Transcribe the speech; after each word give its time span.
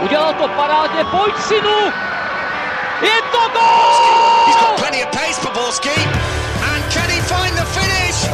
Udělal 0.00 0.34
to 0.34 0.48
parádně, 0.48 1.04
pojď 1.04 1.34
synu! 1.38 1.92
Je 3.02 3.22
to 3.32 3.38
gol! 3.52 4.46
He's 4.46 4.56
got 4.56 4.76
plenty 4.76 5.04
of 5.04 5.10
pace 5.10 5.40
for 5.40 5.52
Borski. 5.52 5.96
And 6.72 6.92
can 6.92 7.10
he 7.10 7.20
find 7.22 7.56
the 7.56 7.64
finish? 7.64 8.28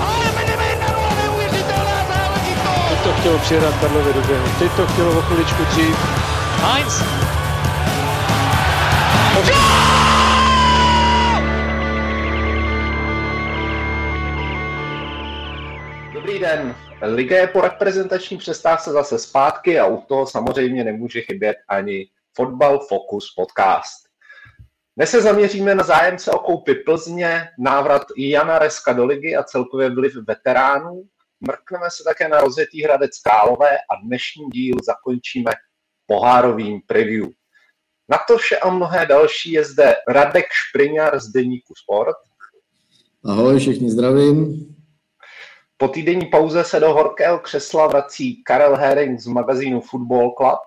Ale 0.00 0.26
Medemena, 0.34 0.86
neuvěřitelná 1.22 1.98
záležitost! 2.08 2.88
Teď 2.88 2.98
to 3.02 3.12
chtělo 3.20 3.38
přijedat 3.38 3.74
Karlově 3.80 4.12
do 4.12 4.20
běhu. 4.20 4.46
Teď 4.58 4.72
to 4.72 4.86
chtělo 4.86 5.18
o 5.18 5.22
chviličku 5.22 5.64
dřív. 5.64 5.96
Heinz. 6.62 7.02
Den. 16.38 16.74
Liga 17.02 17.36
je 17.36 17.46
po 17.46 17.60
reprezentační 17.60 18.38
přestávce 18.38 18.90
zase 18.90 19.18
zpátky 19.18 19.78
a 19.78 19.86
u 19.86 20.02
toho 20.02 20.26
samozřejmě 20.26 20.84
nemůže 20.84 21.20
chybět 21.20 21.56
ani 21.68 22.06
Fotbal 22.36 22.78
Focus 22.78 23.34
podcast. 23.36 24.06
Dnes 24.96 25.10
se 25.10 25.22
zaměříme 25.22 25.74
na 25.74 25.84
zájemce 25.84 26.30
o 26.30 26.38
koupy 26.38 26.74
Plzně, 26.74 27.48
návrat 27.58 28.02
Jana 28.16 28.58
Reska 28.58 28.92
do 28.92 29.06
ligy 29.06 29.36
a 29.36 29.42
celkově 29.42 29.90
vliv 29.90 30.12
veteránů. 30.28 31.02
Mrkneme 31.40 31.90
se 31.90 32.04
také 32.04 32.28
na 32.28 32.40
rozjetý 32.40 32.82
Hradec 32.82 33.18
Králové 33.18 33.76
a 33.76 34.06
dnešní 34.06 34.44
díl 34.52 34.76
zakončíme 34.86 35.52
pohárovým 36.06 36.80
preview. 36.86 37.26
Na 38.08 38.18
to 38.28 38.38
vše 38.38 38.56
a 38.56 38.70
mnohé 38.70 39.06
další 39.06 39.52
je 39.52 39.64
zde 39.64 39.94
Radek 40.08 40.46
Špriňar 40.52 41.20
z 41.20 41.28
Deníku 41.28 41.74
Sport. 41.82 42.16
Ahoj, 43.24 43.58
všichni 43.58 43.90
zdravím. 43.90 44.75
Po 45.78 45.88
týdenní 45.88 46.26
pauze 46.26 46.64
se 46.64 46.80
do 46.80 46.92
horkého 46.92 47.38
křesla 47.38 47.86
vrací 47.86 48.42
Karel 48.42 48.76
Herring 48.76 49.20
z 49.20 49.26
magazínu 49.26 49.80
Football 49.80 50.34
Club. 50.36 50.58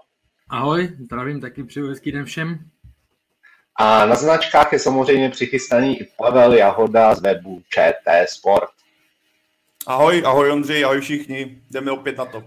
Ahoj, 0.49 0.89
zdravím 0.99 1.41
taky, 1.41 1.63
přeju 1.63 1.87
hezký 1.87 2.11
den 2.11 2.25
všem. 2.25 2.59
A 3.75 4.05
na 4.05 4.15
značkách 4.15 4.73
je 4.73 4.79
samozřejmě 4.79 5.29
přichystaný 5.29 6.01
i 6.01 6.07
Pavel 6.17 6.53
Jahoda 6.53 7.15
z 7.15 7.21
webu 7.21 7.61
ČT 7.69 8.29
Sport. 8.29 8.69
Ahoj, 9.87 10.23
ahoj 10.25 10.51
Ondřej, 10.51 10.85
ahoj 10.85 11.01
všichni, 11.01 11.61
jdeme 11.71 11.91
opět 11.91 12.17
na 12.17 12.25
to. 12.25 12.43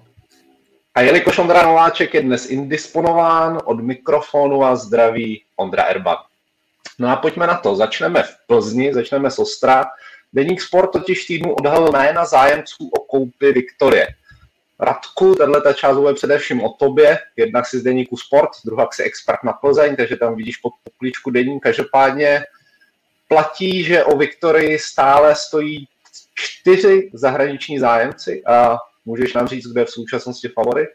A 0.95 1.01
jelikož 1.01 1.39
Ondra 1.39 1.63
Nováček 1.63 2.15
je 2.15 2.23
dnes 2.23 2.51
indisponován, 2.51 3.59
od 3.65 3.81
mikrofonu 3.81 4.65
a 4.65 4.77
zdraví 4.77 5.45
Ondra 5.57 5.83
Erba. 5.83 6.25
No 6.99 7.09
a 7.09 7.17
pojďme 7.17 7.47
na 7.47 7.55
to. 7.55 7.77
Začneme 7.77 8.23
v 8.23 8.37
Plzni, 8.47 8.95
začneme 8.95 9.31
s 9.31 9.39
Ostra. 9.39 9.85
Deník 10.33 10.63
Sport 10.63 10.91
totiž 10.93 11.25
týdnu 11.25 11.55
odhalil 11.55 11.93
jména 11.93 12.25
zájemců 12.25 12.89
o 12.99 13.01
koupy 13.01 13.53
Viktorie. 13.53 14.07
Radku, 14.81 15.35
tahle 15.35 15.61
ta 15.61 15.73
část 15.73 15.97
bude 15.97 16.15
především 16.15 16.61
o 16.61 16.69
tobě, 16.69 17.19
jednak 17.37 17.67
si 17.67 17.79
z 17.79 17.83
Deníku 17.83 18.17
Sport, 18.17 18.49
druhá 18.65 18.89
si 18.93 19.03
expert 19.03 19.39
na 19.45 19.53
Plzeň, 19.53 19.97
takže 19.97 20.17
tam 20.17 20.37
vidíš 20.37 20.57
pod 20.57 20.73
poklíčku 20.85 21.31
Deník. 21.31 21.63
Každopádně 21.63 22.45
platí, 23.29 23.85
že 23.85 24.05
o 24.05 24.17
Viktorii 24.17 24.79
stále 24.79 25.35
stojí 25.35 25.89
čtyři 26.35 27.11
zahraniční 27.15 27.79
zájemci 27.79 28.43
a 28.47 28.77
můžeš 29.05 29.35
nám 29.35 29.49
říct, 29.49 29.67
kdo 29.67 29.81
je 29.81 29.87
v 29.87 29.91
současnosti 29.91 30.49
favorit? 30.49 30.89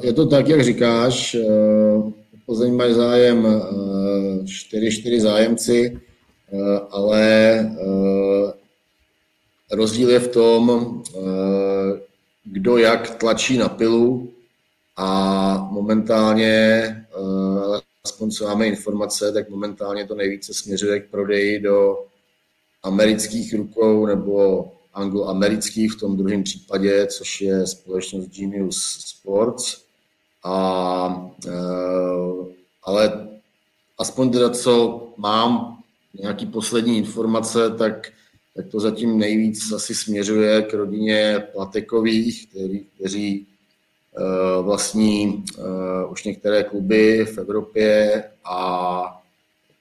Je 0.00 0.12
to 0.12 0.26
tak, 0.26 0.48
jak 0.48 0.62
říkáš. 0.62 1.36
Plzeň 2.46 2.74
mají 2.74 2.94
zájem 2.94 3.62
4-4 4.44 5.20
zájemci, 5.20 6.00
ale 6.90 7.58
rozdíl 9.72 10.10
je 10.10 10.20
v 10.20 10.28
tom, 10.28 11.02
kdo 12.44 12.78
jak 12.78 13.14
tlačí 13.14 13.58
na 13.58 13.68
pilu 13.68 14.30
a 14.96 15.68
momentálně, 15.70 17.06
aspoň 18.04 18.30
co 18.30 18.44
máme 18.44 18.66
informace, 18.66 19.32
tak 19.32 19.50
momentálně 19.50 20.06
to 20.06 20.14
nejvíce 20.14 20.54
směřuje 20.54 21.00
k 21.00 21.10
prodeji 21.10 21.60
do 21.60 21.98
amerických 22.82 23.54
rukou 23.54 24.06
nebo 24.06 24.70
angloamerických 24.94 25.92
v 25.92 26.00
tom 26.00 26.16
druhém 26.16 26.42
případě, 26.42 27.06
což 27.06 27.40
je 27.40 27.66
společnost 27.66 28.26
Genius 28.26 28.82
Sports. 29.06 29.76
A, 30.44 31.30
ale 32.82 33.28
aspoň 33.98 34.30
teda, 34.30 34.50
co 34.50 35.02
mám 35.16 35.73
nějaký 36.20 36.46
poslední 36.46 36.98
informace, 36.98 37.70
tak, 37.70 38.12
tak 38.56 38.66
to 38.66 38.80
zatím 38.80 39.18
nejvíc 39.18 39.72
asi 39.72 39.94
směřuje 39.94 40.62
k 40.62 40.74
rodině 40.74 41.46
Platekových, 41.52 42.46
který, 42.46 42.80
kteří 42.96 43.46
uh, 44.18 44.64
vlastní 44.64 45.44
uh, 45.58 46.12
už 46.12 46.24
některé 46.24 46.64
kluby 46.64 47.24
v 47.24 47.38
Evropě 47.38 48.24
a 48.44 49.22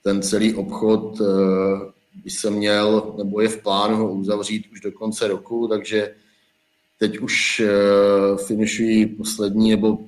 ten 0.03 0.21
celý 0.21 0.53
obchod 0.53 1.19
uh, 1.19 1.27
by 2.23 2.29
se 2.29 2.49
měl, 2.49 3.13
nebo 3.17 3.41
je 3.41 3.47
v 3.47 3.61
plánu 3.61 3.97
ho 3.97 4.13
uzavřít 4.13 4.65
už 4.71 4.81
do 4.81 4.91
konce 4.91 5.27
roku, 5.27 5.67
takže 5.67 6.15
teď 6.99 7.19
už 7.19 7.61
uh, 7.65 8.37
finišují 8.37 9.05
poslední, 9.05 9.71
nebo 9.71 9.99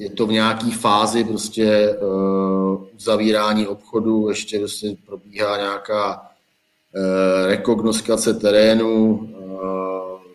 je 0.00 0.10
to 0.10 0.26
v 0.26 0.32
nějaké 0.32 0.70
fázi 0.70 1.24
prostě 1.24 1.96
uh, 1.96 2.84
uzavírání 2.96 3.66
obchodu, 3.66 4.28
ještě 4.28 4.58
prostě 4.58 4.96
probíhá 5.06 5.56
nějaká 5.56 6.20
uh, 6.20 7.46
rekognoskace 7.46 8.34
terénu 8.34 9.16
uh, 9.16 9.28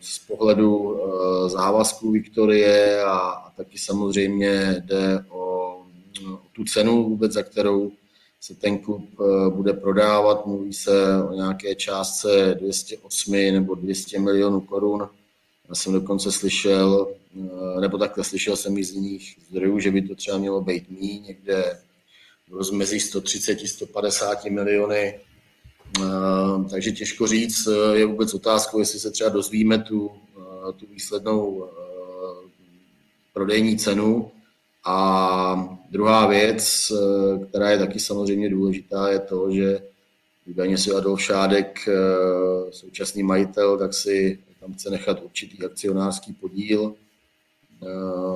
z 0.01 0.19
pohledu 0.19 0.77
uh, 0.77 1.49
závazků 1.49 2.11
Viktorie 2.11 3.03
a, 3.03 3.17
a 3.17 3.49
taky 3.49 3.77
samozřejmě 3.77 4.83
jde 4.85 5.25
o, 5.29 5.41
o 6.33 6.39
tu 6.53 6.63
cenu 6.63 7.03
vůbec, 7.03 7.31
za 7.31 7.43
kterou 7.43 7.91
se 8.41 8.55
ten 8.55 8.77
klub 8.77 9.09
bude 9.49 9.73
prodávat. 9.73 10.45
Mluví 10.45 10.73
se 10.73 11.23
o 11.23 11.33
nějaké 11.33 11.75
částce 11.75 12.55
208 12.59 13.31
nebo 13.31 13.75
200 13.75 14.19
milionů 14.19 14.61
korun. 14.61 15.07
Já 15.69 15.75
jsem 15.75 15.93
dokonce 15.93 16.31
slyšel, 16.31 17.07
nebo 17.81 17.97
takhle 17.97 18.23
slyšel 18.23 18.55
jsem 18.55 18.77
i 18.77 18.83
z 18.83 18.91
jiných 18.91 19.37
zdrojů, 19.49 19.79
že 19.79 19.91
by 19.91 20.01
to 20.01 20.15
třeba 20.15 20.37
mělo 20.37 20.61
být 20.61 20.89
mý, 20.89 21.19
někde 21.19 21.79
v 22.49 22.53
rozmezí 22.53 22.97
130-150 22.97 24.51
miliony. 24.51 25.19
Takže 26.69 26.91
těžko 26.91 27.27
říct, 27.27 27.67
je 27.93 28.05
vůbec 28.05 28.33
otázkou, 28.33 28.79
jestli 28.79 28.99
se 28.99 29.11
třeba 29.11 29.29
dozvíme 29.29 29.79
tu, 29.79 30.11
tu 30.75 30.85
výslednou 30.87 31.69
prodejní 33.33 33.77
cenu. 33.77 34.31
A 34.87 35.77
druhá 35.89 36.27
věc, 36.27 36.91
která 37.49 37.71
je 37.71 37.77
taky 37.77 37.99
samozřejmě 37.99 38.49
důležitá, 38.49 39.09
je 39.09 39.19
to, 39.19 39.51
že 39.51 39.81
údajně 40.47 40.77
si 40.77 40.91
Adolf 40.91 41.21
Šádek, 41.21 41.89
současný 42.71 43.23
majitel, 43.23 43.77
tak 43.77 43.93
si 43.93 44.39
tam 44.59 44.73
chce 44.73 44.89
nechat 44.89 45.23
určitý 45.23 45.63
akcionářský 45.63 46.33
podíl. 46.33 46.95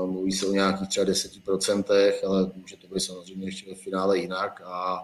Mluví 0.05 0.31
se 0.31 0.45
o 0.45 0.51
nějakých 0.51 0.87
třeba 0.87 1.05
10%, 1.05 2.13
ale 2.27 2.51
může 2.55 2.77
to 2.77 2.87
být 2.87 2.99
samozřejmě 2.99 3.47
ještě 3.47 3.69
ve 3.69 3.75
finále 3.75 4.17
jinak 4.17 4.61
a 4.65 4.99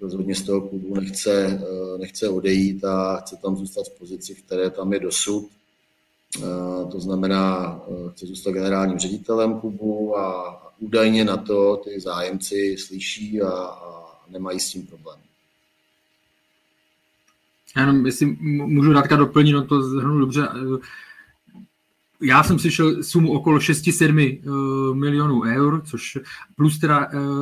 rozhodně 0.00 0.34
z 0.34 0.42
toho 0.42 0.60
klubu 0.60 0.94
nechce, 0.94 1.60
nechce 1.98 2.28
odejít 2.28 2.84
a 2.84 3.16
chce 3.16 3.36
tam 3.36 3.56
zůstat 3.56 3.86
v 3.86 3.98
pozici, 3.98 4.34
v 4.34 4.42
které 4.42 4.70
tam 4.70 4.92
je 4.92 5.00
dosud. 5.00 5.48
To 6.92 7.00
znamená, 7.00 7.80
chce 8.12 8.26
zůstat 8.26 8.50
generálním 8.50 8.98
ředitelem 8.98 9.60
klubu 9.60 10.18
a 10.18 10.62
údajně 10.78 11.24
na 11.24 11.36
to 11.36 11.76
ty 11.76 12.00
zájemci 12.00 12.76
slyší 12.78 13.42
a, 13.42 13.50
a 13.50 14.20
nemají 14.28 14.60
s 14.60 14.70
tím 14.70 14.86
problém. 14.86 15.18
Já 17.76 17.82
jenom, 17.82 18.06
jestli 18.06 18.26
můžu 18.50 18.92
Radka 18.92 19.16
doplnit, 19.16 19.52
no 19.52 19.66
to 19.66 19.82
zhrnu 19.82 20.18
dobře. 20.18 20.48
Já 22.22 22.42
jsem 22.42 22.58
slyšel 22.58 23.02
sumu 23.02 23.32
okolo 23.32 23.58
6-7 23.58 24.94
milionů 24.94 25.42
eur, 25.42 25.82
což 25.84 26.18
plus 26.56 26.78
teda, 26.78 26.96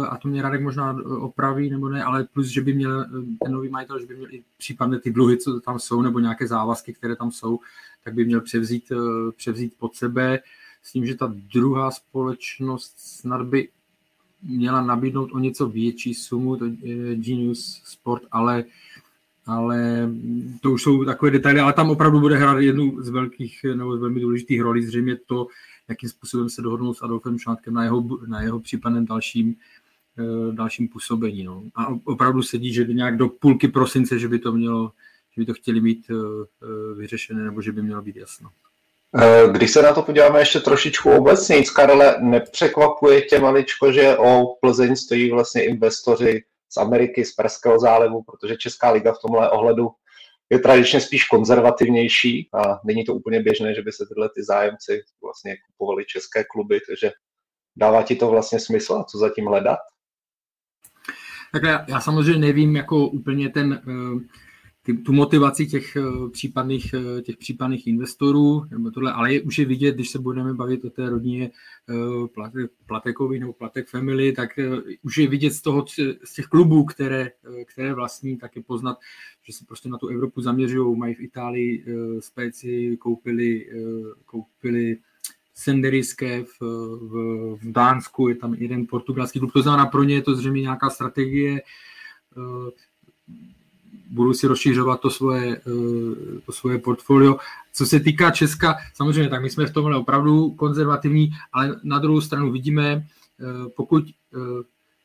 a 0.09 0.17
to 0.17 0.29
mě 0.29 0.43
Radek 0.43 0.61
možná 0.61 0.97
opraví 1.19 1.71
nebo 1.71 1.89
ne, 1.89 2.05
ale 2.05 2.25
plus, 2.25 2.47
že 2.47 2.61
by 2.61 2.75
měl 2.75 3.07
ten 3.45 3.53
nový 3.53 3.69
majitel, 3.69 4.01
že 4.01 4.07
by 4.07 4.17
měl 4.17 4.35
i 4.35 4.43
případně 4.59 4.99
ty 4.99 5.13
dluhy, 5.13 5.37
co 5.37 5.61
tam 5.61 5.79
jsou, 5.79 6.03
nebo 6.03 6.19
nějaké 6.19 6.47
závazky, 6.47 6.93
které 6.93 7.17
tam 7.17 7.31
jsou, 7.31 7.61
tak 8.05 8.15
by 8.15 8.25
měl 8.25 8.41
převzít, 8.41 8.93
převzít 9.37 9.75
pod 9.79 9.95
sebe. 9.95 10.39
S 10.83 10.93
tím, 10.93 11.07
že 11.07 11.15
ta 11.15 11.35
druhá 11.53 11.91
společnost 11.91 12.95
snad 12.97 13.47
by 13.47 13.69
měla 14.43 14.83
nabídnout 14.83 15.31
o 15.33 15.39
něco 15.39 15.69
větší 15.69 16.15
sumu, 16.15 16.57
to 16.57 16.65
Genius 17.15 17.83
Sport, 17.85 18.23
ale 18.33 18.65
ale 19.47 20.09
to 20.61 20.71
už 20.71 20.83
jsou 20.83 21.05
takové 21.05 21.31
detaily, 21.31 21.61
ale 21.61 21.73
tam 21.73 21.91
opravdu 21.91 22.21
bude 22.21 22.37
hrát 22.37 22.59
jednu 22.59 23.03
z 23.03 23.09
velkých 23.09 23.61
nebo 23.75 23.97
z 23.97 24.01
velmi 24.01 24.21
důležitých 24.21 24.61
rolí, 24.61 24.87
zřejmě 24.87 25.17
to, 25.27 25.47
jakým 25.89 26.09
způsobem 26.09 26.49
se 26.49 26.63
dohodnou 26.63 26.95
s 26.95 27.03
Adolfem 27.03 27.39
Šátkem 27.39 27.75
na 27.75 27.85
jeho, 27.85 28.05
na 28.27 28.43
jeho 28.43 28.61
případném 28.61 29.07
dalším, 29.07 29.55
dalším 30.51 30.89
působení. 30.89 31.45
No. 31.45 31.63
A 31.75 31.87
opravdu 32.05 32.43
sedí, 32.43 32.73
že 32.73 32.85
by 32.85 32.95
nějak 32.95 33.17
do 33.17 33.29
půlky 33.29 33.69
prosince, 33.69 34.19
že 34.19 34.29
by 34.29 34.39
to 34.39 34.53
mělo, 34.53 34.93
že 35.35 35.43
by 35.43 35.47
to 35.47 35.55
chtěli 35.55 35.81
mít 35.81 36.11
vyřešené, 36.97 37.45
nebo 37.45 37.63
že 37.63 37.73
by 37.73 37.83
mělo 37.83 38.03
být 38.03 38.17
jasno. 38.17 38.51
Eh, 39.15 39.49
když 39.53 39.71
se 39.71 39.83
na 39.83 39.93
to 39.93 40.03
podíváme 40.03 40.39
ještě 40.39 40.61
trošičku 40.61 41.11
obecně, 41.11 41.63
Karle, 41.75 42.17
nepřekvapuje 42.21 43.23
tě 43.23 43.39
maličko, 43.39 43.93
že 43.93 44.17
o 44.17 44.57
Plzeň 44.61 44.97
stojí 44.97 45.31
vlastně 45.31 45.65
investoři 45.65 46.45
z 46.69 46.77
Ameriky, 46.77 47.25
z 47.25 47.35
Perského 47.35 47.79
zálivu, 47.79 48.23
protože 48.23 48.57
Česká 48.57 48.91
liga 48.91 49.13
v 49.13 49.21
tomhle 49.27 49.51
ohledu 49.51 49.89
je 50.51 50.59
tradičně 50.59 51.01
spíš 51.01 51.25
konzervativnější 51.25 52.49
a 52.55 52.81
není 52.85 53.05
to 53.05 53.15
úplně 53.15 53.43
běžné, 53.43 53.75
že 53.75 53.83
by 53.83 53.93
se 53.93 54.07
tyhle 54.09 54.29
ty 54.35 54.45
zájemci 54.45 55.03
vlastně 55.23 55.57
kupovali 55.67 56.05
české 56.05 56.45
kluby, 56.45 56.81
takže 56.89 57.13
dává 57.77 58.03
ti 58.03 58.17
to 58.17 58.29
vlastně 58.29 58.61
smysl 58.61 58.95
a 58.95 59.05
co 59.05 59.19
zatím 59.19 59.47
hledat? 59.47 59.79
Tak 61.53 61.63
já, 61.63 61.85
já 61.89 62.01
samozřejmě 62.01 62.47
nevím 62.47 62.77
jako 62.77 63.09
úplně 63.09 63.49
ten, 63.49 63.83
ty, 64.87 64.95
tu 64.95 65.13
motivaci 65.13 65.67
těch 65.67 65.97
případných, 66.33 66.95
těch 67.23 67.37
případných 67.37 67.87
investorů, 67.87 68.65
nebo 68.71 68.91
tohle, 68.91 69.13
ale 69.13 69.35
je, 69.35 69.43
už 69.43 69.59
je 69.59 69.65
vidět, 69.65 69.95
když 69.95 70.11
se 70.11 70.19
budeme 70.19 70.55
bavit 70.55 70.85
o 70.85 70.91
té 70.91 71.11
rodině 71.11 71.51
plate, 72.35 72.69
Platekovi 72.87 73.39
nebo 73.41 73.53
Platek 73.53 73.89
Family, 73.89 74.33
tak 74.33 74.51
už 75.03 75.19
je 75.19 75.29
vidět 75.29 75.51
z 75.51 75.63
toho, 75.63 75.85
z 76.25 76.35
těch 76.35 76.47
klubů, 76.47 76.85
které, 76.85 77.31
které 77.65 77.95
vlastní, 77.95 78.37
tak 78.37 78.57
je 78.57 78.63
poznat, 78.63 78.99
že 79.43 79.53
se 79.53 79.65
prostě 79.65 79.89
na 79.89 79.99
tu 79.99 80.09
Evropu 80.09 80.41
zaměřují, 80.41 80.99
mají 80.99 81.15
v 81.15 81.21
Itálii 81.21 81.85
speci, 82.21 82.97
koupili, 83.01 83.67
koupili 84.25 84.97
Senderiské 85.55 86.45
v, 86.45 86.61
v, 86.61 87.13
v 87.63 87.73
Dánsku, 87.73 88.29
je 88.29 88.35
tam 88.35 88.55
jeden 88.55 88.87
portugalský 88.87 89.39
klub, 89.39 89.53
to 89.53 89.63
znamená 89.63 89.87
pro 89.87 90.05
ně 90.05 90.15
je 90.15 90.23
to 90.23 90.35
zřejmě 90.35 90.63
nějaká 90.63 90.91
strategie, 90.91 91.61
eh, 94.07 94.15
budou 94.15 94.35
si 94.35 94.47
rozšířovat 94.47 95.01
to 95.01 95.11
svoje, 95.11 95.57
eh, 95.57 96.41
to 96.47 96.53
svoje 96.53 96.79
portfolio. 96.79 97.37
Co 97.73 97.87
se 97.87 98.01
týká 98.01 98.31
Česka, 98.31 98.77
samozřejmě, 98.95 99.29
tak 99.29 99.43
my 99.43 99.51
jsme 99.51 99.67
v 99.67 99.73
tomhle 99.73 99.97
opravdu 99.97 100.51
konzervativní, 100.51 101.31
ale 101.53 101.81
na 101.83 101.99
druhou 101.99 102.21
stranu 102.21 102.53
vidíme, 102.53 103.07
eh, 103.41 103.69
pokud 103.77 104.05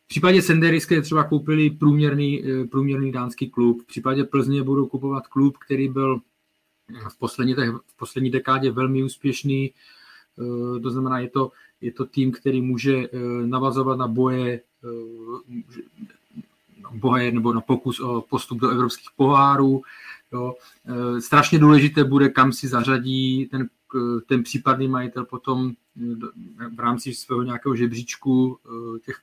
v 0.06 0.08
případě 0.08 0.42
Senderiské 0.42 1.02
třeba 1.02 1.24
koupili 1.24 1.70
průměrný, 1.70 2.44
průměrný 2.72 3.12
dánský 3.12 3.50
klub, 3.50 3.82
v 3.82 3.86
případě 3.86 4.24
Plzně 4.24 4.64
budou 4.64 4.86
kupovat 4.86 5.28
klub, 5.28 5.58
který 5.58 5.90
byl 5.90 6.20
v 7.10 7.18
poslední, 7.20 7.54
v 7.88 7.98
poslední 7.98 8.30
dekádě 8.30 8.72
velmi 8.72 9.04
úspěšný, 9.04 9.72
Eh, 10.40 10.80
to 10.80 10.90
znamená, 10.92 11.20
je 11.20 11.30
to, 11.30 11.52
je 11.82 11.92
to 11.92 12.06
tým, 12.06 12.32
který 12.32 12.62
může 12.62 12.98
eh, 12.98 13.08
navazovat 13.46 13.98
na 13.98 14.08
boje, 14.08 14.62
eh, 14.84 14.88
boje 16.94 17.32
nebo 17.32 17.54
na 17.54 17.62
pokus 17.62 18.00
o 18.00 18.22
postup 18.30 18.60
do 18.60 18.70
evropských 18.70 19.10
pohárů. 19.16 19.82
Jo. 20.34 20.56
Strašně 21.20 21.60
důležité 21.60 22.04
bude, 22.04 22.30
kam 22.30 22.52
si 22.52 22.68
zařadí 22.68 23.46
ten, 23.52 23.70
ten 24.28 24.44
případný 24.44 24.88
majitel 24.88 25.26
potom 25.26 25.72
v 26.76 26.80
rámci 26.80 27.14
svého 27.14 27.44
nějakého 27.44 27.76
žebříčku 27.76 28.60
těch 29.06 29.22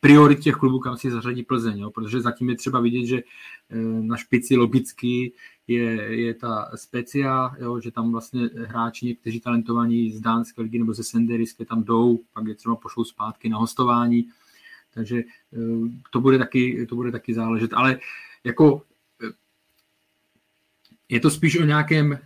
priorit 0.00 0.40
těch 0.40 0.54
klubů, 0.54 0.78
kam 0.78 0.96
si 0.96 1.10
zařadí 1.10 1.42
Plzeň, 1.42 1.78
jo? 1.78 1.90
protože 1.90 2.20
zatím 2.20 2.50
je 2.50 2.56
třeba 2.56 2.80
vidět, 2.80 3.06
že 3.06 3.22
na 4.00 4.16
špici 4.16 4.56
logicky 4.56 5.32
je, 5.68 5.90
je 6.20 6.34
ta 6.34 6.70
specia, 6.74 7.56
jo, 7.60 7.80
že 7.80 7.90
tam 7.90 8.12
vlastně 8.12 8.50
hráči 8.66 9.06
někteří 9.06 9.40
talentovaní 9.40 10.12
z 10.12 10.20
Dánské 10.20 10.62
ligy 10.62 10.78
nebo 10.78 10.94
ze 10.94 11.04
Senderiské 11.04 11.64
tam 11.64 11.84
jdou, 11.84 12.20
pak 12.32 12.46
je 12.46 12.54
třeba 12.54 12.76
pošlou 12.76 13.04
zpátky 13.04 13.48
na 13.48 13.58
hostování, 13.58 14.28
takže 14.94 15.18
eh, 15.18 15.58
to 16.10 16.20
bude 16.20 16.38
taky, 16.38 16.86
to 16.86 16.94
bude 16.94 17.12
taky 17.12 17.34
záležet, 17.34 17.72
ale 17.72 17.98
jako 18.44 18.82
eh, 19.24 19.32
je 21.08 21.20
to 21.20 21.30
spíš 21.30 21.58
o 21.58 21.64
nějakém, 21.64 22.12
eh, 22.12 22.18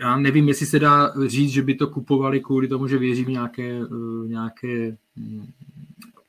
já 0.00 0.16
nevím, 0.16 0.48
jestli 0.48 0.66
se 0.66 0.78
dá 0.78 1.12
říct, 1.26 1.50
že 1.50 1.62
by 1.62 1.74
to 1.74 1.86
kupovali 1.86 2.40
kvůli 2.40 2.68
tomu, 2.68 2.88
že 2.88 2.98
věří 2.98 3.24
v 3.24 3.28
nějaké, 3.28 3.80
nějaké 4.26 4.96
hm, 5.16 5.46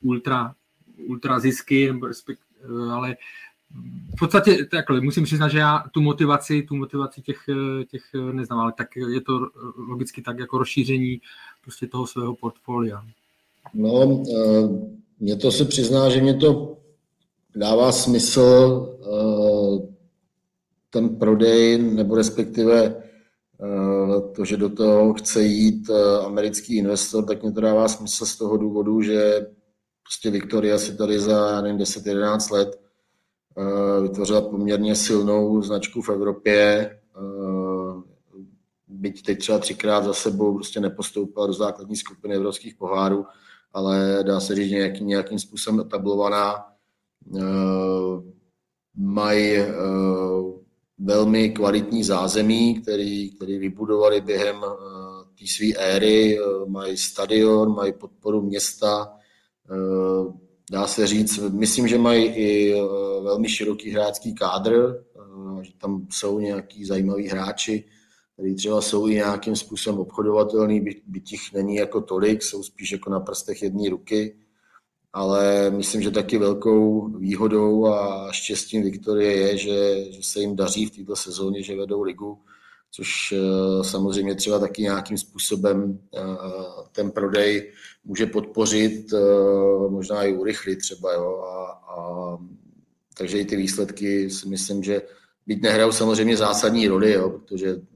ultra, 0.00 0.54
ultra 0.96 1.38
zisky, 1.38 1.94
ale 2.92 3.16
v 4.16 4.18
podstatě 4.18 4.64
takhle, 4.64 5.00
musím 5.00 5.24
přiznat, 5.24 5.48
že 5.48 5.58
já 5.58 5.84
tu 5.90 6.00
motivaci, 6.00 6.62
tu 6.62 6.76
motivaci 6.76 7.22
těch, 7.22 7.44
těch 7.88 8.02
neznám, 8.32 8.58
ale 8.58 8.72
tak 8.72 8.96
je 8.96 9.20
to 9.20 9.50
logicky 9.76 10.22
tak 10.22 10.38
jako 10.38 10.58
rozšíření 10.58 11.20
prostě 11.62 11.86
toho 11.86 12.06
svého 12.06 12.36
portfolia. 12.36 13.04
No, 13.74 14.22
eh, 14.36 14.68
mně 15.20 15.36
to 15.36 15.52
se 15.52 15.64
přizná, 15.64 16.08
že 16.08 16.20
mě 16.20 16.34
to 16.34 16.76
dává 17.56 17.92
smysl 17.92 18.86
eh, 19.02 19.88
ten 20.90 21.08
prodej, 21.16 21.78
nebo 21.78 22.14
respektive 22.14 22.84
eh, 22.84 24.20
to, 24.36 24.44
že 24.44 24.56
do 24.56 24.68
toho 24.68 25.14
chce 25.14 25.42
jít 25.42 25.90
americký 26.24 26.76
investor, 26.76 27.24
tak 27.24 27.42
mě 27.42 27.52
to 27.52 27.60
dává 27.60 27.88
smysl 27.88 28.26
z 28.26 28.36
toho 28.36 28.56
důvodu, 28.56 29.02
že 29.02 29.46
prostě 30.02 30.30
Viktoria 30.30 30.78
si 30.78 30.96
tady 30.96 31.20
za 31.20 31.62
10-11 31.62 32.52
let 32.54 32.80
vytvořila 34.02 34.40
poměrně 34.40 34.96
silnou 34.96 35.62
značku 35.62 36.02
v 36.02 36.08
Evropě, 36.08 36.90
byť 38.88 39.22
teď 39.22 39.38
třeba 39.38 39.58
třikrát 39.58 40.04
za 40.04 40.12
sebou 40.12 40.54
prostě 40.54 40.80
nepostoupila 40.80 41.46
do 41.46 41.52
základní 41.52 41.96
skupiny 41.96 42.34
evropských 42.34 42.74
pohárů, 42.74 43.26
ale 43.72 44.18
dá 44.22 44.40
se 44.40 44.54
říct 44.54 44.70
nějaký, 44.70 45.04
nějakým 45.04 45.38
způsobem 45.38 45.80
etablovaná. 45.80 46.66
Eh, 47.36 47.40
mají 48.96 49.56
velmi 50.98 51.50
kvalitní 51.50 52.04
zázemí, 52.04 52.80
který, 52.82 53.30
který 53.30 53.58
vybudovali 53.58 54.20
během 54.20 54.56
té 55.38 55.44
své 55.46 55.66
éry, 55.78 56.38
mají 56.66 56.96
stadion, 56.96 57.74
mají 57.74 57.92
podporu 57.92 58.42
města, 58.42 59.12
dá 60.70 60.86
se 60.86 61.06
říct, 61.06 61.38
myslím, 61.38 61.88
že 61.88 61.98
mají 61.98 62.24
i 62.24 62.74
eh, 62.74 62.82
velmi 63.22 63.48
široký 63.48 63.90
hráčský 63.90 64.34
kádr, 64.34 65.04
eh, 65.16 65.64
že 65.64 65.72
tam 65.78 66.06
jsou 66.10 66.38
nějaký 66.38 66.84
zajímaví 66.84 67.28
hráči, 67.28 67.84
kteří 68.40 68.54
třeba 68.54 68.80
jsou 68.80 69.08
i 69.08 69.14
nějakým 69.14 69.56
způsobem 69.56 70.00
obchodovatelný, 70.00 70.80
by, 70.80 71.02
by 71.06 71.20
těch 71.20 71.40
není 71.54 71.76
jako 71.76 72.00
tolik, 72.00 72.42
jsou 72.42 72.62
spíš 72.62 72.92
jako 72.92 73.10
na 73.10 73.20
prstech 73.20 73.62
jedné 73.62 73.90
ruky, 73.90 74.36
ale 75.12 75.70
myslím, 75.70 76.02
že 76.02 76.10
taky 76.10 76.38
velkou 76.38 77.08
výhodou 77.08 77.86
a 77.86 78.28
štěstím 78.32 78.82
Viktorie 78.82 79.36
je, 79.36 79.56
že, 79.56 80.04
že 80.12 80.22
se 80.22 80.40
jim 80.40 80.56
daří 80.56 80.86
v 80.86 80.90
této 80.90 81.16
sezóně, 81.16 81.62
že 81.62 81.76
vedou 81.76 82.02
ligu, 82.02 82.38
což 82.90 83.32
eh, 83.32 83.84
samozřejmě 83.84 84.34
třeba 84.34 84.58
taky 84.58 84.82
nějakým 84.82 85.18
způsobem 85.18 85.98
ten 86.92 87.10
prodej 87.10 87.72
může 88.04 88.26
podpořit, 88.26 89.12
eh, 89.12 89.88
možná 89.88 90.24
i 90.24 90.32
urychlit 90.32 90.76
třeba. 90.76 91.12
Jo, 91.12 91.38
a, 91.38 91.70
a, 91.70 92.38
takže 93.18 93.38
i 93.38 93.44
ty 93.44 93.56
výsledky 93.56 94.30
si 94.30 94.48
myslím, 94.48 94.82
že 94.82 95.02
byť 95.46 95.62
nehrajou 95.62 95.92
samozřejmě 95.92 96.36
zásadní 96.36 96.88
roli, 96.88 97.12
jo, 97.12 97.30
protože 97.30 97.68
eh, 97.68 97.89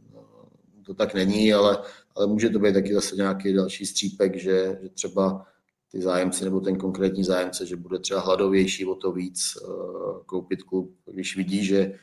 to 0.87 0.95
tak 0.95 1.15
není, 1.15 1.55
ale, 1.55 1.79
ale 2.17 2.27
může 2.27 2.51
to 2.51 2.59
být 2.59 2.75
taky 2.75 2.95
zase 2.95 3.17
nějaký 3.17 3.53
další 3.53 3.87
střípek, 3.87 4.37
že, 4.37 4.79
že 4.83 4.89
třeba 4.89 5.47
ty 5.93 6.03
zájemci 6.03 6.45
nebo 6.45 6.61
ten 6.61 6.77
konkrétní 6.77 7.25
zájemce, 7.25 7.67
že 7.67 7.77
bude 7.77 7.99
třeba 7.99 8.21
hladovější 8.21 8.87
o 8.87 8.95
to 8.95 9.13
víc 9.13 9.57
uh, 9.57 10.23
koupit 10.27 10.63
klub, 10.63 10.95
když 11.13 11.37
vidí, 11.37 11.65
že, 11.65 11.99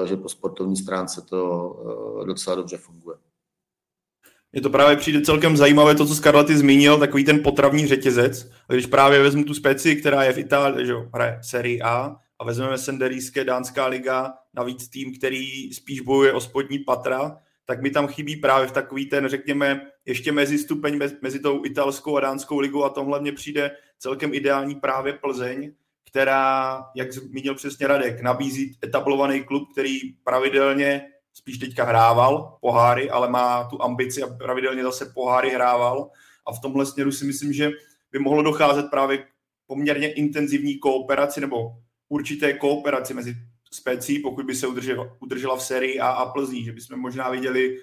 uh, 0.00 0.08
že 0.08 0.16
po 0.16 0.28
sportovní 0.28 0.76
stránce 0.76 1.22
to 1.22 1.68
uh, 1.68 2.26
docela 2.26 2.56
dobře 2.56 2.76
funguje. 2.76 3.16
Je 4.52 4.60
to 4.60 4.70
právě 4.70 4.96
přijde 4.96 5.20
celkem 5.20 5.56
zajímavé 5.56 5.94
to, 5.94 6.06
co 6.06 6.14
Scarlatti 6.14 6.56
zmínil, 6.56 6.98
takový 6.98 7.24
ten 7.24 7.42
potravní 7.42 7.86
řetězec. 7.86 8.50
A 8.68 8.72
když 8.72 8.86
právě 8.86 9.22
vezmu 9.22 9.44
tu 9.44 9.54
speci, 9.54 9.96
která 9.96 10.24
je 10.24 10.32
v 10.32 10.38
Itálii, 10.38 10.86
že 10.86 10.94
hraje 11.14 11.40
Serie 11.42 11.82
A, 11.82 12.16
a 12.38 12.44
vezmeme 12.44 12.78
Senderíské 12.78 13.44
Dánská 13.44 13.86
liga, 13.86 14.34
navíc 14.54 14.88
tým, 14.88 15.18
který 15.18 15.72
spíš 15.72 16.00
bojuje 16.00 16.32
o 16.32 16.40
spodní 16.40 16.78
patra, 16.78 17.36
tak 17.66 17.82
mi 17.82 17.90
tam 17.90 18.06
chybí 18.06 18.36
právě 18.36 18.68
v 18.68 18.72
takový 18.72 19.06
ten, 19.06 19.28
řekněme, 19.28 19.80
ještě 20.06 20.32
mezi 20.32 20.58
stupeň 20.58 20.98
mezi 21.22 21.40
tou 21.40 21.64
italskou 21.64 22.16
a 22.16 22.20
dánskou 22.20 22.58
ligou 22.58 22.84
a 22.84 22.88
tomhle 22.88 23.20
mně 23.20 23.32
přijde 23.32 23.70
celkem 23.98 24.34
ideální 24.34 24.74
právě 24.74 25.12
Plzeň, 25.12 25.72
která, 26.08 26.82
jak 26.96 27.12
zmínil 27.12 27.54
přesně 27.54 27.86
Radek, 27.86 28.20
nabízí 28.20 28.78
etablovaný 28.84 29.42
klub, 29.42 29.72
který 29.72 29.98
pravidelně 30.24 31.06
spíš 31.32 31.58
teďka 31.58 31.84
hrával 31.84 32.58
poháry, 32.60 33.10
ale 33.10 33.30
má 33.30 33.64
tu 33.64 33.82
ambici 33.82 34.22
a 34.22 34.26
pravidelně 34.26 34.82
zase 34.82 35.12
poháry 35.14 35.50
hrával. 35.50 36.10
A 36.46 36.52
v 36.52 36.60
tomhle 36.60 36.86
směru 36.86 37.12
si 37.12 37.24
myslím, 37.24 37.52
že 37.52 37.70
by 38.12 38.18
mohlo 38.18 38.42
docházet 38.42 38.86
právě 38.90 39.18
k 39.18 39.26
poměrně 39.66 40.12
intenzivní 40.12 40.78
kooperaci 40.78 41.40
nebo 41.40 41.58
určité 42.08 42.52
kooperaci 42.52 43.14
mezi 43.14 43.34
specí, 43.74 44.18
pokud 44.18 44.46
by 44.46 44.54
se 44.54 44.66
udržela, 44.66 45.16
udržela 45.20 45.56
v 45.56 45.62
sérii 45.62 46.00
A 46.00 46.08
a 46.08 46.26
Plzní, 46.26 46.64
že 46.64 46.72
bychom 46.72 46.98
možná 46.98 47.30
viděli 47.30 47.78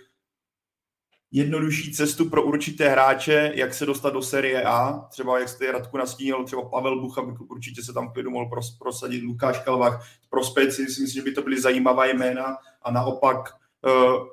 jednodušší 1.32 1.94
cestu 1.94 2.30
pro 2.30 2.44
určité 2.44 2.90
hráče, 2.90 3.52
jak 3.56 3.74
se 3.74 3.86
dostat 3.86 4.10
do 4.10 4.22
série 4.22 4.64
A, 4.64 5.08
třeba 5.12 5.40
jak 5.40 5.50
jste 5.50 5.72
Radku 5.72 5.98
nastínil, 5.98 6.44
třeba 6.44 6.70
Pavel 6.70 7.02
Bucha 7.02 7.22
by 7.22 7.32
určitě 7.50 7.84
se 7.84 7.94
tam 7.94 8.14
klidu 8.14 8.30
mohl 8.30 8.50
prosadit, 8.80 9.24
Lukáš 9.24 9.60
Kalvach, 9.60 10.08
pro 10.30 10.44
speci 10.44 10.86
si 10.86 11.02
myslím, 11.02 11.08
že 11.08 11.22
by 11.22 11.32
to 11.32 11.42
byly 11.42 11.62
zajímavá 11.62 12.06
jména 12.06 12.58
a 12.82 12.92
naopak 12.92 13.50
uh, 13.86 14.28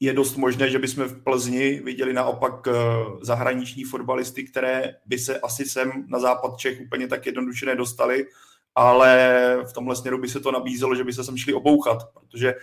je 0.00 0.12
dost 0.12 0.36
možné, 0.36 0.70
že 0.70 0.78
bychom 0.78 1.04
v 1.04 1.24
Plzni 1.24 1.80
viděli 1.84 2.12
naopak 2.12 2.68
zahraniční 3.20 3.84
fotbalisty, 3.84 4.44
které 4.44 4.94
by 5.06 5.18
se 5.18 5.40
asi 5.40 5.64
sem 5.64 6.04
na 6.08 6.18
západ 6.18 6.56
Čech 6.56 6.80
úplně 6.80 7.08
tak 7.08 7.26
jednoduše 7.26 7.66
nedostali, 7.66 8.26
ale 8.76 9.38
v 9.68 9.72
tomhle 9.72 9.96
směru 9.96 10.20
by 10.20 10.28
se 10.28 10.40
to 10.40 10.52
nabízelo, 10.52 10.94
že 10.94 11.04
by 11.04 11.12
se 11.12 11.24
sem 11.24 11.36
šli 11.36 11.54
obouchat, 11.54 12.12
protože 12.12 12.54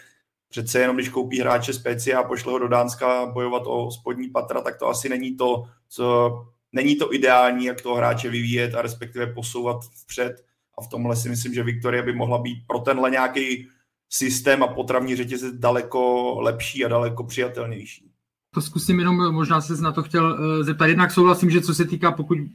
přece 0.50 0.80
jenom, 0.80 0.96
když 0.96 1.10
koupí 1.10 1.40
hráče 1.40 1.74
Specia 1.74 2.20
a 2.20 2.24
pošle 2.24 2.52
ho 2.52 2.60
do 2.60 2.68
Dánska 2.68 3.26
bojovat 3.26 3.64
o 3.66 3.92
spodní 3.92 4.30
patra, 4.30 4.62
tak 4.62 4.80
to 4.80 4.88
asi 4.88 5.10
není 5.10 5.36
to, 5.36 5.64
co, 5.90 6.32
není 6.72 6.96
to 6.96 7.14
ideální, 7.14 7.66
jak 7.66 7.82
toho 7.82 7.96
hráče 7.96 8.30
vyvíjet 8.30 8.76
a 8.76 8.82
respektive 8.82 9.34
posouvat 9.34 9.78
vpřed. 10.04 10.46
A 10.78 10.82
v 10.82 10.88
tomhle 10.88 11.16
si 11.16 11.30
myslím, 11.30 11.54
že 11.54 11.64
Viktoria 11.64 12.04
by 12.04 12.14
mohla 12.14 12.38
být 12.38 12.58
pro 12.68 12.80
tenhle 12.80 13.10
nějaký 13.10 13.68
systém 14.10 14.64
a 14.64 14.68
potravní 14.68 15.16
řetězec 15.16 15.56
daleko 15.56 16.36
lepší 16.42 16.86
a 16.86 16.88
daleko 16.88 17.24
přijatelnější. 17.24 18.13
To 18.54 18.62
zkusím 18.62 19.00
jenom, 19.00 19.34
možná 19.34 19.62
se 19.62 19.82
na 19.82 19.92
to 19.92 20.04
chtěl 20.04 20.26
uh, 20.40 20.66
zeptat. 20.66 20.86
Jednak 20.86 21.12
souhlasím, 21.12 21.50
že 21.50 21.62
co 21.62 21.74
se 21.74 21.86
týká, 21.86 22.12
pokud 22.12 22.38
uh, 22.38 22.46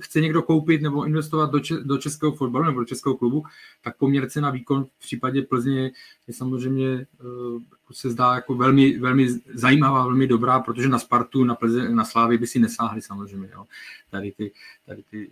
chce 0.00 0.20
někdo 0.20 0.42
koupit 0.42 0.82
nebo 0.82 1.04
investovat 1.04 1.50
do, 1.50 1.60
če- 1.60 1.80
do 1.82 1.98
českého 1.98 2.32
fotbalu 2.32 2.64
nebo 2.64 2.80
do 2.80 2.86
českého 2.86 3.16
klubu, 3.16 3.44
tak 3.82 3.96
poměr 3.96 4.30
cena 4.30 4.50
výkon 4.50 4.84
v 4.84 4.98
případě 4.98 5.42
Plzně 5.42 5.90
je 6.26 6.34
samozřejmě, 6.34 7.06
uh, 7.54 7.62
se 7.92 8.10
zdá 8.10 8.34
jako 8.34 8.54
velmi, 8.54 8.98
velmi 8.98 9.28
zajímavá, 9.54 10.04
velmi 10.06 10.26
dobrá, 10.26 10.60
protože 10.60 10.88
na 10.88 10.98
Spartu, 10.98 11.44
na 11.44 11.54
Plze, 11.54 11.88
na 11.88 12.04
Slávy 12.04 12.38
by 12.38 12.46
si 12.46 12.58
nesáhli 12.58 13.02
samozřejmě. 13.02 13.48
Jo. 13.52 13.64
Tady 14.10 14.32
ty, 14.32 14.52
tady 14.86 15.02
ty 15.10 15.30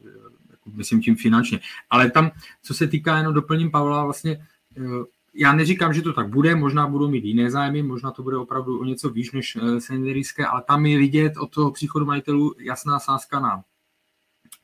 jako 0.51 0.71
myslím 0.75 1.03
tím 1.03 1.17
finančně. 1.17 1.61
Ale 1.91 2.11
tam, 2.11 2.31
co 2.63 2.75
se 2.75 2.87
týká, 2.87 3.19
jenom 3.19 3.35
doplním 3.35 3.71
Pavla, 3.71 4.05
vlastně 4.05 4.47
já 5.35 5.53
neříkám, 5.53 5.95
že 5.95 6.03
to 6.03 6.13
tak 6.13 6.29
bude, 6.29 6.55
možná 6.55 6.87
budou 6.87 7.09
mít 7.09 7.25
jiné 7.25 7.51
zájmy, 7.51 7.83
možná 7.83 8.11
to 8.11 8.23
bude 8.23 8.37
opravdu 8.37 8.81
o 8.81 8.85
něco 8.85 9.11
výš 9.11 9.33
než 9.33 9.57
eh, 9.57 9.81
senderijské, 9.81 10.47
ale 10.47 10.63
tam 10.63 10.87
je 10.87 10.99
vidět 10.99 11.33
od 11.37 11.51
toho 11.51 11.71
příchodu 11.71 12.07
majitelů 12.07 12.55
jasná 12.59 12.99
sázka 12.99 13.41
na, 13.41 13.65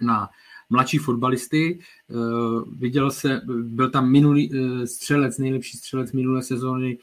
na 0.01 0.29
mladší 0.71 0.99
fotbalisty. 0.99 1.79
Uh, 2.09 2.63
viděl 2.79 3.11
se, 3.11 3.41
byl 3.63 3.91
tam 3.91 4.11
minulý 4.11 4.51
uh, 4.51 4.85
střelec, 4.85 5.39
nejlepší 5.39 5.77
střelec 5.77 6.13
minulé 6.13 6.43
sezóny, 6.43 6.99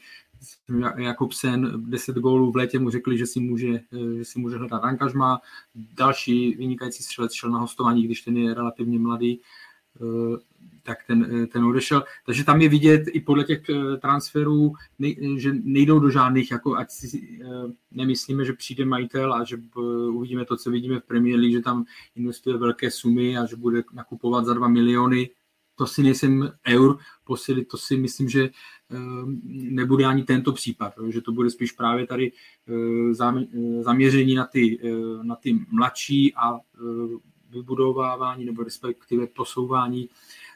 Jakobsen, 0.96 1.90
10 1.90 2.16
gólů 2.16 2.52
v 2.52 2.56
létě 2.56 2.78
mu 2.78 2.90
řekli, 2.90 3.18
že 3.18 3.26
si 3.26 3.40
může, 3.40 3.80
že 4.16 4.24
si 4.24 4.38
může 4.38 4.56
hledat 4.56 4.84
angažma. 4.84 5.40
Další 5.74 6.54
vynikající 6.54 7.02
střelec 7.02 7.32
šel 7.32 7.50
na 7.50 7.58
hostování, 7.58 8.02
když 8.02 8.20
ten 8.20 8.36
je 8.36 8.54
relativně 8.54 8.98
mladý 8.98 9.40
tak 10.88 11.04
ten, 11.06 11.48
ten 11.48 11.64
odešel. 11.64 12.04
Takže 12.26 12.44
tam 12.44 12.60
je 12.60 12.68
vidět 12.68 13.02
i 13.12 13.20
podle 13.20 13.44
těch 13.44 13.62
eh, 13.68 13.96
transferů, 13.96 14.72
že 15.36 15.52
nejdou 15.62 15.98
do 15.98 16.10
žádných, 16.10 16.50
jako 16.50 16.76
ať 16.76 16.90
si 16.90 17.40
eh, 17.42 17.46
nemyslíme, 17.90 18.44
že 18.44 18.52
přijde 18.52 18.84
majitel 18.84 19.34
a 19.34 19.44
že 19.44 19.56
uvidíme 20.12 20.44
to, 20.44 20.56
co 20.56 20.70
vidíme 20.70 21.00
v 21.00 21.04
Premier 21.04 21.38
League, 21.38 21.52
že 21.52 21.60
tam 21.60 21.84
investuje 22.16 22.56
velké 22.56 22.90
sumy 22.90 23.38
a 23.38 23.46
že 23.46 23.56
bude 23.56 23.82
nakupovat 23.92 24.44
za 24.44 24.54
2 24.54 24.68
miliony. 24.68 25.30
To 25.76 25.86
si 25.86 26.02
nejsem 26.02 26.52
eur 26.66 26.98
posilit, 27.24 27.68
to 27.68 27.76
si 27.76 27.96
myslím, 27.96 28.28
že 28.28 28.42
eh, 28.44 28.96
nebude 29.44 30.04
ani 30.04 30.24
tento 30.24 30.52
případ, 30.52 30.92
že 31.08 31.20
to 31.20 31.32
bude 31.32 31.50
spíš 31.50 31.72
právě 31.72 32.06
tady 32.06 32.32
zaměření 33.80 34.34
na 34.34 34.46
ty, 34.46 34.80
na 35.22 35.36
ty 35.36 35.58
mladší 35.70 36.34
a 36.34 36.60
vybudovávání 37.50 38.44
nebo 38.44 38.62
respektive 38.62 39.26
posouvání 39.26 40.08
eh, 40.08 40.47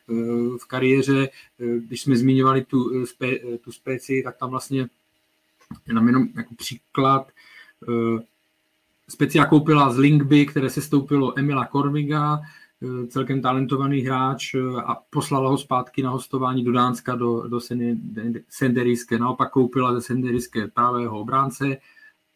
v 0.62 0.64
kariéře. 0.66 1.28
Eh, 1.61 1.78
když 1.78 2.02
jsme 2.02 2.16
zmiňovali 2.16 2.64
tu, 2.64 3.02
eh, 3.02 3.06
spe, 3.06 3.38
tu 3.61 3.73
speci, 3.73 4.23
tak 4.25 4.37
tam 4.37 4.50
vlastně 4.50 4.88
jenom, 5.87 6.06
jenom 6.06 6.28
jako 6.37 6.54
příklad 6.54 7.28
Specia 9.09 9.47
koupila 9.47 9.92
z 9.92 9.99
Linkby, 9.99 10.47
které 10.47 10.71
se 10.71 10.82
stoupilo 10.82 11.38
Emila 11.38 11.66
Korviga, 11.66 12.40
celkem 13.09 13.42
talentovaný 13.42 14.00
hráč 14.00 14.54
a 14.85 14.94
poslala 15.11 15.50
ho 15.50 15.59
zpátky 15.59 16.02
na 16.02 16.11
hostování 16.11 16.64
do 16.64 16.73
Dánska, 16.73 17.14
do, 17.14 17.49
do 17.49 17.61
Senderijské. 18.49 19.18
Naopak 19.18 19.50
koupila 19.50 19.94
ze 19.94 20.00
Senderijské 20.00 20.66
pravého 20.66 21.21
obránce 21.21 21.76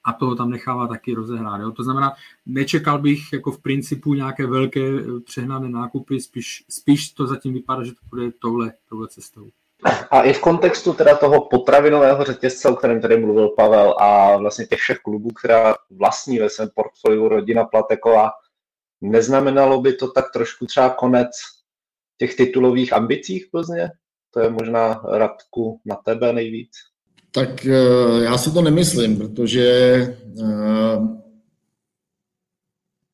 a 0.07 0.13
toho 0.13 0.35
tam 0.35 0.51
nechává 0.51 0.87
taky 0.87 1.15
rozehrát. 1.15 1.61
Jo? 1.61 1.73
To 1.73 1.83
znamená, 1.83 2.13
nečekal 2.47 2.99
bych 2.99 3.33
jako 3.33 3.53
v 3.53 3.63
principu 3.63 4.15
nějaké 4.15 4.47
velké 4.47 4.81
eh, 4.81 5.21
přehnané 5.21 5.69
nákupy, 5.69 6.21
spíš, 6.21 6.65
spíš 6.71 7.11
to 7.11 7.27
zatím 7.27 7.55
vypadá, 7.55 7.85
že 7.85 7.93
to 7.93 8.01
bude 8.11 8.33
touhle, 8.33 8.73
touhle 8.89 9.09
cestou. 9.09 9.49
A 10.11 10.23
i 10.23 10.33
v 10.33 10.41
kontextu 10.41 10.93
teda 10.93 11.17
toho 11.17 11.49
potravinového 11.49 12.25
řetězce, 12.25 12.69
o 12.69 12.77
kterém 12.77 13.01
tady 13.01 13.19
mluvil 13.19 13.49
Pavel, 13.49 13.95
a 14.01 14.37
vlastně 14.37 14.67
těch 14.67 14.79
všech 14.79 14.99
klubů, 14.99 15.29
která 15.29 15.75
vlastní 15.91 16.39
ve 16.39 16.51
svém 16.51 16.69
portfoliu 16.75 17.29
rodina 17.29 17.65
Plateková, 17.65 18.31
neznamenalo 19.01 19.81
by 19.81 19.93
to 19.93 20.13
tak 20.13 20.33
trošku 20.33 20.67
třeba 20.67 20.91
konec 20.91 21.31
těch 22.19 22.35
titulových 22.35 22.93
ambicích 22.93 23.47
Plzně? 23.51 23.91
To 24.31 24.41
je 24.41 24.51
možná 24.51 25.03
Radku 25.05 25.81
na 25.85 25.97
tebe 25.97 26.33
nejvíc. 26.33 26.71
Tak 27.37 27.67
eh, 27.67 28.25
já 28.25 28.39
si 28.39 28.51
to 28.51 28.63
nemyslím, 28.63 29.17
protože, 29.17 29.69
eh, 30.43 30.99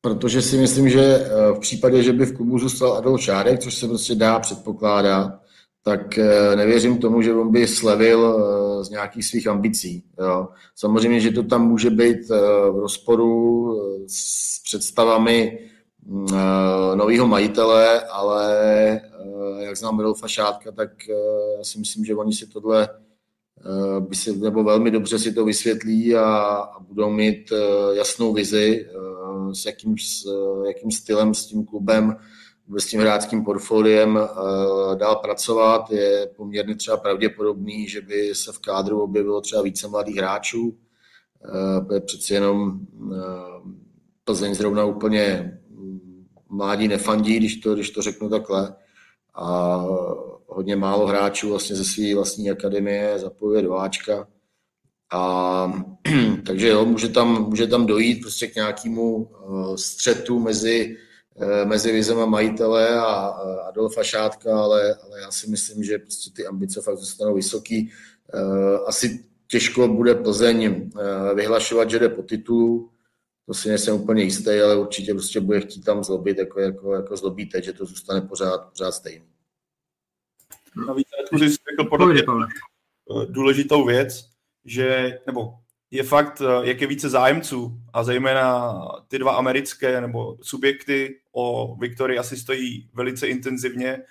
protože 0.01 0.41
si 0.41 0.57
myslím, 0.57 0.89
že 0.89 1.01
eh, 1.01 1.53
v 1.53 1.59
případě, 1.59 2.03
že 2.03 2.13
by 2.13 2.25
v 2.25 2.35
klubu 2.35 2.59
zůstal 2.59 2.93
Adolf 2.93 3.21
Šárek, 3.21 3.59
což 3.59 3.73
se 3.75 3.87
prostě 3.87 4.15
dá 4.15 4.39
předpokládat, 4.39 5.39
tak 5.85 6.17
nevěřím 6.55 6.97
tomu, 6.97 7.21
že 7.21 7.33
on 7.33 7.51
by 7.51 7.67
slevil 7.67 8.39
z 8.85 8.89
nějakých 8.89 9.25
svých 9.25 9.47
ambicí. 9.47 10.03
Jo. 10.19 10.47
Samozřejmě, 10.75 11.19
že 11.19 11.31
to 11.31 11.43
tam 11.43 11.67
může 11.67 11.89
být 11.89 12.29
v 12.29 12.79
rozporu 12.79 13.69
s 14.07 14.63
představami 14.63 15.59
nového 16.95 17.27
majitele, 17.27 17.99
ale 17.99 19.01
jak 19.59 19.77
znám 19.77 19.99
Adolfa 19.99 20.27
Šátka, 20.27 20.71
tak 20.71 20.89
já 21.57 21.63
si 21.63 21.79
myslím, 21.79 22.05
že 22.05 22.15
oni 22.15 22.33
si 22.33 22.47
tohle 22.47 22.89
by 23.99 24.15
si, 24.15 24.37
nebo 24.37 24.63
velmi 24.63 24.91
dobře 24.91 25.19
si 25.19 25.33
to 25.33 25.45
vysvětlí 25.45 26.15
a, 26.15 26.25
a 26.25 26.79
budou 26.79 27.09
mít 27.09 27.51
uh, 27.51 27.95
jasnou 27.95 28.33
vizi, 28.33 28.89
uh, 28.97 29.51
s, 29.51 29.65
jakým, 29.65 29.97
s 29.97 30.25
jakým 30.67 30.91
stylem 30.91 31.33
s 31.33 31.45
tím 31.45 31.65
klubem, 31.65 32.15
s 32.77 32.85
tím 32.85 32.99
hráčským 32.99 33.43
portfoliem 33.43 34.19
dál 34.95 35.15
pracovat. 35.15 35.91
Je 35.91 36.29
poměrně 36.37 36.75
třeba 36.75 36.97
pravděpodobný, 36.97 37.87
že 37.87 38.01
by 38.01 38.35
se 38.35 38.51
v 38.51 38.59
kádru 38.59 39.01
objevilo 39.01 39.41
třeba 39.41 39.61
více 39.61 39.87
mladých 39.87 40.15
hráčů. 40.15 40.77
Přeci 42.05 42.33
jenom 42.33 42.79
Plzeň 44.23 44.55
zrovna 44.55 44.85
úplně 44.85 45.53
mládí 46.49 46.87
nefandí, 46.87 47.37
když 47.37 47.55
to, 47.55 47.73
když 47.73 47.89
to 47.89 48.01
řeknu 48.01 48.29
takhle. 48.29 48.75
A 49.35 49.85
hodně 50.55 50.75
málo 50.75 51.07
hráčů 51.07 51.49
vlastně 51.49 51.75
ze 51.75 51.83
své 51.83 52.15
vlastní 52.15 52.51
akademie 52.51 53.19
zapojuje 53.19 53.61
do 53.61 53.73
Ačka. 53.73 54.27
A, 55.13 55.85
takže 56.45 56.67
jo, 56.67 56.85
může 56.85 57.09
tam, 57.09 57.49
může 57.49 57.67
tam 57.67 57.85
dojít 57.85 58.21
prostě 58.21 58.47
k 58.47 58.55
nějakému 58.55 59.15
uh, 59.15 59.75
střetu 59.75 60.39
mezi, 60.39 60.97
uh, 61.35 61.69
mezi 61.69 61.91
vizema 61.91 62.25
majitele 62.25 62.99
a 62.99 63.31
uh, 63.31 63.67
Adolfa 63.67 64.03
Šátka, 64.03 64.61
ale, 64.61 64.95
ale 64.95 65.21
já 65.21 65.31
si 65.31 65.49
myslím, 65.49 65.83
že 65.83 65.99
prostě 65.99 66.31
ty 66.35 66.45
ambice 66.45 66.81
fakt 66.81 66.97
zůstanou 66.97 67.35
vysoký. 67.35 67.91
Asi 68.85 69.25
těžko 69.47 69.87
bude 69.87 70.15
Plzeň 70.15 70.89
vyhlašovat, 71.35 71.89
že 71.89 71.99
jde 71.99 72.09
po 72.09 72.23
titulu, 72.23 72.89
to 73.45 73.53
si 73.53 73.69
nejsem 73.69 73.95
úplně 73.95 74.23
jistý, 74.23 74.59
ale 74.59 74.77
určitě 74.77 75.13
prostě 75.13 75.39
bude 75.39 75.61
chtít 75.61 75.81
tam 75.81 76.03
zlobit, 76.03 76.37
jako, 76.37 76.59
jako, 76.59 76.93
jako 76.93 77.17
zlobí 77.17 77.45
teď, 77.45 77.63
že 77.63 77.73
to 77.73 77.85
zůstane 77.85 78.21
pořád, 78.21 78.69
pořád 78.69 78.91
stejný. 78.91 79.32
Navíc 80.87 81.07
jsi 81.31 81.49
řekl 81.49 81.89
podle 81.89 82.13
mě 82.13 82.23
důležitou 83.29 83.85
věc, 83.85 84.29
že, 84.65 85.19
nebo 85.25 85.53
je 85.93 86.03
fakt, 86.03 86.41
eh, 86.41 86.67
jak 86.67 86.81
je 86.81 86.87
více 86.87 87.09
zájemců 87.09 87.79
a 87.93 88.03
zejména 88.03 88.73
ty 89.07 89.19
dva 89.19 89.35
americké 89.35 90.01
nebo 90.01 90.37
subjekty 90.41 91.19
o 91.31 91.75
Viktorii 91.75 92.19
asi 92.19 92.37
stojí 92.37 92.89
velice 92.93 93.27
intenzivně, 93.27 94.01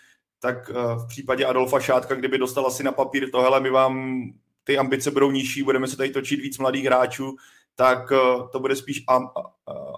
tak 0.41 0.71
eh, 0.71 0.75
v 0.75 1.07
případě 1.09 1.45
Adolfa 1.45 1.81
Šátka, 1.81 2.15
kdyby 2.15 2.39
dostal 2.39 2.67
asi 2.67 2.83
na 2.83 2.93
papír 2.93 3.31
to, 3.31 3.41
hele, 3.41 3.61
my 3.61 3.71
vám 3.71 4.23
ty 4.65 4.79
ambice 4.79 5.11
budou 5.11 5.31
nižší, 5.31 5.63
budeme 5.63 5.89
se 5.89 5.97
tady 5.97 6.11
točit 6.11 6.41
víc 6.41 6.59
mladých 6.59 6.85
hráčů, 6.85 7.37
tak 7.75 8.13
eh, 8.13 8.17
to 8.53 8.61
bude 8.61 8.77
spíš 8.77 9.05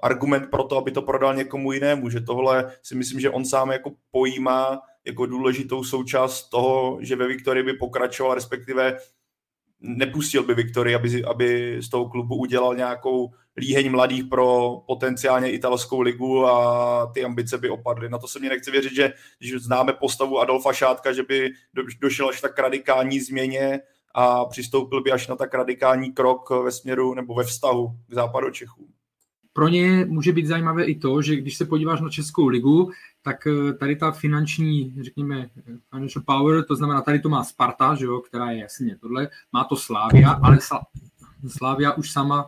argument 0.02 0.50
pro 0.50 0.64
to, 0.64 0.76
aby 0.76 0.90
to 0.90 1.02
prodal 1.02 1.34
někomu 1.34 1.72
jinému, 1.72 2.10
že 2.10 2.20
tohle 2.20 2.72
si 2.82 2.94
myslím, 2.94 3.20
že 3.20 3.30
on 3.30 3.44
sám 3.44 3.70
jako 3.70 3.92
pojímá 4.10 4.80
jako 5.04 5.26
důležitou 5.26 5.84
součást 5.84 6.48
toho, 6.48 6.98
že 7.00 7.16
ve 7.16 7.26
Viktorii 7.26 7.64
by 7.64 7.72
pokračoval, 7.72 8.34
respektive 8.34 8.98
nepustil 9.80 10.42
by 10.42 10.54
Viktorii, 10.54 10.94
aby, 10.94 11.24
aby 11.24 11.76
z 11.80 11.88
toho 11.88 12.08
klubu 12.08 12.36
udělal 12.36 12.74
nějakou 12.74 13.30
líheň 13.56 13.90
mladých 13.90 14.24
pro 14.24 14.76
potenciálně 14.86 15.50
italskou 15.50 16.00
ligu 16.00 16.46
a 16.46 17.06
ty 17.14 17.24
ambice 17.24 17.58
by 17.58 17.70
opadly. 17.70 18.08
Na 18.08 18.18
to 18.18 18.28
se 18.28 18.38
mě 18.38 18.48
nechce 18.48 18.70
věřit, 18.70 18.94
že 18.94 19.12
když 19.38 19.52
známe 19.52 19.92
postavu 19.92 20.40
Adolfa 20.40 20.72
Šátka, 20.72 21.12
že 21.12 21.22
by 21.22 21.50
došel 22.00 22.28
až 22.28 22.40
tak 22.40 22.58
radikální 22.58 23.20
změně 23.20 23.80
a 24.14 24.44
přistoupil 24.44 25.02
by 25.02 25.12
až 25.12 25.28
na 25.28 25.36
tak 25.36 25.54
radikální 25.54 26.12
krok 26.12 26.50
ve 26.50 26.72
směru 26.72 27.14
nebo 27.14 27.34
ve 27.34 27.44
vztahu 27.44 27.88
k 28.08 28.14
západu 28.14 28.50
Čechů. 28.50 28.93
Pro 29.56 29.68
ně 29.68 30.04
může 30.08 30.32
být 30.32 30.46
zajímavé 30.46 30.84
i 30.84 30.98
to, 30.98 31.22
že 31.22 31.36
když 31.36 31.56
se 31.56 31.64
podíváš 31.64 32.00
na 32.00 32.08
Českou 32.08 32.46
ligu, 32.46 32.90
tak 33.22 33.46
eh, 33.46 33.72
tady 33.72 33.96
ta 33.96 34.10
finanční, 34.10 34.94
řekněme, 35.00 35.50
financial 35.90 36.24
power, 36.26 36.64
to 36.64 36.76
znamená, 36.76 37.00
tady 37.00 37.20
to 37.20 37.28
má 37.28 37.44
Sparta, 37.44 37.94
že 37.94 38.04
jo, 38.04 38.20
která 38.20 38.50
je 38.50 38.58
jasně 38.58 38.96
tohle, 39.00 39.28
má 39.52 39.64
to 39.64 39.76
Slávia, 39.76 40.30
ale 40.30 40.58
Slávia 41.48 41.92
už 41.92 42.10
sama 42.10 42.46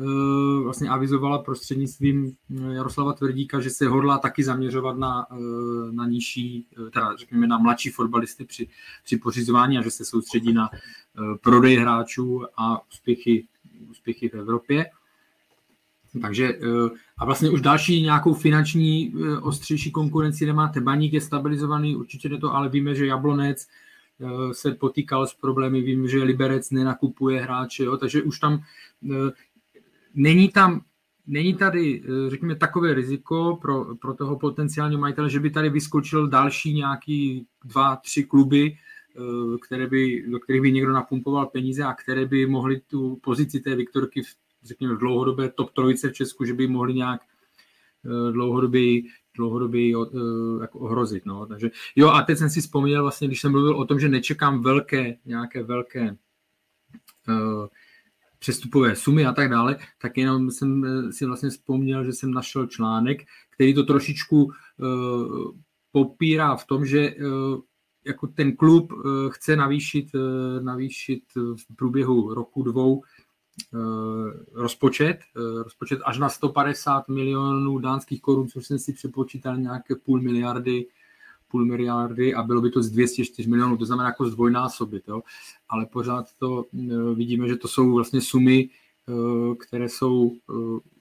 Eh, 0.00 0.62
vlastně 0.62 0.88
avizovala 0.88 1.38
prostřednictvím 1.38 2.36
eh, 2.50 2.74
Jaroslava 2.74 3.12
Tvrdíka, 3.12 3.60
že 3.60 3.70
se 3.70 3.88
hodlá 3.88 4.18
taky 4.18 4.44
zaměřovat 4.44 4.98
na, 4.98 5.26
na 5.90 6.06
nižší, 6.06 6.66
teda 6.92 7.16
řekněme 7.16 7.46
na 7.46 7.58
mladší 7.58 7.90
fotbalisty 7.90 8.44
při, 8.44 8.68
při 9.04 9.16
pořizování 9.16 9.78
a 9.78 9.82
že 9.82 9.90
se 9.90 10.04
soustředí 10.04 10.52
na 10.52 10.70
prodej 11.40 11.76
hráčů 11.76 12.42
a 12.56 12.86
úspěchy, 12.88 13.46
úspěchy 13.90 14.28
v 14.28 14.34
Evropě. 14.34 14.86
Takže 16.22 16.58
a 17.18 17.24
vlastně 17.24 17.50
už 17.50 17.60
další 17.60 18.02
nějakou 18.02 18.34
finanční 18.34 19.14
ostřejší 19.42 19.90
konkurenci 19.90 20.46
nemáte. 20.46 20.80
Baník 20.80 21.12
je 21.12 21.20
stabilizovaný, 21.20 21.96
určitě 21.96 22.28
ne 22.28 22.38
to, 22.38 22.54
ale 22.54 22.68
víme, 22.68 22.94
že 22.94 23.06
Jablonec 23.06 23.66
se 24.52 24.70
potýkal 24.72 25.26
s 25.26 25.34
problémy, 25.34 25.80
víme, 25.80 26.08
že 26.08 26.22
Liberec 26.22 26.70
nenakupuje 26.70 27.40
hráče, 27.40 27.84
jo, 27.84 27.96
takže 27.96 28.22
už 28.22 28.38
tam 28.38 28.62
není 30.14 30.48
tam 30.48 30.80
Není 31.26 31.54
tady, 31.54 32.02
eh, 32.04 32.30
řekněme, 32.30 32.56
takové 32.56 32.94
riziko 32.94 33.58
pro, 33.62 33.94
pro 33.94 34.14
toho 34.14 34.38
potenciálního 34.38 35.00
majitele, 35.00 35.30
že 35.30 35.40
by 35.40 35.50
tady 35.50 35.70
vyskočil 35.70 36.28
další 36.28 36.74
nějaký 36.74 37.46
dva, 37.64 37.96
tři 37.96 38.24
kluby, 38.24 38.76
eh, 39.16 39.58
které 39.58 39.86
by, 39.86 40.24
do 40.28 40.38
kterých 40.38 40.62
by 40.62 40.72
někdo 40.72 40.92
napumpoval 40.92 41.46
peníze 41.46 41.84
a 41.84 41.94
které 41.94 42.26
by 42.26 42.46
mohly 42.46 42.80
tu 42.80 43.16
pozici 43.22 43.60
té 43.60 43.76
Viktorky, 43.76 44.22
v, 44.22 44.34
řekněme, 44.64 44.94
v 44.94 44.98
dlouhodobé 44.98 45.50
top 45.50 45.70
trojice 45.70 46.08
v 46.08 46.12
Česku, 46.12 46.44
že 46.44 46.54
by 46.54 46.66
mohly 46.66 46.94
nějak 46.94 47.20
eh, 48.04 48.32
dlouhodobě, 48.32 49.02
dlouhodobě 49.36 49.88
jako 50.60 50.78
ohrozit. 50.78 51.26
No. 51.26 51.46
Takže, 51.46 51.70
jo, 51.96 52.08
a 52.08 52.22
teď 52.22 52.38
jsem 52.38 52.50
si 52.50 52.60
vzpomněl 52.60 53.02
vlastně, 53.02 53.28
když 53.28 53.40
jsem 53.40 53.52
mluvil 53.52 53.76
o 53.76 53.84
tom, 53.84 54.00
že 54.00 54.08
nečekám 54.08 54.62
velké, 54.62 55.16
nějaké 55.24 55.62
velké 55.62 56.16
uh, 57.28 57.66
přestupové 58.38 58.96
sumy 58.96 59.26
a 59.26 59.32
tak 59.32 59.50
dále, 59.50 59.76
tak 59.98 60.16
jenom 60.16 60.50
jsem 60.50 60.84
eh, 60.84 61.12
si 61.12 61.26
vlastně 61.26 61.50
vzpomněl, 61.50 62.04
že 62.04 62.12
jsem 62.12 62.30
našel 62.30 62.66
článek, 62.66 63.22
který 63.50 63.74
to 63.74 63.82
trošičku 63.82 64.44
uh, 64.44 64.52
popírá 65.92 66.56
v 66.56 66.66
tom, 66.66 66.86
že 66.86 67.14
uh, 67.14 67.60
jako 68.06 68.26
ten 68.26 68.56
klub 68.56 68.92
chce 69.30 69.56
navýšit, 69.56 70.06
navýšit 70.60 71.22
v 71.34 71.76
průběhu 71.76 72.34
roku 72.34 72.62
dvou 72.62 73.02
rozpočet, 74.52 75.18
uh, 75.36 75.62
rozpočet 75.62 76.00
až 76.04 76.18
na 76.18 76.28
150 76.28 77.08
milionů 77.08 77.78
dánských 77.78 78.22
korun, 78.22 78.48
což 78.48 78.66
jsem 78.66 78.78
si 78.78 78.92
přepočítal 78.92 79.56
nějaké 79.56 79.94
půl 79.94 80.20
miliardy 80.20 80.86
půl 81.48 81.64
miliardy 81.64 82.34
a 82.34 82.42
bylo 82.42 82.60
by 82.60 82.70
to 82.70 82.82
z 82.82 82.90
204 82.90 83.50
milionů, 83.50 83.76
to 83.76 83.84
znamená 83.84 84.08
jako 84.08 84.30
zdvojnásobit, 84.30 85.08
jo? 85.08 85.22
ale 85.68 85.86
pořád 85.86 86.26
to 86.38 86.64
e, 86.64 87.14
vidíme, 87.14 87.48
že 87.48 87.56
to 87.56 87.68
jsou 87.68 87.94
vlastně 87.94 88.20
sumy, 88.20 88.68
které 89.66 89.88
jsou 89.88 90.36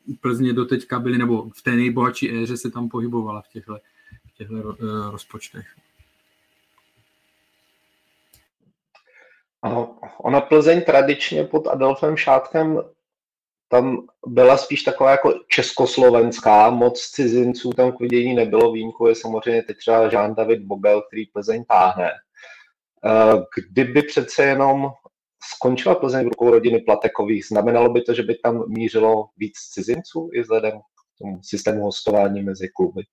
u 0.06 0.16
Plzně 0.22 0.54
doteďka 0.54 1.00
byly, 1.00 1.18
nebo 1.18 1.50
v 1.50 1.62
té 1.62 1.76
nejbohatší 1.76 2.32
éře 2.32 2.58
se 2.58 2.72
tam 2.72 2.90
pohybovala 2.90 3.42
v 3.42 3.48
těchto, 3.48 3.78
v 4.34 4.38
těchto 4.38 4.78
rozpočtech. 5.12 5.66
Ona 10.18 10.42
Plzeň 10.42 10.82
tradičně 10.82 11.44
pod 11.44 11.68
Adolfem 11.68 12.18
Šátkem 12.18 12.82
tam 13.68 14.08
byla 14.28 14.58
spíš 14.58 14.84
taková 14.84 15.12
jako 15.12 15.34
československá, 15.48 16.70
moc 16.70 17.02
cizinců 17.02 17.70
tam 17.70 17.92
k 17.92 18.00
vidění 18.00 18.34
nebylo, 18.34 18.72
výjimkou 18.72 19.08
je 19.08 19.16
samozřejmě 19.16 19.64
teď 19.64 19.78
třeba 19.78 20.04
Jean 20.04 20.36
David 20.36 20.62
Bobel, 20.62 21.02
který 21.02 21.26
Plzeň 21.26 21.64
táhne. 21.66 22.12
Eh, 23.06 23.62
kdyby 23.72 24.02
přece 24.02 24.44
jenom 24.44 24.92
skončila 25.56 25.96
Plzeň 25.96 26.26
v 26.26 26.30
rukou 26.30 26.52
rodiny 26.52 26.80
Platekových, 26.80 27.46
znamenalo 27.46 27.90
by 27.90 28.02
to, 28.02 28.14
že 28.14 28.24
by 28.24 28.36
tam 28.36 28.64
mířilo 28.68 29.30
víc 29.38 29.58
cizinců 29.58 30.30
i 30.34 30.42
vzhledem 30.42 30.80
k 30.80 31.18
tomu 31.18 31.40
systému 31.44 31.84
hostování 31.84 32.44
mezi 32.44 32.70
kluby? 32.76 33.04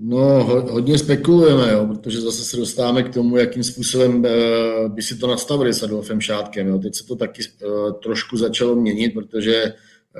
No, 0.00 0.44
hodně 0.70 0.98
spekulujeme, 0.98 1.72
jo, 1.72 1.86
protože 1.86 2.20
zase 2.20 2.44
se 2.44 2.56
dostáváme 2.56 3.02
k 3.02 3.14
tomu, 3.14 3.36
jakým 3.36 3.64
způsobem 3.64 4.24
uh, 4.24 4.88
by 4.88 5.02
si 5.02 5.16
to 5.16 5.26
nastavili 5.26 5.74
s 5.74 5.82
Adolfem 5.82 6.20
Šátkem. 6.20 6.66
Jo. 6.68 6.78
Teď 6.78 6.94
se 6.94 7.06
to 7.06 7.16
taky 7.16 7.42
uh, 7.42 7.92
trošku 7.92 8.36
začalo 8.36 8.74
měnit, 8.74 9.14
protože 9.14 9.64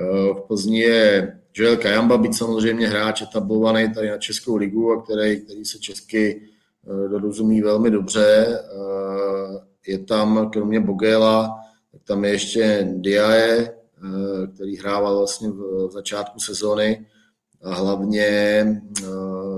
uh, 0.01 0.37
v 0.37 0.41
Plzni 0.47 0.79
je 0.79 1.33
Joel 1.53 1.77
Kajamba, 1.77 2.17
být 2.17 2.35
samozřejmě 2.35 2.87
hráč 2.87 3.21
etablovaný 3.21 3.93
tady 3.93 4.09
na 4.09 4.17
Českou 4.17 4.55
ligu 4.55 4.91
a 4.91 5.01
který, 5.01 5.41
který 5.41 5.65
se 5.65 5.79
česky 5.79 6.41
dorozumí 7.11 7.61
velmi 7.61 7.91
dobře. 7.91 8.59
Je 9.87 9.99
tam 9.99 10.49
kromě 10.53 10.79
Bogela, 10.79 11.59
tak 11.91 12.01
tam 12.03 12.25
je 12.25 12.31
ještě 12.31 12.87
Diae, 12.93 13.73
uh, 14.03 14.47
který 14.55 14.77
hrával 14.77 15.17
vlastně 15.17 15.49
v 15.49 15.89
začátku 15.91 16.39
sezóny 16.39 17.05
a 17.63 17.73
hlavně 17.73 18.27
eh, 18.27 19.05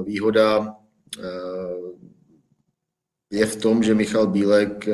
výhoda 0.03 0.75
eh, 1.19 1.91
je 3.31 3.45
v 3.45 3.55
tom, 3.55 3.83
že 3.83 3.95
Michal 3.95 4.27
Bílek 4.27 4.87
eh, 4.87 4.93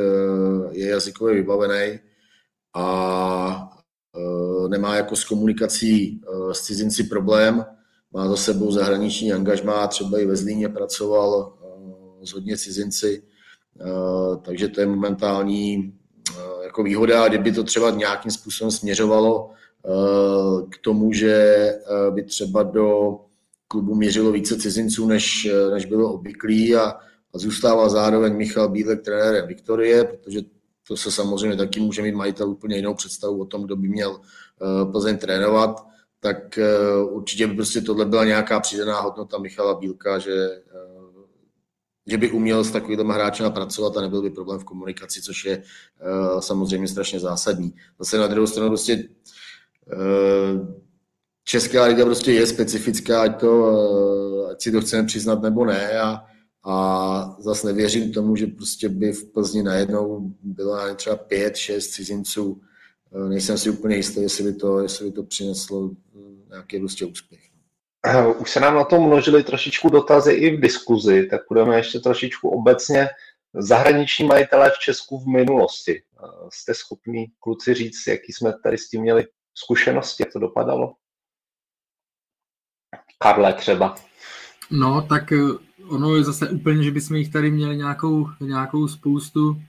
je 0.71 0.87
jazykově 0.87 1.35
vybavený 1.35 1.99
a 2.75 3.73
nemá 4.67 4.95
jako 4.95 5.15
s 5.15 5.23
komunikací 5.23 6.21
s 6.51 6.61
cizinci 6.61 7.03
problém, 7.03 7.65
má 8.13 8.27
za 8.27 8.35
sebou 8.35 8.71
zahraniční 8.71 9.33
angažmá, 9.33 9.87
třeba 9.87 10.19
i 10.19 10.25
ve 10.25 10.35
Zlíně 10.35 10.69
pracoval 10.69 11.57
s 12.23 12.33
hodně 12.33 12.57
cizinci, 12.57 13.23
takže 14.41 14.67
to 14.67 14.81
je 14.81 14.87
momentální 14.87 15.93
jako 16.63 16.83
výhoda. 16.83 17.27
Kdyby 17.27 17.51
to 17.51 17.63
třeba 17.63 17.91
nějakým 17.91 18.31
způsobem 18.31 18.71
směřovalo 18.71 19.51
k 20.69 20.77
tomu, 20.77 21.13
že 21.13 21.33
eh, 21.33 22.11
by 22.11 22.23
třeba 22.23 22.63
do 22.63 23.19
klubu 23.67 23.95
měřilo 23.95 24.31
více 24.31 24.57
cizinců, 24.57 25.07
než, 25.07 25.45
eh, 25.45 25.71
než 25.71 25.85
bylo 25.85 26.13
obvyklý 26.13 26.75
a, 26.75 26.89
a 27.33 27.37
zůstává 27.37 27.89
zároveň 27.89 28.35
Michal 28.35 28.69
Bílek 28.69 29.01
trenérem 29.01 29.47
Viktorie, 29.47 30.03
protože 30.03 30.41
to 30.87 30.97
se 30.97 31.11
samozřejmě 31.11 31.57
taky 31.57 31.79
může 31.79 32.01
mít 32.01 32.15
majitel 32.15 32.49
úplně 32.49 32.75
jinou 32.75 32.93
představu 32.93 33.41
o 33.41 33.45
tom, 33.45 33.63
kdo 33.63 33.75
by 33.75 33.87
měl 33.87 34.11
uh, 34.11 34.91
Plzeň 34.91 35.17
trénovat, 35.17 35.85
tak 36.19 36.59
určitě 37.09 37.47
by 37.47 37.55
prostě 37.55 37.81
tohle 37.81 38.05
byla 38.05 38.25
nějaká 38.25 38.59
přidaná 38.59 38.99
hodnota 39.01 39.37
Michala 39.37 39.73
Bílka, 39.73 40.19
že, 40.19 40.61
že 42.07 42.17
by 42.17 42.31
uměl 42.31 42.63
s 42.63 42.71
takovým 42.71 43.09
hráčem 43.09 43.51
pracovat 43.51 43.97
a 43.97 44.01
nebyl 44.01 44.21
by 44.21 44.29
problém 44.29 44.59
v 44.59 44.63
komunikaci, 44.63 45.21
což 45.21 45.45
je 45.45 45.63
samozřejmě 46.39 46.87
strašně 46.87 47.19
zásadní. 47.19 47.73
Zase 47.99 48.17
na 48.17 48.27
druhou 48.27 48.47
stranu 48.47 48.69
prostě 48.69 49.03
Eh, 49.03 49.46
Česká 51.49 51.85
liga 51.85 52.05
prostě 52.05 52.31
je 52.31 52.47
specifická, 52.47 53.21
ať, 53.21 53.39
to, 53.39 53.71
eh, 54.47 54.51
ať 54.51 54.61
si 54.61 54.71
to 54.71 54.81
chceme 54.81 55.07
přiznat 55.07 55.41
nebo 55.41 55.65
ne 55.65 55.99
a, 55.99 56.23
a 56.65 57.35
zase 57.39 57.67
nevěřím 57.67 58.11
tomu, 58.11 58.35
že 58.35 58.47
prostě 58.47 58.89
by 58.89 59.11
v 59.11 59.31
Plzni 59.31 59.63
najednou 59.63 60.31
bylo 60.43 60.95
třeba 60.95 61.15
pět, 61.15 61.55
šest 61.55 61.87
cizinců. 61.87 62.61
Eh, 63.15 63.29
nejsem 63.29 63.57
si 63.57 63.69
úplně 63.69 63.95
jistý, 63.95 64.21
jestli 64.21 64.43
by 64.43 64.53
to, 64.53 64.79
jestli 64.79 65.05
by 65.05 65.11
to 65.11 65.23
přineslo 65.23 65.91
nějaký 66.49 66.79
prostě 66.79 67.05
úspěch. 67.05 67.41
Už 68.39 68.51
se 68.51 68.59
nám 68.59 68.75
na 68.75 68.83
to 68.83 69.01
množili 69.01 69.43
trošičku 69.43 69.89
dotazy 69.89 70.31
i 70.31 70.57
v 70.57 70.61
diskuzi, 70.61 71.27
tak 71.29 71.41
budeme 71.49 71.77
ještě 71.77 71.99
trošičku 71.99 72.49
obecně 72.49 73.07
zahraniční 73.53 74.25
majitelé 74.25 74.71
v 74.71 74.79
Česku 74.79 75.19
v 75.19 75.27
minulosti. 75.27 76.01
Jste 76.53 76.73
schopni 76.73 77.27
kluci 77.39 77.73
říct, 77.73 78.07
jaký 78.07 78.33
jsme 78.33 78.53
tady 78.63 78.77
s 78.77 78.89
tím 78.89 79.01
měli 79.01 79.25
zkušenosti, 79.57 80.23
jak 80.23 80.33
to 80.33 80.39
dopadalo? 80.39 80.93
Karle 83.19 83.53
třeba. 83.53 83.95
No, 84.71 85.01
tak 85.01 85.31
eh, 85.31 85.37
ono 85.89 86.15
je 86.15 86.23
zase 86.23 86.49
úplně, 86.49 86.83
že 86.83 86.91
bychom 86.91 87.17
jich 87.17 87.31
tady 87.31 87.51
měli 87.51 87.77
nějakou, 87.77 88.29
nějakou 88.39 88.87
spoustu, 88.87 89.61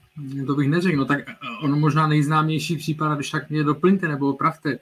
to 0.46 0.54
bych 0.54 0.68
neřekl, 0.68 0.96
no 0.96 1.04
tak 1.04 1.28
eh, 1.28 1.34
ono 1.62 1.76
možná 1.76 2.06
nejznámější 2.06 2.76
případ, 2.76 3.14
když 3.14 3.30
tak 3.30 3.50
mě 3.50 3.64
doplňte 3.64 4.08
nebo 4.08 4.28
opravte, 4.28 4.78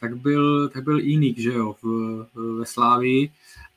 tak 0.00 0.16
byl, 0.16 0.68
tak 0.68 0.84
byl 0.84 1.00
Inik, 1.00 1.38
že 1.38 1.52
jo, 1.52 1.76
v, 1.82 2.26
ve 2.58 2.66
Slávii 2.66 3.32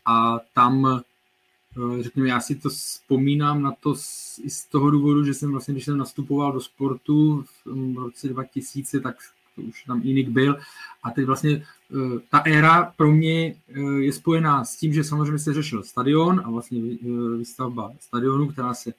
a 0.05 0.39
tam 0.53 0.87
eh, 0.87 2.03
řekněme, 2.03 2.29
já 2.29 2.39
si 2.39 2.55
to 2.55 2.69
vzpomínám 2.69 3.61
na 3.61 3.71
to 3.79 3.95
z, 3.95 4.39
i 4.43 4.49
z 4.49 4.65
toho 4.65 4.91
důvodu, 4.91 5.25
že 5.25 5.33
jsem 5.33 5.51
vlastně, 5.51 5.73
když 5.73 5.85
jsem 5.85 5.97
nastupoval 5.97 6.51
do 6.51 6.61
sportu 6.61 7.45
v 7.65 7.97
roce 7.97 8.27
2000, 8.27 8.99
tak 8.99 9.15
to 9.55 9.61
už 9.61 9.83
tam 9.83 10.01
Inik 10.03 10.29
byl. 10.29 10.57
A 11.03 11.11
teď 11.11 11.25
vlastně 11.25 11.51
eh, 11.51 12.19
ta 12.29 12.39
éra 12.39 12.93
pro 12.97 13.11
mě 13.11 13.55
eh, 13.55 13.79
je 13.99 14.13
spojená 14.13 14.65
s 14.65 14.77
tím, 14.77 14.93
že 14.93 15.03
samozřejmě 15.03 15.39
se 15.39 15.53
řešil 15.53 15.83
stadion 15.83 16.41
a 16.45 16.49
vlastně 16.49 16.81
eh, 16.81 17.37
výstavba 17.37 17.91
stadionu, 17.99 18.47
která 18.47 18.73
se 18.73 18.93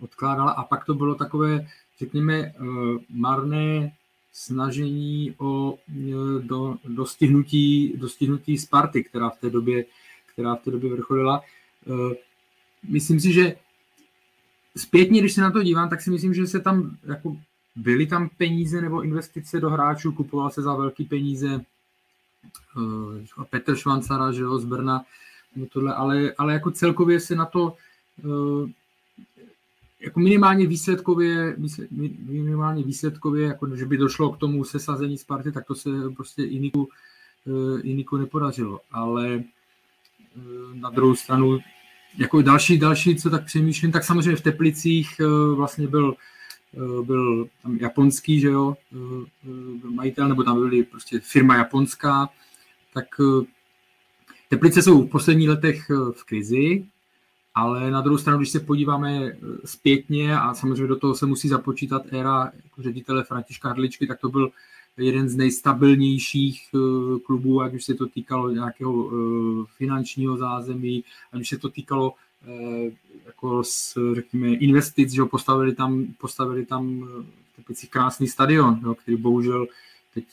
odkládala 0.00 0.50
a 0.50 0.62
pak 0.62 0.84
to 0.84 0.94
bylo 0.94 1.14
takové 1.14 1.66
řekněme, 1.98 2.52
marné 3.10 3.92
snažení 4.32 5.34
o 5.38 5.78
do, 6.40 6.76
dostihnutí, 6.84 7.92
dostihnutí 7.96 8.58
Sparty, 8.58 9.04
která 9.04 9.30
v 9.30 9.38
té 9.38 9.50
době, 9.50 9.84
která 10.32 10.54
v 10.54 10.62
té 10.62 10.70
době 10.70 10.90
vrcholila. 10.90 11.42
Myslím 12.88 13.20
si, 13.20 13.32
že 13.32 13.56
zpětně, 14.76 15.20
když 15.20 15.32
se 15.32 15.40
na 15.40 15.50
to 15.50 15.62
dívám, 15.62 15.88
tak 15.88 16.02
si 16.02 16.10
myslím, 16.10 16.34
že 16.34 16.46
se 16.46 16.60
tam 16.60 16.96
jako 17.06 17.36
byly 17.78 18.06
tam 18.06 18.28
peníze 18.28 18.80
nebo 18.80 19.02
investice 19.02 19.60
do 19.60 19.70
hráčů, 19.70 20.12
kupoval 20.12 20.50
se 20.50 20.62
za 20.62 20.74
velký 20.74 21.04
peníze 21.04 21.60
uh, 22.76 23.44
Petr 23.50 23.76
Švancara, 23.76 24.32
že 24.32 24.42
jo, 24.42 24.58
z 24.58 24.64
Brna, 24.64 25.04
tohle, 25.72 25.94
ale, 25.94 26.32
ale 26.38 26.52
jako 26.52 26.70
celkově 26.70 27.20
se 27.20 27.34
na 27.34 27.46
to 27.46 27.76
uh, 28.24 28.68
jako 30.00 30.20
minimálně 30.20 30.66
výsledkově, 30.66 31.56
minimálně 32.26 32.84
výsledkově, 32.84 33.46
jako 33.46 33.76
že 33.76 33.86
by 33.86 33.96
došlo 33.96 34.32
k 34.32 34.38
tomu 34.38 34.64
sesazení 34.64 35.18
Sparty, 35.18 35.52
tak 35.52 35.66
to 35.66 35.74
se 35.74 35.90
prostě 36.16 36.44
Iniku, 36.44 36.88
uh, 37.44 37.80
Iniku 37.82 38.16
nepodařilo. 38.16 38.80
Ale 38.90 39.42
na 40.74 40.90
druhou 40.90 41.14
stranu 41.14 41.58
jako 42.18 42.42
další, 42.42 42.78
další, 42.78 43.16
co 43.16 43.30
tak 43.30 43.44
přemýšlím, 43.44 43.92
tak 43.92 44.04
samozřejmě 44.04 44.36
v 44.36 44.40
Teplicích 44.40 45.20
vlastně 45.54 45.88
byl, 45.88 46.14
byl 47.02 47.48
tam 47.62 47.76
japonský, 47.76 48.40
že 48.40 48.48
jo, 48.48 48.76
uh, 48.92 49.94
majitel, 49.94 50.28
nebo 50.28 50.42
tam 50.42 50.56
byly 50.56 50.82
prostě 50.82 51.20
firma 51.20 51.56
japonská, 51.56 52.28
tak 52.94 53.06
Teplice 54.48 54.82
jsou 54.82 55.02
v 55.02 55.10
posledních 55.10 55.48
letech 55.48 55.90
v 56.12 56.24
krizi, 56.24 56.86
ale 57.54 57.90
na 57.90 58.00
druhou 58.00 58.18
stranu, 58.18 58.38
když 58.38 58.50
se 58.50 58.60
podíváme 58.60 59.32
zpětně 59.64 60.38
a 60.38 60.54
samozřejmě 60.54 60.86
do 60.86 60.96
toho 60.96 61.14
se 61.14 61.26
musí 61.26 61.48
započítat 61.48 62.02
éra 62.12 62.52
jako 62.64 62.82
ředitele 62.82 63.24
Františka 63.24 63.68
Hrdličky, 63.68 64.06
tak 64.06 64.20
to 64.20 64.28
byl 64.28 64.50
jeden 64.98 65.28
z 65.28 65.36
nejstabilnějších 65.36 66.68
eh, 66.74 66.78
klubů, 67.26 67.62
ať 67.62 67.74
už 67.74 67.84
se 67.84 67.94
to 67.94 68.06
týkalo 68.06 68.50
nějakého 68.50 69.10
eh, 69.10 69.64
finančního 69.76 70.36
zázemí, 70.36 71.04
ať 71.32 71.40
už 71.40 71.48
se 71.48 71.58
to 71.58 71.68
týkalo 71.68 72.14
eh, 72.14 72.27
jako 73.26 73.64
s, 73.64 73.98
řekněme, 74.14 74.48
investic, 74.48 75.12
že 75.12 75.24
postavili 75.24 75.74
tam, 75.74 76.06
postavili 76.18 76.66
tam 76.66 77.08
typicky 77.56 77.86
krásný 77.86 78.28
stadion, 78.28 78.80
jo, 78.84 78.94
který 78.94 79.16
bohužel 79.16 79.66
teď 80.14 80.24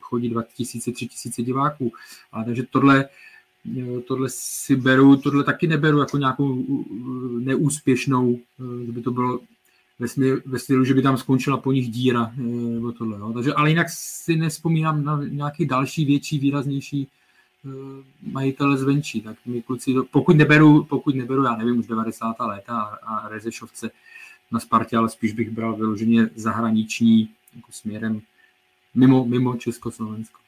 chodí 0.00 0.28
2000, 0.28 0.92
3000 0.92 1.42
diváků. 1.42 1.92
A 2.32 2.44
takže 2.44 2.62
tohle, 2.62 3.08
tohle 4.06 4.28
si 4.32 4.76
beru, 4.76 5.16
tohle 5.16 5.44
taky 5.44 5.66
neberu 5.66 5.98
jako 5.98 6.18
nějakou 6.18 6.64
neúspěšnou, 7.38 8.38
že 8.86 8.92
by 8.92 9.02
to 9.02 9.10
bylo 9.10 9.40
ve, 10.46 10.58
stylu, 10.58 10.84
že 10.84 10.94
by 10.94 11.02
tam 11.02 11.16
skončila 11.16 11.56
po 11.56 11.72
nich 11.72 11.90
díra 11.90 12.32
eh, 12.38 12.40
nebo 12.40 12.92
tohle. 12.92 13.18
No. 13.18 13.32
Takže, 13.32 13.54
ale 13.54 13.68
jinak 13.70 13.86
si 13.90 14.36
nespomínám 14.36 15.04
na 15.04 15.20
nějaký 15.28 15.66
další, 15.66 16.04
větší, 16.04 16.38
výraznější 16.38 17.08
majitele 18.22 18.78
zvenčí. 18.78 19.20
Tak 19.20 19.36
mi 19.46 19.62
kluci, 19.62 19.94
pokud 20.10 20.36
neberu, 20.36 20.84
pokud 20.84 21.14
neberu, 21.14 21.44
já 21.44 21.56
nevím, 21.56 21.78
už 21.78 21.86
90. 21.86 22.36
léta 22.40 22.80
a, 22.80 22.84
a 22.84 23.28
Rezešovce 23.28 23.90
na 24.50 24.60
Spartě, 24.60 24.96
ale 24.96 25.08
spíš 25.08 25.32
bych 25.32 25.50
bral 25.50 25.76
vyloženě 25.76 26.30
zahraniční 26.34 27.30
jako 27.56 27.72
směrem 27.72 28.20
mimo, 28.94 29.24
mimo 29.24 29.56
Československo. 29.56 30.38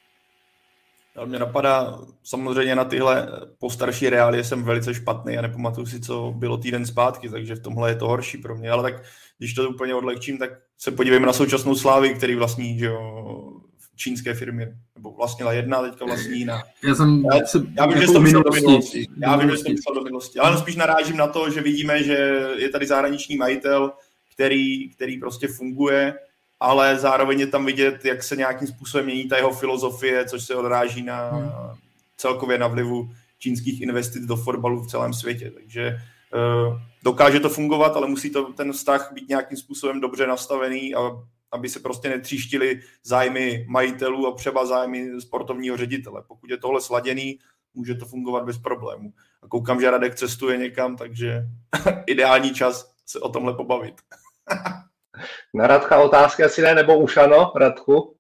Ale 1.17 1.27
mě 1.27 1.39
napadá, 1.39 1.99
samozřejmě 2.23 2.75
na 2.75 2.85
tyhle 2.85 3.29
postarší 3.59 4.11
reálie 4.11 4.45
jsem 4.45 4.63
velice 4.63 4.95
špatný 4.95 5.39
a 5.39 5.43
nepamatuju 5.43 5.87
si, 5.87 6.01
co 6.01 6.35
bylo 6.37 6.57
týden 6.57 6.87
zpátky, 6.87 7.29
takže 7.29 7.55
v 7.55 7.63
tomhle 7.63 7.91
je 7.91 7.97
to 7.97 8.09
horší 8.09 8.39
pro 8.39 8.57
mě. 8.57 8.71
Ale 8.71 8.83
tak 8.83 9.03
když 9.39 9.55
to 9.55 9.71
úplně 9.71 9.95
odlehčím, 9.95 10.39
tak 10.39 10.51
se 10.79 10.91
podívejme 10.91 11.27
na 11.27 11.33
současnou 11.33 11.75
slávy, 11.75 12.15
který 12.15 12.35
vlastní 12.35 12.79
že 12.79 12.87
jo, 12.87 13.61
čínské 14.01 14.35
firmě, 14.35 14.77
nebo 14.95 15.11
vlastnila 15.13 15.53
jedna, 15.53 15.83
teďka 15.83 16.05
vlastní 16.05 16.39
jiná. 16.39 16.63
Já 16.85 16.95
jsem 16.95 17.25
já, 17.33 17.41
já 17.77 17.87
vím, 17.87 18.01
že 18.01 18.09
jsem 18.09 18.23
myslel 18.23 18.43
do 18.43 18.51
minulosti. 18.51 19.07
Já 19.23 19.37
vím, 19.37 19.51
že 19.51 19.57
jsem 19.57 19.73
myslel 19.73 19.95
do 19.95 20.01
minulosti. 20.01 20.39
Ale 20.39 20.59
spíš 20.59 20.77
narážím 20.77 21.17
na 21.17 21.27
to, 21.27 21.51
že 21.51 21.61
vidíme, 21.61 22.03
že 22.03 22.15
je 22.57 22.69
tady 22.69 22.87
zahraniční 22.87 23.37
majitel, 23.37 23.93
který, 24.35 24.89
který 24.89 25.19
prostě 25.19 25.49
funguje, 25.49 26.15
ale 26.61 26.99
zároveň 26.99 27.41
je 27.41 27.47
tam 27.47 27.67
vidět, 27.67 28.05
jak 28.05 28.23
se 28.23 28.37
nějakým 28.37 28.69
způsobem 28.69 29.07
mění 29.07 29.29
ta 29.29 29.37
jeho 29.37 29.53
filozofie, 29.53 30.25
což 30.25 30.45
se 30.45 30.55
odráží 30.55 31.03
na 31.03 31.31
hmm. 31.31 31.51
celkově 32.17 32.59
na 32.59 32.67
vlivu 32.67 33.11
čínských 33.39 33.81
investic 33.81 34.27
do 34.27 34.37
fotbalu 34.37 34.83
v 34.83 34.91
celém 34.91 35.15
světě. 35.15 35.51
Takže 35.51 35.97
uh, 36.35 36.79
dokáže 37.03 37.41
to 37.41 37.49
fungovat, 37.49 37.97
ale 37.97 38.09
musí 38.09 38.31
to 38.31 38.53
ten 38.53 38.73
vztah 38.73 39.11
být 39.13 39.29
nějakým 39.29 39.57
způsobem 39.57 40.01
dobře 40.01 40.27
nastavený, 40.27 40.95
a, 40.95 41.01
aby 41.53 41.69
se 41.69 41.81
prostě 41.81 42.09
netříštili 42.09 42.81
zájmy 43.05 43.67
majitelů 43.69 44.27
a 44.27 44.35
třeba 44.35 44.67
zájmy 44.67 45.21
sportovního 45.21 45.77
ředitele. 45.77 46.23
Pokud 46.29 46.51
je 46.51 46.57
tohle 46.57 46.81
sladěný, 46.81 47.39
může 47.75 47.95
to 47.95 48.07
fungovat 48.07 48.45
bez 48.45 48.59
problému. 48.59 49.13
A 49.43 49.49
koukám, 49.49 49.81
že 49.81 49.91
Radek 49.91 50.15
cestuje 50.15 50.59
někam, 50.59 50.97
takže 50.97 51.43
ideální 52.07 52.55
čas 52.55 52.93
se 53.07 53.21
o 53.21 53.29
tomhle 53.29 53.55
pobavit. 53.55 53.95
Na 55.55 55.67
Radka 55.67 56.03
otázka 56.03 56.47
asi 56.47 56.63
ne, 56.63 56.75
nebo 56.75 56.99
už 56.99 57.17
ano, 57.17 57.53
Radku? 57.57 58.15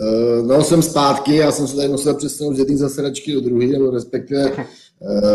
Uh, 0.00 0.46
no, 0.46 0.64
jsem 0.64 0.82
zpátky, 0.82 1.36
já 1.36 1.52
jsem 1.52 1.68
se 1.68 1.76
tady 1.76 1.88
musel 1.88 2.14
přesunout 2.14 2.54
z 2.54 2.58
jedné 2.58 2.76
zasedačky 2.76 3.32
do 3.34 3.40
druhé, 3.40 3.66
nebo 3.66 3.90
respektive 3.90 4.52
uh, 4.52 4.66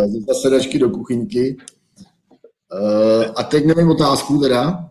z 0.05 0.25
zasedačky 0.27 0.79
do 0.79 0.89
kuchyňky. 0.89 1.57
Uh, 2.73 3.25
a 3.35 3.43
teď 3.43 3.65
nevím 3.65 3.89
otázku 3.89 4.39
teda. 4.39 4.88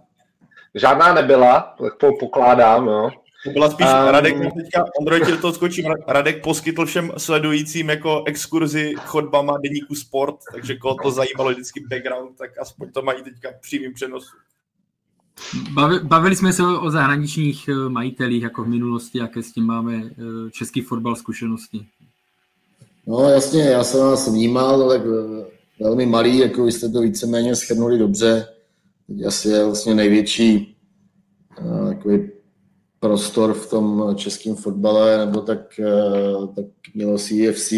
Žádná 0.75 1.15
nebyla, 1.15 1.75
tak 1.83 1.93
pokládám, 2.21 2.87
jo. 2.87 3.11
To 3.45 3.51
byla 3.51 3.71
spíš 3.71 3.87
um, 3.87 4.09
Radek, 4.09 4.35
teďka 4.35 4.85
Android 5.01 5.27
ti 5.27 5.31
do 5.31 5.39
toho 5.39 5.53
skočím, 5.53 5.85
Radek 6.07 6.43
poskytl 6.43 6.87
všem 6.87 7.13
sledujícím 7.17 7.89
jako 7.89 8.23
exkurzi 8.27 8.95
chodbama 8.99 9.59
deníku 9.63 9.95
sport, 9.95 10.37
takže 10.53 10.77
koho 10.77 10.97
to 11.03 11.11
zajímalo 11.11 11.51
vždycky 11.51 11.81
background, 11.91 12.39
tak 12.39 12.51
aspoň 12.61 12.93
to 12.93 13.03
mají 13.03 13.23
teďka 13.23 13.49
přímým 13.61 13.95
přenosu. 13.95 14.37
Bavili 16.03 16.37
jsme 16.37 16.53
se 16.53 16.63
o 16.63 16.91
zahraničních 16.91 17.69
eh, 17.69 17.89
majitelích 17.89 18.43
jako 18.43 18.65
v 18.65 18.69
minulosti, 18.69 19.19
jaké 19.19 19.43
s 19.43 19.53
tím 19.53 19.65
máme 19.65 19.95
eh, 19.97 20.51
český 20.51 20.81
fotbal 20.81 21.17
zkušenosti. 21.17 21.87
No 23.07 23.29
jasně, 23.29 23.63
já 23.63 23.85
jsem 23.85 24.01
vás 24.01 24.29
vnímal, 24.29 24.89
tak 24.89 25.03
eh, 25.03 25.45
velmi 25.85 26.07
malý, 26.07 26.39
jako 26.39 26.67
jste 26.67 26.89
to 26.89 27.01
víceméně 27.01 27.57
schrnuli 27.57 27.99
dobře. 27.99 28.49
Teď 29.09 29.27
asi 29.27 29.49
je 29.49 29.65
vlastně 29.65 29.95
největší 29.95 30.77
takový 31.89 32.31
prostor 33.01 33.55
v 33.55 33.71
tom 33.71 34.15
českém 34.17 34.55
fotbale, 34.55 35.27
nebo 35.27 35.41
tak, 35.41 35.81
tak 36.55 36.65
mělo 36.95 37.19
CFC, 37.19 37.73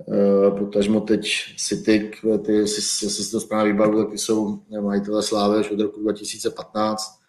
Eh, 0.00 0.50
potažmo 0.58 1.00
teď 1.00 1.30
City, 1.56 2.10
ty, 2.44 2.52
jestli, 2.52 2.82
si 3.10 3.30
to 3.30 3.40
správně 3.40 3.72
vybavu, 3.72 3.98
tak 3.98 4.10
ty 4.10 4.18
jsou 4.18 4.62
majitele 4.80 5.22
Slávy 5.22 5.60
už 5.60 5.70
od 5.70 5.80
roku 5.80 6.00
2015, 6.00 7.20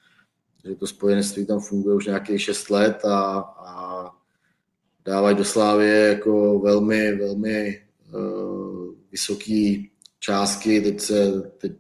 že 0.65 0.75
to 0.75 0.87
spojenství 0.87 1.45
tam 1.45 1.59
funguje 1.59 1.95
už 1.95 2.05
nějakých 2.05 2.41
6 2.41 2.69
let 2.69 3.05
a, 3.05 3.39
a 3.39 4.09
dávají 5.05 5.37
do 5.37 5.45
Slávy 5.45 5.89
jako 5.89 6.59
velmi, 6.59 7.15
velmi 7.15 7.81
uh, 8.13 8.93
vysoký 9.11 9.91
částky. 10.19 10.81
Teď, 10.81 10.99
se, 10.99 11.41
teď 11.57 11.73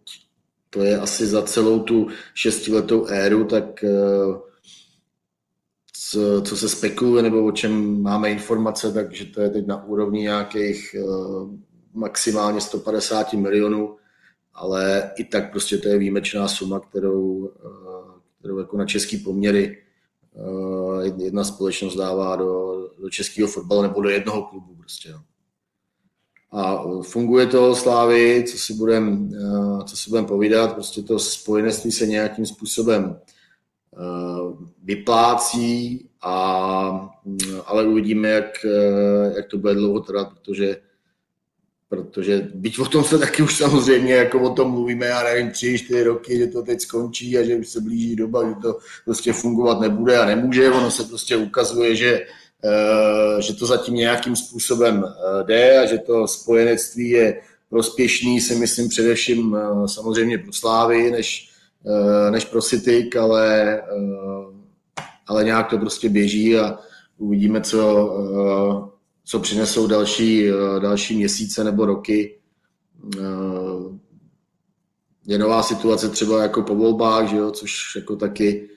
to 0.75 0.83
je 0.83 0.99
asi 0.99 1.27
za 1.27 1.41
celou 1.41 1.79
tu 1.79 2.07
šestiletou 2.33 3.05
éru, 3.07 3.45
tak 3.45 3.83
uh, 3.83 4.37
co, 5.93 6.41
co 6.41 6.57
se 6.57 6.69
spekuluje 6.69 7.23
nebo 7.23 7.45
o 7.45 7.51
čem 7.51 8.01
máme 8.01 8.29
informace, 8.29 8.91
takže 8.91 9.25
to 9.25 9.41
je 9.41 9.49
teď 9.49 9.67
na 9.67 9.85
úrovni 9.85 10.21
nějakých 10.21 10.95
uh, 10.99 11.49
maximálně 11.93 12.61
150 12.61 13.33
milionů, 13.33 13.95
ale 14.53 15.11
i 15.17 15.23
tak 15.23 15.51
prostě 15.51 15.77
to 15.77 15.87
je 15.87 15.97
výjimečná 15.97 16.47
suma, 16.47 16.79
kterou, 16.79 17.21
uh, 17.23 18.19
kterou 18.39 18.59
jako 18.59 18.77
na 18.77 18.85
český 18.85 19.17
poměry 19.17 19.81
jedna 21.17 21.43
společnost 21.43 21.95
dává 21.95 22.35
do, 22.35 22.75
do 22.99 23.09
českého 23.09 23.47
fotbalu 23.47 23.81
nebo 23.81 24.01
do 24.01 24.09
jednoho 24.09 24.43
klubu 24.43 24.75
prostě. 24.75 25.11
No. 25.11 25.19
A 26.55 26.83
funguje 27.01 27.47
to 27.47 27.75
Slávy, 27.75 28.43
co 28.47 28.57
si 28.57 28.73
budeme 28.73 29.17
co 29.85 29.97
si 29.97 30.09
budem 30.09 30.25
povídat, 30.25 30.73
prostě 30.73 31.01
to 31.01 31.19
spojenství 31.19 31.91
se 31.91 32.07
nějakým 32.07 32.45
způsobem 32.45 33.15
Eh, 33.97 34.67
vyplácí, 34.83 36.09
a, 36.21 37.09
ale 37.65 37.87
uvidíme, 37.87 38.29
jak, 38.29 38.65
eh, 38.65 39.33
jak 39.35 39.47
to 39.47 39.57
bude 39.57 39.73
dlouho 39.73 39.99
trvat, 39.99 40.29
protože 40.29 40.77
protože 41.89 42.49
byť 42.53 42.79
o 42.79 42.85
tom 42.85 43.03
se 43.03 43.19
taky 43.19 43.43
už 43.43 43.57
samozřejmě 43.57 44.13
jako 44.13 44.41
o 44.41 44.53
tom 44.55 44.71
mluvíme, 44.71 45.05
já 45.05 45.23
nevím, 45.23 45.51
tři, 45.51 45.77
čtyři 45.77 46.03
roky, 46.03 46.37
že 46.37 46.47
to 46.47 46.61
teď 46.61 46.81
skončí 46.81 47.37
a 47.37 47.43
že 47.43 47.55
už 47.55 47.67
se 47.67 47.81
blíží 47.81 48.15
doba, 48.15 48.49
že 48.49 48.55
to 48.61 48.79
prostě 49.05 49.33
fungovat 49.33 49.79
nebude 49.79 50.17
a 50.17 50.25
nemůže, 50.25 50.71
ono 50.71 50.91
se 50.91 51.03
prostě 51.03 51.37
ukazuje, 51.37 51.95
že, 51.95 52.13
eh, 52.13 52.25
že 53.39 53.53
to 53.53 53.65
zatím 53.65 53.95
nějakým 53.95 54.35
způsobem 54.35 55.03
jde 55.43 55.79
a 55.79 55.85
že 55.85 55.97
to 55.97 56.27
spojenectví 56.27 57.09
je 57.09 57.41
prospěšný, 57.69 58.41
si 58.41 58.55
myslím 58.55 58.89
především 58.89 59.57
samozřejmě 59.85 60.37
pro 60.37 60.53
Slávy, 60.53 61.11
než, 61.11 61.49
než 62.29 62.45
pro 62.45 62.61
City, 62.61 63.09
ale, 63.19 63.81
ale 65.27 65.43
nějak 65.43 65.69
to 65.69 65.77
prostě 65.77 66.09
běží 66.09 66.57
a 66.57 66.79
uvidíme, 67.17 67.61
co, 67.61 68.09
co 69.25 69.39
přinesou 69.39 69.87
další, 69.87 70.49
další 70.79 71.15
měsíce 71.15 71.63
nebo 71.63 71.85
roky. 71.85 72.39
Je 75.27 75.37
nová 75.37 75.63
situace 75.63 76.09
třeba 76.09 76.41
jako 76.41 76.61
po 76.61 76.75
volbách, 76.75 77.29
že 77.29 77.37
jo, 77.37 77.51
což 77.51 77.95
jako 77.95 78.15
taky, 78.15 78.69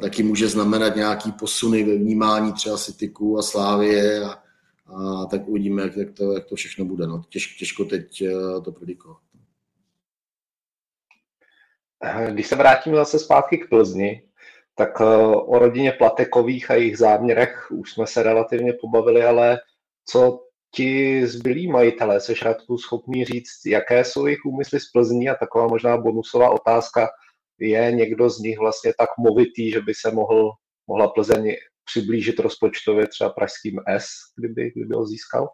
taky 0.00 0.22
může 0.22 0.48
znamenat 0.48 0.96
nějaký 0.96 1.32
posuny 1.32 1.84
ve 1.84 1.96
vnímání 1.96 2.52
třeba 2.52 2.76
Cityku 2.76 3.38
a 3.38 3.42
Slávie 3.42 4.24
a, 4.24 4.42
a 4.86 5.26
tak 5.26 5.48
uvidíme, 5.48 5.82
jak, 5.82 5.96
jak, 5.96 6.10
to, 6.10 6.32
jak 6.32 6.44
to 6.44 6.56
všechno 6.56 6.84
bude. 6.84 7.06
No. 7.06 7.22
Těž, 7.28 7.56
těžko 7.56 7.84
teď 7.84 8.22
to 8.64 8.72
predikovat. 8.72 9.18
Když 12.30 12.46
se 12.46 12.56
vrátíme 12.56 12.96
zase 12.96 13.18
zpátky 13.18 13.58
k 13.58 13.68
Plzni, 13.68 14.22
tak 14.74 15.00
eh, 15.00 15.04
o 15.26 15.58
rodině 15.58 15.92
Platekových 15.92 16.70
a 16.70 16.74
jejich 16.74 16.98
záměrech 16.98 17.70
už 17.70 17.92
jsme 17.92 18.06
se 18.06 18.22
relativně 18.22 18.72
pobavili, 18.72 19.24
ale 19.24 19.58
co 20.06 20.46
ti 20.74 21.26
zbylí 21.26 21.68
majitelé, 21.68 22.20
se 22.20 22.34
Radku 22.42 22.78
schopný 22.78 23.24
říct, 23.24 23.66
jaké 23.66 24.04
jsou 24.04 24.26
jejich 24.26 24.44
úmysly 24.46 24.80
z 24.80 24.90
Plzní 24.90 25.28
a 25.28 25.34
taková 25.34 25.68
možná 25.68 25.96
bonusová 25.96 26.50
otázka, 26.50 27.08
je 27.60 27.92
někdo 27.92 28.30
z 28.30 28.38
nich 28.38 28.58
vlastně 28.58 28.92
tak 28.98 29.08
movitý, 29.18 29.70
že 29.70 29.80
by 29.80 29.94
se 29.94 30.10
mohl, 30.10 30.50
mohla 30.86 31.08
Plzeň 31.08 31.52
přiblížit 31.84 32.38
rozpočtově 32.38 33.06
třeba 33.06 33.30
pražským 33.30 33.80
S, 33.86 34.04
kdyby, 34.36 34.70
kdyby 34.76 34.94
ho 34.94 35.06
získal? 35.06 35.48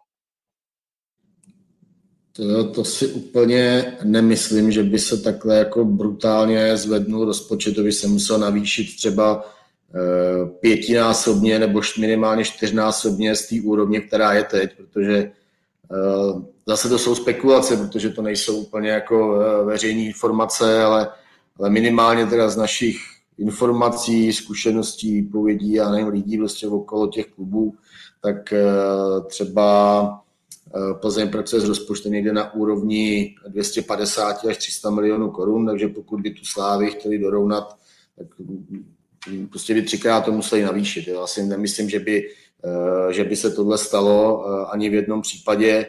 To, 2.31 2.71
to 2.71 2.85
si 2.85 3.07
úplně 3.07 3.93
nemyslím, 4.03 4.71
že 4.71 4.83
by 4.83 4.99
se 4.99 5.17
takhle 5.17 5.57
jako 5.57 5.85
brutálně 5.85 6.77
zvednul 6.77 7.25
rozpočet, 7.25 7.75
to 7.75 7.83
by 7.83 7.91
se 7.91 8.07
musel 8.07 8.39
navýšit 8.39 8.95
třeba 8.95 9.45
e, 9.45 10.45
pětinásobně 10.45 11.59
nebo 11.59 11.81
minimálně 11.99 12.43
čtyřnásobně 12.43 13.35
z 13.35 13.47
té 13.47 13.55
úrovně, 13.63 14.01
která 14.01 14.33
je 14.33 14.43
teď, 14.43 14.77
protože 14.77 15.17
e, 15.17 15.31
zase 16.67 16.89
to 16.89 16.97
jsou 16.97 17.15
spekulace, 17.15 17.77
protože 17.77 18.09
to 18.09 18.21
nejsou 18.21 18.57
úplně 18.57 18.89
jako 18.89 19.41
e, 19.41 19.65
veřejné 19.65 20.01
informace, 20.01 20.83
ale, 20.83 21.09
ale 21.59 21.69
minimálně 21.69 22.25
teda 22.25 22.49
z 22.49 22.57
našich 22.57 22.97
informací, 23.37 24.33
zkušeností, 24.33 25.21
povědí 25.21 25.79
a 25.79 25.91
nevím, 25.91 26.07
lidí 26.07 26.37
prostě 26.37 26.67
okolo 26.67 27.07
těch 27.07 27.25
klubů, 27.25 27.75
tak 28.21 28.53
e, 28.53 28.65
třeba 29.27 30.23
Eh, 30.75 30.93
Plzeň 30.93 31.29
pracuje 31.29 31.61
s 31.61 31.65
rozpočtem 31.65 32.11
někde 32.11 32.33
na 32.33 32.53
úrovni 32.53 33.35
250 33.47 34.45
až 34.45 34.57
300 34.57 34.89
milionů 34.89 35.31
korun, 35.31 35.65
takže 35.65 35.87
pokud 35.87 36.21
by 36.21 36.31
tu 36.31 36.45
slávy 36.45 36.91
chtěli 36.91 37.19
dorovnat, 37.19 37.77
tak 38.17 38.27
prostě 39.49 39.73
by 39.73 39.81
třikrát 39.81 40.21
to 40.21 40.31
museli 40.31 40.63
navýšit. 40.63 41.07
Já 41.07 41.27
si 41.27 41.43
nemyslím, 41.43 41.89
že 41.89 41.99
by, 41.99 42.29
eh, 42.65 43.13
že 43.13 43.23
by 43.23 43.35
se 43.35 43.51
tohle 43.51 43.77
stalo 43.77 44.45
eh, 44.45 44.65
ani 44.71 44.89
v 44.89 44.93
jednom 44.93 45.21
případě. 45.21 45.85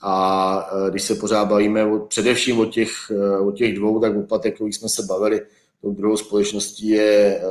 A 0.00 0.70
když 0.90 1.02
se 1.02 1.14
pořád 1.14 1.44
bavíme 1.44 1.86
o, 1.86 1.98
především 1.98 2.60
o 2.60 2.64
těch, 2.66 2.90
o 3.40 3.52
těch 3.52 3.74
dvou, 3.76 4.00
tak 4.00 4.16
o 4.16 4.22
Patekových 4.22 4.76
jsme 4.76 4.88
se 4.88 5.02
bavili. 5.02 5.40
Tou 5.82 5.90
druhou 5.90 6.16
společností 6.16 6.88
je 6.88 7.42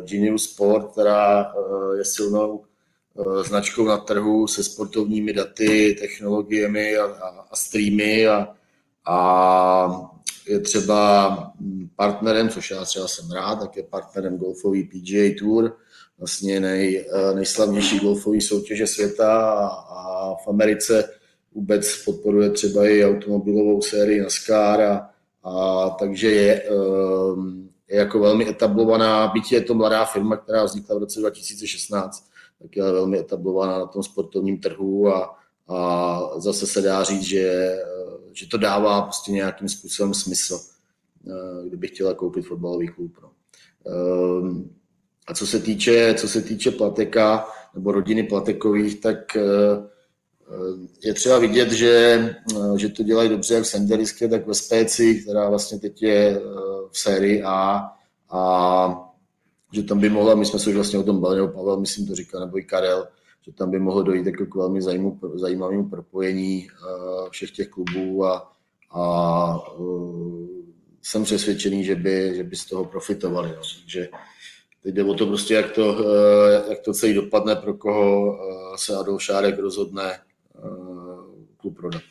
Genius 0.00 0.44
Sport, 0.44 0.92
která 0.92 1.52
je 1.96 2.04
silnou 2.04 2.64
značkou 3.42 3.84
na 3.84 3.96
trhu 3.96 4.46
se 4.46 4.64
sportovními 4.64 5.32
daty, 5.32 5.96
technologiemi 6.00 6.96
a, 6.96 7.04
a, 7.04 7.28
a 7.50 7.56
streamy 7.56 8.26
a, 8.26 8.48
a 9.06 10.10
je 10.48 10.60
třeba 10.60 11.52
partnerem, 11.96 12.48
což 12.48 12.70
já 12.70 12.84
třeba 12.84 13.08
jsem 13.08 13.30
rád, 13.30 13.56
tak 13.56 13.76
je 13.76 13.82
partnerem 13.82 14.38
golfový 14.38 14.84
PGA 14.84 15.34
Tour, 15.38 15.76
vlastně 16.18 16.60
nej, 16.60 17.06
nejslavnější 17.34 17.98
golfové 17.98 18.40
soutěže 18.40 18.86
světa 18.86 19.50
a, 19.50 19.66
a 19.66 20.34
v 20.34 20.48
Americe 20.48 21.10
vůbec 21.54 22.04
podporuje 22.04 22.50
třeba 22.50 22.88
i 22.88 23.04
automobilovou 23.04 23.82
sérii 23.82 24.20
NASCAR 24.20 24.82
a, 24.82 25.10
a 25.42 25.90
takže 25.90 26.30
je, 26.30 26.62
eh, 26.62 27.36
je 27.88 27.98
jako 27.98 28.18
velmi 28.18 28.48
etablovaná, 28.48 29.28
byť 29.28 29.52
je 29.52 29.60
to 29.60 29.74
mladá 29.74 30.04
firma, 30.04 30.36
která 30.36 30.64
vznikla 30.64 30.96
v 30.96 30.98
roce 30.98 31.20
2016, 31.20 32.28
tak 32.62 32.76
je 32.76 32.82
velmi 32.82 33.18
etablovaná 33.18 33.78
na 33.78 33.86
tom 33.86 34.02
sportovním 34.02 34.58
trhu 34.58 35.08
a, 35.08 35.36
a 35.68 36.20
zase 36.40 36.66
se 36.66 36.80
dá 36.80 37.02
říct, 37.02 37.22
že, 37.22 37.76
že 38.32 38.48
to 38.48 38.58
dává 38.58 39.02
prostě 39.02 39.32
nějakým 39.32 39.68
způsobem 39.68 40.14
smysl, 40.14 40.60
eh, 41.26 41.68
kdyby 41.68 41.88
chtěla 41.88 42.14
koupit 42.14 42.46
fotbalový 42.46 42.88
klub. 42.88 43.12
No. 43.22 43.30
Ehm, 43.86 44.70
a 45.26 45.34
co 45.34 45.46
se 45.46 45.58
týče, 45.58 46.14
co 46.14 46.28
se 46.28 46.42
týče 46.42 46.70
Plateka 46.70 47.46
nebo 47.74 47.92
rodiny 47.92 48.22
Platekových, 48.22 49.00
tak 49.00 49.36
eh, 49.36 49.42
je 51.04 51.14
třeba 51.14 51.38
vidět, 51.38 51.72
že, 51.72 52.36
že 52.76 52.88
to 52.88 53.02
dělají 53.02 53.28
dobře 53.28 53.54
jak 53.54 53.64
v 53.64 53.66
Senderiske, 53.66 54.28
tak 54.28 54.46
ve 54.46 54.54
Spéci, 54.54 55.14
která 55.14 55.48
vlastně 55.48 55.78
teď 55.78 56.02
je 56.02 56.36
eh, 56.36 56.40
v 56.90 56.98
sérii 56.98 57.42
A 57.42 57.82
a 58.32 59.08
že 59.72 59.82
tam 59.82 60.00
by 60.00 60.08
mohla, 60.08 60.34
my 60.34 60.46
jsme 60.46 60.58
se 60.58 60.70
už 60.70 60.76
vlastně 60.76 60.98
o 60.98 61.02
tom 61.02 61.20
bavili, 61.20 61.48
Pavel, 61.48 61.80
myslím 61.80 62.06
to 62.06 62.14
říkal, 62.14 62.40
nebo 62.40 62.58
i 62.58 62.64
Karel, 62.64 63.08
že 63.42 63.52
tam 63.52 63.70
by 63.70 63.78
mohlo 63.78 64.02
dojít 64.02 64.26
jako 64.26 64.46
k 64.46 64.54
velmi 64.54 64.80
zajímavému 65.34 65.88
propojení 65.88 66.68
všech 67.30 67.50
těch 67.50 67.68
klubů 67.68 68.24
a, 68.26 68.52
a 68.90 69.58
jsem 71.02 71.24
přesvědčený, 71.24 71.84
že 71.84 71.94
by, 71.94 72.32
že 72.36 72.44
by 72.44 72.56
z 72.56 72.64
toho 72.64 72.84
profitovali. 72.84 73.48
No. 73.48 73.62
Takže 73.80 74.08
teď 74.82 74.94
jde 74.94 75.04
o 75.04 75.14
to 75.14 75.26
prostě, 75.26 75.54
jak 75.54 75.70
to, 75.70 76.04
jak 76.68 76.80
to 76.80 76.92
celý 76.92 77.14
dopadne, 77.14 77.56
pro 77.56 77.74
koho 77.74 78.38
se 78.76 78.96
Adolf 78.96 79.22
Šárek 79.22 79.58
rozhodne 79.58 80.18
klub 81.56 81.76
prodat. 81.76 82.02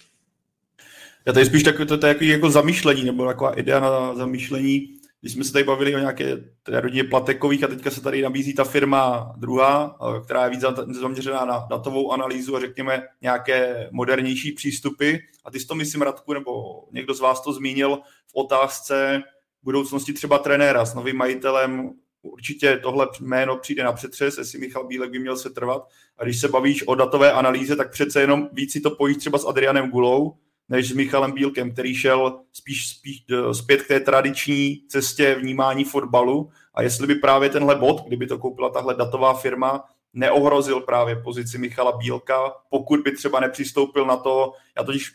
Já 1.26 1.34
tady 1.34 1.46
spíš 1.46 1.64
takové 1.64 1.86
to, 1.86 1.98
to 1.98 2.08
jako 2.08 2.50
zamýšlení, 2.50 3.04
nebo 3.04 3.26
taková 3.26 3.60
idea 3.60 3.80
na 3.80 4.16
zamýšlení, 4.16 4.98
když 5.22 5.34
jsme 5.34 5.44
se 5.44 5.54
tady 5.54 5.64
bavili 5.64 5.96
o 5.96 6.00
nějaké 6.00 6.44
rodině 6.68 7.04
platekových 7.04 7.64
a 7.64 7.68
teďka 7.68 7.92
se 7.92 8.02
tady 8.02 8.22
nabízí 8.22 8.54
ta 8.54 8.64
firma 8.64 9.34
druhá, 9.38 9.98
která 10.24 10.44
je 10.44 10.50
víc 10.50 10.62
zaměřená 11.02 11.46
na 11.46 11.68
datovou 11.70 12.12
analýzu 12.12 12.56
a 12.56 12.60
řekněme 12.60 13.04
nějaké 13.22 13.90
modernější 13.92 14.52
přístupy. 14.52 15.16
A 15.46 15.52
ty 15.52 15.60
jsi 15.60 15.68
to, 15.68 15.76
myslím, 15.76 16.02
Radku, 16.02 16.34
nebo 16.34 16.52
někdo 16.92 17.14
z 17.14 17.20
vás 17.20 17.42
to 17.42 17.54
zmínil 17.54 17.98
v 18.28 18.36
otázce 18.36 19.22
budoucnosti 19.64 20.14
třeba 20.14 20.38
trenéra 20.40 20.86
s 20.86 20.96
novým 20.96 21.18
majitelem. 21.18 21.92
Určitě 22.22 22.78
tohle 22.78 23.08
jméno 23.20 23.58
přijde 23.58 23.84
na 23.84 23.94
přetřes, 23.94 24.38
jestli 24.38 24.60
Michal 24.60 24.88
Bílek 24.88 25.12
by 25.12 25.20
měl 25.20 25.38
se 25.38 25.50
trvat. 25.50 25.88
A 26.18 26.24
když 26.24 26.40
se 26.40 26.48
bavíš 26.48 26.88
o 26.88 26.96
datové 26.96 27.32
analýze, 27.32 27.76
tak 27.76 27.92
přece 27.92 28.22
jenom 28.22 28.50
víc 28.54 28.72
si 28.72 28.82
to 28.82 28.92
pojíš 28.92 29.18
třeba 29.18 29.38
s 29.38 29.46
Adrianem 29.46 29.90
Gulou, 29.90 30.38
než 30.70 30.90
s 30.90 30.94
Michalem 30.94 31.32
Bílkem, 31.32 31.72
který 31.72 31.96
šel 31.96 32.40
spíš, 32.54 32.90
spíš 32.90 33.24
eh, 33.32 33.54
zpět 33.54 33.82
k 33.82 33.88
té 33.88 34.00
tradiční 34.00 34.82
cestě 34.88 35.36
vnímání 35.36 35.84
fotbalu 35.84 36.50
a 36.74 36.82
jestli 36.82 37.08
by 37.08 37.16
právě 37.16 37.50
tenhle 37.50 37.76
bod, 37.76 38.04
kdyby 38.08 38.28
to 38.28 38.38
koupila 38.38 38.70
tahle 38.70 38.96
datová 38.96 39.34
firma, 39.34 39.84
neohrozil 40.14 40.82
právě 40.82 41.16
pozici 41.16 41.58
Michala 41.58 41.98
Bílka, 41.98 42.54
pokud 42.70 43.00
by 43.00 43.12
třeba 43.12 43.40
nepřistoupil 43.40 44.06
na 44.06 44.18
to, 44.18 44.54
já 44.78 44.84
totiž 44.84 45.12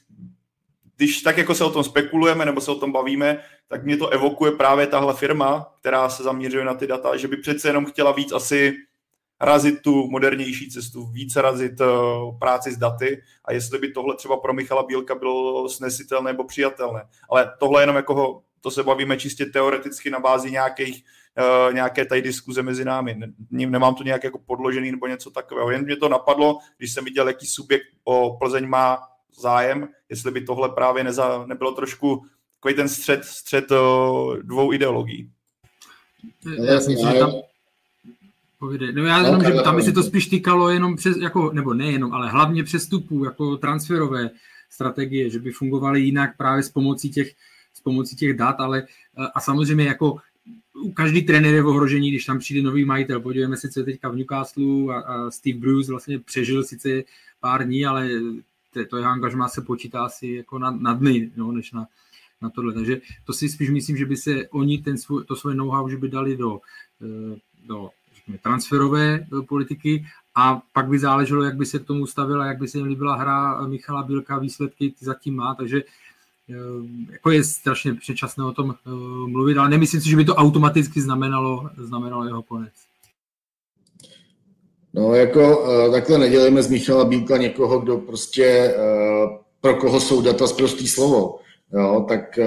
když 0.97 1.23
tak 1.23 1.39
jako 1.39 1.55
se 1.55 1.65
o 1.65 1.71
tom 1.71 1.85
spekulujeme 1.85 2.45
nebo 2.45 2.61
se 2.61 2.71
o 2.71 2.75
tom 2.75 2.93
bavíme, 2.93 3.39
tak 3.69 3.85
mě 3.85 3.97
to 3.97 4.09
evokuje 4.09 4.53
právě 4.53 4.87
tahle 4.87 5.15
firma, 5.15 5.73
která 5.81 6.09
se 6.09 6.23
zaměřuje 6.23 6.65
na 6.65 6.75
ty 6.75 6.87
data, 6.87 7.17
že 7.17 7.29
by 7.29 7.37
přece 7.37 7.69
jenom 7.69 7.87
chtěla 7.87 8.13
víc 8.13 8.33
asi 8.33 8.75
razit 9.41 9.83
tu 9.83 10.11
modernější 10.11 10.71
cestu, 10.71 11.07
více 11.07 11.43
razit 11.43 11.81
uh, 11.81 12.39
práci 12.39 12.73
s 12.73 12.77
daty 12.77 13.23
a 13.45 13.53
jestli 13.53 13.79
by 13.79 13.93
tohle 13.93 14.17
třeba 14.17 14.37
pro 14.37 14.53
Michala 14.53 14.83
Bílka 14.83 15.15
bylo 15.15 15.69
snesitelné 15.69 16.33
nebo 16.33 16.45
přijatelné. 16.45 17.05
Ale 17.31 17.53
tohle 17.59 17.83
jenom 17.83 17.97
jako 17.97 18.43
to 18.61 18.71
se 18.71 18.83
bavíme 18.83 19.17
čistě 19.17 19.47
teoreticky 19.47 20.11
na 20.11 20.21
bázi 20.21 20.51
nějakých, 20.51 21.05
uh, 21.69 21.75
nějaké 21.75 22.05
tady 22.05 22.23
diskuze 22.23 22.63
mezi 22.63 22.85
námi. 22.85 23.15
Ne, 23.15 23.33
nemám 23.51 23.95
to 23.95 24.05
nějak 24.05 24.25
jako 24.25 24.39
podložený 24.39 24.91
nebo 24.91 25.07
něco 25.07 25.31
takového. 25.31 25.71
Jen 25.71 25.85
mě 25.85 25.97
to 25.97 26.09
napadlo, 26.09 26.59
když 26.79 26.93
jsem 26.93 27.05
viděl, 27.05 27.29
jaký 27.29 27.47
subjekt 27.47 27.87
o 28.05 28.37
Plzeň 28.41 28.69
má 28.69 28.99
zájem, 29.40 29.88
jestli 30.09 30.31
by 30.31 30.40
tohle 30.40 30.68
právě 30.68 31.05
neza, 31.05 31.44
nebylo 31.46 31.72
trošku 31.72 32.27
takový 32.55 32.75
ten 32.75 32.88
střed, 32.88 33.25
střed 33.25 33.64
dvou 34.42 34.72
ideologií. 34.72 35.31
Já 36.64 36.81
si 36.81 36.90
myslím, 36.90 37.12
že 37.12 37.18
tam, 37.18 37.33
Povídej. 38.59 38.92
No 38.92 39.05
já 39.05 39.27
jenom, 39.27 39.44
že 39.44 39.53
tam 39.53 39.77
by 39.77 39.83
se 39.83 39.92
to 39.92 40.03
spíš 40.03 40.27
týkalo 40.27 40.70
jenom 40.70 40.96
přes, 40.96 41.16
jako, 41.16 41.53
nebo 41.53 41.75
nejenom, 41.75 42.12
ale 42.12 42.31
hlavně 42.31 42.64
přestupů, 42.64 43.25
jako 43.25 43.57
transferové 43.57 44.31
strategie, 44.70 45.31
že 45.31 45.38
by 45.38 45.53
fungovaly 45.53 46.01
jinak 46.01 46.37
právě 46.37 46.62
s 46.62 46.68
pomocí 46.68 47.11
těch, 47.11 47.33
s 47.75 47.81
pomocí 47.81 48.16
těch 48.16 48.37
dat, 48.37 48.57
ale 48.59 48.87
a 49.35 49.40
samozřejmě 49.40 49.85
jako 49.85 50.16
každý 50.94 51.22
trenér 51.22 51.55
je 51.55 51.62
v 51.62 51.66
ohrožení, 51.66 52.11
když 52.11 52.25
tam 52.25 52.38
přijde 52.38 52.62
nový 52.62 52.85
majitel. 52.85 53.20
Podívejme 53.20 53.57
se, 53.57 53.68
co 53.68 53.81
je 53.81 53.85
teďka 53.85 54.09
v 54.09 54.16
Newcastle 54.16 54.94
a, 54.94 54.99
a 54.99 55.31
Steve 55.31 55.59
Bruce 55.59 55.92
vlastně 55.92 56.18
přežil 56.18 56.64
sice 56.64 56.88
pár 57.40 57.66
dní, 57.66 57.87
ale 57.87 58.09
to, 58.85 58.97
jeho 58.97 59.11
angažmá 59.11 59.49
se 59.49 59.62
počítá 59.62 60.05
asi 60.05 60.27
jako 60.27 60.59
na, 60.59 60.71
na 60.71 60.95
dny, 60.95 61.31
no, 61.37 61.53
než, 61.53 61.73
na, 61.73 61.87
na 62.43 62.51
tohle. 62.51 62.73
Takže 62.73 63.01
to 63.25 63.33
si 63.33 63.49
spíš 63.49 63.71
myslím, 63.71 63.97
že 63.97 64.07
by 64.07 64.17
se 64.17 64.49
oni 64.49 64.79
ten 64.79 64.99
svůj, 64.99 65.25
to 65.25 65.37
svoje 65.37 65.57
know-how, 65.57 65.89
že 65.89 65.97
by 65.97 66.09
dali 66.09 66.37
do, 66.37 66.61
do 67.67 67.91
řekněme, 68.17 68.39
transferové 68.39 69.27
politiky 69.49 70.07
a 70.35 70.62
pak 70.73 70.89
by 70.89 70.99
záleželo, 70.99 71.43
jak 71.43 71.57
by 71.57 71.67
se 71.67 71.79
k 71.79 71.85
tomu 71.85 72.07
stavila, 72.07 72.47
jak 72.47 72.59
by 72.59 72.69
se 72.69 72.79
jim 72.79 72.87
líbila 72.87 73.17
hra 73.17 73.67
Michala 73.67 74.03
Bílka, 74.03 74.39
výsledky 74.39 74.95
zatím 75.01 75.37
má, 75.37 75.55
takže 75.55 75.83
Eh, 76.51 77.12
jako 77.12 77.31
je 77.31 77.45
strašně 77.45 77.95
předčasné 77.95 78.45
o 78.45 78.53
tom 78.53 78.75
eh, 78.87 78.91
mluvit, 79.31 79.59
ale 79.59 79.69
nemyslím 79.69 80.01
si, 80.01 80.11
že 80.11 80.17
by 80.17 80.25
to 80.25 80.35
automaticky 80.35 81.01
znamenalo, 81.01 81.71
znamenalo 81.77 82.25
jeho 82.25 82.43
konec. 82.43 82.86
No 84.97 85.15
jako 85.15 85.67
eh, 85.69 85.91
takhle 85.91 86.19
nedělejme 86.19 86.63
z 86.63 86.71
Michala 86.71 87.05
Bílka 87.05 87.37
někoho, 87.37 87.79
kdo 87.79 87.99
prostě 87.99 88.75
pro 89.61 89.75
koho 89.75 90.01
jsou 90.01 90.23
data 90.23 90.47
z 90.47 90.53
prostý 90.53 90.89
slovo. 90.89 91.39
Jo, 91.73 92.07
tak, 92.09 92.39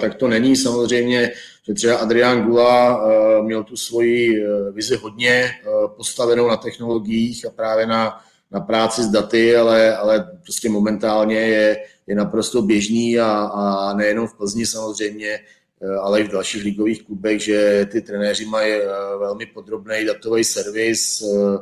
tak 0.00 0.14
to 0.14 0.28
není 0.28 0.56
samozřejmě, 0.56 1.32
že 1.66 1.74
třeba 1.74 1.96
Adrián 1.96 2.42
Gula 2.42 3.04
měl 3.42 3.64
tu 3.64 3.76
svoji 3.76 4.44
vizi 4.72 4.96
hodně 4.96 5.50
postavenou 5.96 6.48
na 6.48 6.56
technologiích 6.56 7.46
a 7.46 7.50
právě 7.50 7.86
na, 7.86 8.20
na 8.52 8.60
práci 8.60 9.02
s 9.02 9.08
daty, 9.08 9.56
ale, 9.56 9.96
ale 9.96 10.30
prostě 10.42 10.68
momentálně 10.68 11.36
je, 11.36 11.76
je 12.06 12.14
naprosto 12.14 12.62
běžný 12.62 13.18
a, 13.18 13.30
a 13.54 13.94
nejenom 13.96 14.26
v 14.26 14.36
Plzni 14.36 14.66
samozřejmě, 14.66 15.40
eh, 15.82 15.96
ale 16.02 16.20
i 16.20 16.24
v 16.24 16.32
dalších 16.32 16.64
ligových 16.64 17.02
klubech, 17.02 17.40
že 17.40 17.86
ty 17.92 18.02
trenéři 18.02 18.46
mají 18.46 18.72
eh, 18.72 18.86
velmi 19.18 19.46
podrobný 19.46 20.04
datový 20.06 20.44
servis, 20.44 21.22
eh, 21.22 21.58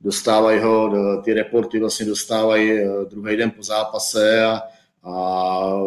dostávají 0.00 0.60
ho, 0.60 0.92
ty 1.24 1.32
reporty 1.32 1.80
vlastně 1.80 2.06
dostávají 2.06 2.80
druhý 3.10 3.36
den 3.36 3.50
po 3.50 3.62
zápase 3.62 4.44
a, 4.44 4.62
a 5.04 5.78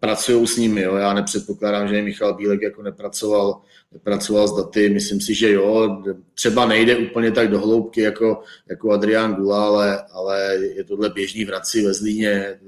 pracují 0.00 0.46
s 0.46 0.56
nimi. 0.56 0.82
Jo. 0.82 0.94
Já 0.94 1.14
nepředpokládám, 1.14 1.88
že 1.88 2.02
Michal 2.02 2.34
Bílek 2.34 2.62
jako 2.62 2.82
nepracoval, 2.82 3.60
nepracoval 3.92 4.48
s 4.48 4.56
daty. 4.56 4.88
Myslím 4.90 5.20
si, 5.20 5.34
že 5.34 5.52
jo, 5.52 6.02
třeba 6.34 6.66
nejde 6.66 6.96
úplně 6.96 7.30
tak 7.30 7.48
do 7.48 7.60
hloubky 7.60 8.00
jako, 8.00 8.42
jako 8.70 8.92
Adrián 8.92 9.34
Gula, 9.34 9.66
ale, 9.66 10.02
ale 10.12 10.56
je 10.56 10.84
tohle 10.84 11.10
běžný 11.10 11.44
v 11.44 11.48
Hradci 11.48 11.86
ve 11.86 11.94
Zlíně, 11.94 12.60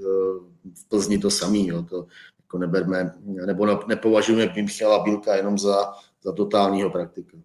v 0.75 0.89
Plzni 0.89 1.19
to 1.19 1.31
samý. 1.31 1.69
Jo. 1.69 1.83
To 1.83 2.07
jako 2.43 2.59
neberme, 2.59 3.15
nebo 3.47 3.67
nepovažujeme 3.87 4.53
Michala 4.57 5.05
Bílka 5.05 5.37
jenom 5.37 5.59
za, 5.59 5.93
za 6.23 6.33
totálního 6.33 6.91
praktika. 6.91 7.39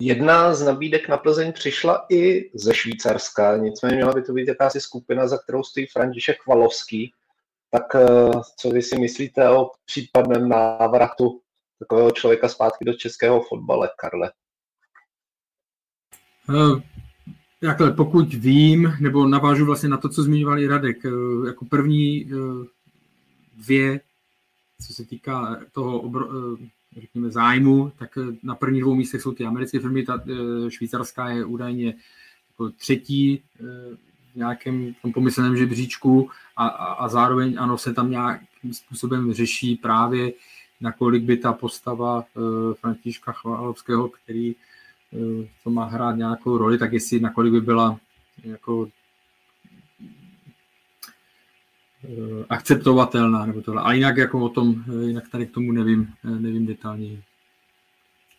Jedna 0.00 0.54
z 0.54 0.62
nabídek 0.62 1.08
na 1.08 1.16
Plzeň 1.16 1.52
přišla 1.52 2.06
i 2.10 2.50
ze 2.54 2.74
Švýcarska, 2.74 3.56
nicméně 3.56 3.96
měla 3.96 4.12
by 4.12 4.22
to 4.22 4.32
být 4.32 4.48
jakási 4.48 4.80
skupina, 4.80 5.28
za 5.28 5.38
kterou 5.38 5.62
stojí 5.62 5.86
František 5.86 6.42
Chvalovský. 6.42 7.12
Tak 7.70 7.94
eh, 7.94 8.30
co 8.58 8.70
vy 8.70 8.82
si 8.82 8.98
myslíte 8.98 9.50
o 9.50 9.70
případném 9.84 10.48
návratu 10.48 11.40
takového 11.78 12.10
člověka 12.10 12.48
zpátky 12.48 12.84
do 12.84 12.94
českého 12.94 13.42
fotbale, 13.42 13.90
Karle? 13.98 14.32
Uh, 16.48 16.80
Takhle, 17.60 17.92
pokud 17.92 18.34
vím, 18.34 18.92
nebo 19.00 19.26
navážu 19.26 19.66
vlastně 19.66 19.88
na 19.88 19.96
to, 19.96 20.08
co 20.08 20.22
zmiňoval 20.22 20.58
i 20.58 20.66
Radek, 20.66 21.04
eh, 21.04 21.46
jako 21.46 21.64
první 21.64 22.30
dvě, 23.56 24.00
co 24.86 24.94
se 24.94 25.04
týká 25.04 25.60
toho 25.72 26.00
obro, 26.00 26.28
řekněme, 27.00 27.30
zájmu, 27.30 27.92
tak 27.98 28.18
na 28.42 28.54
prvních 28.54 28.82
dvou 28.82 28.94
místech 28.94 29.22
jsou 29.22 29.32
ty 29.32 29.44
americké 29.44 29.80
firmy, 29.80 30.04
ta 30.04 30.24
švýcarská 30.68 31.28
je 31.28 31.44
údajně 31.44 31.94
jako 32.50 32.70
třetí 32.70 33.42
v 34.32 34.36
nějakém 34.36 34.94
tom 35.02 35.12
pomyslném 35.12 35.56
žebříčku 35.56 36.30
a, 36.56 36.66
a, 36.66 36.92
a 36.92 37.08
zároveň 37.08 37.56
ano, 37.58 37.78
se 37.78 37.94
tam 37.94 38.10
nějakým 38.10 38.74
způsobem 38.74 39.32
řeší 39.32 39.76
právě, 39.76 40.32
nakolik 40.80 41.22
by 41.22 41.36
ta 41.36 41.52
postava 41.52 42.24
Františka 42.80 43.32
Chvalovského, 43.32 44.08
který 44.08 44.54
to 45.64 45.70
má 45.70 45.84
hrát 45.84 46.16
nějakou 46.16 46.58
roli, 46.58 46.78
tak 46.78 46.92
jestli 46.92 47.20
nakolik 47.20 47.52
by 47.52 47.60
byla 47.60 47.98
jako 48.44 48.76
uh, 48.76 48.88
akceptovatelná 52.48 53.46
nebo 53.46 53.60
tohle. 53.60 53.82
A 53.82 53.92
jinak 53.92 54.16
jako 54.16 54.40
o 54.40 54.48
tom, 54.48 54.84
jinak 55.00 55.28
tady 55.28 55.46
k 55.46 55.54
tomu 55.54 55.72
nevím, 55.72 56.12
nevím 56.24 56.66
detailněji. 56.66 57.22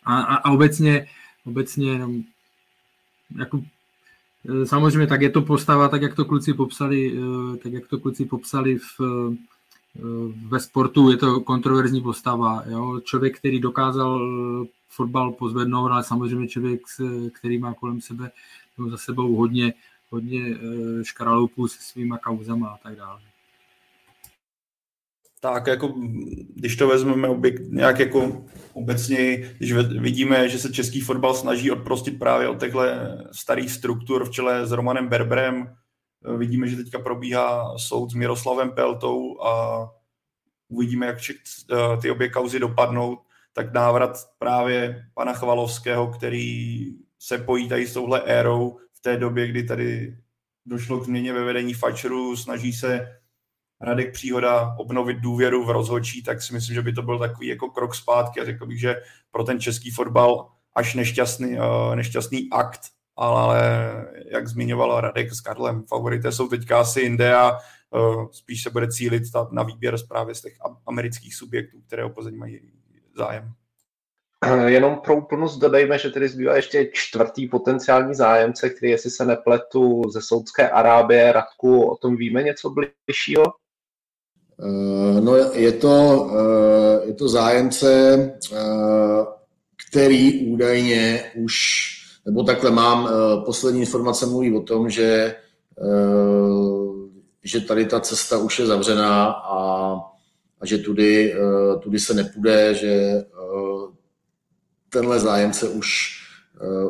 A, 0.04 0.20
a, 0.20 0.34
a 0.34 0.50
obecně, 0.50 1.06
obecně 1.44 2.00
jako 3.38 3.62
Eh, 4.48 4.66
samozřejmě 4.66 5.06
tak 5.06 5.20
je 5.20 5.30
to 5.30 5.42
postava, 5.42 5.88
tak 5.88 6.02
jak 6.02 6.14
to 6.14 6.24
kluci 6.24 6.54
popsali, 6.54 7.18
eh, 7.18 7.56
tak 7.56 7.72
jak 7.72 7.88
to 7.88 7.98
kluci 7.98 8.24
popsali 8.24 8.78
v, 8.78 9.00
eh, 9.00 9.36
ve 10.48 10.60
sportu, 10.60 11.10
je 11.10 11.16
to 11.16 11.40
kontroverzní 11.40 12.00
postava. 12.00 12.62
Jo? 12.66 13.00
Člověk, 13.04 13.38
který 13.38 13.60
dokázal 13.60 14.20
fotbal 14.88 15.32
pozvednout, 15.32 15.90
ale 15.90 16.04
samozřejmě 16.04 16.48
člověk, 16.48 16.80
který 17.32 17.58
má 17.58 17.74
kolem 17.74 18.00
sebe 18.00 18.30
no, 18.78 18.90
za 18.90 18.96
sebou 18.96 19.36
hodně, 19.36 19.74
hodně 20.10 20.56
škaraloupů 21.02 21.68
se 21.68 21.78
svýma 21.80 22.18
kauzama 22.18 22.68
a 22.68 22.76
tak 22.76 22.96
dále 22.96 23.20
tak 25.40 25.66
jako, 25.66 25.94
když 26.54 26.76
to 26.76 26.88
vezmeme 26.88 27.28
objekt, 27.28 27.62
nějak 27.68 27.98
jako 27.98 28.44
obecně, 28.72 29.36
když 29.58 29.72
vidíme, 29.72 30.48
že 30.48 30.58
se 30.58 30.72
český 30.72 31.00
fotbal 31.00 31.34
snaží 31.34 31.70
odprostit 31.70 32.18
právě 32.18 32.48
od 32.48 32.60
těchto 32.60 32.80
starých 33.32 33.70
struktur 33.70 34.24
v 34.24 34.30
čele 34.30 34.66
s 34.66 34.72
Romanem 34.72 35.08
Berberem, 35.08 35.76
vidíme, 36.36 36.68
že 36.68 36.76
teďka 36.76 36.98
probíhá 36.98 37.78
soud 37.78 38.10
s 38.10 38.14
Miroslavem 38.14 38.70
Peltou 38.70 39.40
a 39.42 39.84
uvidíme, 40.68 41.06
jak 41.06 41.18
ty 42.02 42.10
obě 42.10 42.28
kauzy 42.28 42.58
dopadnou, 42.58 43.18
tak 43.52 43.74
návrat 43.74 44.18
právě 44.38 45.02
pana 45.14 45.32
Chvalovského, 45.32 46.06
který 46.06 46.86
se 47.18 47.38
pojí 47.38 47.68
tady 47.68 47.86
s 47.86 47.92
touhle 47.92 48.22
érou 48.22 48.78
v 48.92 49.00
té 49.00 49.16
době, 49.16 49.46
kdy 49.48 49.62
tady 49.62 50.16
došlo 50.66 51.00
k 51.00 51.04
změně 51.04 51.32
ve 51.32 51.44
vedení 51.44 51.74
Fačeru, 51.74 52.36
snaží 52.36 52.72
se 52.72 53.18
Radek 53.80 54.12
Příhoda 54.12 54.74
obnovit 54.78 55.18
důvěru 55.18 55.64
v 55.64 55.70
rozhodčí, 55.70 56.22
tak 56.22 56.42
si 56.42 56.54
myslím, 56.54 56.74
že 56.74 56.82
by 56.82 56.92
to 56.92 57.02
byl 57.02 57.18
takový 57.18 57.46
jako 57.46 57.70
krok 57.70 57.94
zpátky 57.94 58.40
a 58.40 58.44
řekl 58.44 58.66
bych, 58.66 58.80
že 58.80 58.96
pro 59.30 59.44
ten 59.44 59.60
český 59.60 59.90
fotbal 59.90 60.48
až 60.74 60.94
nešťastný, 60.94 61.58
eh, 61.58 61.96
nešťastný 61.96 62.48
akt, 62.52 62.80
ale 63.16 63.60
jak 64.32 64.48
zmiňoval 64.48 65.00
Radek 65.00 65.32
s 65.32 65.40
Karlem, 65.40 65.84
favorité 65.88 66.32
jsou 66.32 66.48
teďka 66.48 66.80
asi 66.80 67.00
jinde 67.00 67.34
a 67.34 67.58
eh, 67.58 67.98
spíš 68.30 68.62
se 68.62 68.70
bude 68.70 68.88
cílit 68.88 69.22
na 69.50 69.62
výběr 69.62 69.94
právě 70.08 70.34
z 70.34 70.42
těch 70.42 70.52
amerických 70.86 71.34
subjektů, 71.34 71.80
které 71.86 72.04
o 72.04 72.10
Plzeň 72.10 72.36
mají 72.36 72.60
zájem. 73.16 73.52
Eh, 74.44 74.70
jenom 74.70 75.00
pro 75.04 75.16
úplnost 75.16 75.58
dodejme, 75.58 75.98
že 75.98 76.10
tedy 76.10 76.28
zbývá 76.28 76.56
ještě 76.56 76.90
čtvrtý 76.92 77.48
potenciální 77.48 78.14
zájemce, 78.14 78.70
který, 78.70 78.90
jestli 78.90 79.10
se 79.10 79.24
nepletu, 79.24 80.02
ze 80.10 80.22
Saudské 80.22 80.70
Arábie. 80.70 81.32
Radku, 81.32 81.90
o 81.90 81.96
tom 81.96 82.16
víme 82.16 82.42
něco 82.42 82.70
bližšího? 82.70 83.44
Eh, 84.62 85.20
no 85.20 85.36
je 85.36 85.72
to, 85.72 86.30
eh, 86.32 87.06
je 87.06 87.14
to 87.14 87.28
zájemce, 87.28 88.14
eh, 88.52 89.24
který 89.88 90.46
údajně 90.46 91.32
už, 91.36 91.54
nebo 92.26 92.42
takhle 92.42 92.70
mám, 92.70 93.08
poslední 93.44 93.80
informace 93.80 94.26
mluví 94.26 94.56
o 94.56 94.60
tom, 94.60 94.90
že, 94.90 95.36
že 97.44 97.60
tady 97.60 97.86
ta 97.86 98.00
cesta 98.00 98.38
už 98.38 98.58
je 98.58 98.66
zavřená 98.66 99.26
a, 99.26 99.58
a 100.60 100.66
že 100.66 100.78
tudy, 100.78 101.34
tudy 101.80 101.98
se 101.98 102.14
nepůjde, 102.14 102.74
že 102.74 103.24
tenhle 104.88 105.20
zájemce 105.20 105.68
už, 105.68 105.88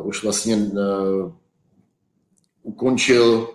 už 0.03 0.23
vlastně 0.23 0.71
ukončil 2.63 3.47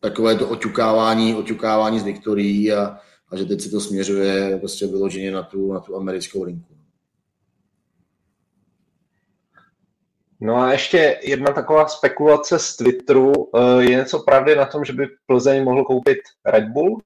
takové 0.00 0.34
to 0.34 0.48
oťukávání, 0.48 1.34
oťukávání 1.34 2.00
z 2.00 2.04
Viktorií 2.04 2.72
a, 2.72 2.98
a 3.32 3.36
že 3.36 3.44
teď 3.44 3.60
si 3.60 3.70
to 3.70 3.80
směřuje 3.80 4.58
prostě 4.58 4.86
vyloženě 4.86 5.30
na 5.30 5.42
tu, 5.42 5.72
na 5.72 5.80
tu 5.80 5.96
americkou 5.96 6.42
linku. 6.42 6.74
No 10.40 10.56
a 10.56 10.72
ještě 10.72 11.20
jedna 11.22 11.52
taková 11.52 11.88
spekulace 11.88 12.58
z 12.58 12.76
Twitteru. 12.76 13.32
Eh, 13.56 13.82
je 13.82 13.96
něco 13.96 14.18
pravdy 14.18 14.56
na 14.56 14.66
tom, 14.66 14.84
že 14.84 14.92
by 14.92 15.06
Plzeň 15.26 15.64
mohl 15.64 15.84
koupit 15.84 16.18
Red 16.44 16.64
Bull? 16.64 17.00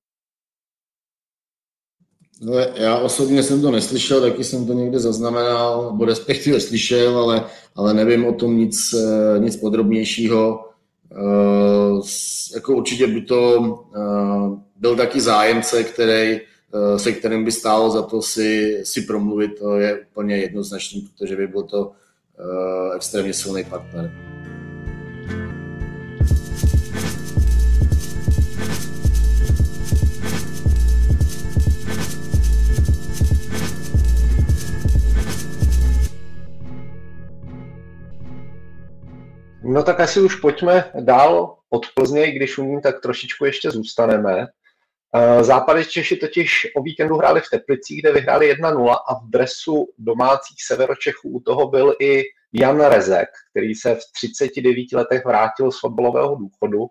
No, 2.42 2.52
já 2.58 2.98
osobně 2.98 3.42
jsem 3.42 3.62
to 3.62 3.70
neslyšel, 3.70 4.20
taky 4.20 4.44
jsem 4.44 4.66
to 4.66 4.72
někde 4.72 4.98
zaznamenal, 4.98 5.90
nebo 5.92 6.04
respektive 6.04 6.60
slyšel, 6.60 7.18
ale, 7.18 7.44
ale 7.76 7.94
nevím 7.94 8.26
o 8.26 8.32
tom 8.32 8.58
nic, 8.58 8.94
eh, 8.94 9.38
nic 9.38 9.56
podrobnějšího. 9.56 10.65
Uh, 11.10 12.02
jako 12.54 12.76
určitě 12.76 13.06
by 13.06 13.20
to 13.20 13.58
uh, 13.58 14.58
byl 14.76 14.96
taky 14.96 15.20
zájemce, 15.20 15.84
který, 15.84 16.40
uh, 16.40 16.96
se 16.96 17.12
kterým 17.12 17.44
by 17.44 17.52
stálo 17.52 17.90
za 17.90 18.02
to 18.02 18.22
si, 18.22 18.80
si 18.84 19.02
promluvit, 19.02 19.58
to 19.58 19.78
je 19.78 20.00
úplně 20.00 20.36
jednoznačný, 20.36 21.00
protože 21.00 21.36
by 21.36 21.46
byl 21.46 21.62
to 21.62 21.92
extrémně 22.96 23.32
silný 23.32 23.64
partner. 23.64 24.12
No 39.68 39.82
tak 39.82 40.00
asi 40.00 40.20
už 40.20 40.36
pojďme 40.36 40.92
dál 41.00 41.58
od 41.70 41.86
Plzně, 41.94 42.30
když 42.30 42.58
u 42.58 42.64
ní 42.64 42.80
tak 42.82 43.00
trošičku 43.00 43.44
ještě 43.44 43.70
zůstaneme. 43.70 44.46
Eh, 45.14 45.44
Západy 45.44 45.84
Češi 45.84 46.16
totiž 46.16 46.66
o 46.76 46.82
víkendu 46.82 47.16
hráli 47.16 47.40
v 47.40 47.50
Teplicích, 47.50 48.00
kde 48.00 48.12
vyhráli 48.12 48.46
1-0 48.46 48.94
a 49.08 49.14
v 49.14 49.30
dresu 49.30 49.88
domácích 49.98 50.64
Severočechů 50.66 51.28
u 51.28 51.40
toho 51.40 51.68
byl 51.68 51.94
i 52.00 52.22
Jan 52.52 52.80
Rezek, 52.80 53.28
který 53.50 53.74
se 53.74 53.94
v 53.94 54.00
39 54.12 54.92
letech 54.92 55.24
vrátil 55.24 55.72
z 55.72 55.80
fotbalového 55.80 56.34
důchodu 56.34 56.86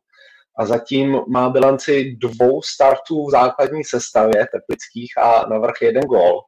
a 0.58 0.66
zatím 0.66 1.20
má 1.28 1.50
bilanci 1.50 2.16
dvou 2.22 2.62
startů 2.62 3.28
v 3.28 3.32
základní 3.32 3.84
sestavě 3.84 4.48
teplických 4.52 5.18
a 5.18 5.46
navrch 5.50 5.82
jeden 5.82 6.04
gól. 6.04 6.42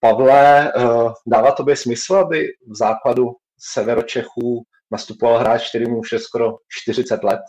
Pavle, 0.00 0.72
eh, 0.76 0.82
dává 1.26 1.52
tobě 1.52 1.76
smysl, 1.76 2.14
aby 2.14 2.48
v 2.68 2.76
základu 2.76 3.32
Severočechů 3.58 4.64
nastupoval 4.92 5.38
hráč, 5.38 5.68
který 5.68 5.86
mu 5.86 5.98
už 5.98 6.12
je 6.12 6.18
skoro 6.18 6.56
40 6.68 7.24
let? 7.24 7.40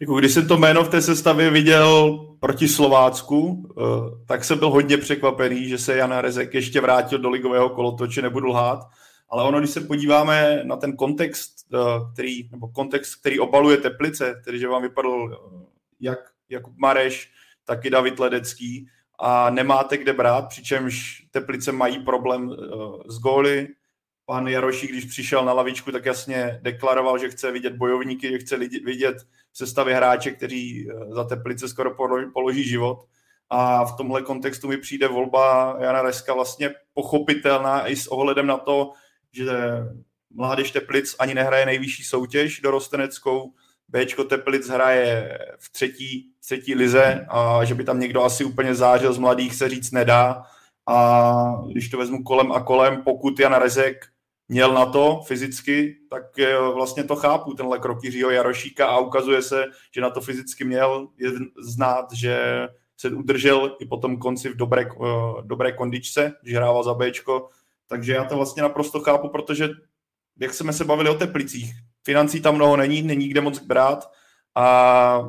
Jako 0.00 0.18
když 0.18 0.32
jsem 0.32 0.48
to 0.48 0.56
jméno 0.56 0.84
v 0.84 0.88
té 0.88 1.02
sestavě 1.02 1.50
viděl 1.50 2.18
proti 2.40 2.68
Slovácku, 2.68 3.68
eh, 3.70 3.82
tak 4.26 4.44
jsem 4.44 4.58
byl 4.58 4.70
hodně 4.70 4.96
překvapený, 4.96 5.68
že 5.68 5.78
se 5.78 5.96
Jan 5.96 6.12
Rezek 6.12 6.54
ještě 6.54 6.80
vrátil 6.80 7.18
do 7.18 7.30
ligového 7.30 7.68
kolotoče, 7.68 8.22
nebudu 8.22 8.46
lhát. 8.46 8.80
Ale 9.28 9.44
ono, 9.44 9.58
když 9.58 9.70
se 9.70 9.80
podíváme 9.80 10.60
na 10.64 10.76
ten 10.76 10.96
kontext, 10.96 11.52
eh, 11.74 11.78
který, 12.12 12.48
nebo 12.50 12.68
kontext, 12.68 13.20
který 13.20 13.40
obaluje 13.40 13.76
Teplice, 13.76 14.42
tedy 14.44 14.58
že 14.58 14.68
vám 14.68 14.82
vypadl 14.82 15.30
eh, 15.32 15.66
jak 16.00 16.18
Jakub 16.48 16.74
Mareš, 16.76 17.30
tak 17.64 17.84
i 17.84 17.90
David 17.90 18.18
Ledecký 18.18 18.86
a 19.18 19.50
nemáte 19.50 19.96
kde 19.96 20.12
brát, 20.12 20.48
přičemž 20.48 21.26
Teplice 21.30 21.72
mají 21.72 21.98
problém 21.98 22.50
s 23.08 23.18
góly, 23.18 23.68
pan 24.30 24.48
Jarošík, 24.48 24.90
když 24.90 25.04
přišel 25.04 25.44
na 25.44 25.52
lavičku, 25.52 25.92
tak 25.92 26.06
jasně 26.06 26.60
deklaroval, 26.62 27.18
že 27.18 27.30
chce 27.30 27.52
vidět 27.52 27.76
bojovníky, 27.76 28.28
že 28.30 28.38
chce 28.38 28.56
vidět 28.84 29.16
sestavy 29.52 29.94
hráče, 29.94 30.30
kteří 30.30 30.88
eh, 30.90 31.14
za 31.14 31.24
Teplice 31.24 31.68
skoro 31.68 31.90
položí 32.32 32.68
život. 32.68 32.98
A 33.50 33.84
v 33.84 33.96
tomhle 33.96 34.22
kontextu 34.22 34.68
mi 34.68 34.76
přijde 34.76 35.08
volba 35.08 35.76
Jana 35.80 36.02
Reska 36.02 36.34
vlastně 36.34 36.70
pochopitelná 36.94 37.88
i 37.88 37.96
s 37.96 38.06
ohledem 38.06 38.46
na 38.46 38.58
to, 38.58 38.92
že 39.32 39.50
Mládež 40.30 40.70
Teplic 40.70 41.16
ani 41.18 41.34
nehraje 41.34 41.66
nejvyšší 41.66 42.04
soutěž 42.04 42.60
dorosteneckou, 42.60 43.52
Bčko 43.88 44.24
Teplic 44.24 44.68
hraje 44.68 45.38
v 45.58 45.72
třetí, 45.72 46.32
třetí 46.40 46.74
lize 46.74 47.26
a 47.28 47.64
že 47.64 47.74
by 47.74 47.84
tam 47.84 48.00
někdo 48.00 48.24
asi 48.24 48.44
úplně 48.44 48.74
zářil 48.74 49.12
z 49.12 49.18
mladých 49.18 49.54
se 49.54 49.68
říct 49.68 49.90
nedá. 49.90 50.42
A 50.86 51.62
když 51.72 51.88
to 51.88 51.98
vezmu 51.98 52.22
kolem 52.22 52.52
a 52.52 52.60
kolem, 52.60 53.02
pokud 53.02 53.40
Jan 53.40 53.54
Rezek 53.54 54.09
měl 54.50 54.74
na 54.74 54.86
to 54.86 55.20
fyzicky, 55.26 55.96
tak 56.10 56.22
vlastně 56.74 57.04
to 57.04 57.16
chápu, 57.16 57.54
tenhle 57.54 57.78
krok 57.78 58.04
Jiřího 58.04 58.30
Jarošíka 58.30 58.86
a 58.86 58.98
ukazuje 58.98 59.42
se, 59.42 59.64
že 59.94 60.00
na 60.00 60.10
to 60.10 60.20
fyzicky 60.20 60.64
měl 60.64 61.08
je 61.16 61.30
znát, 61.58 62.12
že 62.12 62.66
se 62.96 63.10
udržel 63.10 63.76
i 63.80 63.86
po 63.86 63.96
tom 63.96 64.16
konci 64.16 64.48
v 64.48 64.56
dobré, 64.56 64.86
uh, 64.92 65.42
dobré 65.42 65.72
kondičce, 65.72 66.32
když 66.42 66.54
hrával 66.54 66.84
za 66.84 66.94
Bčko, 66.94 67.48
takže 67.86 68.12
já 68.12 68.24
to 68.24 68.36
vlastně 68.36 68.62
naprosto 68.62 69.00
chápu, 69.00 69.28
protože 69.28 69.68
jak 70.40 70.54
jsme 70.54 70.72
se 70.72 70.84
bavili 70.84 71.10
o 71.10 71.14
Teplicích, 71.14 71.72
financí 72.04 72.40
tam 72.40 72.54
mnoho 72.54 72.76
není, 72.76 73.02
není 73.02 73.28
kde 73.28 73.40
moc 73.40 73.58
brát 73.58 74.10
a 74.54 75.28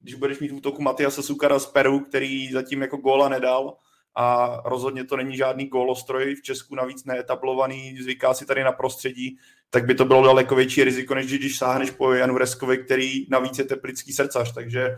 když 0.00 0.14
budeš 0.14 0.38
mít 0.38 0.50
v 0.50 0.54
útoku 0.54 0.82
Matiasa 0.82 1.22
Sukara 1.22 1.58
z 1.58 1.66
Peru, 1.66 2.00
který 2.00 2.52
zatím 2.52 2.82
jako 2.82 2.96
góla 2.96 3.28
nedal, 3.28 3.76
a 4.16 4.60
rozhodně 4.64 5.04
to 5.04 5.16
není 5.16 5.36
žádný 5.36 5.66
gólostroj 5.66 6.34
v 6.34 6.42
Česku, 6.42 6.74
navíc 6.74 7.04
neetablovaný, 7.04 7.98
zvyká 8.02 8.34
si 8.34 8.46
tady 8.46 8.64
na 8.64 8.72
prostředí, 8.72 9.38
tak 9.70 9.84
by 9.84 9.94
to 9.94 10.04
bylo 10.04 10.22
daleko 10.22 10.54
větší 10.54 10.84
riziko, 10.84 11.14
než 11.14 11.26
když 11.26 11.58
sáhneš 11.58 11.90
po 11.90 12.12
Janu 12.12 12.38
Reskovi, 12.38 12.78
který 12.78 13.26
navíc 13.30 13.58
je 13.58 13.64
teplický 13.64 14.12
srdcař, 14.12 14.54
takže 14.54 14.96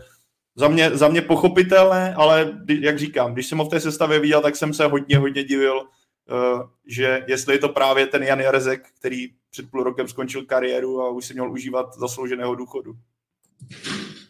za 0.57 0.69
mě, 0.69 0.91
za 0.91 1.09
mě 1.09 1.23
pochopitelné, 1.23 2.15
ale 2.15 2.63
jak 2.81 2.99
říkám, 2.99 3.33
když 3.33 3.47
jsem 3.47 3.59
ho 3.59 3.65
v 3.65 3.69
té 3.69 3.81
sestavě 3.81 4.21
viděl, 4.21 4.41
tak 4.41 4.57
jsem 4.57 4.75
se 4.75 4.87
hodně, 4.87 5.19
hodně 5.19 5.45
divil, 5.45 5.81
uh, 5.81 6.63
že 6.87 7.25
jestli 7.27 7.55
je 7.55 7.59
to 7.59 7.69
právě 7.69 8.07
ten 8.07 8.23
Jan 8.23 8.41
Jarezek, 8.41 8.89
který 9.01 9.29
před 9.51 9.71
půl 9.71 9.83
rokem 9.83 10.09
skončil 10.09 10.45
kariéru 10.45 11.03
a 11.03 11.11
už 11.11 11.27
si 11.27 11.35
měl 11.35 11.53
užívat 11.53 11.99
zaslouženého 11.99 12.55
důchodu. 12.55 12.93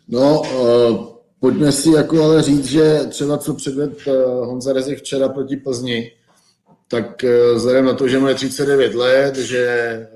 No, 0.09 0.41
uh 0.41 1.16
Pojďme 1.47 1.73
si 1.73 1.91
jako 1.91 2.25
ale 2.25 2.43
říct, 2.43 2.65
že 2.65 3.01
třeba 3.09 3.39
co 3.39 3.55
předved 3.55 3.93
eh, 4.07 4.13
Honza 4.25 4.73
Rezek 4.73 4.99
včera 4.99 5.29
proti 5.29 5.57
Plzni, 5.57 6.13
tak 6.89 7.25
eh, 7.25 7.55
vzhledem 7.55 7.85
na 7.85 7.95
to, 7.95 8.09
že 8.09 8.19
mu 8.19 8.29
je 8.29 8.35
39 8.35 8.95
let, 8.95 9.37
že 9.37 9.67
eh, 9.67 10.07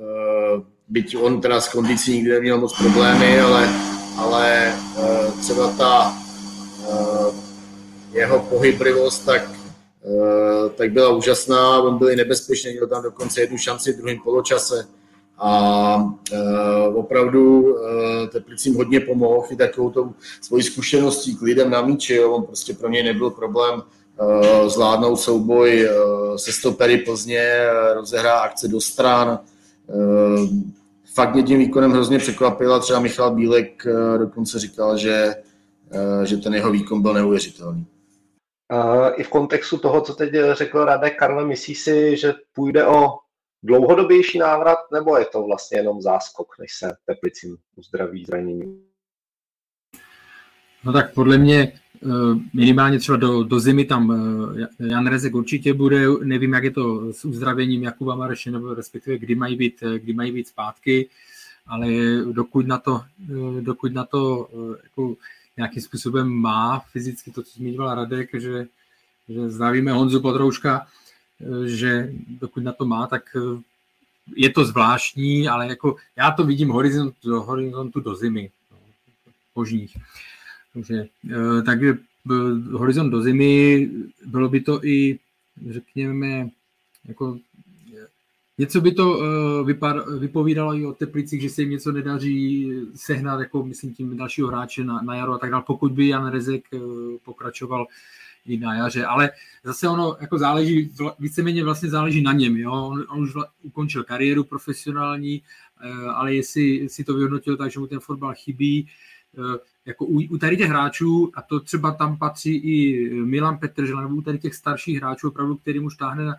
byť 0.88 1.16
on 1.16 1.40
teda 1.40 1.60
s 1.60 1.68
kondicí 1.68 2.12
nikdy 2.12 2.30
neměl 2.30 2.58
moc 2.58 2.78
problémy, 2.78 3.40
ale, 3.40 3.68
ale 4.16 4.74
třeba 5.40 5.72
ta 5.72 6.14
jeho 8.12 8.38
pohyblivost 8.38 9.26
tak, 9.26 9.50
tak 10.74 10.92
byla 10.92 11.08
úžasná, 11.08 11.82
on 11.82 11.98
byl 11.98 12.10
i 12.10 12.16
nebezpečný, 12.16 12.72
měl 12.72 12.86
tam 12.86 13.02
dokonce 13.02 13.40
jednu 13.40 13.58
šanci 13.58 13.92
v 13.92 13.96
druhém 13.96 14.18
poločase 14.24 14.86
a 15.40 15.96
uh, 15.96 16.96
opravdu 16.96 17.60
uh, 17.60 17.78
Teplicím 18.32 18.74
hodně 18.74 19.00
pomohl 19.00 19.46
i 19.50 19.56
takovou 19.56 19.90
tou 19.90 20.12
svojí 20.40 20.62
zkušeností 20.62 21.36
k 21.36 21.42
lidem 21.42 21.70
na 21.70 21.82
míči. 21.82 22.14
Jo. 22.14 22.32
On 22.32 22.42
prostě 22.42 22.74
pro 22.74 22.88
něj 22.88 23.02
nebyl 23.02 23.30
problém 23.30 23.74
uh, 23.80 24.68
zvládnout 24.68 25.16
souboj 25.16 25.88
se 26.36 26.52
stopery 26.52 26.98
Plzně, 26.98 27.66
rozehrá 27.94 28.38
akce 28.38 28.68
do 28.68 28.80
stran. 28.80 29.38
Fakt 31.14 31.34
mě 31.34 31.42
tím 31.42 31.58
výkonem 31.58 31.92
hrozně 31.92 32.18
překvapil 32.18 32.74
a 32.74 32.78
třeba 32.78 33.00
Michal 33.00 33.34
Bílek 33.34 33.86
dokonce 34.18 34.58
říkal, 34.58 34.96
že, 34.96 35.34
že 36.24 36.36
ten 36.36 36.54
jeho 36.54 36.70
výkon 36.70 37.02
byl 37.02 37.14
neuvěřitelný. 37.14 37.86
I 39.14 39.22
v 39.22 39.28
kontextu 39.28 39.78
toho, 39.78 40.00
co 40.00 40.14
teď 40.14 40.30
řekl 40.52 40.84
Radek 40.84 41.18
Karle, 41.18 41.46
myslí 41.46 41.74
si, 41.74 42.16
že 42.16 42.34
půjde 42.54 42.86
o 42.86 43.10
dlouhodobější 43.62 44.38
návrat, 44.38 44.78
nebo 44.92 45.18
je 45.18 45.24
to 45.24 45.42
vlastně 45.42 45.78
jenom 45.78 46.02
záskok, 46.02 46.48
než 46.58 46.74
se 46.74 46.96
Teplicím 47.06 47.56
uzdraví 47.76 48.24
zranění? 48.24 48.82
No 50.84 50.92
tak 50.92 51.14
podle 51.14 51.38
mě 51.38 51.58
eh, 51.62 52.08
minimálně 52.54 52.98
třeba 52.98 53.16
do, 53.16 53.42
do 53.42 53.60
zimy 53.60 53.84
tam 53.84 54.12
eh, 54.80 54.86
Jan 54.86 55.06
Rezek 55.06 55.34
určitě 55.34 55.74
bude, 55.74 56.06
nevím, 56.24 56.52
jak 56.52 56.64
je 56.64 56.70
to 56.70 57.12
s 57.12 57.24
uzdravením 57.24 57.82
Jakuba 57.82 58.14
Mareše, 58.14 58.50
nebo 58.50 58.74
respektive 58.74 59.18
kdy 59.18 59.34
mají 59.34 59.56
být, 59.56 59.82
eh, 59.82 59.98
kdy 59.98 60.12
mají 60.12 60.32
být 60.32 60.48
zpátky, 60.48 61.08
ale 61.66 61.88
dokud 62.32 62.66
na 62.66 62.78
to, 62.78 63.02
dokud 63.60 63.92
na 63.92 64.04
to 64.04 64.48
jako 64.82 65.16
nějakým 65.56 65.82
způsobem 65.82 66.28
má 66.28 66.78
fyzicky 66.92 67.30
to, 67.30 67.42
co 67.42 67.50
zmiňoval 67.58 67.94
Radek, 67.94 68.40
že, 68.40 68.66
že 69.28 69.50
zdravíme 69.50 69.92
Honzu 69.92 70.20
Podrouška, 70.20 70.86
že 71.66 72.12
dokud 72.28 72.62
na 72.62 72.72
to 72.72 72.84
má, 72.84 73.06
tak 73.06 73.36
eh, 73.36 73.60
je 74.36 74.50
to 74.50 74.64
zvláštní, 74.64 75.48
ale 75.48 75.66
jako 75.66 75.96
já 76.16 76.30
to 76.30 76.44
vidím 76.44 76.68
horizont, 76.68 77.14
do 77.24 77.42
horizontu 77.42 78.00
do 78.00 78.14
zimy, 78.14 78.50
no, 78.70 78.76
možných. 79.54 79.96
Takže, 80.74 81.08
eh, 81.30 81.62
takže 81.62 81.98
eh, 82.30 82.76
horizont 82.76 83.10
do 83.10 83.22
zimy, 83.22 83.90
bylo 84.26 84.48
by 84.48 84.60
to 84.60 84.84
i, 84.84 85.18
řekněme, 85.70 86.48
jako 87.04 87.38
Něco 88.58 88.80
by 88.80 88.92
to 88.92 89.20
vypad, 89.64 89.96
vypovídalo 90.18 90.74
i 90.74 90.86
o 90.86 90.92
Teplicích, 90.92 91.42
že 91.42 91.50
se 91.50 91.62
jim 91.62 91.70
něco 91.70 91.92
nedaří 91.92 92.72
sehnat, 92.94 93.40
jako 93.40 93.64
myslím 93.64 93.94
tím 93.94 94.16
dalšího 94.16 94.48
hráče 94.48 94.84
na, 94.84 95.02
na 95.02 95.14
jaro 95.14 95.32
a 95.32 95.38
tak 95.38 95.50
dále, 95.50 95.62
pokud 95.66 95.92
by 95.92 96.08
Jan 96.08 96.30
Rezek 96.30 96.64
pokračoval 97.24 97.86
i 98.50 98.58
na 98.58 98.74
jaře, 98.74 99.04
ale 99.04 99.30
zase 99.64 99.88
ono 99.88 100.16
jako 100.20 100.38
záleží, 100.38 100.90
víceméně 101.18 101.64
vlastně 101.64 101.90
záleží 101.90 102.22
na 102.22 102.32
něm, 102.32 102.56
jo? 102.56 102.72
On, 102.72 103.04
on 103.08 103.22
už 103.22 103.32
ukončil 103.62 104.04
kariéru 104.04 104.44
profesionální, 104.44 105.42
eh, 105.82 105.88
ale 106.14 106.34
jestli 106.34 106.88
si 106.88 107.04
to 107.04 107.14
vyhodnotil 107.14 107.56
tak, 107.56 107.70
že 107.70 107.80
mu 107.80 107.86
ten 107.86 108.00
fotbal 108.00 108.34
chybí, 108.34 108.88
eh, 109.38 109.58
jako 109.86 110.06
u, 110.06 110.20
u 110.20 110.38
tady 110.38 110.56
těch 110.56 110.68
hráčů, 110.68 111.30
a 111.34 111.42
to 111.42 111.60
třeba 111.60 111.92
tam 111.92 112.18
patří 112.18 112.56
i 112.56 113.10
Milan 113.24 113.58
Petržel, 113.58 114.02
nebo 114.02 114.14
u 114.14 114.22
tady 114.22 114.38
těch 114.38 114.54
starších 114.54 114.96
hráčů, 114.96 115.28
opravdu, 115.28 115.56
kterým 115.56 115.84
už 115.84 115.96
táhne 115.96 116.24
na, 116.24 116.36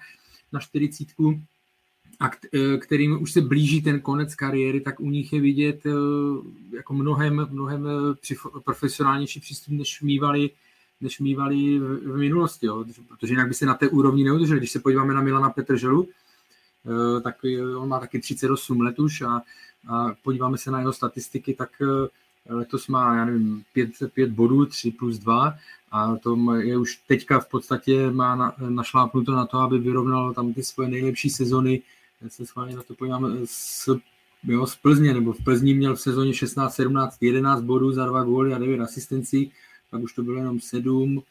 na 0.52 0.60
40 0.60 1.08
a 2.20 2.32
eh, 2.54 2.78
kterým 2.78 3.22
už 3.22 3.32
se 3.32 3.42
blíží 3.42 3.82
ten 3.82 4.00
konec 4.00 4.36
kariéry, 4.36 4.82
tak 4.82 5.00
u 5.00 5.10
nich 5.10 5.34
je 5.34 5.42
vidět 5.42 5.84
jako 6.76 6.94
mnohem, 6.94 7.48
mnohem 7.52 7.88
profesionálnější 8.64 9.40
přístup, 9.40 9.74
než 9.74 10.02
mývali 10.02 10.50
než 11.02 11.20
mývali 11.20 11.80
v, 11.80 12.14
v 12.14 12.18
minulosti, 12.18 12.66
jo? 12.66 12.86
protože 13.08 13.34
jinak 13.34 13.48
by 13.48 13.54
se 13.54 13.66
na 13.66 13.74
té 13.74 13.90
úrovni 13.90 14.24
neudrželi. 14.24 14.60
Když 14.60 14.72
se 14.72 14.80
podíváme 14.80 15.14
na 15.14 15.22
Milana 15.22 15.50
Petrželu, 15.50 16.08
eh, 16.08 17.22
tak 17.22 17.36
on 17.78 17.90
má 17.90 18.00
taky 18.00 18.20
38 18.20 18.82
let 18.82 19.00
už 19.00 19.22
a, 19.22 19.42
a 19.88 20.16
podíváme 20.24 20.58
se 20.58 20.72
na 20.72 20.80
jeho 20.80 20.94
statistiky, 20.94 21.54
tak 21.54 21.70
eh, 21.82 22.54
letos 22.54 22.88
má, 22.88 23.16
já 23.16 23.26
nevím, 23.26 23.64
5, 23.74 23.90
5 24.14 24.30
bodů, 24.30 24.66
3 24.66 24.92
plus 24.92 25.18
2 25.18 25.54
a 25.92 26.16
to 26.16 26.56
je 26.56 26.78
už 26.78 26.96
teďka 27.08 27.40
v 27.40 27.50
podstatě 27.50 28.12
má 28.12 28.36
na, 28.36 28.56
našlápnuto 28.70 29.32
na 29.32 29.46
to, 29.46 29.58
aby 29.58 29.80
vyrovnal 29.80 30.34
tam 30.34 30.54
ty 30.54 30.64
svoje 30.64 30.90
nejlepší 30.90 31.30
sezony, 31.30 31.82
se 32.28 32.46
schválně 32.46 32.76
na 32.76 32.84
to 32.84 32.94
podíváme, 32.94 33.30
s 33.46 33.90
jo, 34.44 34.68
z 34.68 34.76
Plzně, 34.76 35.14
nebo 35.14 35.34
v 35.34 35.44
Plzni 35.44 35.74
měl 35.74 35.96
v 35.96 36.02
sezóně 36.02 36.34
16, 36.34 36.76
17, 36.76 37.18
11 37.22 37.62
bodů 37.62 37.92
za 37.92 38.06
dva 38.06 38.24
góly 38.24 38.54
a 38.54 38.58
9 38.58 38.80
asistencí, 38.80 39.52
pak 39.92 40.02
už 40.02 40.14
to 40.14 40.24
bylo 40.24 40.38
jenom 40.38 40.60
7, 40.60 41.24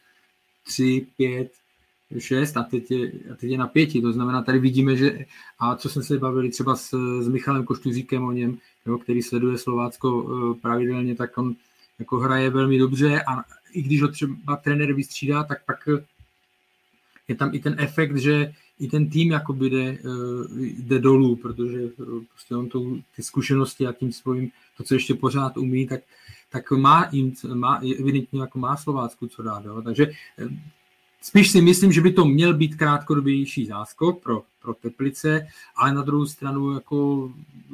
3, 0.66 1.06
5, 1.16 1.52
6 2.18 2.56
a 2.56 2.62
teď, 2.62 2.90
je, 2.90 3.12
a 3.32 3.34
teď 3.36 3.50
je 3.50 3.58
na 3.58 3.66
pěti. 3.66 4.00
To 4.00 4.12
znamená, 4.12 4.42
tady 4.42 4.58
vidíme, 4.58 4.96
že 4.96 5.24
a 5.58 5.76
co 5.76 5.88
jsme 5.88 6.02
se 6.02 6.18
bavili 6.18 6.50
třeba 6.50 6.76
s, 6.76 6.90
s 7.22 7.28
Michalem 7.28 7.64
Koštuzíkem 7.64 8.24
o 8.24 8.32
něm, 8.32 8.58
jo, 8.86 8.98
který 8.98 9.22
sleduje 9.22 9.58
Slovácko 9.58 10.22
uh, 10.22 10.54
pravidelně, 10.54 11.14
tak 11.14 11.38
on 11.38 11.54
jako 11.98 12.18
hraje 12.18 12.50
velmi 12.50 12.78
dobře 12.78 13.22
a 13.22 13.44
i 13.72 13.82
když 13.82 14.02
ho 14.02 14.08
třeba 14.08 14.56
trenér 14.56 14.92
vystřídá, 14.92 15.44
tak 15.44 15.64
pak 15.64 15.88
je 17.28 17.34
tam 17.34 17.54
i 17.54 17.58
ten 17.58 17.76
efekt, 17.78 18.16
že 18.16 18.52
i 18.78 18.88
ten 18.88 19.10
tým 19.10 19.30
jakoby 19.32 19.70
jde, 19.70 19.98
uh, 19.98 20.58
jde 20.58 20.98
dolů, 20.98 21.36
protože 21.36 21.88
prostě 22.28 22.56
on 22.56 22.68
to, 22.68 22.96
ty 23.16 23.22
zkušenosti 23.22 23.86
a 23.86 23.92
tím 23.92 24.12
svým, 24.12 24.50
to, 24.76 24.84
co 24.84 24.94
ještě 24.94 25.14
pořád 25.14 25.56
umí, 25.56 25.86
tak, 25.86 26.00
tak 26.50 26.70
má, 26.70 27.08
jim, 27.12 27.32
má 27.54 27.80
evidentně 28.00 28.40
jako 28.40 28.58
má 28.58 28.76
Slovácku 28.76 29.26
co 29.26 29.42
dát. 29.42 29.64
Jo? 29.64 29.82
Takže 29.82 30.10
Spíš 31.22 31.50
si 31.50 31.60
myslím, 31.60 31.92
že 31.92 32.00
by 32.00 32.12
to 32.12 32.24
měl 32.24 32.54
být 32.54 32.76
krátkodobější 32.76 33.66
záskok 33.66 34.22
pro, 34.22 34.42
pro 34.62 34.74
Teplice, 34.74 35.46
ale 35.76 35.94
na 35.94 36.02
druhou 36.02 36.26
stranu 36.26 36.74
jako 36.74 37.28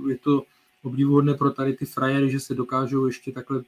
je 0.08 0.16
to 0.18 0.42
obdivuhodné 0.82 1.34
pro 1.34 1.50
tady 1.50 1.72
ty 1.72 1.86
frajery, 1.86 2.30
že 2.30 2.40
se 2.40 2.54
dokážou 2.54 3.06
ještě 3.06 3.32
takhle 3.32 3.62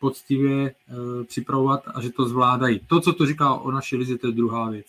poctivě 0.00 0.70
eh, 0.70 1.24
připravovat 1.24 1.82
a 1.94 2.00
že 2.00 2.10
to 2.10 2.28
zvládají. 2.28 2.80
To, 2.86 3.00
co 3.00 3.12
to 3.12 3.26
říká 3.26 3.54
o 3.54 3.70
naší 3.70 3.96
lize, 3.96 4.18
to 4.18 4.26
je 4.26 4.32
druhá 4.32 4.70
věc. 4.70 4.86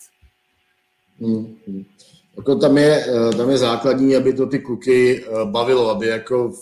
Hmm. 1.19 1.55
hmm. 1.67 1.85
Jako 2.37 2.55
tam, 2.55 2.77
je, 2.77 3.05
eh, 3.07 3.35
tam 3.35 3.49
je 3.49 3.57
základní, 3.57 4.15
aby 4.15 4.33
to 4.33 4.45
ty 4.45 4.59
kluky 4.59 5.25
eh, 5.25 5.45
bavilo, 5.45 5.89
aby 5.89 6.07
jako 6.07 6.53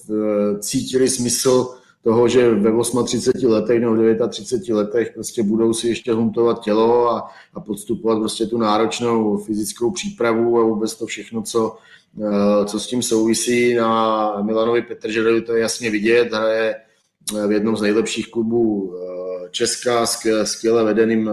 cítili 0.60 1.10
smysl 1.10 1.79
toho, 2.04 2.28
že 2.28 2.50
ve 2.50 2.72
38 3.06 3.52
letech 3.52 3.80
nebo 3.80 4.28
39 4.28 4.78
letech 4.78 5.12
prostě 5.14 5.43
budou 5.43 5.74
si 5.74 5.88
ještě 5.88 6.14
huntovat 6.14 6.64
tělo 6.64 7.12
a, 7.12 7.32
a 7.54 7.60
podstupovat 7.60 8.20
prostě 8.20 8.45
tu 8.45 8.58
náročnou 8.58 9.38
fyzickou 9.38 9.91
přípravu 9.91 10.60
a 10.60 10.64
vůbec 10.64 10.95
to 10.95 11.06
všechno, 11.06 11.41
co, 11.41 11.78
eh, 12.22 12.66
co 12.66 12.80
s 12.80 12.88
tím 12.88 13.02
souvisí. 13.02 13.76
Na 13.76 14.41
Milanovi 14.41 14.82
Petržerovi 14.82 15.41
to 15.41 15.54
je 15.54 15.62
jasně 15.62 15.89
vidět, 15.89 16.34
hraje 16.34 16.76
eh, 16.76 17.47
v 17.47 17.52
jednom 17.52 17.78
z 17.78 17.82
nejlepších 17.82 18.32
klubů 18.32 18.93
eh, 18.95 19.50
Česka, 19.52 20.06
skvěle 20.43 20.84
vedeným 20.84 21.30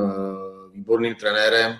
výborným 0.72 1.14
trenérem 1.14 1.72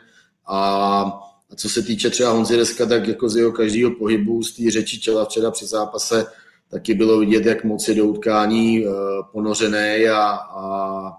a 0.47 1.27
a 1.53 1.57
co 1.57 1.69
se 1.69 1.83
týče 1.83 2.11
třeba 2.11 2.31
Honzi 2.31 2.57
Deska, 2.57 2.87
tak 2.87 3.09
jako 3.09 3.29
z 3.29 3.37
jeho 3.37 3.53
každého 3.53 3.91
pohybu, 3.91 4.43
z 4.43 4.57
té 4.57 4.71
řeči 4.71 4.99
těla 4.99 5.25
včera 5.25 5.51
při 5.51 5.67
zápase, 5.67 6.27
taky 6.71 6.95
bylo 6.95 7.19
vidět, 7.19 7.47
jak 7.47 7.65
moc 7.65 7.89
je 7.89 7.95
do 7.95 8.05
utkání 8.05 8.87
eh, 8.87 8.91
ponořené 9.33 10.05
a, 10.05 10.31
a 10.33 11.13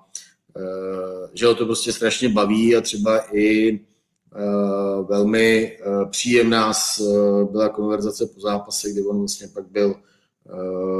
eh, 0.57 1.29
že 1.33 1.45
ho 1.45 1.55
to 1.55 1.65
prostě 1.65 1.91
strašně 1.91 2.29
baví 2.29 2.75
a 2.75 2.81
třeba 2.81 3.35
i 3.35 3.73
eh, 3.73 3.79
velmi 5.09 5.77
příjemná 6.09 6.71
byla 7.51 7.69
konverzace 7.69 8.25
po 8.25 8.39
zápase, 8.39 8.89
kdy 8.89 9.01
on 9.01 9.17
vlastně 9.17 9.47
pak 9.53 9.67
byl 9.67 9.95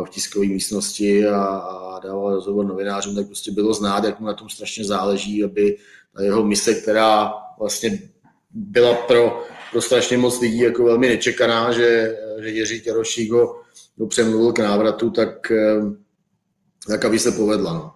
v 0.06 0.10
tiskové 0.10 0.46
místnosti 0.46 1.28
a, 1.28 1.44
a 1.46 2.00
dával 2.00 2.36
rozhovor 2.36 2.66
novinářům, 2.66 3.16
tak 3.16 3.26
prostě 3.26 3.52
bylo 3.52 3.74
znát, 3.74 4.04
jak 4.04 4.20
mu 4.20 4.28
na 4.28 4.34
tom 4.34 4.50
strašně 4.50 4.86
záleží, 4.86 5.44
aby 5.44 5.78
ta 6.16 6.24
jeho 6.24 6.46
mise, 6.46 6.74
která 6.74 7.34
vlastně 7.60 8.00
byla 8.52 8.94
pro, 8.94 9.44
pro 9.72 9.82
strašně 9.82 10.18
moc 10.18 10.40
lidí 10.40 10.60
jako 10.60 10.84
velmi 10.84 11.08
nečekaná, 11.08 11.72
že, 11.72 12.18
že 12.42 12.50
Jiří 12.50 12.82
Těrošík 12.82 13.32
ho 13.32 13.56
ho 14.00 14.08
přemluvil 14.08 14.54
k 14.54 14.60
návratu, 14.60 15.10
tak, 15.10 15.52
eh, 15.52 15.82
tak 16.88 17.06
aby 17.06 17.20
se 17.20 17.32
povedla. 17.32 17.74
No. 17.74 17.94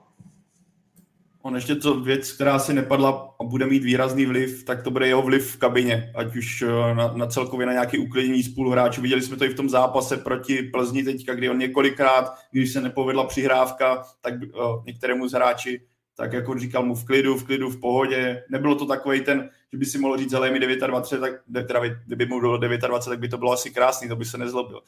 On 1.43 1.56
ještě 1.56 1.76
to 1.76 1.99
věc, 1.99 2.32
která 2.32 2.60
si 2.60 2.74
nepadla 2.74 3.36
a 3.39 3.43
bude 3.43 3.66
mít 3.66 3.84
výrazný 3.84 4.26
vliv, 4.26 4.64
tak 4.64 4.84
to 4.84 4.91
bude 4.91 5.08
jeho 5.08 5.22
vliv 5.22 5.52
v 5.52 5.58
kabině, 5.58 6.12
ať 6.16 6.36
už 6.36 6.62
eh, 6.62 6.95
na, 6.95 7.14
na 7.16 7.28
celkově 7.28 7.66
na 7.68 7.74
nějaké 7.74 7.97
uklidnění 7.97 8.43
spoluhráčů. 8.43 9.02
Viděli 9.02 9.22
jsme 9.22 9.38
to 9.38 9.45
i 9.45 9.49
v 9.49 9.56
tom 9.56 9.70
zápase 9.70 10.18
proti 10.18 10.64
Plzni 10.64 11.04
teďka, 11.04 11.34
kdy 11.34 11.49
on 11.49 11.58
několikrát, 11.58 12.34
když 12.52 12.74
se 12.74 12.82
nepovedla 12.82 13.24
přihrávka, 13.24 14.04
tak 14.22 14.34
uh, 14.34 14.86
některému 14.86 15.28
z 15.28 15.32
hráči 15.32 15.82
tak 16.22 16.34
jako 16.34 16.59
říkal 16.59 16.84
mu 16.84 16.95
v 16.95 17.05
klidu, 17.05 17.38
v 17.38 17.43
klidu, 17.43 17.69
v 17.69 17.80
pohodě. 17.80 18.43
Nebylo 18.49 18.76
to 18.76 18.86
takový 18.86 19.22
ten, 19.22 19.49
že 19.72 19.78
by 19.78 19.86
si 19.86 19.97
mohl 19.97 20.17
říct, 20.17 20.34
ale 20.34 20.51
mi 20.51 20.59
29, 20.59 21.22
tak, 21.22 21.67
teda, 21.67 21.82
kdyby 22.05 22.26
mu 22.26 22.39
bylo 22.39 22.57
29, 22.57 23.05
tak 23.05 23.19
by 23.19 23.30
to 23.30 23.38
bylo 23.38 23.51
asi 23.51 23.72
krásný, 23.72 24.07
to 24.07 24.15
by 24.15 24.26
se 24.26 24.38
nezlobil. 24.38 24.82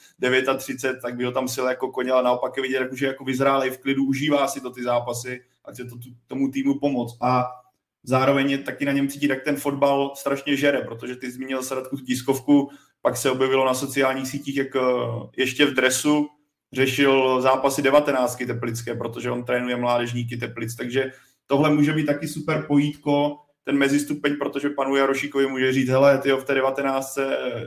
39, 0.58 1.02
tak 1.02 1.16
by 1.16 1.26
ho 1.26 1.32
tam 1.32 1.48
sil 1.54 1.66
jako 1.68 1.92
koněl 1.92 2.18
a 2.18 2.22
naopak 2.22 2.58
je 2.58 2.64
vidět, 2.64 2.94
že 2.94 3.06
jako 3.06 3.24
vyzrálej 3.24 3.70
v 3.70 3.78
klidu, 3.78 4.06
užívá 4.06 4.48
si 4.48 4.62
to 4.62 4.70
ty 4.70 4.84
zápasy 4.84 5.42
a 5.66 5.72
chce 5.72 5.86
to 5.86 5.96
tomu 6.28 6.52
týmu 6.52 6.80
pomoct. 6.80 7.18
A 7.22 7.46
zároveň 8.04 8.50
je 8.50 8.58
taky 8.58 8.86
na 8.86 8.92
něm 8.92 9.08
cítit, 9.08 9.30
jak 9.30 9.44
ten 9.44 9.56
fotbal 9.56 10.14
strašně 10.16 10.56
žere, 10.56 10.82
protože 10.82 11.16
ty 11.16 11.32
zmínil 11.32 11.64
Sadatku 11.64 11.98
tiskovku, 11.98 12.70
pak 13.02 13.18
se 13.18 13.32
objevilo 13.32 13.66
na 13.66 13.74
sociálních 13.74 14.28
sítích, 14.28 14.58
jak 14.58 14.76
eh, 14.76 14.82
ještě 15.38 15.66
v 15.66 15.74
dresu 15.74 16.28
řešil 16.74 17.42
zápasy 17.42 17.82
19 17.82 18.38
teplické, 18.48 18.96
protože 18.96 19.32
on 19.32 19.44
trénuje 19.44 19.76
mládežníky 19.76 20.38
Teplic, 20.38 20.76
takže 20.76 21.12
tohle 21.48 21.70
může 21.70 21.94
být 21.94 22.06
taky 22.06 22.28
super 22.28 22.66
pojítko, 22.68 23.40
ten 23.64 23.78
mezistupeň, 23.78 24.36
protože 24.40 24.70
panu 24.70 24.96
Jarošíkovi 24.96 25.48
může 25.48 25.72
říct, 25.72 25.90
hele, 25.90 26.18
ty 26.18 26.32
v 26.32 26.44
té 26.44 26.54
19 26.54 27.18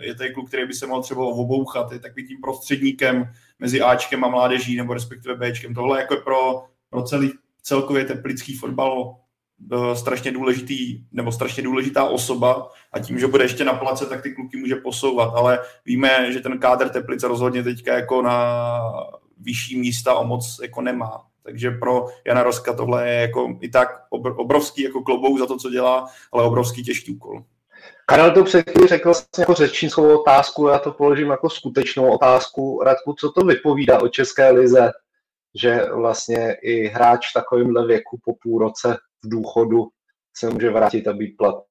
je 0.01 0.15
to 0.15 0.25
kluk, 0.35 0.49
který 0.49 0.67
by 0.67 0.75
se 0.75 0.87
mohl 0.87 1.03
třeba 1.03 1.25
obouchat, 1.25 1.93
je 1.93 1.99
takovým 1.99 2.27
tím 2.27 2.41
prostředníkem 2.41 3.33
mezi 3.59 3.81
Ačkem 3.81 4.25
a 4.25 4.29
mládeží, 4.29 4.77
nebo 4.77 4.95
respektive 4.95 5.35
Bčkem. 5.35 5.75
Tohle 5.75 6.01
jako 6.01 6.17
pro, 6.17 6.65
pro 6.91 7.03
celý 7.03 7.33
celkově 7.63 8.05
teplický 8.05 8.57
fotbal 8.57 9.17
Eh, 9.17 9.26
strašně 9.95 10.33
důležitý, 10.33 11.01
nebo 11.13 11.33
strašně 11.33 11.63
důležitá 11.63 12.05
osoba 12.05 12.71
a 12.93 12.99
tím, 12.99 13.19
že 13.19 13.27
bude 13.27 13.45
ještě 13.45 13.65
na 13.65 13.73
place, 13.73 14.07
tak 14.07 14.23
ty 14.23 14.35
kluky 14.35 14.57
může 14.57 14.77
posouvat, 14.77 15.35
ale 15.35 15.59
víme, 15.85 16.33
že 16.33 16.41
ten 16.41 16.59
kádr 16.59 16.89
Teplice 16.89 17.29
rozhodně 17.29 17.63
teďka 17.63 17.97
jako 17.97 18.23
na 18.23 18.79
vyšší 19.41 19.81
místa 19.81 20.15
o 20.15 20.25
moc 20.25 20.61
jako 20.63 20.81
nemá. 20.81 21.23
Takže 21.43 21.71
pro 21.71 22.07
Jana 22.27 22.43
Roska 22.43 22.73
tohle 22.73 23.09
je 23.09 23.21
jako 23.21 23.59
i 23.61 23.69
tak 23.69 23.89
obrovský 24.11 24.83
jako 24.83 25.03
klobou 25.03 25.39
za 25.39 25.47
to, 25.47 25.57
co 25.57 25.71
dělá, 25.71 26.07
ale 26.33 26.45
obrovský 26.45 26.85
těžký 26.85 27.15
úkol. 27.15 27.45
Karel 28.07 28.31
to 28.31 28.45
před 28.45 28.71
řekl 28.89 29.09
vlastně 29.09 29.43
jako 29.43 29.55
řečnickou 29.55 30.21
otázku, 30.21 30.69
já 30.69 30.79
to 30.79 30.93
položím 30.93 31.31
jako 31.31 31.51
skutečnou 31.51 32.15
otázku. 32.15 32.83
Radku, 32.85 33.13
co 33.13 33.33
to 33.33 33.41
vypovídá 33.41 34.03
o 34.03 34.09
České 34.09 34.51
lize, 34.51 34.91
že 35.55 35.81
vlastně 35.95 36.57
i 36.63 36.89
hráč 36.89 37.31
v 37.31 37.35
takovémhle 37.35 37.87
věku 37.87 38.21
po 38.25 38.35
půl 38.43 38.59
roce 38.59 38.97
v 39.25 39.29
důchodu 39.29 39.87
se 40.37 40.51
může 40.51 40.71
vrátit 40.71 41.09
a 41.09 41.13
být 41.13 41.37
plat. 41.37 41.67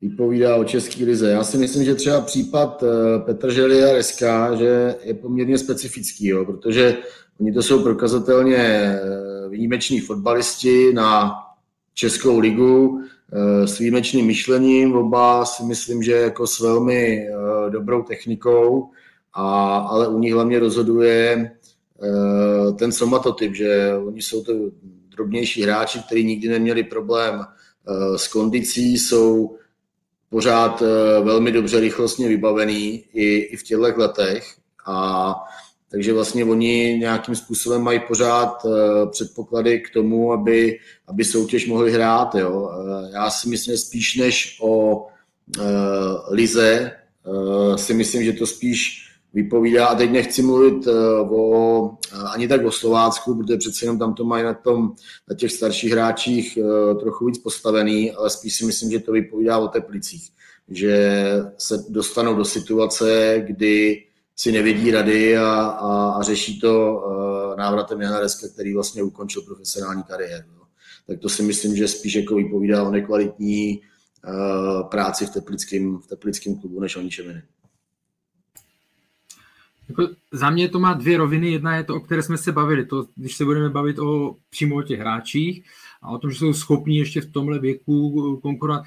Vypovídá 0.00 0.56
o 0.56 0.64
České 0.64 1.04
lize. 1.04 1.30
Já 1.30 1.44
si 1.44 1.58
myslím, 1.58 1.84
že 1.84 1.94
třeba 1.94 2.20
případ 2.20 2.82
eh, 2.82 3.18
Petr 3.18 3.50
Želi 3.50 3.84
a 3.84 3.92
Reska, 3.92 4.54
že 4.54 4.94
je 5.02 5.14
poměrně 5.14 5.58
specifický, 5.58 6.26
jo, 6.26 6.44
protože 6.44 6.96
oni 7.40 7.52
to 7.52 7.62
jsou 7.62 7.82
prokazatelně 7.82 8.56
eh, 8.56 9.48
výjimeční 9.48 10.00
fotbalisti 10.00 10.92
na 10.92 11.34
Českou 11.94 12.38
ligu 12.38 13.00
eh, 13.32 13.66
s 13.66 13.78
výjimečným 13.78 14.26
myšlením, 14.26 14.96
oba 14.96 15.44
si 15.44 15.64
myslím, 15.64 16.02
že 16.02 16.12
jako 16.12 16.46
s 16.46 16.60
velmi 16.60 17.28
dobrou 17.68 18.02
technikou, 18.02 18.90
a, 19.32 19.76
ale 19.78 20.08
u 20.08 20.18
nich 20.18 20.34
hlavně 20.34 20.58
rozhoduje 20.58 21.50
ten 22.78 22.92
somatotyp, 22.92 23.54
že 23.54 23.92
oni 24.06 24.22
jsou 24.22 24.42
to 24.42 24.52
drobnější 25.16 25.62
hráči, 25.62 25.98
kteří 26.06 26.24
nikdy 26.24 26.48
neměli 26.48 26.84
problém 26.84 27.40
eh, 27.40 28.18
s 28.18 28.28
kondicí, 28.28 28.98
jsou 28.98 29.56
pořád 30.28 30.82
eh, 30.82 31.20
velmi 31.20 31.52
dobře 31.52 31.80
rychlostně 31.80 32.28
vybavený 32.28 33.04
i, 33.12 33.36
i 33.36 33.56
v 33.56 33.62
těchto 33.62 34.00
letech. 34.00 34.54
A 34.86 35.34
takže 35.90 36.12
vlastně 36.12 36.44
oni 36.44 36.98
nějakým 36.98 37.34
způsobem 37.34 37.82
mají 37.82 38.00
pořád 38.08 38.64
uh, 38.64 38.72
předpoklady 39.10 39.80
k 39.80 39.90
tomu, 39.90 40.32
aby, 40.32 40.78
aby 41.06 41.24
soutěž 41.24 41.66
mohli 41.66 41.92
hrát. 41.92 42.34
Jo. 42.34 42.70
Já 43.12 43.30
si 43.30 43.48
myslím, 43.48 43.74
že 43.74 43.78
spíš 43.78 44.16
než 44.16 44.58
o 44.60 44.96
uh, 44.96 45.64
Lize, 46.30 46.92
si 47.76 47.94
myslím, 47.94 48.24
že 48.24 48.32
to 48.32 48.46
spíš 48.46 49.05
vypovídá. 49.34 49.86
A 49.86 49.94
teď 49.94 50.10
nechci 50.10 50.42
mluvit 50.42 50.86
eh, 50.86 50.90
o, 51.30 51.90
eh, 52.12 52.16
ani 52.34 52.48
tak 52.48 52.64
o 52.64 52.70
Slovácku, 52.70 53.34
protože 53.34 53.56
přece 53.56 53.84
jenom 53.84 53.98
tam 53.98 54.14
to 54.14 54.24
mají 54.24 54.44
na, 54.44 54.54
tom, 54.54 54.92
na 55.30 55.36
těch 55.36 55.52
starších 55.52 55.92
hráčích 55.92 56.56
eh, 56.56 56.94
trochu 56.94 57.26
víc 57.26 57.38
postavený, 57.38 58.12
ale 58.12 58.30
spíš 58.30 58.56
si 58.56 58.64
myslím, 58.64 58.90
že 58.90 59.00
to 59.00 59.12
vypovídá 59.12 59.58
o 59.58 59.68
Teplicích. 59.68 60.30
Že 60.68 61.22
se 61.58 61.84
dostanou 61.88 62.34
do 62.34 62.44
situace, 62.44 63.34
kdy 63.46 64.04
si 64.36 64.52
nevědí 64.52 64.90
rady 64.90 65.36
a, 65.36 65.50
a, 65.60 66.10
a 66.10 66.22
řeší 66.22 66.60
to 66.60 67.02
návratem 67.58 68.00
Jana 68.00 68.20
Reska, 68.20 68.48
který 68.48 68.74
vlastně 68.74 69.02
ukončil 69.02 69.42
profesionální 69.42 70.02
kariéru. 70.02 70.48
No. 70.58 70.62
Tak 71.06 71.18
to 71.18 71.28
si 71.28 71.42
myslím, 71.42 71.76
že 71.76 71.88
spíš 71.88 72.14
jako 72.14 72.34
vypovídá 72.34 72.82
o 72.82 72.90
nekvalitní 72.90 73.80
práci 74.90 75.26
v 75.26 75.30
teplickém, 75.30 75.98
v 75.98 76.06
teplickém 76.06 76.60
klubu, 76.60 76.80
než 76.80 76.96
o 76.96 77.00
ničem 77.00 77.26
jiném. 77.26 77.42
Jako 79.88 80.08
za 80.32 80.50
mě 80.50 80.68
to 80.68 80.78
má 80.80 80.94
dvě 80.94 81.18
roviny. 81.18 81.50
Jedna 81.50 81.76
je 81.76 81.84
to, 81.84 81.94
o 81.94 82.00
které 82.00 82.22
jsme 82.22 82.38
se 82.38 82.52
bavili. 82.52 82.86
To, 82.86 83.06
když 83.14 83.36
se 83.36 83.44
budeme 83.44 83.70
bavit 83.70 83.98
o 83.98 84.36
přímo 84.50 84.76
o 84.76 84.82
těch 84.82 85.00
hráčích 85.00 85.64
a 86.02 86.10
o 86.10 86.18
tom, 86.18 86.30
že 86.30 86.38
jsou 86.38 86.52
schopní 86.52 86.96
ještě 86.96 87.20
v 87.20 87.32
tomhle 87.32 87.58
věku 87.58 88.40
konkurovat 88.42 88.82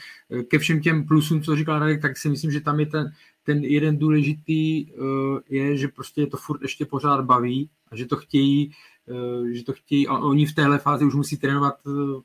ke 0.47 0.59
všem 0.59 0.81
těm 0.81 1.05
plusům, 1.05 1.41
co 1.41 1.55
říkal 1.55 1.79
Radek, 1.79 2.01
tak 2.01 2.17
si 2.17 2.29
myslím, 2.29 2.51
že 2.51 2.61
tam 2.61 2.79
je 2.79 2.85
ten, 2.85 3.11
ten 3.43 3.63
jeden 3.63 3.97
důležitý 3.97 4.93
uh, 4.93 5.39
je, 5.49 5.77
že 5.77 5.87
prostě 5.87 6.21
je 6.21 6.27
to 6.27 6.37
furt 6.37 6.61
ještě 6.61 6.85
pořád 6.85 7.25
baví 7.25 7.69
a 7.91 7.95
že 7.95 8.05
to 8.05 8.15
chtějí, 8.15 8.71
uh, 9.05 9.47
že 9.47 9.63
to 9.63 9.73
chtějí 9.73 10.07
a 10.07 10.17
oni 10.17 10.45
v 10.45 10.55
téhle 10.55 10.77
fázi 10.77 11.05
už 11.05 11.15
musí 11.15 11.37
trénovat, 11.37 11.73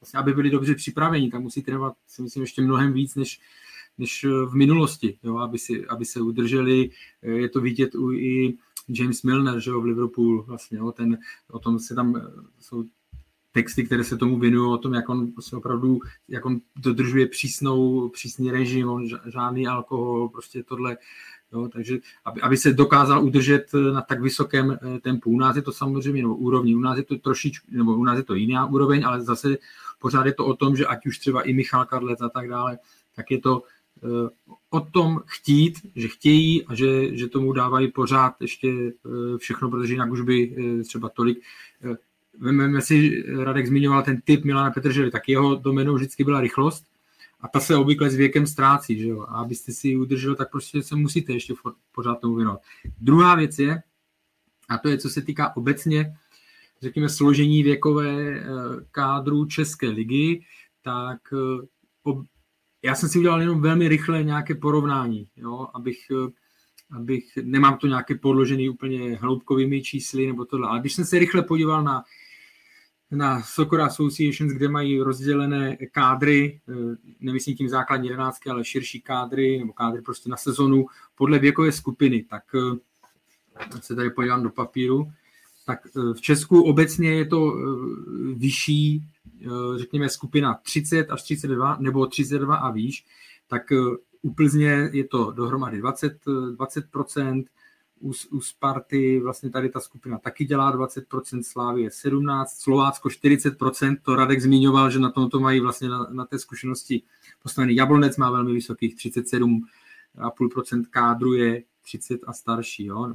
vlastně, 0.00 0.18
aby 0.18 0.32
byli 0.32 0.50
dobře 0.50 0.74
připraveni, 0.74 1.30
tak 1.30 1.40
musí 1.40 1.62
trénovat 1.62 1.94
si 2.06 2.22
myslím 2.22 2.42
ještě 2.42 2.62
mnohem 2.62 2.92
víc, 2.92 3.14
než, 3.14 3.40
než 3.98 4.24
v 4.24 4.54
minulosti, 4.54 5.18
jo, 5.22 5.36
aby, 5.36 5.58
si, 5.58 5.86
aby 5.86 6.04
se 6.04 6.20
udrželi. 6.20 6.90
Je 7.22 7.48
to 7.48 7.60
vidět 7.60 7.94
u 7.94 8.12
i 8.12 8.58
James 8.88 9.22
Milner, 9.22 9.60
že 9.60 9.70
jo, 9.70 9.80
v 9.80 9.84
Liverpool 9.84 10.42
vlastně, 10.42 10.78
jo, 10.78 10.92
ten, 10.92 11.18
o 11.50 11.58
tom 11.58 11.78
se 11.78 11.94
tam 11.94 12.20
jsou 12.60 12.84
texty, 13.52 13.84
které 13.84 14.04
se 14.04 14.16
tomu 14.16 14.38
věnují, 14.38 14.72
o 14.72 14.78
tom, 14.78 14.94
jak 14.94 15.08
on 15.08 15.32
prostě 15.32 15.56
opravdu, 15.56 15.98
jak 16.28 16.46
on 16.46 16.60
dodržuje 16.76 17.26
přísnou, 17.26 18.08
přísný 18.08 18.50
režim, 18.50 18.88
on 18.88 19.08
žádný 19.26 19.66
alkohol, 19.66 20.28
prostě 20.28 20.62
tohle, 20.62 20.96
jo, 21.52 21.68
takže 21.72 21.98
aby, 22.24 22.40
aby, 22.40 22.56
se 22.56 22.72
dokázal 22.72 23.24
udržet 23.24 23.72
na 23.92 24.00
tak 24.00 24.20
vysokém 24.20 24.78
eh, 24.82 25.00
tempu. 25.00 25.30
U 25.30 25.38
nás 25.38 25.56
je 25.56 25.62
to 25.62 25.72
samozřejmě, 25.72 26.22
nebo 26.22 26.36
úrovni, 26.36 26.74
u 26.74 26.80
nás 26.80 26.96
je 26.96 27.04
to 27.04 27.18
trošičku, 27.18 27.66
nebo 27.70 27.94
u 27.94 28.04
nás 28.04 28.16
je 28.16 28.22
to 28.22 28.34
jiná 28.34 28.66
úroveň, 28.66 29.06
ale 29.06 29.20
zase 29.20 29.56
pořád 29.98 30.26
je 30.26 30.34
to 30.34 30.46
o 30.46 30.56
tom, 30.56 30.76
že 30.76 30.86
ať 30.86 31.06
už 31.06 31.18
třeba 31.18 31.42
i 31.42 31.52
Michal 31.52 31.86
Karlec 31.86 32.20
a 32.20 32.28
tak 32.28 32.48
dále, 32.48 32.78
tak 33.16 33.30
je 33.30 33.40
to 33.40 33.62
o 34.70 34.80
tom 34.80 35.20
chtít, 35.26 35.78
že 35.96 36.08
chtějí 36.08 36.66
a 36.66 36.74
že, 36.74 37.16
že 37.16 37.28
tomu 37.28 37.52
dávají 37.52 37.92
pořád 37.92 38.34
ještě 38.40 38.68
uh, 38.68 39.38
všechno, 39.38 39.70
protože 39.70 39.92
jinak 39.92 40.10
už 40.10 40.20
by 40.20 40.56
uh, 40.56 40.82
třeba 40.82 41.08
tolik 41.08 41.38
Vememe 42.38 42.82
si, 42.82 43.24
Radek 43.44 43.66
zmiňoval 43.66 44.02
ten 44.02 44.20
typ 44.20 44.44
Milana 44.44 44.70
Petržely, 44.70 45.10
tak 45.10 45.28
jeho 45.28 45.54
domenou 45.54 45.94
vždycky 45.94 46.24
byla 46.24 46.40
rychlost 46.40 46.84
a 47.40 47.48
ta 47.48 47.60
se 47.60 47.76
obvykle 47.76 48.10
s 48.10 48.14
věkem 48.14 48.46
ztrácí, 48.46 48.98
že 48.98 49.08
jo? 49.08 49.20
A 49.20 49.24
abyste 49.24 49.72
si 49.72 49.88
ji 49.88 49.96
udržel, 49.96 50.34
tak 50.34 50.50
prostě 50.50 50.82
se 50.82 50.96
musíte 50.96 51.32
ještě 51.32 51.54
pořád 51.92 52.20
tomu 52.20 52.34
věnovat. 52.34 52.60
Druhá 53.00 53.34
věc 53.34 53.58
je, 53.58 53.82
a 54.68 54.78
to 54.78 54.88
je, 54.88 54.98
co 54.98 55.10
se 55.10 55.22
týká 55.22 55.56
obecně, 55.56 56.16
řekněme, 56.82 57.08
složení 57.08 57.62
věkové 57.62 58.38
eh, 58.38 58.44
kádru 58.90 59.44
České 59.44 59.88
ligy, 59.88 60.44
tak 60.82 61.18
eh, 61.32 61.66
já 62.84 62.94
jsem 62.94 63.08
si 63.08 63.18
udělal 63.18 63.40
jenom 63.40 63.60
velmi 63.60 63.88
rychle 63.88 64.24
nějaké 64.24 64.54
porovnání, 64.54 65.28
jo? 65.36 65.68
abych 65.74 65.98
abych, 66.90 67.24
nemám 67.42 67.78
to 67.78 67.86
nějaké 67.86 68.14
podložený 68.14 68.68
úplně 68.68 69.16
hloubkovými 69.16 69.82
čísly 69.82 70.26
nebo 70.26 70.44
tohle, 70.44 70.68
ale 70.68 70.80
když 70.80 70.92
jsem 70.92 71.04
se 71.04 71.18
rychle 71.18 71.42
podíval 71.42 71.82
na 71.82 72.04
na 73.10 73.42
Soccer 73.42 73.80
Associations, 73.80 74.52
kde 74.52 74.68
mají 74.68 75.00
rozdělené 75.00 75.76
kádry, 75.92 76.60
eh, 76.68 76.96
nemyslím 77.20 77.56
tím 77.56 77.68
základní 77.68 78.08
jedenáctky, 78.08 78.50
ale 78.50 78.64
širší 78.64 79.00
kádry, 79.00 79.58
nebo 79.58 79.72
kádry 79.72 80.02
prostě 80.02 80.30
na 80.30 80.36
sezonu, 80.36 80.86
podle 81.14 81.38
věkové 81.38 81.72
skupiny. 81.72 82.22
Tak 82.22 82.44
eh, 82.54 83.80
se 83.80 83.94
tady 83.94 84.10
podívám 84.10 84.42
do 84.42 84.50
papíru. 84.50 85.12
Tak 85.64 85.86
eh, 85.86 86.14
v 86.14 86.20
Česku 86.20 86.62
obecně 86.62 87.14
je 87.14 87.26
to 87.26 87.52
vyšší, 88.34 89.04
řekněme, 89.76 90.08
skupina 90.08 90.54
30 90.62 91.10
až 91.10 91.22
32, 91.22 91.76
nebo 91.80 92.06
32 92.06 92.56
a 92.56 92.70
výš. 92.70 93.06
Tak 93.48 93.62
u 94.22 94.34
Plzně 94.34 94.90
je 94.92 95.04
to 95.04 95.30
dohromady 95.30 95.78
20, 95.78 96.24
20%, 96.26 97.44
u, 98.00 98.12
u 98.30 98.40
Sparty 98.40 99.20
vlastně 99.20 99.50
tady 99.50 99.68
ta 99.68 99.80
skupina 99.80 100.18
taky 100.18 100.44
dělá 100.44 100.76
20%, 100.76 101.42
Slávie 101.42 101.88
17%, 101.88 102.44
Slovácko 102.48 103.08
40%, 103.08 103.96
to 104.02 104.16
Radek 104.16 104.40
zmiňoval, 104.40 104.90
že 104.90 104.98
na 104.98 105.10
tom 105.10 105.30
to 105.30 105.40
mají 105.40 105.60
vlastně 105.60 105.88
na, 105.88 106.06
na 106.10 106.24
té 106.24 106.38
zkušenosti 106.38 107.02
postavený. 107.42 107.74
Jablonec 107.74 108.16
má 108.16 108.30
velmi 108.30 108.52
vysokých 108.52 108.96
37,5% 108.96 110.84
kádru 110.90 111.34
je 111.34 111.62
30 111.82 112.20
a 112.26 112.32
starší, 112.32 112.84
jo? 112.84 113.14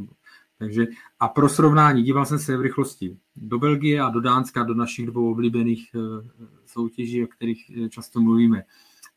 Takže 0.59 0.87
a 1.19 1.27
pro 1.27 1.49
srovnání, 1.49 2.03
díval 2.03 2.25
jsem 2.25 2.39
se 2.39 2.57
v 2.57 2.61
rychlosti 2.61 3.17
do 3.35 3.59
Belgie 3.59 4.01
a 4.01 4.09
do 4.09 4.21
Dánska, 4.21 4.63
do 4.63 4.73
našich 4.73 5.05
dvou 5.05 5.31
oblíbených 5.31 5.89
uh, 5.93 6.27
soutěží, 6.65 7.23
o 7.23 7.27
kterých 7.27 7.71
eh, 7.85 7.89
často 7.89 8.21
mluvíme. 8.21 8.63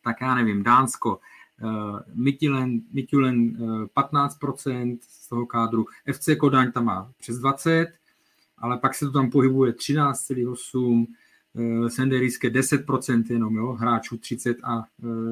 Tak 0.04 0.20
já 0.20 0.34
nevím, 0.34 0.62
Dánsko 0.62 1.20
Mitilen, 2.14 2.80
Mitilen 2.92 3.56
15% 3.96 4.98
z 5.00 5.28
toho 5.28 5.46
kádru, 5.46 5.86
FC 6.12 6.28
Kodaň 6.38 6.72
tam 6.72 6.84
má 6.84 7.12
přes 7.18 7.38
20, 7.38 7.92
ale 8.58 8.78
pak 8.78 8.94
se 8.94 9.06
to 9.06 9.12
tam 9.12 9.30
pohybuje 9.30 9.72
13,8, 9.72 11.06
eh, 11.56 11.90
Senderijské 11.90 12.50
10% 12.50 13.30
jenom, 13.30 13.56
jo, 13.56 13.72
hráčů 13.72 14.18
30 14.18 14.56
a, 14.62 14.84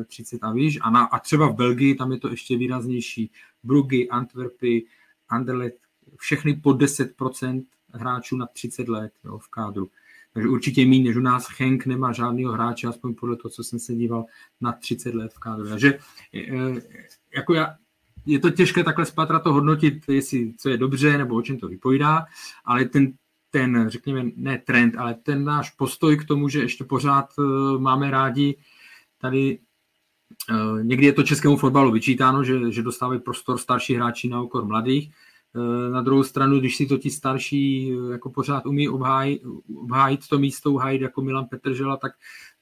30 0.07 0.37
eh, 0.37 0.47
a 0.47 0.53
výš. 0.53 0.79
A, 0.83 0.91
na, 0.91 1.05
a 1.05 1.19
třeba 1.19 1.49
v 1.49 1.55
Belgii 1.55 1.95
tam 1.95 2.13
je 2.13 2.19
to 2.19 2.29
ještě 2.29 2.57
výraznější. 2.57 3.31
Brugy, 3.63 4.09
Antwerpy, 4.09 4.87
Anderlecht, 5.29 5.79
všechny 6.17 6.55
po 6.55 6.71
10% 6.71 7.65
hráčů 7.93 8.37
na 8.37 8.47
30 8.47 8.89
let 8.89 9.13
jo, 9.25 9.39
v 9.39 9.49
kádru. 9.49 9.91
Takže 10.33 10.49
určitě 10.49 10.87
méně 10.87 11.05
než 11.05 11.17
u 11.17 11.21
nás. 11.21 11.49
Henk 11.59 11.87
nemá 11.87 12.13
žádného 12.13 12.53
hráče, 12.53 12.87
aspoň 12.87 13.15
podle 13.15 13.37
toho, 13.37 13.51
co 13.51 13.65
jsem 13.65 13.79
se 13.79 13.95
díval, 13.95 14.25
na 14.61 14.73
30 14.73 15.15
let 15.15 15.33
v 15.35 15.39
kádru. 15.39 15.69
Takže 15.69 15.99
eh, 16.35 16.81
jako 17.37 17.55
já, 17.55 17.77
je 18.27 18.39
to 18.39 18.51
těžké 18.51 18.85
takhle 18.85 19.07
spatra 19.07 19.39
to 19.39 19.53
hodnotit, 19.53 20.05
jestli 20.09 20.55
co 20.59 20.69
je 20.69 20.77
dobře, 20.77 21.19
nebo 21.19 21.37
o 21.37 21.43
čem 21.43 21.59
to 21.59 21.69
vypovídá, 21.69 22.27
ale 22.65 22.85
ten, 22.85 23.13
ten, 23.51 23.85
řekněme, 23.89 24.25
ne 24.37 24.59
trend, 24.59 24.97
ale 24.97 25.15
ten 25.15 25.45
náš 25.45 25.71
postoj 25.71 26.17
k 26.17 26.25
tomu, 26.25 26.49
že 26.49 26.61
ještě 26.61 26.85
pořád 26.85 27.27
eh, 27.39 27.79
máme 27.79 28.11
rádi 28.11 28.57
tady 29.19 29.59
Někdy 30.83 31.07
je 31.07 31.13
to 31.13 31.23
českému 31.23 31.57
fotbalu 31.57 31.93
vyčítáno, 31.93 32.45
že, 32.45 32.73
že 32.73 32.83
dostávají 32.83 33.21
prostor 33.21 33.59
starší 33.59 33.95
hráči 33.95 34.29
na 34.29 34.43
úkor 34.43 34.65
mladých, 34.65 35.15
na 35.93 36.03
druhou 36.03 36.23
stranu, 36.23 36.61
když 36.61 36.77
si 36.77 36.87
to 36.87 36.99
ti 36.99 37.11
starší 37.11 37.93
eh, 37.93 38.13
jako 38.13 38.31
pořád 38.31 38.67
umí 38.67 38.89
obhájit, 38.89 39.43
obhájit 39.83 40.29
to 40.29 40.39
místo, 40.39 40.71
obhájit 40.71 41.03
jako 41.03 41.23
Milan 41.23 41.45
Petržela, 41.45 41.97
tak 41.97 42.13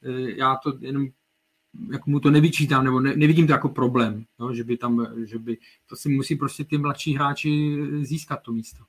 eh, 0.03 0.30
já 0.36 0.57
to 0.57 0.72
jenom 0.80 1.07
jako 1.93 2.11
mu 2.11 2.20
to 2.20 2.30
nevyčítám, 2.30 2.84
nebo 2.84 3.01
ne, 3.01 3.16
nevidím 3.16 3.47
to 3.47 3.53
jako 3.53 3.68
problém, 3.68 4.24
no, 4.39 4.55
že 4.55 4.64
by 4.64 4.76
tam, 4.76 5.07
že 5.24 5.39
by, 5.39 5.57
to 5.89 5.97
si 5.97 6.09
musí 6.09 6.36
prostě 6.36 6.64
ty 6.64 6.78
mladší 6.78 7.14
hráči 7.14 7.76
získat 8.03 8.41
to 8.43 8.53
místo. 8.53 8.84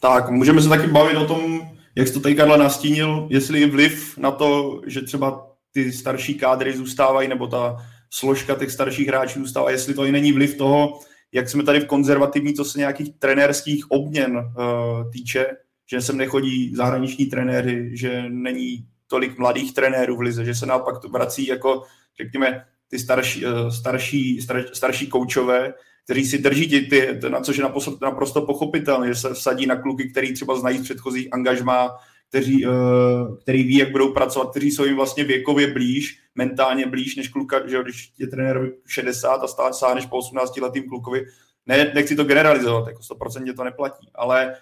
Tak, 0.00 0.30
můžeme 0.30 0.62
se 0.62 0.68
taky 0.68 0.86
bavit 0.86 1.16
o 1.16 1.26
tom, 1.26 1.60
jak 1.94 2.08
jsi 2.08 2.14
to 2.14 2.20
tady 2.20 2.34
Karla 2.34 2.56
nastínil, 2.56 3.26
jestli 3.30 3.60
je 3.60 3.70
vliv 3.70 4.18
na 4.18 4.30
to, 4.30 4.80
že 4.86 5.02
třeba 5.02 5.46
ty 5.72 5.92
starší 5.92 6.34
kádry 6.34 6.76
zůstávají, 6.76 7.28
nebo 7.28 7.46
ta 7.46 7.76
složka 8.10 8.54
těch 8.54 8.70
starších 8.70 9.08
hráčů 9.08 9.40
zůstává, 9.40 9.70
jestli 9.70 9.94
to 9.94 10.04
i 10.04 10.12
není 10.12 10.32
vliv 10.32 10.56
toho, 10.56 11.00
jak 11.32 11.48
jsme 11.48 11.62
tady 11.62 11.80
v 11.80 11.86
konzervativní, 11.86 12.54
co 12.54 12.64
se 12.64 12.78
nějakých 12.78 13.14
trenérských 13.18 13.90
obměn 13.90 14.36
uh, 14.36 15.10
týče, 15.12 15.46
že 15.90 16.00
sem 16.00 16.16
nechodí 16.16 16.74
zahraniční 16.74 17.26
trenéři, 17.26 17.90
že 17.92 18.24
není 18.28 18.86
tolik 19.06 19.38
mladých 19.38 19.74
trenérů 19.74 20.16
v 20.16 20.20
lize, 20.20 20.44
že 20.44 20.54
se 20.54 20.66
naopak 20.66 20.98
to 20.98 21.08
vrací 21.08 21.46
jako, 21.46 21.82
řekněme, 22.22 22.64
ty 22.88 22.98
starší, 22.98 23.46
uh, 23.46 23.68
starší, 23.68 24.40
star, 24.40 24.64
starší 24.72 25.06
koučové, 25.06 25.74
kteří 26.04 26.24
si 26.24 26.38
drží 26.38 26.68
ty, 26.68 26.80
ty, 26.80 27.30
na 27.30 27.40
což 27.40 27.56
je 27.56 27.62
naprosto, 27.62 27.98
naprosto 28.02 28.42
pochopitelné, 28.42 29.08
že 29.08 29.14
se 29.14 29.34
vsadí 29.34 29.66
na 29.66 29.76
kluky, 29.76 30.10
který 30.10 30.34
třeba 30.34 30.58
znají 30.58 30.78
z 30.78 30.82
předchozích 30.82 31.28
angažmá, 31.32 31.90
kteří, 32.30 32.66
uh, 32.66 33.36
který 33.38 33.62
ví, 33.62 33.76
jak 33.76 33.90
budou 33.90 34.12
pracovat, 34.12 34.50
kteří 34.50 34.70
jsou 34.70 34.84
jim 34.84 34.96
vlastně 34.96 35.24
věkově 35.24 35.72
blíž, 35.72 36.18
mentálně 36.34 36.86
blíž 36.86 37.16
než 37.16 37.28
kluka, 37.28 37.68
že 37.68 37.82
když 37.82 38.12
je 38.18 38.26
trenér 38.26 38.72
60 38.86 39.28
a 39.28 39.46
stále 39.46 39.74
sáhneš 39.74 40.06
po 40.06 40.16
18 40.16 40.56
letým 40.56 40.88
klukovi, 40.88 41.26
ne, 41.66 41.92
nechci 41.94 42.16
to 42.16 42.24
generalizovat, 42.24 42.86
jako 42.86 43.02
100% 43.02 43.54
to 43.56 43.64
neplatí, 43.64 44.10
ale 44.14 44.56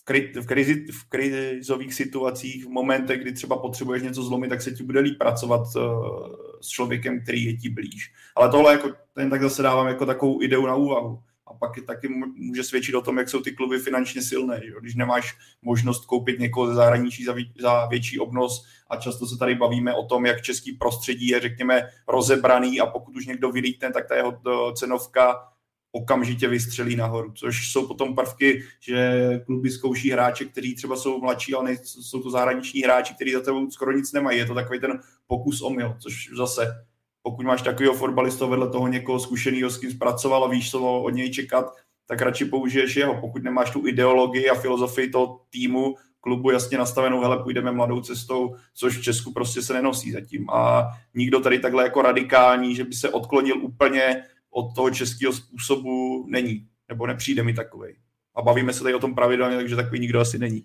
v, 0.00 0.04
kri, 0.04 0.32
v, 0.40 0.46
krizi, 0.46 0.86
v 0.92 1.08
krizových 1.08 1.94
situacích, 1.94 2.66
v 2.66 2.68
momentech, 2.68 3.20
kdy 3.20 3.32
třeba 3.32 3.56
potřebuješ 3.56 4.02
něco 4.02 4.22
zlomit, 4.22 4.48
tak 4.48 4.62
se 4.62 4.70
ti 4.70 4.82
bude 4.82 5.00
líp 5.00 5.18
pracovat 5.18 5.62
uh, 5.76 5.82
s 6.60 6.68
člověkem, 6.68 7.22
který 7.22 7.44
je 7.44 7.56
ti 7.56 7.68
blíž. 7.68 8.12
Ale 8.36 8.50
tohle 8.50 8.72
jako, 8.72 8.92
ten 9.14 9.30
tak 9.30 9.42
zase 9.42 9.62
dávám 9.62 9.86
jako 9.86 10.06
takovou 10.06 10.42
ideu 10.42 10.66
na 10.66 10.74
úvahu 10.74 11.18
pak 11.58 11.86
taky 11.86 12.08
může 12.36 12.64
svědčit 12.64 12.94
o 12.94 13.02
tom, 13.02 13.18
jak 13.18 13.28
jsou 13.28 13.40
ty 13.40 13.52
kluby 13.52 13.78
finančně 13.78 14.22
silné. 14.22 14.60
Že? 14.64 14.72
Když 14.80 14.94
nemáš 14.94 15.36
možnost 15.62 16.06
koupit 16.06 16.38
někoho 16.38 16.66
ze 16.66 16.74
zahraničí 16.74 17.24
za, 17.24 17.32
vě, 17.32 17.44
za 17.60 17.86
větší 17.86 18.18
obnos 18.18 18.64
a 18.90 18.96
často 18.96 19.26
se 19.26 19.38
tady 19.38 19.54
bavíme 19.54 19.94
o 19.94 20.06
tom, 20.06 20.26
jak 20.26 20.42
český 20.42 20.72
prostředí 20.72 21.28
je, 21.28 21.40
řekněme, 21.40 21.88
rozebraný 22.08 22.80
a 22.80 22.86
pokud 22.86 23.16
už 23.16 23.26
někdo 23.26 23.52
vylítne, 23.52 23.92
tak 23.92 24.08
ta 24.08 24.16
jeho 24.16 24.40
cenovka 24.72 25.34
okamžitě 25.92 26.48
vystřelí 26.48 26.96
nahoru, 26.96 27.32
což 27.32 27.72
jsou 27.72 27.86
potom 27.86 28.14
prvky, 28.14 28.62
že 28.80 29.20
kluby 29.46 29.70
zkouší 29.70 30.10
hráče, 30.10 30.44
kteří 30.44 30.74
třeba 30.74 30.96
jsou 30.96 31.20
mladší, 31.20 31.54
ale 31.54 31.76
jsou 31.82 32.22
to 32.22 32.30
zahraniční 32.30 32.82
hráči, 32.82 33.14
kteří 33.14 33.32
za 33.32 33.40
tebou 33.40 33.70
skoro 33.70 33.92
nic 33.92 34.12
nemají. 34.12 34.38
Je 34.38 34.46
to 34.46 34.54
takový 34.54 34.80
ten 34.80 35.00
pokus 35.26 35.62
omyl, 35.62 35.96
což 35.98 36.30
zase 36.36 36.85
pokud 37.26 37.46
máš 37.46 37.62
takového 37.62 37.94
fotbalistu 37.94 38.48
vedle 38.48 38.70
toho 38.70 38.88
někoho 38.88 39.20
zkušeného, 39.20 39.70
s 39.70 39.78
kým 39.78 39.90
zpracoval 39.90 40.44
a 40.44 40.48
víš, 40.48 40.70
co 40.70 41.02
od 41.02 41.10
něj 41.10 41.30
čekat, 41.30 41.76
tak 42.06 42.20
radši 42.20 42.44
použiješ 42.44 42.96
jeho. 42.96 43.20
Pokud 43.20 43.42
nemáš 43.42 43.70
tu 43.70 43.86
ideologii 43.86 44.50
a 44.50 44.54
filozofii 44.54 45.10
toho 45.10 45.40
týmu, 45.50 45.94
klubu 46.20 46.50
jasně 46.50 46.78
nastavenou, 46.78 47.20
hele, 47.20 47.42
půjdeme 47.42 47.72
mladou 47.72 48.00
cestou, 48.00 48.56
což 48.74 48.98
v 48.98 49.02
Česku 49.02 49.32
prostě 49.32 49.62
se 49.62 49.74
nenosí 49.74 50.12
zatím. 50.12 50.50
A 50.50 50.88
nikdo 51.14 51.40
tady 51.40 51.58
takhle 51.58 51.82
jako 51.82 52.02
radikální, 52.02 52.74
že 52.74 52.84
by 52.84 52.94
se 52.94 53.10
odklonil 53.10 53.62
úplně 53.62 54.22
od 54.50 54.74
toho 54.74 54.90
českého 54.90 55.32
způsobu, 55.32 56.26
není. 56.28 56.68
Nebo 56.88 57.06
nepřijde 57.06 57.42
mi 57.42 57.54
takový. 57.54 57.96
A 58.34 58.42
bavíme 58.42 58.72
se 58.72 58.82
tady 58.82 58.94
o 58.94 58.98
tom 58.98 59.14
pravidelně, 59.14 59.56
takže 59.56 59.76
takový 59.76 60.00
nikdo 60.00 60.20
asi 60.20 60.38
není. 60.38 60.64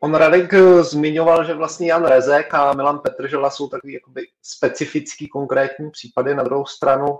on 0.00 0.14
Radek 0.14 0.54
eh, 0.54 0.82
zmiňoval, 0.82 1.44
že 1.44 1.54
vlastně 1.54 1.88
Jan 1.88 2.04
Rezek 2.04 2.54
a 2.54 2.72
Milan 2.72 2.98
Petržela 2.98 3.50
jsou 3.50 3.68
takový 3.68 3.92
jakoby 3.92 4.22
specifický 4.42 5.28
konkrétní 5.28 5.90
případy. 5.90 6.34
Na 6.34 6.42
druhou 6.42 6.66
stranu 6.66 7.18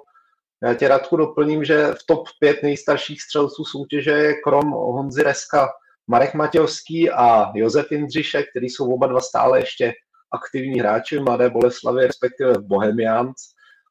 já 0.63 0.75
tě 0.75 0.89
Radku 0.89 1.17
doplním, 1.17 1.65
že 1.65 1.87
v 1.87 2.07
top 2.07 2.29
5 2.41 2.63
nejstarších 2.63 3.23
střelců 3.23 3.65
soutěže 3.65 4.11
je 4.11 4.35
krom 4.35 4.71
Honzy 4.71 5.23
Reska 5.23 5.69
Marek 6.07 6.35
Matějovský 6.35 7.11
a 7.11 7.53
Josef 7.55 7.93
Jindřišek, 7.93 8.51
který 8.51 8.69
jsou 8.69 8.95
oba 8.95 9.07
dva 9.07 9.21
stále 9.21 9.61
ještě 9.61 9.93
aktivní 10.33 10.81
hráči 10.81 11.19
v 11.19 11.25
Mladé 11.25 11.51
Boleslavě, 11.51 12.07
respektive 12.07 12.53
v 12.53 12.67
Bohemians. 12.67 13.37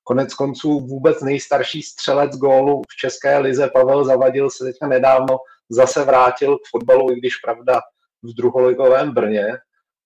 Konec 0.03 0.33
konců 0.33 0.79
vůbec 0.79 1.21
nejstarší 1.21 1.81
střelec 1.81 2.35
gólu 2.35 2.81
v 2.89 2.95
České 2.95 3.37
lize 3.37 3.69
Pavel 3.73 4.05
Zavadil 4.05 4.49
se 4.49 4.63
teďka 4.63 4.87
nedávno 4.87 5.37
zase 5.69 6.03
vrátil 6.03 6.57
k 6.57 6.69
fotbalu, 6.71 7.11
i 7.11 7.15
když 7.15 7.35
pravda 7.35 7.81
v 8.23 8.33
druholigovém 8.35 9.13
Brně. 9.13 9.47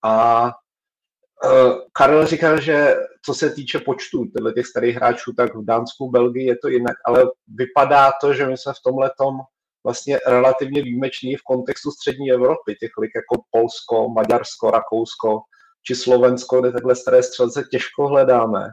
A 0.04 0.46
uh, 0.46 1.74
Karel 1.94 2.26
říkal, 2.26 2.62
že 2.62 2.96
co 3.26 3.34
se 3.34 3.50
týče 3.50 3.80
počtu 3.80 4.26
těch 4.56 4.68
starých 4.68 4.96
hráčů, 4.96 5.34
tak 5.34 5.56
v 5.56 5.66
Dánsku, 5.66 6.12
Belgii 6.12 6.48
je 6.48 6.58
to 6.58 6.68
jinak, 6.68 6.96
ale 7.06 7.26
vypadá 7.48 8.12
to, 8.22 8.34
že 8.34 8.46
my 8.46 8.58
jsme 8.58 8.74
v 8.74 8.84
tomhle 8.84 9.12
vlastně 9.84 10.20
relativně 10.28 10.82
výjimeční 10.82 11.36
v 11.36 11.44
kontextu 11.44 11.92
střední 11.92 12.32
Evropy, 12.32 12.76
těch 12.76 12.92
jako 13.16 13.44
Polsko, 13.52 14.10
Maďarsko, 14.10 14.72
Rakousko 14.72 15.42
či 15.84 15.96
Slovensko, 15.96 16.62
kde 16.62 16.72
takhle 16.72 16.96
staré 16.96 17.24
střelce 17.24 17.64
těžko 17.72 18.08
hledáme. 18.08 18.68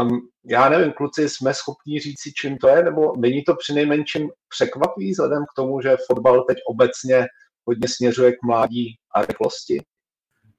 Um, 0.00 0.28
já 0.44 0.68
nevím, 0.68 0.92
kluci, 0.92 1.28
jsme 1.28 1.54
schopni 1.54 2.00
říct 2.00 2.20
si, 2.22 2.32
čím 2.32 2.58
to 2.58 2.68
je, 2.68 2.82
nebo 2.82 3.12
není 3.16 3.44
to 3.44 3.56
přinejmenším 3.56 4.30
překvapivý 4.48 5.10
vzhledem 5.10 5.42
k 5.42 5.56
tomu, 5.56 5.80
že 5.80 5.96
fotbal 6.06 6.44
teď 6.44 6.58
obecně 6.68 7.26
hodně 7.64 7.88
směřuje 7.88 8.32
k 8.32 8.42
mládí 8.42 8.94
a 9.14 9.24
rychlosti? 9.24 9.82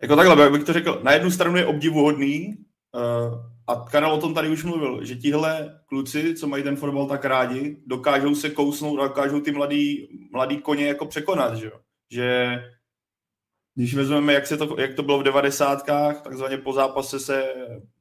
Jako 0.02 0.16
takhle, 0.16 0.50
bych 0.50 0.64
to 0.64 0.74
řekl, 0.74 1.00
na 1.04 1.12
jednu 1.12 1.32
stranu 1.32 1.58
je 1.58 1.66
obdivuhodný, 1.66 2.56
uh, 2.96 3.56
a 3.68 3.76
Karel 3.76 4.14
o 4.14 4.22
tom 4.22 4.34
tady 4.34 4.50
už 4.50 4.64
mluvil, 4.64 5.06
že 5.06 5.16
tihle 5.16 5.80
kluci, 5.86 6.36
co 6.36 6.48
mají 6.48 6.64
ten 6.64 6.76
fotbal 6.76 7.08
tak 7.08 7.26
rádi, 7.26 7.78
dokážou 7.86 8.36
se 8.36 8.50
kousnout 8.50 9.00
a 9.00 9.08
dokážou 9.08 9.40
ty 9.40 9.52
mladý, 9.52 10.08
mladý 10.32 10.58
koně 10.58 10.88
jako 10.88 11.06
překonat, 11.06 11.56
že, 11.56 11.72
že 12.12 12.60
když 13.76 13.96
vezmeme, 13.96 14.34
jak, 14.34 14.48
se 14.48 14.58
to, 14.58 14.76
jak 14.80 14.94
to 14.94 15.04
bylo 15.04 15.20
v 15.20 15.24
devadesátkách, 15.24 16.22
takzvaně 16.22 16.58
po 16.58 16.74
zápase 16.74 17.20
se 17.20 17.54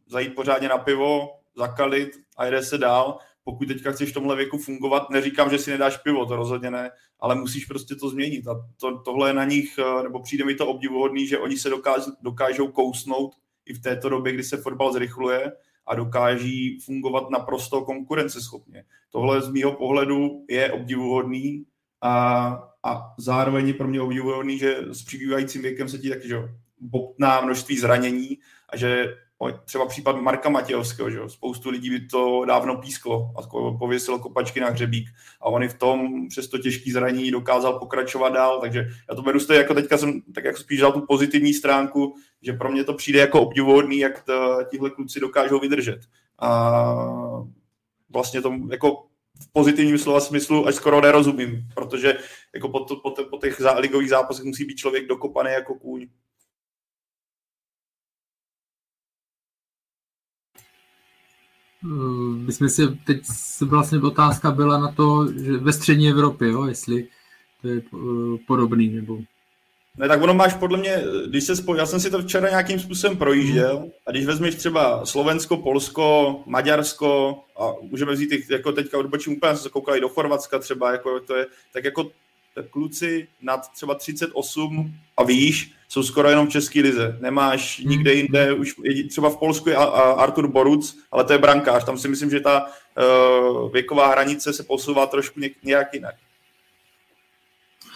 zajít 0.07 0.35
pořádně 0.35 0.69
na 0.69 0.79
pivo, 0.79 1.29
zakalit 1.57 2.11
a 2.37 2.47
jde 2.47 2.63
se 2.63 2.79
dál, 2.79 3.19
pokud 3.45 3.69
teďka 3.69 3.93
chceš 3.93 4.11
v 4.11 4.15
tomhle 4.15 4.37
věku 4.37 4.59
fungovat, 4.59 5.11
neříkám, 5.11 5.51
že 5.51 5.59
si 5.59 5.71
nedáš 5.71 5.97
pivo, 5.97 6.27
to 6.27 6.37
rozhodně 6.37 6.71
ne, 6.71 6.91
ale 7.21 7.35
musíš 7.35 7.65
prostě 7.65 7.95
to 7.95 8.09
změnit 8.09 8.49
a 8.49 8.55
to, 8.81 8.99
tohle 8.99 9.31
je 9.31 9.35
na 9.35 9.45
nich, 9.45 9.79
eh, 9.79 10.03
nebo 10.03 10.23
přijde 10.23 10.45
mi 10.45 10.55
to 10.55 10.67
obdivuhodný, 10.67 11.27
že 11.27 11.39
oni 11.39 11.57
se 11.57 11.71
dokáž, 11.71 12.03
dokážou 12.23 12.69
kousnout 12.69 13.35
i 13.67 13.75
v 13.75 13.83
této 13.83 14.09
době, 14.09 14.33
kdy 14.33 14.43
se 14.43 14.57
fotbal 14.57 14.93
zrychluje 14.93 15.53
a 15.87 15.95
dokáží 15.95 16.81
fungovat 16.81 17.31
naprosto 17.31 17.83
konkurenceschopně. 17.83 18.85
Tohle 19.11 19.43
z 19.43 19.49
mýho 19.49 19.73
pohledu 19.73 20.45
je 20.49 20.73
obdivuhodný 20.73 21.67
a, 22.01 22.47
a 22.83 23.15
zároveň 23.19 23.75
pro 23.75 23.89
mě 23.89 24.01
obdivuhodný, 24.01 24.59
že 24.59 24.77
s 24.91 25.03
přibývajícím 25.03 25.63
věkem 25.63 25.89
se 25.89 25.99
ti 25.99 26.09
taky 26.09 26.29
že 26.29 26.37
bobtná 26.81 27.41
množství 27.41 27.79
zranění 27.79 28.39
a 28.69 28.77
že 28.77 29.17
třeba 29.65 29.87
případ 29.87 30.17
Marka 30.17 30.49
Matějovského, 30.49 31.11
že 31.11 31.19
spoustu 31.27 31.71
lidí 31.71 31.91
by 31.91 32.01
to 32.01 32.45
dávno 32.45 32.77
písklo 32.77 33.33
a 33.37 33.43
pověsilo 33.79 34.19
kopačky 34.19 34.61
na 34.61 34.69
hřebík 34.69 35.09
a 35.41 35.45
on 35.45 35.63
i 35.63 35.69
v 35.69 35.79
tom 35.79 36.29
přes 36.29 36.49
to 36.49 36.59
těžký 36.59 36.93
zranění 36.93 37.31
dokázal 37.31 37.79
pokračovat 37.79 38.29
dál, 38.29 38.61
takže 38.61 38.87
já 39.11 39.15
to 39.15 39.23
beru 39.23 39.41
z 39.41 39.51
jako 39.51 39.75
teďka 39.75 39.99
jsem 39.99 40.23
tak 40.35 40.45
jako 40.45 40.59
spíš 40.59 40.81
dal 40.81 40.93
tu 40.93 41.07
pozitivní 41.07 41.55
stránku, 41.55 42.15
že 42.43 42.53
pro 42.53 42.73
mě 42.73 42.85
to 42.85 42.95
přijde 42.95 43.21
jako 43.21 43.41
obdivuhodný, 43.41 43.99
jak 43.99 44.25
tihle 44.71 44.91
kluci 44.91 45.21
dokážou 45.21 45.61
vydržet. 45.61 46.01
A 46.39 46.95
vlastně 48.11 48.43
to 48.43 48.55
jako 48.71 49.07
v 49.43 49.53
pozitivním 49.53 49.99
slova 49.99 50.21
smyslu 50.21 50.67
až 50.67 50.75
skoro 50.75 51.01
nerozumím, 51.01 51.69
protože 51.75 52.19
jako 52.55 52.69
po, 52.69 52.81
to, 52.81 52.97
po, 52.97 53.11
te, 53.11 53.25
po 53.25 53.39
těch 53.39 53.61
ligových 53.77 54.09
zápasech 54.09 54.45
musí 54.45 54.65
být 54.65 54.77
člověk 54.77 55.07
dokopaný 55.07 55.51
jako 55.53 55.75
kůň. 55.75 56.09
My 62.37 62.53
jsme 62.53 62.69
si, 62.69 62.83
teď 63.07 63.23
vlastně 63.61 63.99
otázka 63.99 64.51
byla 64.51 64.79
na 64.79 64.93
to, 64.93 65.29
že 65.37 65.53
ve 65.57 65.73
střední 65.73 66.09
Evropě, 66.09 66.49
jo, 66.49 66.65
jestli 66.65 67.09
to 67.63 67.69
je 67.69 67.77
eh, 67.77 68.39
podobný, 68.47 68.89
nebo... 68.89 69.19
Ne, 69.97 70.09
tak 70.09 70.23
ono 70.23 70.35
máš 70.35 70.55
podle 70.55 70.79
mě, 70.79 71.03
když 71.27 71.45
se 71.45 71.57
spoj... 71.57 71.79
já 71.79 71.87
jsem 71.87 72.01
si 72.01 72.11
to 72.11 72.23
včera 72.23 72.49
nějakým 72.49 72.81
způsobem 72.81 73.17
projížděl 73.17 73.89
a 74.07 74.11
když 74.11 74.27
vezmeš 74.27 74.55
třeba 74.55 75.07
Slovensko, 75.07 75.57
Polsko, 75.57 76.37
Maďarsko 76.47 77.39
a 77.61 77.73
můžeme 77.83 78.13
vzít 78.13 78.51
jako 78.51 78.73
teďka 78.73 78.99
odbočím 78.99 79.33
úplně, 79.33 79.55
jsem 79.55 79.63
se 79.63 79.71
koukal 79.71 79.97
i 79.97 80.01
do 80.01 80.09
Chorvatska 80.09 80.59
třeba, 80.59 80.93
jako 80.93 81.21
to 81.21 81.37
je, 81.37 81.47
tak 81.73 81.85
jako 81.85 82.11
kluci 82.71 83.29
nad 83.43 83.73
třeba 83.73 83.95
38 83.95 84.95
a 85.17 85.25
výš 85.25 85.73
jsou 85.95 86.03
skoro 86.03 86.29
jenom 86.29 86.47
v 86.47 86.51
České 86.51 86.81
lize. 86.81 87.19
Nemáš 87.21 87.81
hmm. 87.81 87.91
nikde 87.91 88.15
jinde, 88.15 88.53
už 88.53 88.75
třeba 89.09 89.31
v 89.31 89.39
Polsku 89.39 89.69
je 89.69 89.77
Artur 89.77 90.49
Boruc, 90.49 90.99
ale 91.13 91.25
to 91.25 91.33
je 91.33 91.39
brankář. 91.39 91.85
Tam 91.85 91.99
si 91.99 92.09
myslím, 92.09 92.31
že 92.31 92.41
ta 92.41 92.67
uh, 92.67 93.73
věková 93.73 94.11
hranice 94.11 94.53
se 94.53 94.63
posouvá 94.63 95.07
trošku 95.07 95.41
nějak 95.63 95.95
jinak. 95.95 96.15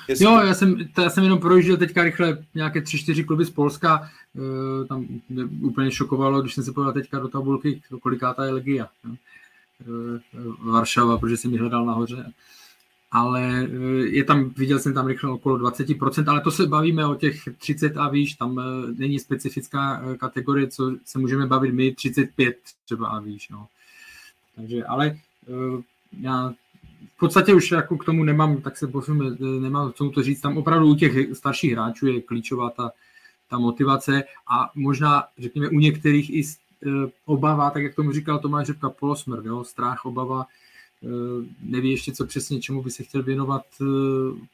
Jestli 0.08 0.24
jo, 0.24 0.40
já 0.40 0.54
jsem, 0.54 0.76
já 0.98 1.10
jsem 1.10 1.24
jenom 1.24 1.38
projížděl 1.38 1.76
teďka 1.76 2.02
rychle 2.02 2.38
nějaké 2.54 2.82
tři, 2.82 2.98
čtyři 2.98 3.24
kluby 3.24 3.44
z 3.44 3.50
Polska. 3.50 4.10
Uh, 4.34 4.86
tam 4.86 5.06
mě 5.28 5.44
úplně 5.44 5.90
šokovalo, 5.90 6.40
když 6.40 6.54
jsem 6.54 6.64
se 6.64 6.72
podíval 6.72 6.92
teďka 6.92 7.18
do 7.18 7.28
tabulky, 7.28 7.82
kolikátá 8.02 8.44
je 8.44 8.52
Legia. 8.52 8.88
Uh, 9.04 10.72
Varšava, 10.72 11.18
protože 11.18 11.36
jsem 11.36 11.52
ji 11.52 11.58
hledal 11.58 11.84
nahoře 11.86 12.32
ale 13.10 13.42
eh, 13.42 14.06
je 14.06 14.24
tam, 14.24 14.50
viděl 14.56 14.78
jsem 14.78 14.94
tam 14.94 15.06
rychle 15.06 15.30
okolo 15.30 15.56
20%, 15.56 16.30
ale 16.30 16.40
to 16.40 16.50
se 16.50 16.66
bavíme 16.66 17.06
o 17.06 17.14
těch 17.14 17.48
30 17.58 17.96
a 17.96 18.08
výš, 18.08 18.34
tam 18.34 18.58
eh, 18.58 18.62
není 18.98 19.18
specifická 19.18 20.02
eh, 20.02 20.16
kategorie, 20.16 20.68
co 20.68 20.92
se 21.04 21.18
můžeme 21.18 21.46
bavit 21.46 21.74
my, 21.74 21.94
35 21.94 22.58
třeba 22.84 23.08
a 23.08 23.20
výš, 23.20 23.48
no. 23.48 23.66
Takže, 24.56 24.84
ale 24.84 25.18
já 26.20 26.54
v 27.16 27.18
podstatě 27.18 27.54
už 27.54 27.70
jako 27.70 27.96
k 27.96 28.04
tomu 28.04 28.24
nemám, 28.24 28.62
tak 28.62 28.76
se 28.78 28.86
posunu, 28.86 29.36
nemám 29.60 29.92
co 29.92 30.10
to 30.10 30.22
říct, 30.22 30.40
tam 30.40 30.58
opravdu 30.58 30.86
u 30.86 30.94
těch 30.94 31.36
starších 31.36 31.72
hráčů 31.72 32.06
je 32.06 32.22
klíčová 32.22 32.70
ta, 32.70 32.90
ta 33.48 33.58
motivace 33.58 34.24
a 34.50 34.70
možná, 34.74 35.24
řekněme, 35.38 35.68
u 35.68 35.78
některých 35.78 36.30
i 36.30 36.42
obava, 37.26 37.70
tak 37.70 37.82
jak 37.82 37.94
tomu 37.94 38.12
říkal 38.12 38.38
Tomáš 38.38 38.66
Řepka, 38.66 38.90
polosmrt, 38.90 39.44
jo, 39.44 39.64
strach, 39.64 40.04
obava, 40.04 40.46
neví 41.62 41.90
ještě, 41.90 42.12
co 42.12 42.26
přesně, 42.26 42.60
čemu 42.60 42.82
by 42.82 42.90
se 42.90 43.02
chtěl 43.02 43.22
věnovat 43.22 43.62
eh, 43.80 43.84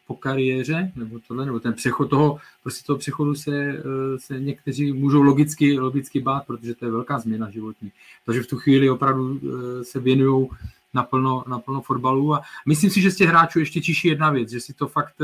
po 0.06 0.14
kariéře, 0.14 0.92
nebo 0.96 1.18
tohle, 1.28 1.46
nebo 1.46 1.60
ten 1.60 1.72
přechod 1.72 2.10
toho, 2.10 2.38
prostě 2.62 2.86
toho 2.86 2.98
přechodu 2.98 3.34
se, 3.34 3.56
eh, 3.56 3.82
se 4.18 4.40
někteří 4.40 4.92
můžou 4.92 5.22
logicky, 5.22 5.78
logicky 5.78 6.20
bát, 6.20 6.46
protože 6.46 6.74
to 6.74 6.84
je 6.84 6.90
velká 6.90 7.18
změna 7.18 7.50
životní. 7.50 7.92
Takže 8.26 8.42
v 8.42 8.46
tu 8.46 8.56
chvíli 8.56 8.90
opravdu 8.90 9.40
se 9.82 10.00
věnují 10.00 10.48
naplno, 10.94 11.44
naplno 11.48 11.80
fotbalu 11.80 12.34
a 12.34 12.42
myslím 12.66 12.90
si, 12.90 13.00
že 13.00 13.10
z 13.10 13.16
těch 13.16 13.28
hráčů 13.28 13.58
ještě 13.58 13.80
čiší 13.80 14.08
jedna 14.08 14.30
věc, 14.30 14.50
že 14.50 14.60
si 14.60 14.72
to 14.72 14.88
fakt, 14.88 15.14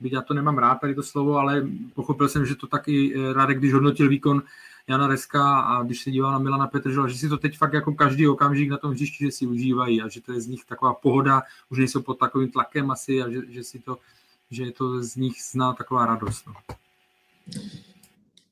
byť 0.00 0.12
já 0.12 0.22
to 0.22 0.34
nemám 0.34 0.58
rád 0.58 0.74
tady 0.74 0.94
to 0.94 1.02
slovo, 1.02 1.36
ale 1.36 1.68
pochopil 1.94 2.28
jsem, 2.28 2.46
že 2.46 2.54
to 2.54 2.66
taky 2.66 3.14
Radek, 3.32 3.58
když 3.58 3.72
hodnotil 3.72 4.08
výkon 4.08 4.42
Jana 4.88 5.06
Reska 5.06 5.60
a 5.60 5.82
když 5.82 6.02
se 6.02 6.10
dívá 6.10 6.32
na 6.32 6.38
Milana 6.38 6.66
Petržela, 6.66 7.08
že 7.08 7.18
si 7.18 7.28
to 7.28 7.36
teď 7.36 7.58
fakt 7.58 7.72
jako 7.72 7.94
každý 7.94 8.28
okamžik 8.28 8.70
na 8.70 8.76
tom 8.76 8.90
hřišti, 8.90 9.24
že 9.24 9.30
si 9.30 9.46
užívají 9.46 10.02
a 10.02 10.08
že 10.08 10.20
to 10.20 10.32
je 10.32 10.40
z 10.40 10.46
nich 10.46 10.64
taková 10.64 10.94
pohoda, 10.94 11.42
už 11.70 11.78
nejsou 11.78 12.02
pod 12.02 12.18
takovým 12.18 12.50
tlakem 12.50 12.90
asi 12.90 13.22
a 13.22 13.30
že, 13.30 13.40
že 13.48 13.64
si 13.64 13.78
to, 13.78 13.98
že 14.50 14.62
je 14.62 14.72
to 14.72 15.02
z 15.02 15.16
nich 15.16 15.34
zná 15.52 15.72
taková 15.72 16.06
radost. 16.06 16.44
No. 16.46 16.54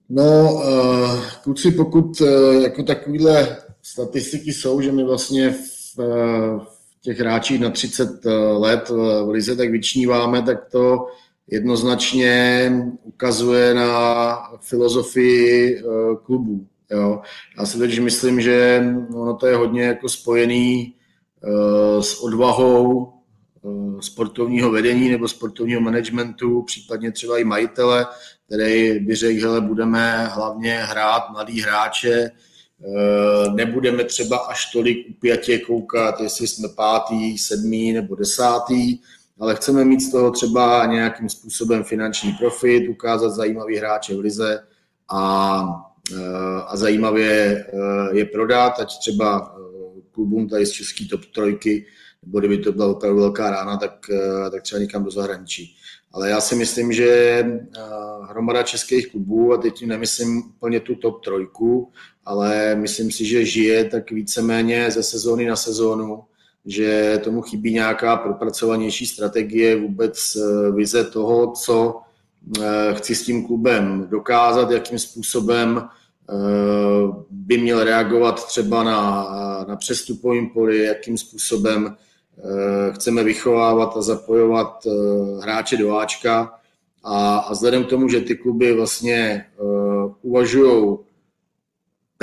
No, 0.09 0.55
uh, 0.55 1.25
kluci, 1.43 1.71
pokud 1.71 2.21
uh, 2.21 2.55
jako 2.63 2.83
takovýhle 2.83 3.57
statistiky 3.83 4.53
jsou, 4.53 4.81
že 4.81 4.93
my 4.93 5.05
vlastně 5.05 5.51
v, 5.51 5.99
uh, 5.99 6.61
v 6.61 7.01
těch 7.01 7.19
hráčích 7.19 7.61
na 7.61 7.71
30 7.71 8.25
let 8.59 8.89
v 8.89 9.29
Lize 9.31 9.57
tak 9.57 9.71
vyčníváme, 9.71 10.43
tak 10.43 10.71
to 10.71 11.07
jednoznačně 11.47 12.73
ukazuje 13.03 13.75
na 13.75 14.37
filozofii 14.61 15.79
eh, 15.79 15.83
klubu. 16.25 16.67
Jo. 16.91 17.21
Já 17.59 17.67
si 17.67 17.79
totiž 17.79 17.99
myslím, 17.99 18.41
že 18.41 18.85
ono 19.15 19.37
to 19.37 19.47
je 19.47 19.57
hodně 19.57 19.83
jako 19.83 20.09
spojený 20.09 20.95
s 22.01 22.23
odvahou 22.23 23.13
sportovního 24.01 24.71
vedení 24.71 25.09
nebo 25.09 25.29
sportovního 25.29 25.81
managementu, 25.81 26.63
případně 26.63 27.13
třeba 27.13 27.39
i 27.39 27.45
majitele, 27.45 28.07
který 28.47 28.99
by 28.99 29.15
řekl, 29.15 29.41
hele, 29.41 29.61
budeme 29.61 30.27
hlavně 30.27 30.79
hrát 30.83 31.31
mladý 31.33 31.61
hráče, 31.61 32.31
nebudeme 33.55 34.05
třeba 34.05 34.37
až 34.37 34.73
tolik 34.73 35.07
upjatě 35.11 35.59
koukat, 35.59 36.21
jestli 36.21 36.47
jsme 36.47 36.69
pátý, 36.69 37.39
sedmý 37.39 37.93
nebo 37.93 38.15
desátý, 38.15 38.99
ale 39.41 39.57
chceme 39.57 39.85
mít 39.85 40.01
z 40.01 40.11
toho 40.11 40.31
třeba 40.31 40.87
nějakým 40.87 41.29
způsobem 41.29 41.85
finanční 41.85 42.33
profit, 42.33 42.89
ukázat 42.89 43.29
zajímavý 43.29 43.77
hráče 43.77 44.17
v 44.17 44.21
lize 44.21 44.63
a, 45.13 45.65
eh, 46.17 46.63
a 46.67 46.77
zajímavě 46.77 47.65
eh, 47.69 48.17
je 48.17 48.25
prodat, 48.25 48.81
ať 48.81 48.99
třeba 48.99 49.57
eh, 49.57 50.01
klubům 50.11 50.49
tady 50.49 50.67
z 50.67 50.71
české 50.71 51.05
top 51.05 51.25
trojky, 51.25 51.87
nebo 52.27 52.39
kdyby 52.39 52.59
to 52.59 52.73
byla 52.73 52.87
opravdu 52.87 53.21
velká 53.21 53.51
rána, 53.51 53.77
tak, 53.77 53.93
tak 54.51 54.63
třeba 54.63 54.81
někam 54.81 55.05
do 55.05 55.11
zahraničí. 55.11 55.77
Ale 56.13 56.31
já 56.31 56.41
si 56.41 56.55
myslím, 56.55 56.93
že 56.93 57.45
hromada 58.29 58.63
českých 58.63 59.11
klubů, 59.11 59.53
a 59.53 59.57
teď 59.57 59.87
nemyslím 59.87 60.43
úplně 60.57 60.81
tu 60.81 60.95
top 60.95 61.25
trojku, 61.25 61.93
ale 62.25 62.75
myslím 62.75 63.11
si, 63.11 63.25
že 63.25 63.45
žije 63.45 63.85
tak 63.85 64.11
víceméně 64.11 64.91
ze 64.91 65.03
sezóny 65.03 65.47
na 65.47 65.57
sezónu 65.57 66.25
že 66.67 67.21
tomu 67.25 67.43
chybí 67.43 67.73
nějaká 67.73 68.17
propracovanější 68.17 69.07
strategie, 69.07 69.81
vůbec 69.81 70.37
eh, 70.37 70.71
vize 70.71 71.05
toho, 71.05 71.53
co 71.53 72.01
eh, 72.63 72.95
chci 72.95 73.15
s 73.15 73.25
tím 73.25 73.47
klubem 73.47 74.07
dokázat, 74.11 74.71
jakým 74.71 74.99
způsobem 74.99 75.83
eh, 75.83 76.35
by 77.31 77.59
měl 77.59 77.85
reagovat 77.85 78.47
třeba 78.47 78.83
na, 78.83 79.25
na 79.69 79.77
přestupovým 79.77 80.51
poli, 80.51 80.85
jakým 80.85 81.19
způsobem 81.19 81.97
chceme 82.93 83.25
vychovávat 83.25 83.97
a 83.97 84.03
zapojovat 84.03 84.87
hráče 85.41 85.77
do 85.77 85.97
Ačka. 85.97 86.55
A, 87.05 87.37
a 87.37 87.53
vzhledem 87.53 87.85
k 87.85 87.89
tomu, 87.89 88.09
že 88.09 88.21
ty 88.21 88.35
kluby 88.35 88.73
vlastně 88.73 89.47
uvažují 90.23 90.99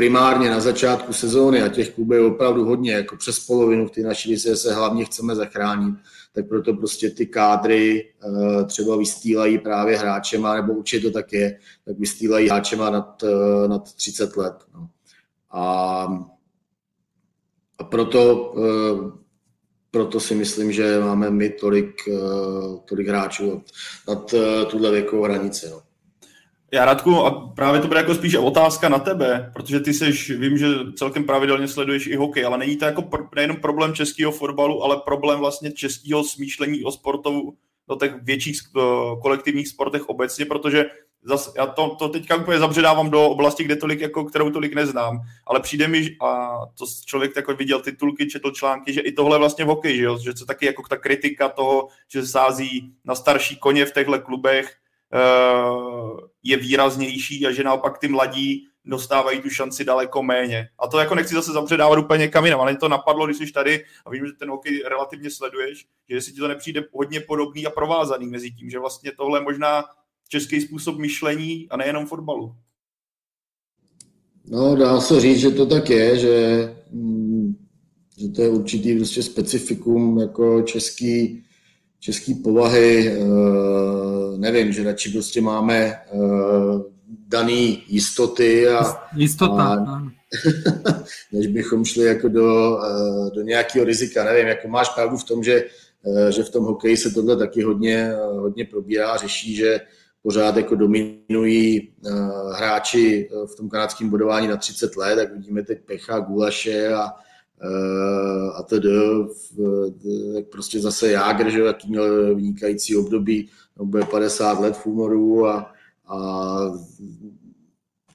primárně 0.01 0.49
na 0.49 0.59
začátku 0.59 1.13
sezóny 1.13 1.61
a 1.61 1.67
těch 1.67 1.89
klubů 1.89 2.13
je 2.13 2.21
opravdu 2.21 2.65
hodně, 2.65 2.91
jako 2.91 3.17
přes 3.17 3.39
polovinu 3.39 3.87
v 3.87 3.91
té 3.91 4.01
naší 4.01 4.31
lize 4.31 4.55
se 4.55 4.73
hlavně 4.73 5.05
chceme 5.05 5.35
zachránit, 5.35 5.95
tak 6.33 6.47
proto 6.47 6.73
prostě 6.73 7.09
ty 7.09 7.25
kádry 7.25 8.13
uh, 8.25 8.63
třeba 8.65 8.97
vystýlají 8.97 9.57
právě 9.57 9.97
hráčema, 9.97 10.55
nebo 10.55 10.73
určitě 10.73 11.07
to 11.07 11.11
tak 11.11 11.33
je, 11.33 11.59
tak 11.85 11.99
vystýlají 11.99 12.49
hráčema 12.49 12.89
nad, 12.89 13.23
uh, 13.23 13.67
nad 13.67 13.93
30 13.93 14.37
let. 14.37 14.55
No. 14.73 14.89
A, 15.51 16.25
a 17.77 17.83
proto, 17.83 18.51
uh, 18.51 19.11
proto 19.91 20.19
si 20.19 20.35
myslím, 20.35 20.71
že 20.71 20.99
máme 20.99 21.29
my 21.29 21.49
tolik, 21.49 21.95
tolik 22.85 23.07
hráčů 23.07 23.51
nad, 23.51 23.63
nad 24.07 24.33
tuhle 24.71 24.91
věkovou 24.91 25.23
hranici. 25.23 25.69
No. 25.69 25.90
Já 26.73 26.85
Radku, 26.85 27.15
a 27.15 27.31
právě 27.55 27.81
to 27.81 27.87
bude 27.87 27.99
jako 27.99 28.15
spíš 28.15 28.35
otázka 28.35 28.89
na 28.89 28.99
tebe, 28.99 29.51
protože 29.53 29.79
ty 29.79 29.93
seš, 29.93 30.29
vím, 30.29 30.57
že 30.57 30.67
celkem 30.95 31.23
pravidelně 31.23 31.67
sleduješ 31.67 32.07
i 32.07 32.15
hokej, 32.15 32.45
ale 32.45 32.57
není 32.57 32.77
to 32.77 32.85
jako 32.85 33.01
pr- 33.01 33.27
nejenom 33.35 33.57
problém 33.57 33.93
českého 33.93 34.31
fotbalu, 34.31 34.83
ale 34.83 35.01
problém 35.05 35.39
vlastně 35.39 35.71
českého 35.71 36.23
smýšlení 36.23 36.83
o 36.83 36.91
sportu 36.91 37.57
do 37.87 37.95
těch 37.95 38.23
větších 38.23 38.59
kolektivních 39.21 39.67
sportech 39.67 40.09
obecně, 40.09 40.45
protože 40.45 40.85
zas, 41.23 41.53
já 41.57 41.65
to, 41.65 41.95
to 41.99 42.09
teďka 42.09 42.35
úplně 42.35 42.59
zabředávám 42.59 43.09
do 43.09 43.29
oblasti, 43.29 43.63
kde 43.63 43.75
tolik, 43.75 44.01
jako, 44.01 44.25
kterou 44.25 44.49
tolik 44.49 44.75
neznám, 44.75 45.21
ale 45.47 45.59
přijde 45.59 45.87
mi, 45.87 46.17
a 46.21 46.59
to 46.77 46.85
člověk 47.05 47.35
jako 47.35 47.53
viděl 47.55 47.81
titulky, 47.81 48.27
četl 48.27 48.51
články, 48.51 48.93
že 48.93 49.01
i 49.01 49.11
tohle 49.11 49.37
vlastně 49.37 49.65
v 49.65 49.67
hokeji, 49.67 49.97
že, 49.97 50.03
jo? 50.03 50.17
že 50.17 50.33
to 50.33 50.45
taky 50.45 50.65
jako 50.65 50.83
ta 50.89 50.97
kritika 50.97 51.49
toho, 51.49 51.87
že 52.07 52.27
sází 52.27 52.93
na 53.05 53.15
starší 53.15 53.57
koně 53.57 53.85
v 53.85 53.93
těchto 53.93 54.19
klubech, 54.19 54.75
je 56.43 56.57
výraznější 56.57 57.47
a 57.47 57.51
že 57.51 57.63
naopak 57.63 57.97
ty 57.97 58.07
mladí 58.07 58.67
dostávají 58.85 59.41
tu 59.41 59.49
šanci 59.49 59.85
daleko 59.85 60.23
méně. 60.23 60.67
A 60.79 60.87
to 60.87 60.99
jako 60.99 61.15
nechci 61.15 61.33
zase 61.33 61.51
zabředávat 61.51 61.99
úplně 61.99 62.27
kam 62.27 62.45
jinam, 62.45 62.61
ale 62.61 62.71
mě 62.71 62.79
to 62.79 62.89
napadlo, 62.89 63.25
když 63.25 63.37
jsi 63.37 63.51
tady 63.51 63.83
a 64.05 64.09
vím, 64.09 64.25
že 64.25 64.31
ten 64.39 64.49
hokej 64.49 64.83
relativně 64.89 65.29
sleduješ, 65.31 65.85
že 66.09 66.15
jestli 66.15 66.33
ti 66.33 66.39
to 66.39 66.47
nepřijde 66.47 66.83
hodně 66.93 67.19
podobný 67.19 67.65
a 67.65 67.69
provázaný 67.69 68.27
mezi 68.27 68.51
tím, 68.51 68.69
že 68.69 68.79
vlastně 68.79 69.11
tohle 69.17 69.39
je 69.39 69.43
možná 69.43 69.83
český 70.29 70.61
způsob 70.61 70.97
myšlení 70.97 71.67
a 71.69 71.77
nejenom 71.77 72.05
fotbalu. 72.05 72.55
No, 74.45 74.75
dá 74.75 75.01
se 75.01 75.19
říct, 75.19 75.39
že 75.39 75.51
to 75.51 75.65
tak 75.65 75.89
je, 75.89 76.19
že, 76.19 76.75
mm, 76.91 77.55
že 78.17 78.29
to 78.29 78.41
je 78.41 78.49
určitý 78.49 78.95
prostě 78.95 79.23
specifikum 79.23 80.19
jako 80.19 80.61
český, 80.61 81.43
český 82.01 82.35
povahy, 82.35 83.07
eh, 83.07 84.37
nevím, 84.37 84.71
že 84.71 84.83
radši 84.83 85.09
prostě 85.09 85.41
máme 85.41 85.77
eh, 85.77 85.99
daný 87.27 87.83
jistoty 87.87 88.67
a, 88.67 88.95
Jistota, 89.15 89.63
a 89.63 90.01
než 91.31 91.47
bychom 91.47 91.85
šli 91.85 92.05
jako 92.05 92.27
do, 92.27 92.79
eh, 92.83 93.35
do 93.35 93.41
nějakého 93.41 93.85
rizika. 93.85 94.23
Nevím, 94.23 94.47
jako 94.47 94.67
máš 94.67 94.89
pravdu 94.89 95.17
v 95.17 95.23
tom, 95.23 95.43
že, 95.43 95.63
že 96.29 96.43
v 96.43 96.49
tom 96.49 96.63
hokeji 96.63 96.97
se 96.97 97.11
tohle 97.11 97.37
taky 97.37 97.63
hodně, 97.63 98.13
hodně 98.31 98.65
probírá, 98.65 99.17
řeší, 99.17 99.55
že 99.55 99.79
pořád 100.23 100.57
jako 100.57 100.75
dominují 100.75 101.93
hráči 102.55 103.29
v 103.53 103.55
tom 103.55 103.69
kanadském 103.69 104.09
bodování 104.09 104.47
na 104.47 104.57
30 104.57 104.95
let, 104.95 105.15
tak 105.15 105.33
vidíme 105.33 105.63
teď 105.63 105.79
Pecha, 105.85 106.19
Gulaše 106.19 106.93
a, 106.93 107.09
a 108.55 108.63
tedy, 108.63 108.89
tak 110.35 110.45
prostě 110.51 110.79
zase 110.79 111.11
Jágr, 111.11 111.49
že 111.49 111.59
jaký 111.59 111.89
měl 111.89 112.35
vynikající 112.35 112.95
období, 112.95 113.49
bude 113.83 114.05
50 114.05 114.59
let 114.59 114.77
v 114.77 114.85
úmoru 114.85 115.47
a, 115.47 115.73
a 116.07 116.57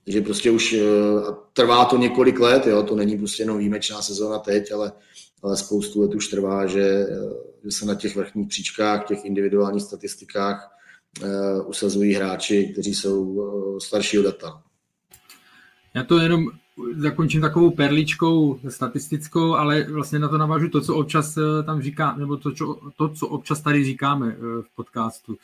že 0.07 0.20
prostě 0.20 0.51
už 0.51 0.72
eh, 0.72 0.82
trvá 1.53 1.84
to 1.84 1.97
několik 1.97 2.40
let, 2.40 2.66
jo, 2.66 2.82
to 2.82 2.97
není 2.97 3.18
prostě 3.18 3.42
jenom 3.42 3.59
výjimečná 3.59 4.03
sezóna 4.03 4.38
teď, 4.38 4.72
ale, 4.72 4.92
ale 5.42 5.57
spoustu 5.57 6.03
let 6.03 6.14
už 6.14 6.28
trvá, 6.28 6.66
že, 6.66 6.82
eh, 6.82 7.07
že 7.64 7.70
se 7.70 7.86
na 7.86 7.94
těch 7.94 8.16
vrchních 8.16 8.49
příčkách, 8.49 9.07
těch 9.07 9.24
individuálních 9.24 9.82
statistikách 9.82 10.72
usazují 11.66 12.14
hráči, 12.14 12.68
kteří 12.72 12.94
jsou 12.94 13.78
staršího 13.78 14.22
data. 14.22 14.62
Já 15.94 16.05
to 16.05 16.18
jenom 16.18 16.47
zakončím 16.97 17.41
takovou 17.41 17.70
perličkou 17.70 18.61
statistickou, 18.68 19.55
ale 19.55 19.83
vlastně 19.83 20.18
na 20.18 20.29
to 20.29 20.39
navážu 20.39 20.68
to, 20.68 20.81
co 20.81 20.97
občas 20.97 21.37
eh, 21.37 21.62
tam 21.62 21.83
říká, 21.83 22.16
nebo 22.16 22.37
to, 22.37 22.53
čo, 22.53 22.79
to, 22.97 23.09
co 23.09 23.29
občas 23.29 23.61
tady 23.61 23.85
říkáme 23.85 24.33
eh, 24.33 24.62
v 24.62 24.66
podcastu, 24.77 25.37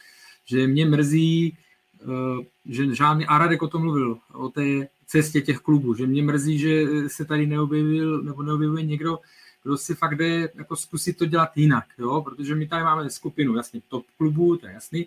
že 0.46 0.66
mě 0.66 0.86
mrzí, 0.86 1.56
eh, 2.02 2.44
že 2.66 2.94
žádný, 2.94 3.26
Aradek 3.26 3.62
o 3.62 3.68
tom 3.68 3.82
mluvil, 3.82 4.18
o 4.32 4.48
té 4.48 4.88
cestě 5.06 5.40
těch 5.40 5.58
klubů, 5.58 5.94
že 5.94 6.06
mě 6.06 6.22
mrzí, 6.22 6.58
že 6.58 6.84
se 7.08 7.24
tady 7.24 7.46
neobjevil, 7.46 8.22
nebo 8.22 8.42
neobjevuje 8.42 8.82
někdo, 8.82 9.18
kdo 9.62 9.76
si 9.76 9.94
fakt 9.94 10.14
jde 10.14 10.50
jako 10.54 10.76
zkusit 10.76 11.18
to 11.18 11.26
dělat 11.26 11.56
jinak, 11.56 11.84
jo? 11.98 12.22
protože 12.22 12.54
my 12.54 12.66
tady 12.66 12.84
máme 12.84 13.10
skupinu, 13.10 13.56
jasně, 13.56 13.80
top 13.88 14.04
klubů, 14.18 14.56
to 14.56 14.66
je 14.66 14.72
jasný, 14.72 15.06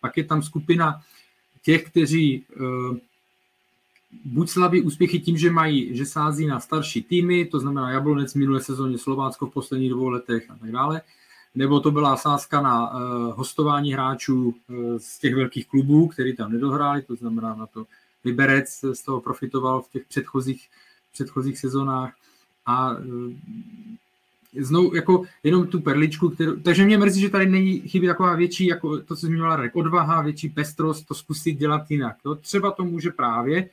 pak 0.00 0.16
je 0.16 0.24
tam 0.24 0.42
skupina 0.42 1.02
těch, 1.62 1.84
kteří 1.84 2.44
buď 4.24 4.48
slaví 4.48 4.82
úspěchy 4.82 5.20
tím, 5.20 5.36
že 5.36 5.50
mají, 5.50 5.96
že 5.96 6.06
sází 6.06 6.46
na 6.46 6.60
starší 6.60 7.02
týmy, 7.02 7.44
to 7.44 7.60
znamená 7.60 7.90
Jablonec 7.90 8.34
minulé 8.34 8.60
sezóně, 8.60 8.98
Slovácko 8.98 9.46
v 9.46 9.52
posledních 9.52 9.90
dvou 9.90 10.08
letech 10.08 10.50
a 10.50 10.56
tak 10.56 10.72
dále, 10.72 11.00
nebo 11.54 11.80
to 11.80 11.90
byla 11.90 12.16
sázka 12.16 12.60
na 12.60 12.90
uh, 12.90 13.00
hostování 13.36 13.92
hráčů 13.92 14.48
uh, 14.48 14.76
z 14.98 15.18
těch 15.18 15.34
velkých 15.34 15.66
klubů, 15.68 16.08
který 16.08 16.36
tam 16.36 16.52
nedohráli, 16.52 17.02
to 17.02 17.16
znamená 17.16 17.54
na 17.54 17.66
to 17.66 17.86
Liberec 18.24 18.84
z 18.92 19.02
toho 19.02 19.20
profitoval 19.20 19.82
v 19.82 19.90
těch 19.90 20.04
předchozích, 20.06 20.68
předchozích 21.12 21.58
sezónách 21.58 22.14
a 22.66 22.90
uh, 22.90 23.32
znovu 24.60 24.94
jako 24.94 25.24
jenom 25.42 25.66
tu 25.66 25.80
perličku, 25.80 26.28
kterou, 26.28 26.56
takže 26.56 26.84
mě 26.84 26.98
mrzí, 26.98 27.20
že 27.20 27.28
tady 27.28 27.46
není 27.46 27.80
chybí 27.80 28.06
taková 28.06 28.34
větší, 28.34 28.66
jako 28.66 28.98
to, 28.98 29.16
co 29.16 29.26
zmiňovala 29.26 29.56
Rek, 29.56 29.76
odvaha, 29.76 30.22
větší 30.22 30.48
pestrost, 30.48 31.06
to 31.06 31.14
zkusit 31.14 31.52
dělat 31.52 31.90
jinak. 31.90 32.16
Jo? 32.24 32.34
Třeba 32.34 32.70
to 32.70 32.84
může 32.84 33.10
právě 33.10 33.70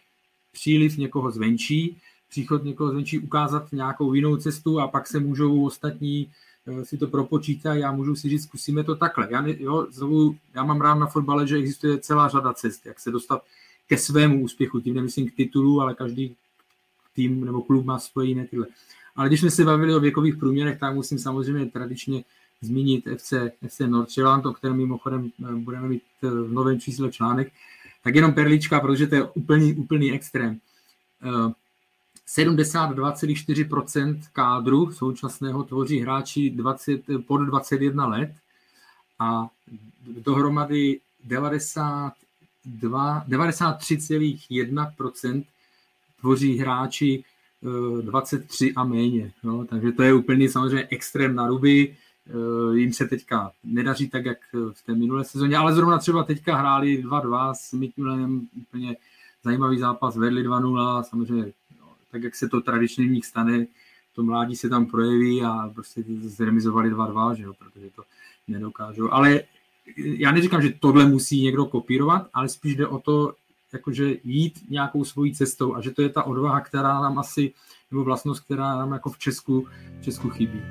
příliv 0.53 0.97
někoho 0.97 1.31
zvenčí, 1.31 1.97
příchod 2.29 2.63
někoho 2.63 2.91
zvenčí 2.91 3.19
ukázat 3.19 3.71
nějakou 3.71 4.13
jinou 4.13 4.37
cestu 4.37 4.79
a 4.79 4.87
pak 4.87 5.07
se 5.07 5.19
můžou 5.19 5.65
ostatní 5.65 6.31
eh, 6.67 6.85
si 6.85 6.97
to 6.97 7.07
propočítat, 7.07 7.73
já 7.73 7.91
můžu 7.91 8.15
si 8.15 8.29
říct, 8.29 8.43
zkusíme 8.43 8.83
to 8.83 8.95
takhle. 8.95 9.27
Já, 9.31 9.43
jo, 9.47 9.87
znovu, 9.89 10.35
já 10.55 10.63
mám 10.63 10.81
rád 10.81 10.95
na 10.95 11.07
fotbale, 11.07 11.47
že 11.47 11.57
existuje 11.57 11.99
celá 11.99 12.27
řada 12.27 12.53
cest, 12.53 12.85
jak 12.85 12.99
se 12.99 13.11
dostat 13.11 13.43
ke 13.87 13.97
svému 13.97 14.43
úspěchu, 14.43 14.79
tím 14.79 14.95
nemyslím 14.95 15.29
k 15.29 15.35
titulu, 15.35 15.81
ale 15.81 15.93
každý 15.93 16.35
tým 17.15 17.45
nebo 17.45 17.61
klub 17.61 17.85
má 17.85 17.99
svoje 17.99 18.27
jiné 18.27 18.47
tyhle. 18.47 18.67
Ale 19.15 19.27
když 19.27 19.39
jsme 19.39 19.51
se 19.51 19.65
bavili 19.65 19.95
o 19.95 19.99
věkových 19.99 20.37
průměrech, 20.37 20.79
tak 20.79 20.95
musím 20.95 21.19
samozřejmě 21.19 21.65
tradičně 21.65 22.23
zmínit 22.61 23.05
FC, 23.17 23.33
FC 23.67 23.79
Nordsjælland, 23.79 24.45
o 24.45 24.53
kterém 24.53 24.77
mimochodem 24.77 25.31
eh, 25.49 25.55
budeme 25.55 25.87
mít 25.87 26.03
eh, 26.23 26.29
v 26.29 26.51
novém 26.53 26.79
čísle 26.79 27.11
článek, 27.11 27.51
tak 28.03 28.15
jenom 28.15 28.33
perlička, 28.33 28.79
protože 28.79 29.07
to 29.07 29.15
je 29.15 29.23
úplný, 29.23 29.73
úplný 29.73 30.11
extrém. 30.11 30.59
Eh, 31.23 31.53
72,4% 32.27 34.19
kádru 34.33 34.91
současného 34.91 35.63
tvoří 35.63 35.99
hráči 35.99 36.49
20, 36.49 37.01
pod 37.27 37.37
21 37.37 38.07
let 38.07 38.33
a 39.19 39.47
dohromady 40.07 40.99
92, 41.23 43.25
93,1% 43.27 45.45
tvoří 46.21 46.57
hráči 46.57 47.23
23 48.01 48.69
eh, 48.69 48.73
a 48.75 48.83
méně. 48.83 49.31
No, 49.43 49.65
takže 49.65 49.91
to 49.91 50.03
je 50.03 50.13
úplně 50.13 50.49
samozřejmě 50.49 50.87
extrém 50.89 51.35
na 51.35 51.47
ruby. 51.47 51.95
Eh, 52.29 52.77
jim 52.77 52.93
se 52.93 53.07
teďka 53.07 53.51
nedaří 53.63 54.09
tak, 54.09 54.25
jak 54.25 54.37
v 54.53 54.81
té 54.85 54.95
minulé 54.95 55.23
sezóně, 55.23 55.57
ale 55.57 55.73
zrovna 55.73 55.97
třeba 55.97 56.23
teďka 56.23 56.55
hráli 56.55 57.03
2-2 57.03 57.53
s 57.53 57.73
Mikulanem, 57.73 58.47
úplně 58.55 58.95
zajímavý 59.43 59.79
zápas, 59.79 60.17
vedli 60.17 60.43
2-0, 60.43 61.03
samozřejmě 61.03 61.45
no, 61.79 61.87
tak, 62.11 62.23
jak 62.23 62.35
se 62.35 62.49
to 62.49 62.61
tradičně 62.61 63.05
v 63.05 63.11
nich 63.11 63.25
stane, 63.25 63.65
to 64.15 64.23
mládí 64.23 64.55
se 64.55 64.69
tam 64.69 64.85
projeví 64.85 65.43
a 65.43 65.71
prostě 65.73 66.03
zremizovali 66.21 66.93
2-2, 66.93 67.33
že 67.33 67.43
jo, 67.43 67.53
protože 67.53 67.89
to 67.89 68.03
nedokážou. 68.47 69.13
Ale 69.13 69.41
já 69.97 70.31
neříkám, 70.31 70.61
že 70.61 70.73
tohle 70.79 71.05
musí 71.05 71.41
někdo 71.41 71.65
kopírovat, 71.65 72.29
ale 72.33 72.49
spíš 72.49 72.75
jde 72.75 72.87
o 72.87 72.99
to, 72.99 73.33
jakože 73.73 74.15
jít 74.23 74.69
nějakou 74.69 75.03
svojí 75.03 75.35
cestou 75.35 75.75
a 75.75 75.81
že 75.81 75.91
to 75.91 76.01
je 76.01 76.09
ta 76.09 76.23
odvaha, 76.23 76.61
která 76.61 77.01
nám 77.01 77.19
asi, 77.19 77.53
nebo 77.91 78.03
vlastnost, 78.03 78.43
která 78.43 78.75
nám 78.75 78.91
jako 78.91 79.09
v 79.09 79.17
Česku, 79.17 79.67
v 79.99 80.03
Česku 80.03 80.29
chybí. 80.29 80.61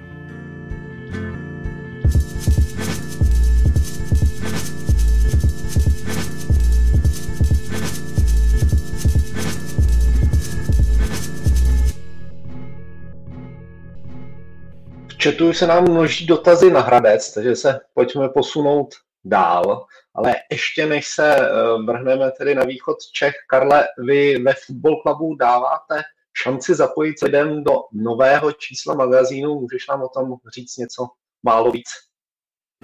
Chatu 15.22 15.52
se 15.52 15.66
nám 15.66 15.84
množí 15.84 16.26
dotazy 16.26 16.70
na 16.70 16.80
Hradec, 16.80 17.34
takže 17.34 17.56
se 17.56 17.80
pojďme 17.94 18.28
posunout 18.28 18.94
dál. 19.24 19.86
Ale 20.14 20.34
ještě 20.50 20.86
než 20.86 21.08
se 21.08 21.36
eh, 21.36 21.52
vrhneme 21.86 22.30
tedy 22.38 22.54
na 22.54 22.64
východ 22.64 22.96
Čech, 23.12 23.34
Karle, 23.48 23.84
vy 24.06 24.38
ve 24.38 24.54
Football 24.66 25.02
Clubu 25.02 25.34
dáváte 25.34 26.02
šanci 26.42 26.74
zapojit 26.74 27.18
se 27.18 27.26
lidem 27.26 27.64
do 27.64 27.72
nového 27.92 28.52
čísla 28.52 28.94
magazínu. 28.94 29.60
Můžeš 29.60 29.88
nám 29.88 30.02
o 30.02 30.08
tom 30.08 30.34
říct 30.54 30.76
něco 30.76 31.06
málo 31.42 31.70
víc? 31.70 31.88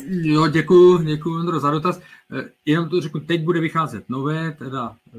Jo, 0.06 0.48
děkuji, 0.48 0.98
děkuji 0.98 1.40
Andro 1.40 1.60
za 1.60 1.70
dotaz. 1.70 2.00
Eh, 2.38 2.50
jenom 2.64 2.88
to 2.88 3.00
řeknu, 3.00 3.20
teď 3.20 3.42
bude 3.42 3.60
vycházet 3.60 4.08
nové, 4.08 4.52
teda 4.52 4.96
eh, 5.06 5.18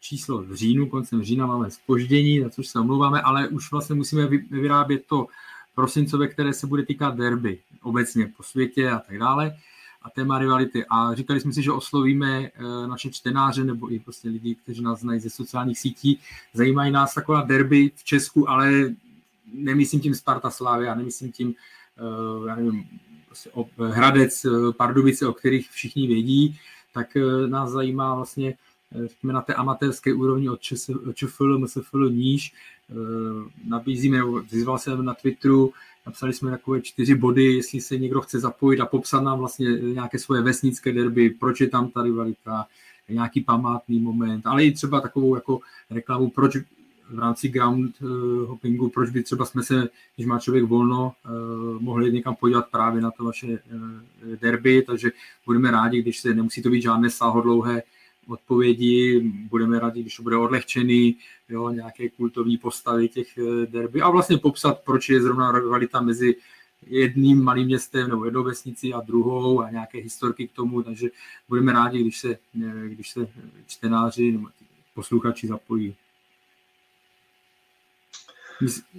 číslo 0.00 0.42
v 0.42 0.54
říjnu, 0.54 0.86
koncem 0.86 1.22
října 1.22 1.46
máme 1.46 1.70
spoždění, 1.70 2.40
za 2.40 2.50
což 2.50 2.68
se 2.68 2.78
omlouváme, 2.78 3.20
ale 3.20 3.48
už 3.48 3.70
vlastně 3.70 3.94
musíme 3.94 4.26
vyrábět 4.50 5.02
to 5.06 5.26
prosincové, 5.74 6.28
které 6.28 6.52
se 6.52 6.66
bude 6.66 6.86
týkat 6.86 7.16
derby 7.16 7.58
obecně 7.82 8.32
po 8.36 8.42
světě 8.42 8.90
a 8.90 8.98
tak 8.98 9.18
dále 9.18 9.56
a 10.02 10.10
téma 10.10 10.38
rivality. 10.38 10.84
A 10.90 11.14
říkali 11.14 11.40
jsme 11.40 11.52
si, 11.52 11.62
že 11.62 11.72
oslovíme 11.72 12.42
eh, 12.44 12.50
naše 12.86 13.10
čtenáře 13.10 13.64
nebo 13.64 13.92
i 13.92 13.98
prostě 13.98 14.28
lidi, 14.28 14.54
kteří 14.54 14.82
nás 14.82 15.00
znají 15.00 15.20
ze 15.20 15.30
sociálních 15.30 15.78
sítí. 15.78 16.20
Zajímají 16.54 16.92
nás 16.92 17.14
taková 17.14 17.42
derby 17.42 17.90
v 17.94 18.04
Česku, 18.04 18.50
ale 18.50 18.94
nemyslím 19.54 20.00
tím 20.00 20.14
Sparta 20.14 20.50
Slávia, 20.50 20.94
nemyslím 20.94 21.32
tím 21.32 21.54
eh, 21.98 22.48
já 22.48 22.56
nevím, 22.56 22.84
prostě 23.26 23.50
Hradec, 23.78 24.44
eh, 24.44 24.72
Pardubice, 24.76 25.26
o 25.26 25.32
kterých 25.32 25.70
všichni 25.70 26.06
vědí, 26.06 26.58
tak 26.94 27.16
nás 27.46 27.70
zajímá 27.70 28.14
vlastně 28.14 28.54
řekněme, 29.06 29.32
na 29.32 29.42
té 29.42 29.54
amatérské 29.54 30.14
úrovni 30.14 30.48
od 30.48 30.60
ČFL, 31.14 31.58
MSFL 31.58 32.10
níž. 32.10 32.54
Nabízíme, 33.68 34.20
vyzval 34.52 34.78
jsem 34.78 35.04
na 35.04 35.14
Twitteru, 35.14 35.72
napsali 36.06 36.32
jsme 36.32 36.50
takové 36.50 36.80
čtyři 36.80 37.14
body, 37.14 37.44
jestli 37.44 37.80
se 37.80 37.98
někdo 37.98 38.20
chce 38.20 38.40
zapojit 38.40 38.80
a 38.80 38.86
popsat 38.86 39.20
nám 39.20 39.38
vlastně 39.38 39.70
nějaké 39.70 40.18
svoje 40.18 40.42
vesnické 40.42 40.92
derby, 40.92 41.30
proč 41.30 41.60
je 41.60 41.68
tam 41.68 41.88
ta 41.88 42.02
rivalita, 42.02 42.66
nějaký 43.08 43.40
památný 43.40 44.00
moment, 44.00 44.46
ale 44.46 44.64
i 44.64 44.72
třeba 44.72 45.00
takovou 45.00 45.34
jako 45.34 45.60
reklamu, 45.90 46.30
proč 46.30 46.56
v 47.10 47.18
rámci 47.18 47.48
ground 47.48 48.00
hoppingu, 48.46 48.88
proč 48.88 49.10
by 49.10 49.22
třeba 49.22 49.44
jsme 49.44 49.62
se, 49.62 49.88
když 50.16 50.26
má 50.26 50.38
člověk 50.38 50.64
volno, 50.64 51.12
mohli 51.78 52.12
někam 52.12 52.34
podívat 52.34 52.68
právě 52.70 53.02
na 53.02 53.10
to 53.10 53.24
vaše 53.24 53.58
derby, 54.40 54.82
takže 54.82 55.10
budeme 55.46 55.70
rádi, 55.70 56.02
když 56.02 56.18
se 56.18 56.34
nemusí 56.34 56.62
to 56.62 56.70
být 56.70 56.82
žádné 56.82 57.10
sáhodlouhé 57.10 57.82
odpovědi, 58.30 59.20
budeme 59.50 59.80
rádi, 59.80 60.00
když 60.00 60.20
bude 60.20 60.36
odlehčený, 60.36 61.16
jo, 61.48 61.70
nějaké 61.70 62.08
kultové 62.08 62.50
postavy 62.62 63.08
těch 63.08 63.38
eh, 63.38 63.66
derby 63.66 64.00
a 64.00 64.10
vlastně 64.10 64.38
popsat, 64.38 64.80
proč 64.84 65.08
je 65.08 65.22
zrovna 65.22 65.52
rivalita 65.52 66.00
mezi 66.00 66.36
jedním 66.86 67.42
malým 67.44 67.66
městem 67.66 68.08
nebo 68.08 68.24
jednou 68.24 68.42
vesnicí 68.42 68.94
a 68.94 69.00
druhou 69.00 69.60
a 69.60 69.70
nějaké 69.70 69.98
historky 69.98 70.48
k 70.48 70.52
tomu, 70.52 70.82
takže 70.82 71.08
budeme 71.48 71.72
rádi, 71.72 72.00
když 72.00 72.18
se, 72.18 72.30
eh, 72.30 72.88
když 72.88 73.10
se 73.10 73.28
čtenáři 73.66 74.32
nebo 74.32 74.48
posluchači 74.94 75.46
zapojí. 75.46 75.94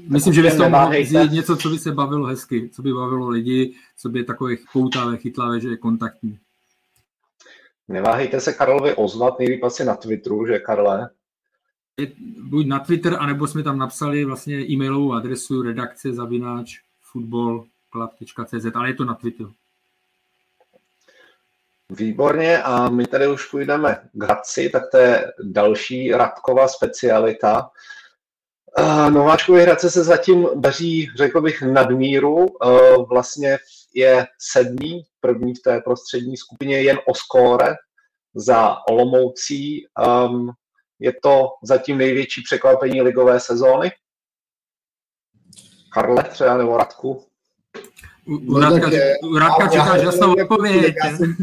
Myslím, 0.07 0.33
že 0.33 0.41
bys 0.41 0.55
to 0.55 0.69
mohl 0.69 0.93
něco, 1.31 1.57
co 1.57 1.69
by 1.69 1.79
se 1.79 1.91
bavilo 1.91 2.25
hezky, 2.25 2.69
co 2.69 2.81
by 2.81 2.93
bavilo 2.93 3.29
lidi, 3.29 3.73
co 3.97 4.09
by 4.09 4.19
je 4.19 4.25
takové 4.25 4.55
poutavé, 4.73 5.17
chytlavé, 5.17 5.59
že 5.59 5.69
je 5.69 5.77
kontaktní. 5.77 6.39
Neváhejte 7.91 8.39
se 8.39 8.53
Karlovi 8.53 8.95
ozvat, 8.95 9.39
nejlíp 9.39 9.63
asi 9.63 9.85
na 9.85 9.95
Twitteru, 9.95 10.45
že 10.45 10.59
Karle? 10.59 11.09
Buď 12.41 12.67
na 12.67 12.79
Twitter, 12.79 13.17
anebo 13.19 13.47
jsme 13.47 13.63
tam 13.63 13.77
napsali 13.77 14.25
vlastně 14.25 14.55
e-mailovou 14.55 15.13
adresu 15.13 15.61
redakce 15.61 16.13
zavináč 16.13 16.79
footballclub.cz, 17.11 18.65
ale 18.75 18.89
je 18.89 18.93
to 18.93 19.05
na 19.05 19.13
Twitteru. 19.15 19.53
Výborně 21.89 22.63
a 22.63 22.89
my 22.89 23.07
tady 23.07 23.27
už 23.27 23.45
půjdeme 23.45 24.01
k 24.13 24.23
Hradci, 24.23 24.69
tak 24.69 24.83
to 24.91 24.97
je 24.97 25.33
další 25.43 26.11
Radkova 26.11 26.67
specialita. 26.67 27.69
Nováčkovi 29.09 29.61
Hradce 29.61 29.89
se 29.89 30.03
zatím 30.03 30.47
daří, 30.55 31.09
řekl 31.15 31.41
bych, 31.41 31.61
nadmíru. 31.61 32.45
Vlastně 33.09 33.57
je 33.93 34.25
sedmý, 34.53 35.03
první 35.19 35.53
v 35.55 35.61
té 35.63 35.81
prostřední 35.81 36.37
skupině, 36.37 36.81
jen 36.81 36.97
o 37.07 37.15
skóre 37.15 37.73
za 38.35 38.77
Olomoucí. 38.89 39.85
Um, 40.27 40.49
je 40.99 41.13
to 41.23 41.47
zatím 41.63 41.97
největší 41.97 42.41
překvapení 42.41 43.01
ligové 43.01 43.39
sezóny? 43.39 43.91
Karle 45.93 46.23
třeba 46.23 46.57
nebo 46.57 46.77
Radku? 46.77 47.23
U, 48.27 48.59
Radka, 48.59 48.89
no, 49.23 49.29
u 49.29 49.37
Radka 49.37 49.67
čekáš 49.67 50.01
jasnou 50.01 50.33
odpověď. 50.33 50.95
Já, 51.05 51.17
jsem, 51.17 51.35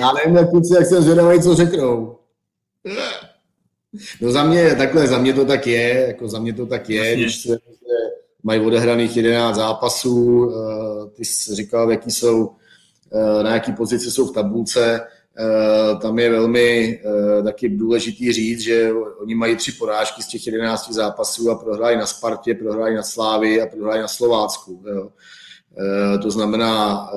já 0.00 0.12
nevím, 0.12 0.46
kluci, 0.46 0.74
jak 0.74 0.86
jsem 0.86 1.02
zvědavý, 1.02 1.42
co 1.42 1.54
řeknou. 1.54 2.18
No 4.20 4.32
za 4.32 4.44
mě, 4.44 4.74
takhle, 4.74 5.06
za 5.06 5.18
mě 5.18 5.32
to 5.32 5.44
tak 5.44 5.66
je, 5.66 6.06
jako 6.06 6.28
za 6.28 6.38
mě 6.38 6.52
to 6.52 6.66
tak 6.66 6.90
je, 6.90 7.04
Jasně. 7.04 7.22
když 7.22 7.42
se 7.42 7.58
mají 8.46 8.60
odehraných 8.60 9.16
11 9.16 9.56
zápasů, 9.56 10.50
eh, 10.50 11.10
ty 11.10 11.24
jsi 11.24 11.54
říkal, 11.54 11.90
jaký 11.90 12.10
jsou, 12.10 12.50
eh, 13.12 13.42
na 13.42 13.54
jaký 13.54 13.72
pozici 13.72 14.10
jsou 14.10 14.26
v 14.26 14.32
tabulce, 14.32 15.00
eh, 15.00 15.96
tam 15.96 16.18
je 16.18 16.30
velmi 16.30 17.00
taky 17.44 17.68
důležitý 17.68 18.32
říct, 18.32 18.60
že 18.60 18.92
oni 19.20 19.34
mají 19.34 19.56
tři 19.56 19.72
porážky 19.72 20.22
z 20.22 20.26
těch 20.26 20.46
11 20.46 20.92
zápasů 20.92 21.50
a 21.50 21.54
prohráli 21.54 21.96
na 21.96 22.06
Spartě, 22.06 22.54
prohráli 22.54 22.94
na 22.94 23.02
Slávii 23.02 23.62
a 23.62 23.66
prohráli 23.66 24.00
na 24.00 24.08
Slovácku. 24.08 24.82
Jo. 24.94 25.08
To 26.22 26.30
znamená 26.30 27.10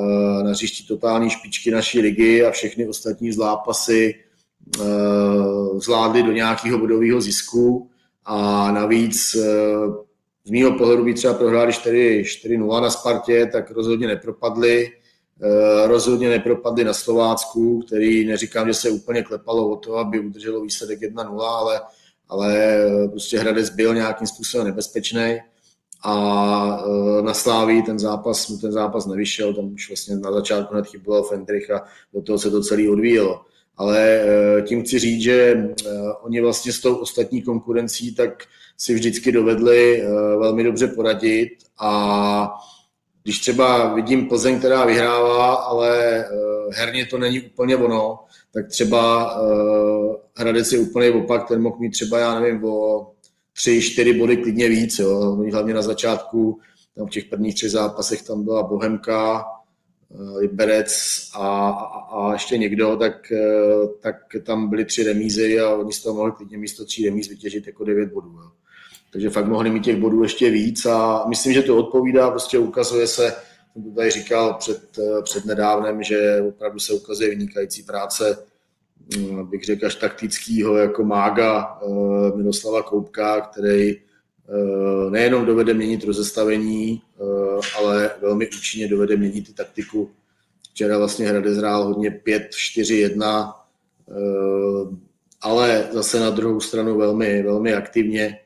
na 0.44 0.50
hřišti 0.50 0.88
totální 0.88 1.30
špičky 1.30 1.72
naší 1.72 2.00
ligy 2.00 2.46
a 2.46 2.52
všechny 2.52 2.88
ostatní 2.88 3.32
zápasy 3.32 4.16
zvládli 5.78 6.24
do 6.24 6.32
nějakého 6.32 6.80
bodového 6.80 7.22
zisku 7.22 7.90
a 8.26 8.72
navíc 8.72 9.36
z 10.50 10.52
mýho 10.52 10.78
pohledu 10.78 11.04
by 11.06 11.14
třeba 11.14 11.34
prohráli 11.34 11.72
4-0 11.72 12.82
na 12.82 12.90
Spartě, 12.90 13.50
tak 13.52 13.72
rozhodně 13.72 14.08
nepropadli. 14.08 14.92
Eh, 15.42 15.88
rozhodně 15.88 16.30
nepropadli 16.30 16.84
na 16.84 16.94
Slovácku, 16.94 17.82
který 17.82 18.26
neříkám, 18.26 18.68
že 18.68 18.74
se 18.74 18.90
úplně 18.90 19.24
klepalo 19.24 19.70
o 19.70 19.76
to, 19.76 19.96
aby 19.96 20.20
udrželo 20.20 20.62
výsledek 20.62 21.00
1-0, 21.00 21.42
ale, 21.42 21.82
ale 22.30 22.78
prostě 23.10 23.40
Hradec 23.40 23.70
byl 23.70 23.96
nějakým 23.96 24.28
způsobem 24.28 24.68
nebezpečný 24.68 25.38
a 26.04 26.84
eh, 26.86 27.22
na 27.22 27.34
Sláví 27.34 27.84
ten 27.84 28.00
zápas, 28.00 28.48
mu 28.48 28.58
ten 28.58 28.72
zápas 28.72 29.06
nevyšel, 29.06 29.54
tam 29.54 29.74
už 29.74 29.90
vlastně 29.90 30.16
na 30.16 30.32
začátku 30.32 30.74
hned 30.74 30.88
chyboval 30.88 31.24
Fendrich 31.24 31.72
a 31.72 31.86
do 32.14 32.22
toho 32.22 32.40
se 32.40 32.52
to 32.52 32.62
celé 32.62 32.90
odvíjelo. 32.90 33.42
Ale 33.78 34.00
eh, 34.00 34.62
tím 34.62 34.84
chci 34.84 35.00
říct, 35.00 35.22
že 35.22 35.70
oni 36.22 36.42
vlastně 36.42 36.74
s 36.74 36.80
tou 36.80 36.96
ostatní 36.96 37.42
konkurencí 37.42 38.16
tak 38.16 38.44
si 38.80 38.94
vždycky 38.94 39.32
dovedli 39.32 40.02
eh, 40.02 40.08
velmi 40.38 40.64
dobře 40.64 40.88
poradit 40.88 41.50
a 41.80 42.54
když 43.24 43.40
třeba 43.40 43.94
vidím 43.94 44.28
Plzeň, 44.28 44.60
která 44.60 44.86
vyhrává, 44.86 45.54
ale 45.54 46.20
eh, 46.20 46.28
herně 46.72 47.06
to 47.06 47.18
není 47.18 47.42
úplně 47.42 47.76
ono, 47.76 48.20
tak 48.54 48.68
třeba 48.68 49.34
eh, 49.42 50.16
Hradec 50.36 50.72
je 50.72 50.80
úplně 50.80 51.12
opak, 51.12 51.48
ten 51.48 51.62
mohl 51.62 51.78
mít 51.80 51.90
třeba, 51.90 52.20
já 52.20 52.40
nevím, 52.40 52.66
o 52.66 53.12
tři, 53.54 53.82
čtyři 53.82 54.14
body 54.14 54.38
klidně 54.38 54.70
víc. 54.70 55.00
Jo. 55.00 55.38
Hlavně 55.52 55.74
na 55.74 55.82
začátku, 55.82 56.60
tam 56.96 57.08
v 57.08 57.10
těch 57.10 57.26
prvních 57.26 57.56
třech 57.56 57.72
zápasech 57.72 58.22
tam 58.22 58.44
byla 58.44 58.64
Bohemka, 58.64 59.46
Liberec 60.38 60.94
a, 61.36 61.70
a, 61.70 62.00
a 62.00 62.34
ještě 62.34 62.58
někdo, 62.58 62.98
tak, 62.98 63.14
tak 64.00 64.16
tam 64.44 64.70
byly 64.70 64.86
tři 64.86 65.04
remízy 65.04 65.60
a 65.60 65.76
oni 65.76 65.94
z 65.94 66.04
toho 66.04 66.16
mohli 66.16 66.32
klidně 66.32 66.58
místo 66.58 66.86
tří 66.86 67.06
remíz 67.06 67.30
vytěžit 67.30 67.68
jako 67.68 67.84
devět 67.84 68.14
bodů. 68.14 68.30
Jo. 68.30 68.52
Takže 69.12 69.30
fakt 69.30 69.48
mohli 69.48 69.70
mít 69.70 69.84
těch 69.84 69.98
bodů 69.98 70.24
ještě 70.24 70.50
víc 70.50 70.86
a 70.86 71.26
myslím, 71.30 71.54
že 71.54 71.62
to 71.62 71.78
odpovídá, 71.78 72.30
prostě 72.30 72.60
ukazuje 72.60 73.08
se, 73.08 73.36
jsem 73.74 73.84
to 73.84 73.92
tady 73.92 74.12
říkal 74.12 74.54
před, 74.54 75.00
eh, 75.00 75.22
před 75.22 75.46
nedávnem, 75.46 76.04
že 76.04 76.44
opravdu 76.48 76.80
se 76.80 76.94
ukazuje 76.94 77.30
vynikající 77.30 77.84
práce 77.84 78.38
hm, 79.18 79.46
bych 79.50 79.64
řekl 79.64 79.86
až 79.86 79.96
taktického 79.96 80.78
jako 80.78 81.04
mága 81.04 81.82
uh, 81.82 82.38
Miroslava 82.38 82.84
Koupka, 82.84 83.42
který 83.42 83.96
uh, 83.96 85.12
nejenom 85.12 85.46
dovede 85.46 85.74
měnit 85.74 86.04
rozestavení, 86.04 87.02
ale 87.78 88.12
velmi 88.22 88.48
účinně 88.48 88.88
dovede 88.88 89.16
měnit 89.16 89.50
i 89.50 89.54
taktiku. 89.54 90.12
Včera 90.72 90.98
vlastně 90.98 91.28
Hradec 91.28 91.58
hrál 91.58 91.84
hodně 91.84 92.22
5-4-1, 92.26 93.54
ale 95.42 95.88
zase 95.92 96.20
na 96.20 96.30
druhou 96.30 96.60
stranu 96.60 96.98
velmi, 96.98 97.44
velmi 97.44 97.74
aktivně 97.74 98.40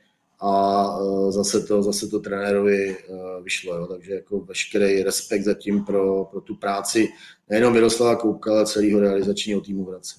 a 0.43 0.87
zase 1.31 1.63
to, 1.63 1.83
zase 1.83 2.07
to 2.07 2.19
trenérovi 2.19 2.97
vyšlo. 3.43 3.75
Jo. 3.75 3.87
Takže 3.87 4.13
jako 4.13 4.39
veškerý 4.39 5.03
respekt 5.03 5.43
zatím 5.43 5.85
pro, 5.85 6.25
pro 6.25 6.41
tu 6.41 6.55
práci 6.55 7.09
nejenom 7.49 7.73
Miroslava 7.73 8.15
Koupka, 8.15 8.51
ale 8.51 8.65
celého 8.65 8.99
realizačního 8.99 9.61
týmu 9.61 9.85
v 9.85 9.89
Hradci. 9.89 10.15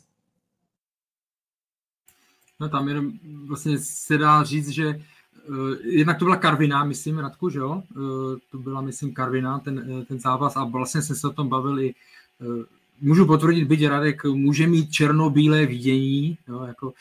No 2.60 2.68
tam 2.68 2.88
jenom 2.88 3.12
vlastně 3.46 3.78
se 3.78 4.18
dá 4.18 4.42
říct, 4.42 4.68
že 4.68 4.86
uh, 5.48 5.74
jednak 5.82 6.18
to 6.18 6.24
byla 6.24 6.36
Karvina, 6.36 6.84
myslím, 6.84 7.18
Radku, 7.18 7.50
že 7.50 7.58
jo? 7.58 7.82
Uh, 7.96 8.02
to 8.50 8.58
byla, 8.58 8.80
myslím, 8.80 9.14
Karvina, 9.14 9.58
ten, 9.58 10.04
ten 10.08 10.20
zápas 10.20 10.56
a 10.56 10.64
vlastně 10.64 11.02
jsem 11.02 11.16
se 11.16 11.28
o 11.28 11.32
tom 11.32 11.48
bavil 11.48 11.80
i 11.80 11.94
uh, 12.40 12.64
můžu 13.00 13.26
potvrdit, 13.26 13.64
byť 13.64 13.86
Radek 13.86 14.24
může 14.24 14.66
mít 14.66 14.90
černobílé 14.90 15.66
vidění, 15.66 16.38
jo, 16.48 16.64
jako, 16.64 16.92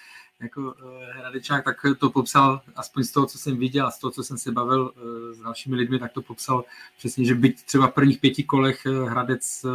jako 0.43 0.61
uh, 0.61 0.73
Hradečák, 1.17 1.63
tak 1.63 1.85
to 1.97 2.09
popsal, 2.09 2.61
aspoň 2.75 3.03
z 3.03 3.11
toho, 3.11 3.25
co 3.25 3.37
jsem 3.37 3.57
viděl 3.57 3.87
a 3.87 3.91
z 3.91 3.99
toho, 3.99 4.11
co 4.11 4.23
jsem 4.23 4.37
se 4.37 4.51
bavil 4.51 4.81
uh, 4.95 5.35
s 5.35 5.39
dalšími 5.39 5.75
lidmi, 5.75 5.99
tak 5.99 6.11
to 6.11 6.21
popsal 6.21 6.63
přesně, 6.97 7.25
že 7.25 7.35
byť 7.35 7.63
třeba 7.63 7.87
v 7.87 7.93
prvních 7.93 8.19
pěti 8.19 8.43
kolech 8.43 8.85
Hradec 8.85 9.65
uh, 9.65 9.71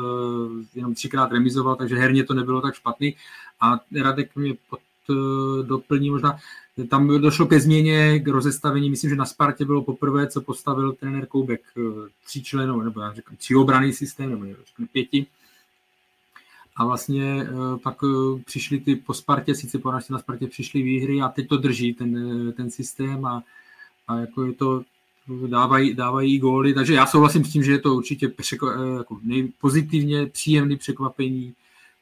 jenom 0.75 0.95
třikrát 0.95 1.33
remizoval, 1.33 1.77
takže 1.77 1.97
herně 1.97 2.25
to 2.25 2.35
nebylo 2.35 2.61
tak 2.61 2.75
špatný 2.75 3.17
a 3.61 3.81
Radek 4.03 4.37
mě 4.37 4.55
pod, 4.71 4.81
Eh, 5.11 5.63
doplní 5.63 6.11
možná. 6.11 6.39
Tam 6.89 7.21
došlo 7.21 7.47
ke 7.47 7.61
změně, 7.61 8.19
k 8.19 8.29
rozestavení. 8.29 8.91
Myslím, 8.91 9.11
že 9.11 9.17
na 9.17 9.25
Spartě 9.25 9.65
bylo 9.65 9.83
poprvé, 9.83 10.27
co 10.27 10.41
postavil 10.41 10.93
trenér 10.93 11.27
Koubek 11.27 11.61
eh, 11.77 11.81
tří 12.27 12.43
členů, 12.43 12.81
nebo 12.81 13.01
já 13.01 13.13
říkám, 13.13 13.37
tří 13.37 13.55
obraný 13.55 13.93
systém, 13.93 14.31
nebo 14.31 14.47
řeknu, 14.67 14.87
pěti. 14.93 15.27
A 16.79 16.85
vlastně 16.85 17.43
eh, 17.43 17.79
pak 17.83 17.97
přišly 18.45 18.81
ty 18.81 18.97
po 18.97 19.15
Spartě, 19.15 19.55
sice 19.55 19.79
po 19.79 19.93
na 19.93 20.19
Spartě 20.19 20.47
přišly 20.47 20.83
výhry 20.83 21.21
a 21.21 21.29
teď 21.29 21.49
to 21.49 21.57
drží 21.57 21.95
ten, 21.95 22.53
ten 22.53 22.71
systém 22.71 23.27
a, 23.27 23.43
a 24.09 24.17
jako 24.19 24.45
je 24.45 24.53
to, 24.53 24.83
dávají, 25.47 25.95
dávají 25.95 26.39
góly, 26.39 26.75
takže 26.75 26.95
já 26.95 27.07
souhlasím 27.07 27.45
s 27.45 27.53
tím, 27.53 27.63
že 27.63 27.73
je 27.73 27.79
to 27.79 27.95
určitě 27.95 28.29
překva, 28.29 28.73
jako 28.99 29.19
nej, 29.23 29.53
pozitivně 29.61 30.27
příjemný 30.27 30.77
překvapení 30.77 31.55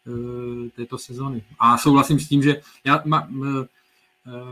Eh, 0.07 0.70
této 0.77 0.99
sezony. 0.99 1.43
A 1.59 1.79
souhlasím 1.79 2.20
s 2.20 2.29
tím, 2.29 2.43
že 2.43 2.61
já, 2.85 3.03
eh, 3.07 3.66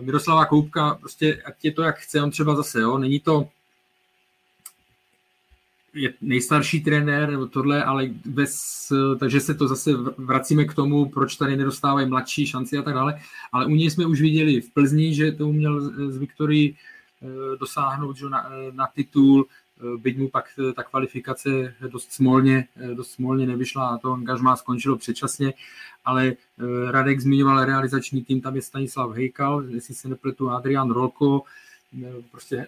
Miroslava 0.01 0.47
Koupka, 0.47 0.95
prostě 0.95 1.43
ať 1.43 1.55
je 1.63 1.73
to 1.73 1.83
jak 1.83 1.99
chce, 1.99 2.23
on 2.23 2.31
třeba 2.31 2.55
zase, 2.55 2.81
jo, 2.81 2.99
není 2.99 3.21
to 3.21 3.49
je 5.95 6.15
nejstarší 6.21 6.81
trenér 6.81 7.31
nebo 7.31 7.47
tohle, 7.47 7.85
ale 7.85 8.11
bez, 8.25 8.93
takže 9.19 9.41
se 9.41 9.55
to 9.55 9.69
zase 9.69 9.91
vracíme 10.19 10.65
k 10.65 10.75
tomu, 10.75 11.09
proč 11.09 11.37
tady 11.37 11.57
nedostávají 11.57 12.09
mladší 12.09 12.47
šanci 12.47 12.79
a 12.79 12.83
tak 12.83 12.95
dále. 12.95 13.21
Ale 13.53 13.67
u 13.67 13.71
něj 13.71 13.91
jsme 13.91 14.07
už 14.07 14.21
viděli 14.21 14.61
v 14.61 14.71
Plzni, 14.71 15.15
že 15.15 15.33
to 15.33 15.49
uměl 15.49 15.81
z 16.11 16.17
Viktorii 16.17 16.75
eh, 17.23 17.57
dosáhnout 17.61 18.17
že 18.17 18.29
na, 18.29 18.51
na 18.73 18.87
titul, 18.87 19.47
Eh, 19.81 19.99
byť 19.99 20.19
mu 20.19 20.29
pak 20.29 20.47
eh, 20.59 20.73
ta 20.73 20.83
kvalifikace 20.83 21.75
dost 21.89 22.13
smolně, 22.13 22.69
eh, 22.77 22.95
dost 22.95 23.11
smolně 23.11 23.47
nevyšla 23.47 23.89
a 23.89 23.99
to 23.99 24.13
angažmá 24.13 24.57
skončilo 24.57 24.97
předčasně, 24.97 25.55
ale 26.05 26.33
Radek 26.91 27.21
zmiňoval 27.21 27.65
realizační 27.65 28.25
tým, 28.25 28.41
tam 28.41 28.57
je 28.57 28.63
Stanislav 28.63 29.11
Hejkal, 29.11 29.65
jestli 29.65 29.95
se 29.95 30.09
nepletu 30.09 30.51
Adrian 30.51 30.91
Rolko, 30.91 31.43
prostě 32.31 32.67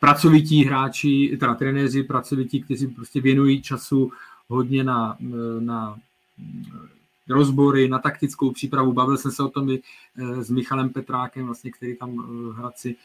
pracovití 0.00 0.64
hráči, 0.64 1.36
teda 1.40 1.54
trenéři, 1.54 2.02
pracovití, 2.02 2.62
kteří 2.62 2.86
prostě 2.86 3.20
věnují 3.20 3.62
času 3.62 4.12
hodně 4.48 4.84
na, 4.84 5.16
na 5.60 5.98
rozbory, 7.28 7.88
na 7.88 7.98
taktickou 7.98 8.50
přípravu. 8.50 8.92
Bavil 8.92 9.16
jsem 9.16 9.30
se 9.30 9.42
o 9.42 9.48
tom 9.48 9.70
i 9.70 9.80
s 10.40 10.50
Michalem 10.50 10.88
Petrákem, 10.88 11.46
vlastně, 11.46 11.70
který 11.70 11.96
tam 11.96 12.16
v 12.16 12.52
Hradci 12.52 12.96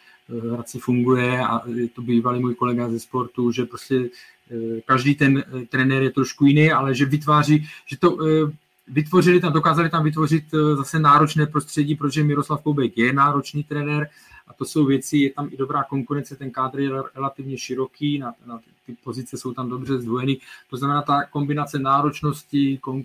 Hradci 0.53 0.79
funguje 0.79 1.39
a 1.39 1.61
je 1.67 1.87
to 1.89 2.01
bývalý 2.01 2.39
můj 2.39 2.55
kolega 2.55 2.89
ze 2.89 2.99
sportu, 2.99 3.51
že 3.51 3.65
prostě 3.65 4.09
eh, 4.51 4.81
každý 4.85 5.15
ten 5.15 5.37
eh, 5.37 5.65
trenér 5.65 6.03
je 6.03 6.11
trošku 6.11 6.45
jiný, 6.45 6.71
ale 6.71 6.95
že 6.95 7.05
vytváří, 7.05 7.67
že 7.85 7.97
to 7.97 8.17
eh, 8.25 8.51
vytvořili 8.87 9.39
tam, 9.39 9.53
dokázali 9.53 9.89
tam 9.89 10.03
vytvořit 10.03 10.43
zase 10.75 10.99
náročné 10.99 11.45
prostředí, 11.45 11.95
protože 11.95 12.23
Miroslav 12.23 12.61
Koubek 12.61 12.97
je 12.97 13.13
náročný 13.13 13.63
trenér 13.63 14.09
a 14.47 14.53
to 14.53 14.65
jsou 14.65 14.85
věci, 14.85 15.17
je 15.17 15.33
tam 15.33 15.49
i 15.51 15.57
dobrá 15.57 15.83
konkurence, 15.83 16.35
ten 16.35 16.51
kádr 16.51 16.79
je 16.79 16.89
relativně 17.15 17.57
široký, 17.57 18.19
na, 18.19 18.33
na 18.45 18.59
ty 18.85 18.95
pozice 19.03 19.37
jsou 19.37 19.53
tam 19.53 19.69
dobře 19.69 19.97
zdvojený, 19.97 20.37
to 20.69 20.77
znamená 20.77 21.01
ta 21.01 21.23
kombinace 21.23 21.79
náročnosti, 21.79 22.77
kon, 22.81 23.03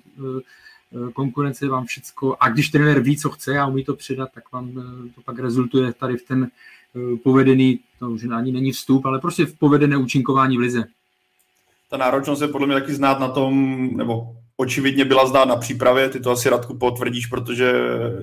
konkurence 1.12 1.68
vám 1.68 1.84
všecko, 1.84 2.36
a 2.40 2.48
když 2.48 2.68
trenér 2.68 3.00
ví, 3.00 3.16
co 3.16 3.30
chce 3.30 3.58
a 3.58 3.66
umí 3.66 3.84
to 3.84 3.94
předat, 3.94 4.28
tak 4.34 4.52
vám 4.52 4.72
to 5.14 5.20
pak 5.24 5.38
rezultuje 5.38 5.92
tady 5.92 6.16
v 6.16 6.22
ten 6.22 6.50
Eh, 6.96 7.16
povedený, 7.16 7.80
to 7.98 8.10
už 8.10 8.24
ani 8.24 8.52
není 8.52 8.72
vstup, 8.72 9.06
ale 9.06 9.20
prostě 9.20 9.46
v 9.46 9.58
povedené 9.58 9.96
účinkování 9.96 10.56
v 10.56 10.60
lize. 10.60 10.84
Ta 11.90 11.96
náročnost 11.96 12.42
je 12.42 12.48
podle 12.48 12.66
mě 12.66 12.80
taky 12.80 12.94
znát 12.94 13.20
na 13.20 13.28
tom, 13.28 13.86
nebo 13.96 14.36
očividně 14.60 15.04
byla 15.04 15.26
znát 15.26 15.44
na 15.44 15.56
přípravě, 15.56 16.08
ty 16.08 16.20
to 16.20 16.30
asi 16.30 16.50
Radku 16.50 16.78
potvrdíš, 16.78 17.26
protože 17.26 17.72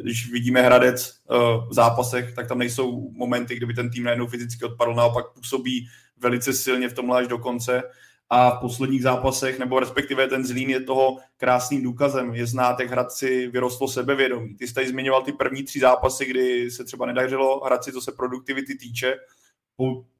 když 0.01 0.31
vidíme 0.31 0.61
Hradec 0.61 1.09
eh, 1.09 1.35
v 1.69 1.73
zápasech, 1.73 2.35
tak 2.35 2.47
tam 2.47 2.59
nejsou 2.59 3.11
momenty, 3.11 3.55
kdyby 3.55 3.73
ten 3.73 3.89
tým 3.89 4.03
najednou 4.03 4.27
fyzicky 4.27 4.65
odpadl, 4.65 4.93
naopak 4.93 5.25
působí 5.33 5.87
velice 6.17 6.53
silně 6.53 6.89
v 6.89 6.93
tomhle 6.93 7.19
až 7.21 7.27
do 7.27 7.37
konce 7.37 7.83
a 8.29 8.49
v 8.49 8.59
posledních 8.61 9.03
zápasech, 9.03 9.59
nebo 9.59 9.79
respektive 9.79 10.27
ten 10.27 10.45
Zlín 10.45 10.69
je 10.69 10.79
toho 10.79 11.17
krásným 11.37 11.83
důkazem. 11.83 12.35
Je 12.35 12.45
znát, 12.45 12.79
jak 12.79 12.89
Hradci 12.89 13.47
vyrostlo 13.47 13.87
sebevědomí. 13.87 14.55
Ty 14.55 14.67
jsi 14.67 14.73
tady 14.73 14.87
zmiňoval 14.87 15.21
ty 15.21 15.31
první 15.31 15.63
tři 15.63 15.79
zápasy, 15.79 16.25
kdy 16.25 16.71
se 16.71 16.83
třeba 16.83 17.05
nedařilo 17.05 17.65
Hradci, 17.65 17.91
co 17.91 18.01
se 18.01 18.11
produktivity 18.11 18.75
týče. 18.75 19.15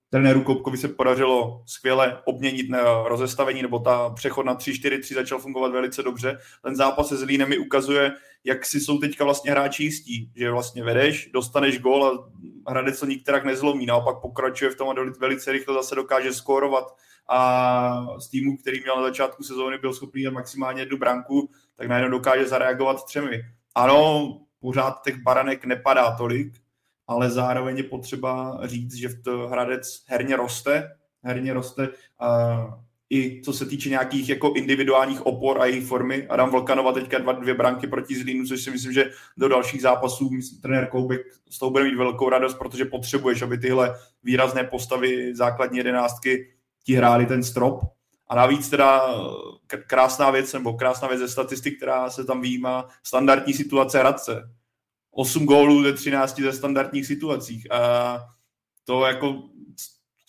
Trenéru 0.09 0.41
Koupkovi 0.41 0.77
se 0.77 0.87
podařilo 0.87 1.63
skvěle 1.65 2.21
obměnit 2.25 2.69
na 2.69 3.03
rozestavení, 3.03 3.61
nebo 3.61 3.79
ta 3.79 4.09
přechod 4.09 4.45
na 4.45 4.55
3-4-3 4.55 5.15
začal 5.15 5.39
fungovat 5.39 5.71
velice 5.71 6.03
dobře. 6.03 6.37
Ten 6.63 6.75
zápas 6.75 7.07
se 7.07 7.17
Zlínem 7.17 7.49
mi 7.49 7.57
ukazuje, 7.57 8.13
jak 8.43 8.65
si 8.65 8.79
jsou 8.79 8.97
teďka 8.97 9.23
vlastně 9.23 9.51
hráči 9.51 9.83
jistí, 9.83 10.31
že 10.35 10.51
vlastně 10.51 10.83
vedeš, 10.83 11.29
dostaneš 11.33 11.79
gól 11.79 12.29
a 12.65 12.71
Hradec 12.71 12.99
to 12.99 13.05
nikterak 13.05 13.45
nezlomí, 13.45 13.85
naopak 13.85 14.21
pokračuje 14.21 14.71
v 14.71 14.75
tom 14.75 14.89
a 14.89 14.93
velice 15.19 15.51
rychle 15.51 15.73
zase 15.73 15.95
dokáže 15.95 16.33
skórovat 16.33 16.95
a 17.29 18.07
z 18.19 18.29
týmu, 18.29 18.57
který 18.57 18.81
měl 18.81 18.95
na 18.95 19.03
začátku 19.03 19.43
sezóny, 19.43 19.77
byl 19.77 19.93
schopný 19.93 20.23
maximálně 20.23 20.81
jednu 20.81 20.97
branku, 20.97 21.49
tak 21.75 21.87
najednou 21.87 22.17
dokáže 22.17 22.45
zareagovat 22.45 23.05
třemi. 23.05 23.41
Ano, 23.75 24.27
pořád 24.59 25.03
těch 25.03 25.17
baranek 25.17 25.65
nepadá 25.65 26.15
tolik, 26.17 26.53
ale 27.07 27.29
zároveň 27.29 27.77
je 27.77 27.83
potřeba 27.83 28.59
říct, 28.63 28.93
že 28.93 29.07
v 29.07 29.23
to 29.23 29.47
Hradec 29.47 30.03
herně 30.07 30.35
roste, 30.35 30.95
herně 31.23 31.53
roste 31.53 31.89
a 32.19 32.57
i 33.09 33.41
co 33.41 33.53
se 33.53 33.65
týče 33.65 33.89
nějakých 33.89 34.29
jako 34.29 34.53
individuálních 34.53 35.25
opor 35.25 35.61
a 35.61 35.65
jejich 35.65 35.85
formy. 35.85 36.27
Adam 36.27 36.49
Volkanova 36.49 36.91
teďka 36.91 37.17
dva, 37.17 37.31
dvě 37.33 37.53
branky 37.53 37.87
proti 37.87 38.15
Zlínu, 38.15 38.45
což 38.45 38.63
si 38.63 38.71
myslím, 38.71 38.93
že 38.93 39.11
do 39.37 39.47
dalších 39.47 39.81
zápasů 39.81 40.29
trenér 40.61 40.87
Koubek 40.87 41.21
z 41.49 41.59
toho 41.59 41.69
bude 41.69 41.83
mít 41.83 41.95
velkou 41.95 42.29
radost, 42.29 42.53
protože 42.53 42.85
potřebuješ, 42.85 43.41
aby 43.41 43.57
tyhle 43.57 43.95
výrazné 44.23 44.63
postavy 44.63 45.35
základní 45.35 45.77
jedenáctky 45.77 46.53
ti 46.83 46.93
hráli 46.93 47.25
ten 47.25 47.43
strop. 47.43 47.81
A 48.29 48.35
navíc 48.35 48.69
teda 48.69 49.01
krásná 49.87 50.31
věc, 50.31 50.53
nebo 50.53 50.73
krásná 50.73 51.07
věc 51.07 51.19
ze 51.19 51.27
statistik, 51.27 51.77
která 51.77 52.09
se 52.09 52.25
tam 52.25 52.41
výjímá, 52.41 52.87
standardní 53.03 53.53
situace 53.53 53.99
Hradce. 53.99 54.49
8 55.17 55.45
gólů 55.45 55.83
ze 55.83 55.93
13 55.93 56.39
ze 56.39 56.53
standardních 56.53 57.05
situacích. 57.05 57.71
A 57.71 58.19
to 58.85 59.05
jako 59.05 59.43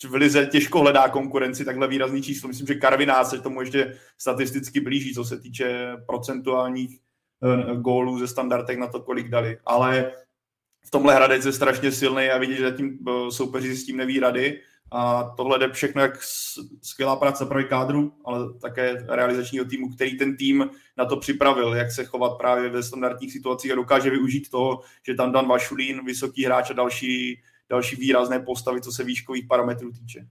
v 0.09 0.13
lize 0.13 0.45
těžko 0.45 0.79
hledá 0.79 1.09
konkurenci 1.09 1.65
takhle 1.65 1.87
výrazný 1.87 2.21
číslo. 2.21 2.47
Myslím, 2.47 2.67
že 2.67 2.75
Karviná 2.75 3.23
se 3.23 3.41
tomu 3.41 3.61
ještě 3.61 3.97
statisticky 4.17 4.79
blíží, 4.79 5.13
co 5.13 5.25
se 5.25 5.39
týče 5.39 5.97
procentuálních 6.07 6.99
eh, 6.99 7.75
gólů 7.75 8.19
ze 8.19 8.27
standardek 8.27 8.79
na 8.79 8.87
to, 8.87 8.99
kolik 8.99 9.29
dali. 9.29 9.57
Ale 9.65 10.11
v 10.85 10.91
tomhle 10.91 11.15
Hradec 11.15 11.45
je 11.45 11.51
strašně 11.51 11.91
silný 11.91 12.29
a 12.29 12.37
vidí, 12.37 12.55
že 12.55 12.71
tím 12.71 12.99
soupeři 13.29 13.75
s 13.75 13.85
tím 13.85 13.97
neví 13.97 14.19
rady. 14.19 14.61
A 14.91 15.23
tohle 15.37 15.59
jde 15.59 15.71
všechno 15.71 16.01
jak 16.01 16.23
skvělá 16.81 17.15
práce 17.15 17.45
pro 17.45 17.63
kádru, 17.63 18.13
ale 18.25 18.53
také 18.61 19.05
realizačního 19.07 19.65
týmu, 19.65 19.89
který 19.89 20.17
ten 20.17 20.37
tým 20.37 20.69
na 20.97 21.05
to 21.05 21.17
připravil, 21.17 21.75
jak 21.75 21.91
se 21.91 22.05
chovat 22.05 22.37
právě 22.37 22.69
ve 22.69 22.83
standardních 22.83 23.31
situacích 23.31 23.71
a 23.71 23.75
dokáže 23.75 24.09
využít 24.09 24.49
toho, 24.49 24.81
že 25.07 25.15
tam 25.15 25.31
Dan 25.31 25.47
Vašulín, 25.47 26.05
vysoký 26.05 26.45
hráč 26.45 26.69
a 26.69 26.73
další, 26.73 27.41
další 27.69 27.95
výrazné 27.95 28.39
postavy, 28.39 28.81
co 28.81 28.91
se 28.91 29.03
výškových 29.03 29.47
parametrů 29.47 29.91
týče. 29.91 30.27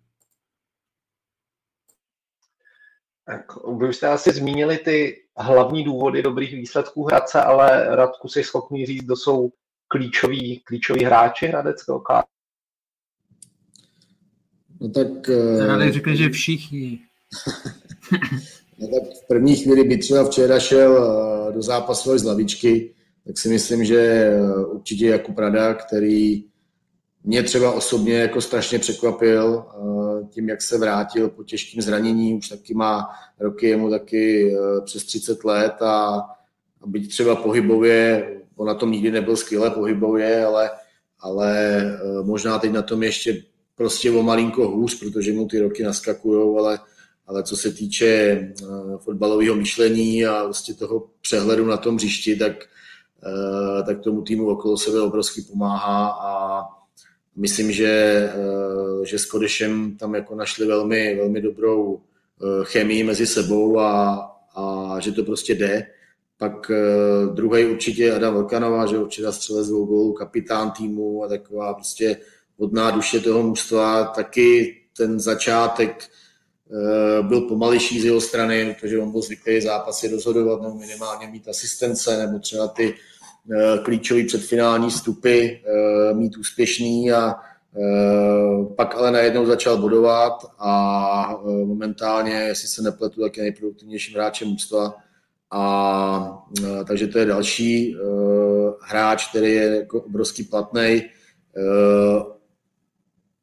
Tak, 3.25 3.67
vy 3.79 3.95
jste 3.95 4.09
asi 4.09 4.33
zmínili 4.33 4.79
ty 4.79 5.25
hlavní 5.37 5.85
důvody 5.85 6.23
dobrých 6.23 6.55
výsledků 6.55 7.05
Hradce, 7.05 7.43
ale 7.43 7.97
Radku 7.97 8.29
si 8.29 8.45
schopný 8.45 8.87
říct, 8.87 9.05
kdo 9.05 9.17
jsou 9.17 9.53
klíčoví, 9.89 10.61
klíčoví 10.61 11.05
hráči 11.05 11.47
Hradeckého 11.47 12.01
kádru? 12.01 12.38
No 14.81 14.89
tak... 14.89 15.29
Radek 15.59 15.93
řekne, 15.93 16.17
že 16.17 16.31
všichni. 16.31 16.99
no 18.79 18.89
tak 18.89 19.03
v 19.25 19.27
první 19.29 19.57
chvíli 19.57 19.85
by 19.85 19.99
třeba 19.99 20.25
včera 20.25 20.61
šel 20.61 20.99
eh, 20.99 21.53
do 21.53 21.63
zápasu 21.63 22.19
z 22.19 22.25
lavičky, 22.25 22.95
tak 23.27 23.39
si 23.39 23.49
myslím, 23.49 23.85
že 23.85 24.01
eh, 24.01 24.65
určitě 24.65 25.07
Jakub 25.07 25.39
Rada, 25.39 25.75
který 25.75 26.45
mě 27.25 27.43
třeba 27.43 27.73
osobně 27.73 28.15
jako 28.15 28.41
strašně 28.41 28.79
překvapil 28.79 29.65
eh, 29.65 30.25
tím, 30.31 30.49
jak 30.49 30.63
se 30.63 30.79
vrátil 30.79 31.29
po 31.29 31.45
těžkém 31.45 31.83
zranění, 31.83 32.35
už 32.35 32.49
taky 32.49 32.75
má 32.75 33.09
roky, 33.41 33.69
jemu 33.69 33.91
taky 33.91 34.55
přes 34.85 35.05
30 35.05 35.45
let 35.45 35.83
a, 35.83 36.21
a 36.83 36.87
byť 36.87 37.09
třeba 37.09 37.37
pohybově, 37.37 38.35
on 38.57 38.67
na 38.67 38.75
tom 38.75 38.93
nikdy 38.93 39.11
nebyl 39.11 39.37
skvěle 39.37 39.71
pohybově, 39.71 40.45
ale, 40.45 40.71
ale 41.21 41.83
možná 42.23 42.59
teď 42.59 42.73
na 42.73 42.83
tom 42.83 43.03
ještě 43.03 43.43
prostě 43.79 44.11
o 44.11 44.23
malinko 44.23 44.69
hůř, 44.69 44.99
protože 44.99 45.33
mu 45.33 45.49
ty 45.49 45.61
roky 45.61 45.83
naskakují, 45.83 46.59
ale, 46.59 46.79
ale 47.27 47.43
co 47.43 47.57
se 47.57 47.73
týče 47.73 48.41
uh, 48.63 48.99
fotbalového 48.99 49.55
myšlení 49.55 50.27
a 50.27 50.45
vlastně 50.45 50.75
toho 50.75 51.07
přehledu 51.23 51.67
na 51.67 51.77
tom 51.77 51.97
hřišti, 51.97 52.37
tak, 52.37 52.53
uh, 53.27 53.87
tak 53.87 54.01
tomu 54.01 54.23
týmu 54.23 54.49
okolo 54.49 54.77
sebe 54.77 55.01
obrovsky 55.01 55.43
pomáhá 55.43 56.09
a 56.09 56.63
myslím, 57.37 57.73
že, 57.73 58.25
uh, 58.37 59.05
že 59.05 59.19
s 59.19 59.25
Kodešem 59.25 59.97
tam 59.97 60.15
jako 60.15 60.35
našli 60.35 60.67
velmi, 60.67 61.17
velmi 61.17 61.41
dobrou 61.41 62.01
chemii 62.63 63.05
mezi 63.05 63.27
sebou 63.27 63.79
a, 63.79 64.19
a 64.55 64.97
že 65.01 65.13
to 65.13 65.23
prostě 65.23 65.55
jde. 65.55 65.87
Pak 66.39 66.71
uh, 66.71 67.35
druhý 67.35 67.67
určitě 67.67 68.15
Adam 68.15 68.35
Velkanová, 68.35 68.87
že 68.87 68.99
určitě 68.99 69.33
střelec 69.33 69.69
dvou 69.69 69.85
gólů, 69.85 70.13
kapitán 70.13 70.71
týmu 70.71 71.25
a 71.25 71.29
taková 71.29 71.75
prostě 71.75 72.17
vodná 72.59 72.91
duše 72.91 73.21
toho 73.21 73.43
mužstva, 73.43 74.05
taky 74.05 74.79
ten 74.97 75.21
začátek 75.21 76.05
eh, 76.05 77.23
byl 77.23 77.41
pomalejší 77.41 78.01
z 78.01 78.05
jeho 78.05 78.21
strany, 78.21 78.77
protože 78.81 78.99
on 78.99 79.13
byl 79.13 79.23
zvyklý 79.23 79.61
zápasy 79.61 80.09
rozhodovat 80.09 80.63
nebo 80.63 80.75
minimálně 80.75 81.27
mít 81.27 81.49
asistence 81.49 82.27
nebo 82.27 82.39
třeba 82.39 82.69
ty 82.69 82.95
eh, 83.53 83.79
klíčové 83.79 84.25
předfinální 84.25 84.91
stupy 84.91 85.63
eh, 85.65 86.15
mít 86.15 86.37
úspěšný 86.37 87.13
a 87.13 87.35
pak 88.77 88.95
ale 88.95 89.11
najednou 89.11 89.47
začal 89.47 89.77
bodovat 89.77 90.33
a 90.59 91.41
momentálně, 91.45 92.33
jestli 92.33 92.69
se 92.69 92.83
nepletu, 92.83 93.23
tak 93.23 93.37
je 93.37 93.43
nejproduktivnějším 93.43 94.15
hráčem 94.15 94.49
mužstva. 94.49 94.95
A, 95.51 96.47
takže 96.89 97.07
to 97.07 97.19
je 97.19 97.25
další 97.25 97.97
hráč, 98.83 99.29
který 99.29 99.53
je 99.53 99.77
jako 99.77 100.01
obrovský 100.01 100.45
platný. 100.45 101.03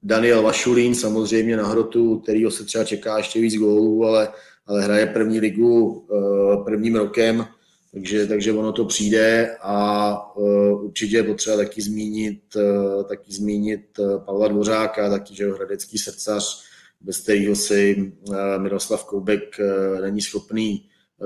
Daniel 0.06 0.42
Vašulín 0.42 0.96
samozřejmě 0.96 1.58
na 1.58 1.68
hrotu, 1.68 2.20
kterýho 2.20 2.52
se 2.52 2.64
třeba 2.64 2.84
čeká 2.84 3.18
ještě 3.18 3.40
víc 3.40 3.56
gólů, 3.56 4.06
ale, 4.06 4.30
ale 4.66 4.82
hraje 4.84 5.06
první 5.06 5.40
ligu 5.40 5.90
uh, 5.90 6.66
prvním 6.66 6.96
rokem, 6.96 7.46
takže, 7.94 8.28
takže 8.28 8.54
ono 8.54 8.72
to 8.72 8.86
přijde 8.86 9.56
a 9.62 10.36
uh, 10.36 10.86
určitě 10.86 11.16
je 11.16 11.24
potřeba 11.24 11.58
taky 11.58 11.82
zmínit, 11.82 12.42
uh, 12.56 13.04
taky 13.04 13.34
zmínit 13.34 13.82
Pavla 14.26 14.48
Dvořáka, 14.48 15.10
taky 15.10 15.36
že 15.36 15.52
hradecký 15.52 15.98
srdcař, 15.98 16.64
bez 17.02 17.20
kterého 17.20 17.56
si 17.56 18.12
Miroslav 18.58 19.06
Koubek 19.06 19.58
není 20.02 20.22
schopný 20.22 20.86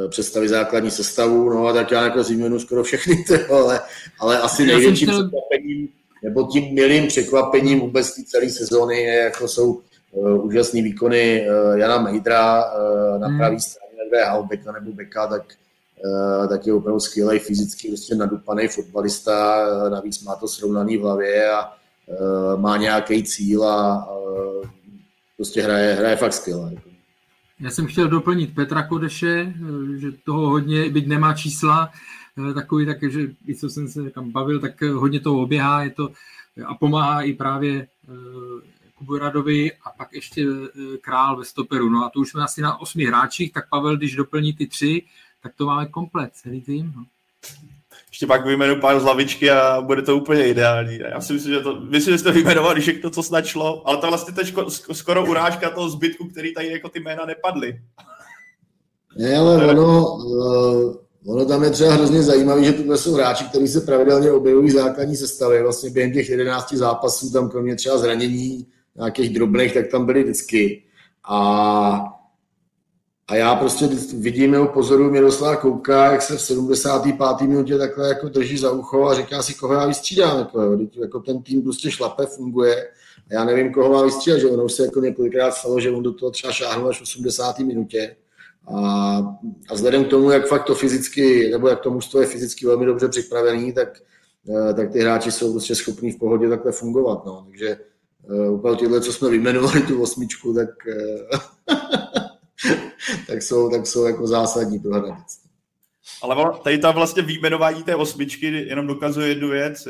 představit 0.10 0.50
základní 0.50 0.92
sestavu, 0.92 1.50
no 1.50 1.68
a 1.68 1.74
tak 1.74 1.92
já 1.92 2.04
jako 2.04 2.24
zmínu 2.24 2.60
skoro 2.60 2.84
všechny, 2.84 3.26
ale, 3.50 3.82
ale 4.20 4.40
asi 4.40 4.66
největším 4.66 5.08
překvapením 5.08 5.99
nebo 6.24 6.44
tím 6.44 6.74
milým 6.74 7.08
překvapením 7.08 7.80
vůbec 7.80 8.16
té 8.16 8.24
celé 8.24 8.50
sezóny 8.50 9.02
je, 9.02 9.16
jako 9.16 9.48
jsou 9.48 9.82
uh, 10.12 10.46
úžasné 10.46 10.82
výkony 10.82 11.48
uh, 11.48 11.78
Jana 11.78 12.02
Mejdra 12.02 12.64
uh, 12.64 13.20
na 13.20 13.28
hmm. 13.28 13.38
pravé 13.38 13.60
straně 13.60 13.94
nebo 14.12 14.44
Beka 14.44 14.72
nebo 14.72 14.92
Beka, 14.92 15.28
tak, 15.28 15.44
uh, 16.06 16.48
tak 16.48 16.68
je 16.68 16.74
opravdu 16.74 17.00
skvělý 17.00 17.40
fyzicky 17.40 17.88
prostě 17.88 18.16
nadupaný 18.16 18.68
fotbalista, 18.68 19.68
uh, 19.68 19.90
navíc 19.90 20.24
má 20.24 20.36
to 20.36 20.48
srovnaný 20.48 20.98
v 20.98 21.02
hlavě 21.02 21.52
a 21.52 21.66
uh, 21.66 22.62
má 22.62 22.78
nějaký 22.78 23.24
cíl 23.24 23.64
a 23.64 24.10
uh, 24.12 24.66
prostě 25.38 25.62
hraje, 25.62 25.94
hraje 25.94 26.16
fakt 26.16 26.34
skvěle. 26.34 26.72
Jako. 26.74 26.90
Já 27.60 27.70
jsem 27.70 27.88
chtěl 27.88 28.08
doplnit 28.08 28.56
Petra 28.56 28.88
Kodeše, 28.88 29.54
že 29.98 30.08
toho 30.26 30.50
hodně, 30.50 30.90
byť 30.90 31.08
nemá 31.08 31.34
čísla, 31.34 31.92
Eh, 31.92 32.19
takový, 32.54 32.86
tak, 32.86 33.12
že 33.12 33.22
i 33.48 33.56
co 33.56 33.70
jsem 33.70 33.88
se 33.88 34.10
tam 34.10 34.32
bavil, 34.32 34.60
tak 34.60 34.84
eh, 34.84 34.90
hodně 34.90 35.20
toho 35.20 35.42
oběhá 35.42 35.84
je 35.84 35.90
to, 35.90 36.10
a 36.66 36.76
pomáhá 36.76 37.22
i 37.22 37.34
právě 37.34 37.80
eh, 37.80 38.12
Kubu 38.96 39.18
Radovi 39.18 39.72
a 39.74 39.90
pak 39.90 40.14
ještě 40.14 40.46
Král 41.02 41.38
ve 41.38 41.46
stoperu. 41.46 41.90
No 41.90 42.06
a 42.06 42.10
to 42.10 42.20
už 42.20 42.30
jsme 42.30 42.44
asi 42.44 42.62
na 42.62 42.82
osmi 42.82 43.06
hráčích, 43.06 43.54
tak 43.54 43.70
Pavel, 43.70 43.98
když 43.98 44.16
doplní 44.16 44.54
ty 44.54 44.68
tři, 44.68 45.02
tak 45.44 45.56
to 45.56 45.66
máme 45.66 45.86
komplet, 45.86 46.30
celý 46.34 46.62
tým. 46.62 46.94
No. 46.96 47.06
Ještě 48.10 48.28
pak 48.28 48.46
vyjmenu 48.46 48.76
pár 48.82 49.00
z 49.00 49.04
lavičky 49.04 49.52
a 49.52 49.82
bude 49.82 50.02
to 50.02 50.18
úplně 50.18 50.48
ideální. 50.48 51.00
Já 51.00 51.22
si 51.22 51.34
myslím, 51.34 51.54
že 51.54 51.60
to, 51.60 51.82
myslím, 51.82 52.14
že 52.14 52.18
jste 52.18 52.32
vyjmenovali 52.32 52.82
všechno, 52.82 53.10
co 53.10 53.24
snad 53.24 53.46
šlo, 53.46 53.88
ale 53.88 53.98
to 53.98 54.08
vlastně 54.08 54.34
teď 54.34 54.56
skoro 54.92 55.26
urážka 55.26 55.70
toho 55.70 55.90
zbytku, 55.90 56.28
který 56.28 56.54
tady 56.54 56.72
jako 56.72 56.90
ty 56.90 57.00
jména 57.00 57.26
nepadly. 57.26 57.82
Ne, 59.18 59.38
ale 59.38 59.68
ono, 59.68 60.18
Ono 61.26 61.46
tam 61.46 61.64
je 61.64 61.70
třeba 61.70 61.94
hrozně 61.94 62.24
zajímavé, 62.24 62.64
že 62.64 62.74
tohle 62.74 62.98
jsou 62.98 63.14
hráči, 63.14 63.44
kteří 63.44 63.68
se 63.68 63.82
pravidelně 63.82 64.32
objevují 64.32 64.70
v 64.70 64.74
základní 64.74 65.16
sestavě. 65.16 65.64
Vlastně 65.64 65.90
během 65.90 66.14
těch 66.14 66.30
11 66.30 66.74
zápasů 66.74 67.32
tam 67.32 67.50
kromě 67.50 67.76
třeba 67.76 67.98
zranění 67.98 68.68
nějakých 68.96 69.34
drobných, 69.34 69.74
tak 69.74 69.88
tam 69.88 70.06
byli 70.06 70.24
vždycky. 70.24 70.84
A, 71.30 72.04
a 73.28 73.36
já 73.36 73.56
prostě 73.56 73.88
vidím 74.18 74.54
jeho 74.54 74.68
pozoru 74.68 75.12
Miroslava 75.12 75.56
Kouka, 75.56 76.12
jak 76.12 76.22
se 76.22 76.38
v 76.38 76.42
75. 76.42 77.48
minutě 77.48 77.78
takhle 77.78 78.08
jako 78.08 78.30
drží 78.30 78.58
za 78.58 78.72
ucho 78.72 79.08
a 79.08 79.16
říká 79.16 79.44
si, 79.44 79.54
koho 79.54 79.74
já 79.74 79.86
vystřídám. 79.86 80.40
Jako, 80.40 80.78
jako 81.02 81.20
ten 81.20 81.44
tým 81.44 81.62
prostě 81.62 81.92
šlape, 81.92 82.26
funguje. 82.26 82.88
A 83.30 83.34
já 83.34 83.46
nevím, 83.46 83.74
koho 83.74 83.94
má 83.94 84.04
vystřídat, 84.04 84.40
že 84.40 84.48
ono 84.48 84.66
už 84.66 84.74
se 84.74 84.86
jako 84.86 85.00
několikrát 85.00 85.52
stalo, 85.52 85.80
že 85.80 85.92
on 85.92 86.04
do 86.04 86.14
toho 86.14 86.32
třeba 86.32 86.54
šáhnul 86.54 86.90
až 86.90 87.00
v 87.00 87.02
80. 87.02 87.60
minutě 87.60 88.16
a, 88.76 89.18
a 89.70 89.74
vzhledem 89.74 90.06
k 90.06 90.10
tomu, 90.10 90.32
jak 90.32 90.48
fakt 90.48 90.66
to 90.66 90.76
fyzicky, 90.76 91.50
nebo 91.52 91.68
jak 91.68 91.80
to 91.80 91.92
mužstvo 91.92 92.22
je 92.22 92.28
fyzicky 92.28 92.66
velmi 92.66 92.86
dobře 92.86 93.08
připravený, 93.08 93.74
tak, 93.74 94.02
eh, 94.50 94.74
tak 94.74 94.92
ty 94.92 95.00
hráči 95.00 95.32
jsou 95.32 95.52
prostě 95.52 95.76
schopní 95.76 96.12
v 96.12 96.20
pohodě 96.20 96.50
takhle 96.50 96.72
fungovat. 96.72 97.26
No. 97.26 97.46
Takže 97.48 97.78
úplně 98.52 98.78
tyhle, 98.78 99.02
co 99.02 99.14
jsme 99.14 99.30
vyjmenovali, 99.30 99.82
tu 99.82 100.02
osmičku, 100.02 100.54
tak, 100.54 100.70
uh, 100.88 101.40
tak, 103.28 103.42
jsou, 103.42 103.70
tak 103.70 103.88
jsou 103.88 104.06
jako 104.06 104.28
zásadní 104.28 104.80
pro 104.80 104.92
Hradec. 104.92 105.50
Ale 106.22 106.60
tady 106.64 106.78
ta 106.78 106.92
vlastně 106.92 107.24
výjmenování 107.24 107.84
té 107.84 107.96
osmičky 107.96 108.46
jenom 108.46 108.88
dokazuje 108.88 109.28
jednu 109.28 109.50
věc, 109.50 109.88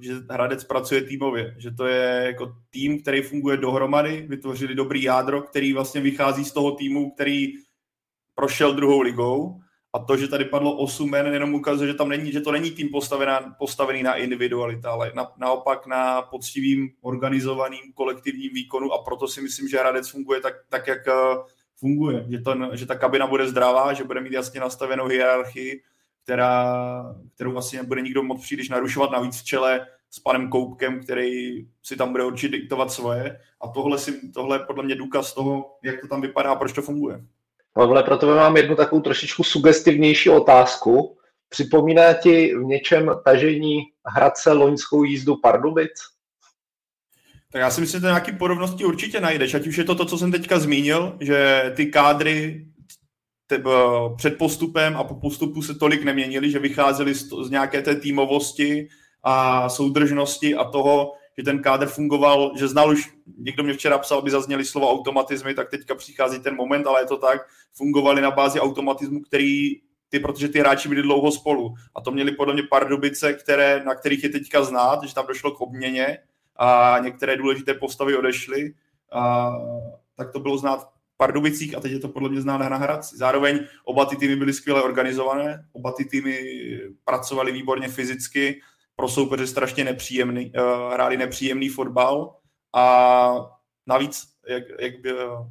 že 0.00 0.12
Hradec 0.30 0.64
pracuje 0.64 1.02
týmově, 1.02 1.54
že 1.58 1.70
to 1.70 1.86
je 1.86 2.22
jako 2.26 2.52
tým, 2.70 3.02
který 3.02 3.22
funguje 3.22 3.56
dohromady, 3.56 4.26
vytvořili 4.28 4.74
dobrý 4.74 5.02
jádro, 5.02 5.42
který 5.42 5.72
vlastně 5.72 6.00
vychází 6.00 6.44
z 6.44 6.52
toho 6.52 6.70
týmu, 6.70 7.10
který 7.10 7.52
prošel 8.34 8.74
druhou 8.74 9.00
ligou 9.00 9.60
a 9.92 9.98
to, 9.98 10.16
že 10.16 10.28
tady 10.28 10.44
padlo 10.44 10.76
8 10.76 11.10
men, 11.10 11.26
jenom 11.26 11.54
ukazuje, 11.54 11.88
že 11.88 11.94
tam 11.94 12.08
není, 12.08 12.32
že 12.32 12.40
to 12.40 12.52
není 12.52 12.70
tým 12.70 12.88
postavený, 12.88 13.32
postavený 13.58 14.02
na 14.02 14.14
individualita, 14.14 14.90
ale 14.90 15.12
na, 15.14 15.32
naopak 15.36 15.86
na 15.86 16.22
poctivým, 16.22 16.90
organizovaným 17.00 17.92
kolektivním 17.94 18.54
výkonu 18.54 18.92
a 18.92 19.02
proto 19.04 19.28
si 19.28 19.40
myslím, 19.42 19.68
že 19.68 19.78
Hradec 19.78 20.08
funguje 20.08 20.40
tak, 20.40 20.54
tak 20.68 20.86
jak 20.86 21.08
eh, 21.08 21.12
funguje, 21.76 22.26
že, 22.30 22.40
to, 22.40 22.54
že 22.72 22.86
ta 22.86 22.94
kabina 22.94 23.26
bude 23.26 23.48
zdravá, 23.48 23.92
že 23.92 24.04
bude 24.04 24.20
mít 24.20 24.32
jasně 24.32 24.60
nastavenou 24.60 25.06
hierarchii, 25.06 25.82
která, 26.22 26.74
kterou 27.34 27.52
vlastně 27.52 27.78
nebude 27.78 28.02
nikdo 28.02 28.22
moc 28.22 28.42
příliš 28.42 28.68
narušovat, 28.68 29.10
navíc 29.10 29.40
v 29.40 29.44
čele 29.44 29.86
s 30.10 30.18
panem 30.18 30.48
Koupkem, 30.48 31.00
který 31.00 31.66
si 31.82 31.96
tam 31.96 32.12
bude 32.12 32.24
určitě 32.24 32.56
diktovat 32.56 32.92
svoje. 32.92 33.40
A 33.60 33.68
tohle, 33.68 33.98
si, 33.98 34.30
tohle 34.32 34.56
je 34.56 34.60
podle 34.66 34.84
mě 34.84 34.94
důkaz 34.94 35.34
toho, 35.34 35.78
jak 35.82 36.00
to 36.00 36.08
tam 36.08 36.20
vypadá 36.20 36.50
a 36.50 36.56
proč 36.56 36.72
to 36.72 36.82
funguje. 36.82 37.24
Pavle, 37.72 38.02
pro 38.02 38.16
tebe 38.16 38.34
mám 38.34 38.56
jednu 38.56 38.76
takovou 38.76 39.02
trošičku 39.02 39.44
sugestivnější 39.44 40.30
otázku. 40.30 41.16
Připomíná 41.48 42.12
ti 42.12 42.54
v 42.56 42.62
něčem 42.62 43.10
tažení 43.24 43.80
Hradce 44.06 44.52
loňskou 44.52 45.04
jízdu 45.04 45.36
Pardubic? 45.36 45.92
Tak 47.52 47.60
já 47.60 47.70
si 47.70 47.80
myslím, 47.80 48.00
že 48.00 48.06
nějaké 48.06 48.32
podobnosti 48.32 48.84
určitě 48.84 49.20
najdeš. 49.20 49.54
Ať 49.54 49.66
už 49.66 49.76
je 49.76 49.84
to 49.84 49.94
to, 49.94 50.04
co 50.04 50.18
jsem 50.18 50.32
teďka 50.32 50.58
zmínil, 50.58 51.16
že 51.20 51.72
ty 51.76 51.86
kádry 51.86 52.66
před 54.16 54.38
postupem 54.38 54.96
a 54.96 55.04
po 55.04 55.14
postupu 55.14 55.62
se 55.62 55.74
tolik 55.74 56.04
neměnili, 56.04 56.50
že 56.50 56.58
vycházeli 56.58 57.14
z, 57.14 57.28
z 57.42 57.50
nějaké 57.50 57.82
té 57.82 57.96
týmovosti 57.96 58.88
a 59.22 59.68
soudržnosti 59.68 60.54
a 60.54 60.64
toho, 60.64 61.12
že 61.38 61.44
ten 61.44 61.62
kádr 61.62 61.86
fungoval, 61.86 62.52
že 62.56 62.68
znal 62.68 62.90
už, 62.90 63.10
někdo 63.38 63.62
mě 63.62 63.72
včera 63.72 63.98
psal, 63.98 64.18
aby 64.18 64.30
zazněli 64.30 64.64
slovo 64.64 64.90
automatizmy, 64.90 65.54
tak 65.54 65.70
teďka 65.70 65.94
přichází 65.94 66.40
ten 66.40 66.56
moment, 66.56 66.86
ale 66.86 67.00
je 67.00 67.06
to 67.06 67.16
tak, 67.16 67.46
fungovali 67.72 68.20
na 68.20 68.30
bázi 68.30 68.60
automatismu, 68.60 69.20
který 69.20 69.80
ty, 70.08 70.20
protože 70.20 70.48
ty 70.48 70.58
hráči 70.58 70.88
byli 70.88 71.02
dlouho 71.02 71.32
spolu. 71.32 71.74
A 71.94 72.00
to 72.00 72.10
měli 72.10 72.32
podle 72.32 72.54
mě 72.54 72.62
Pardubice, 72.62 73.32
které, 73.32 73.82
na 73.84 73.94
kterých 73.94 74.24
je 74.24 74.30
teďka 74.30 74.64
znát, 74.64 75.02
že 75.02 75.14
tam 75.14 75.26
došlo 75.26 75.50
k 75.50 75.60
obměně 75.60 76.18
a 76.56 76.98
některé 77.02 77.36
důležité 77.36 77.74
postavy 77.74 78.16
odešly. 78.16 78.74
A, 79.12 79.52
tak 80.16 80.32
to 80.32 80.40
bylo 80.40 80.58
znát 80.58 80.80
v 80.82 81.16
Pardubicích 81.16 81.76
a 81.76 81.80
teď 81.80 81.92
je 81.92 81.98
to 81.98 82.08
podle 82.08 82.28
mě 82.28 82.40
znát 82.40 82.58
na 82.58 82.76
Hradci. 82.76 83.16
Zároveň 83.16 83.60
oba 83.84 84.04
ty 84.04 84.16
týmy 84.16 84.36
byly 84.36 84.52
skvěle 84.52 84.82
organizované, 84.82 85.64
oba 85.72 85.92
ty 85.92 86.04
týmy 86.04 86.38
pracovali 87.04 87.52
výborně 87.52 87.88
fyzicky, 87.88 88.60
pro 89.02 89.08
soupeře 89.08 89.46
strašně 89.46 89.84
nepříjemný, 89.84 90.52
uh, 90.56 90.92
hráli 90.92 91.16
nepříjemný 91.16 91.68
fotbal 91.68 92.36
a 92.74 93.34
navíc, 93.86 94.22
jak, 94.48 94.62
jak 94.80 95.00
by, 95.00 95.12
uh, 95.12 95.46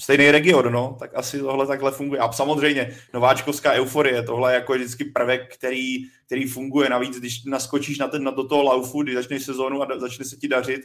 stejný 0.00 0.30
region, 0.30 0.72
no, 0.72 0.96
tak 0.98 1.14
asi 1.14 1.40
tohle 1.40 1.66
takhle 1.66 1.90
funguje. 1.90 2.20
A 2.20 2.32
samozřejmě 2.32 2.96
nováčkovská 3.14 3.72
euforie, 3.72 4.22
tohle 4.22 4.52
je 4.52 4.54
jako 4.54 4.72
vždycky 4.72 5.04
prvek, 5.04 5.54
který, 5.54 5.96
který 6.26 6.46
funguje. 6.46 6.90
Navíc, 6.90 7.18
když 7.18 7.44
naskočíš 7.44 7.98
na 7.98 8.08
ten, 8.08 8.24
na 8.24 8.30
do 8.30 8.48
toho 8.48 8.62
laufu, 8.62 9.02
když 9.02 9.14
začneš 9.14 9.44
sezónu 9.44 9.82
a 9.82 9.84
da, 9.84 9.98
začne 9.98 10.24
se 10.24 10.36
ti 10.36 10.48
dařit, 10.48 10.80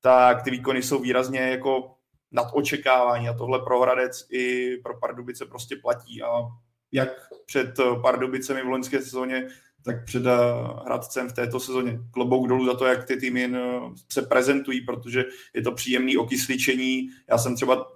tak 0.00 0.42
ty 0.42 0.50
výkony 0.50 0.82
jsou 0.82 0.98
výrazně 0.98 1.40
jako 1.40 1.94
nad 2.30 2.48
očekávání 2.52 3.28
a 3.28 3.34
tohle 3.34 3.58
pro 3.58 3.80
Hradec 3.80 4.26
i 4.30 4.76
pro 4.76 4.98
Pardubice 5.00 5.46
prostě 5.46 5.76
platí 5.76 6.22
a 6.22 6.28
jak 6.92 7.08
před 7.46 7.74
Pardubicemi 8.02 8.62
v 8.62 8.68
loňské 8.68 9.02
sezóně, 9.02 9.48
tak 9.84 10.04
před 10.04 10.26
eh, 10.26 10.30
Hradcem 10.84 11.28
v 11.28 11.32
této 11.32 11.60
sezóně. 11.60 11.98
Klobouk 12.10 12.48
dolů 12.48 12.66
za 12.66 12.74
to, 12.74 12.86
jak 12.86 13.04
ty 13.04 13.16
týmy 13.16 13.52
eh, 13.54 13.80
se 14.12 14.22
prezentují, 14.22 14.80
protože 14.80 15.24
je 15.54 15.62
to 15.62 15.72
příjemný 15.72 16.16
okysličení. 16.16 17.08
Já 17.30 17.38
jsem 17.38 17.56
třeba 17.56 17.86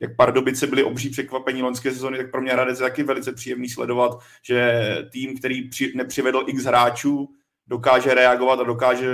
jak 0.00 0.16
Pardubice 0.16 0.66
byly 0.66 0.84
obří 0.84 1.10
překvapení 1.10 1.62
loňské 1.62 1.92
sezóny, 1.92 2.18
tak 2.18 2.30
pro 2.30 2.40
mě 2.40 2.52
Hradec 2.52 2.80
je 2.80 2.82
taky 2.82 3.02
velice 3.02 3.32
příjemný 3.32 3.68
sledovat, 3.68 4.18
že 4.42 4.82
tým, 5.12 5.38
který 5.38 5.68
při, 5.68 5.92
nepřivedl 5.96 6.44
x 6.46 6.64
hráčů, 6.64 7.28
dokáže 7.66 8.14
reagovat 8.14 8.60
a 8.60 8.64
dokáže 8.64 9.08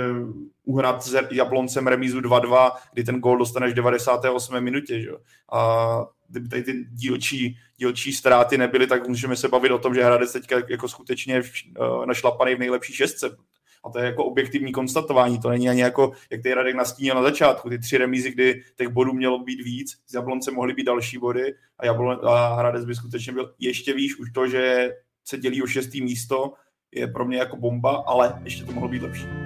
uhrát 0.63 1.03
s 1.03 1.17
Jabloncem 1.31 1.87
remízu 1.87 2.19
2-2, 2.19 2.71
kdy 2.93 3.03
ten 3.03 3.19
gól 3.19 3.37
dostaneš 3.37 3.71
v 3.71 3.75
98. 3.75 4.61
minutě. 4.61 5.01
Že? 5.01 5.09
A 5.51 5.99
kdyby 6.29 6.49
tady 6.49 6.63
ty 6.63 6.85
dílčí, 6.91 7.57
dílčí 7.77 8.13
ztráty 8.13 8.57
nebyly, 8.57 8.87
tak 8.87 9.07
můžeme 9.07 9.35
se 9.35 9.47
bavit 9.47 9.71
o 9.71 9.79
tom, 9.79 9.95
že 9.95 10.03
Hradec 10.03 10.33
teďka 10.33 10.55
jako 10.69 10.87
skutečně 10.87 11.41
uh, 11.79 12.05
našlapaný 12.05 12.55
v 12.55 12.59
nejlepší 12.59 12.93
šestce. 12.93 13.37
A 13.85 13.89
to 13.89 13.99
je 13.99 14.05
jako 14.05 14.25
objektivní 14.25 14.71
konstatování, 14.71 15.39
to 15.39 15.49
není 15.49 15.69
ani 15.69 15.81
jako, 15.81 16.11
jak 16.31 16.41
ty 16.41 16.53
Radek 16.53 16.75
nastínil 16.75 17.15
na 17.15 17.21
začátku, 17.21 17.69
ty 17.69 17.79
tři 17.79 17.97
remízy, 17.97 18.31
kdy 18.31 18.63
těch 18.75 18.87
bodů 18.87 19.13
mělo 19.13 19.39
být 19.39 19.61
víc, 19.61 19.97
z 20.07 20.13
Jablonce 20.13 20.51
mohly 20.51 20.73
být 20.73 20.83
další 20.83 21.17
body 21.17 21.55
a, 21.79 21.85
Jablon, 21.85 22.19
a 22.23 22.55
Hradec 22.55 22.85
by 22.85 22.95
skutečně 22.95 23.33
byl 23.33 23.53
ještě 23.59 23.93
výš, 23.93 24.19
už 24.19 24.31
to, 24.31 24.47
že 24.47 24.89
se 25.23 25.37
dělí 25.37 25.63
o 25.63 25.67
šestý 25.67 26.01
místo, 26.01 26.53
je 26.91 27.07
pro 27.07 27.25
mě 27.25 27.37
jako 27.37 27.57
bomba, 27.57 28.03
ale 28.07 28.41
ještě 28.43 28.63
to 28.63 28.71
mohlo 28.71 28.89
být 28.89 29.01
lepší. 29.01 29.44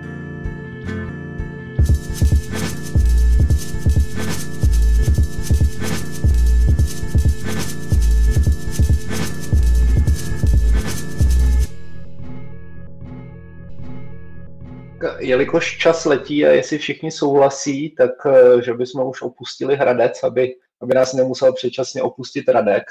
Jelikož 15.30 15.78
čas 15.78 16.06
letí 16.06 16.46
a 16.46 16.50
jestli 16.50 16.78
všichni 16.78 17.12
souhlasí, 17.12 17.96
tak 17.98 18.12
eh, 18.26 18.62
že 18.62 18.74
bychom 18.74 19.08
už 19.08 19.22
opustili 19.22 19.76
Hradec, 19.76 20.24
aby, 20.24 20.56
aby 20.82 20.94
nás 20.96 21.14
nemusel 21.14 21.54
předčasně 21.54 22.04
opustit 22.04 22.50
Radek. 22.50 22.84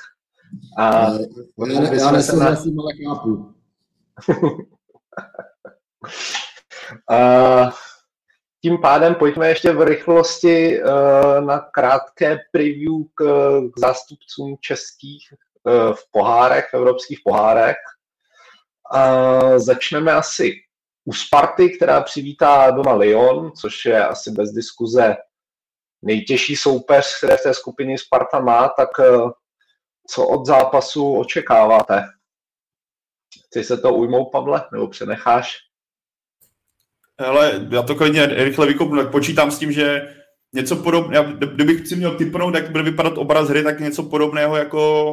A 0.79 1.09
já, 1.67 1.95
já 1.95 2.11
nesouhlasím, 2.11 2.77
na... 2.77 2.83
ale 2.83 2.93
chápu. 3.05 3.55
a 7.11 7.71
tím 8.63 8.79
pádem 8.79 9.15
pojďme 9.15 9.49
ještě 9.49 9.73
v 9.73 9.83
rychlosti 9.83 10.83
uh, 10.83 10.91
na 11.47 11.59
krátké 11.59 12.39
preview 12.53 12.93
k, 13.15 13.25
k 13.75 13.81
zástupcům 13.81 14.57
českých 14.61 15.33
uh, 15.63 15.95
v 15.95 16.11
pohárech, 16.11 16.69
v 16.71 16.75
evropských 16.75 17.21
pohárech. 17.25 17.77
Uh, 18.95 19.59
začneme 19.59 20.13
asi 20.13 20.53
u 21.09 21.13
Sparty, 21.13 21.77
která 21.77 22.01
přivítá 22.01 22.71
doma 22.71 22.95
Lyon, 22.95 23.53
což 23.53 23.85
je 23.85 24.07
asi 24.07 24.31
bez 24.31 24.51
diskuze 24.51 25.17
nejtěžší 26.03 26.57
soupeř, 26.57 27.19
které 27.19 27.37
v 27.37 27.43
té 27.43 27.55
skupině 27.55 27.99
Sparta 27.99 28.41
má, 28.41 28.69
tak 28.69 28.89
eh, 29.01 29.31
co 30.11 30.29
od 30.29 30.47
zápasu 30.47 31.19
očekáváte? 31.19 32.05
Chci 33.47 33.65
se 33.65 33.77
to 33.77 33.95
ujmout, 33.95 34.29
Pavle, 34.33 34.65
nebo 34.73 34.89
přenecháš? 34.89 35.57
Ale 37.19 37.67
já 37.71 37.83
to 37.83 37.95
klidně 37.95 38.27
rychle 38.27 38.67
vykopnu, 38.67 39.03
tak 39.03 39.13
počítám 39.13 39.51
s 39.51 39.59
tím, 39.59 39.73
že 39.73 40.15
něco 40.53 40.77
podobného, 40.77 41.25
kdybych 41.33 41.89
si 41.89 41.97
měl 41.97 42.17
typnout, 42.17 42.55
jak 42.55 42.71
bude 42.71 42.83
vypadat 42.83 43.19
obraz 43.19 43.49
hry, 43.49 43.63
tak 43.63 43.81
něco 43.81 44.03
podobného 44.03 44.57
jako 44.57 45.13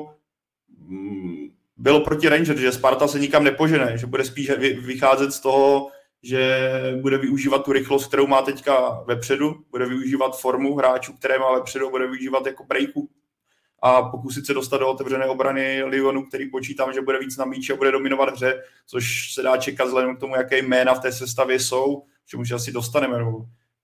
mm, 0.77 1.34
bylo 1.77 2.01
proti 2.01 2.29
Rangers, 2.29 2.59
že 2.59 2.71
Sparta 2.71 3.07
se 3.07 3.19
nikam 3.19 3.43
nepožene, 3.43 3.97
že 3.97 4.07
bude 4.07 4.23
spíš 4.23 4.51
vycházet 4.79 5.31
z 5.31 5.39
toho, 5.39 5.87
že 6.23 6.71
bude 7.01 7.17
využívat 7.17 7.65
tu 7.65 7.71
rychlost, 7.71 8.07
kterou 8.07 8.27
má 8.27 8.41
teďka 8.41 9.03
vepředu, 9.07 9.55
bude 9.71 9.85
využívat 9.85 10.39
formu 10.39 10.75
hráčů, 10.75 11.13
které 11.13 11.39
má 11.39 11.55
vepředu, 11.55 11.89
bude 11.89 12.07
využívat 12.07 12.45
jako 12.45 12.63
breaku 12.63 13.09
a 13.81 14.01
pokusit 14.01 14.45
se 14.45 14.53
dostat 14.53 14.77
do 14.77 14.87
otevřené 14.87 15.25
obrany 15.25 15.83
Lyonu, 15.83 16.25
který 16.25 16.49
počítám, 16.49 16.93
že 16.93 17.01
bude 17.01 17.19
víc 17.19 17.37
na 17.37 17.45
míči 17.45 17.73
a 17.73 17.75
bude 17.75 17.91
dominovat 17.91 18.29
hře, 18.29 18.63
což 18.87 19.33
se 19.33 19.41
dá 19.41 19.57
čekat 19.57 19.85
vzhledem 19.85 20.15
k 20.15 20.19
tomu, 20.19 20.35
jaké 20.35 20.57
jména 20.57 20.93
v 20.93 20.99
té 20.99 21.11
sestavě 21.11 21.59
jsou, 21.59 22.03
čemu 22.25 22.41
už 22.41 22.51
asi 22.51 22.71
dostaneme. 22.71 23.17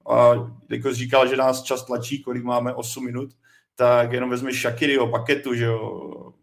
A 0.09 0.33
jako 0.69 0.93
říkal, 0.93 1.27
že 1.27 1.35
nás 1.35 1.63
čas 1.63 1.85
tlačí, 1.85 2.23
kolik 2.23 2.43
máme 2.43 2.73
8 2.73 3.05
minut, 3.05 3.29
tak 3.75 4.11
jenom 4.11 4.29
vezme 4.29 4.53
Shakiryho 4.53 5.07
paketu, 5.07 5.55
že 5.55 5.65
jo, 5.65 6.33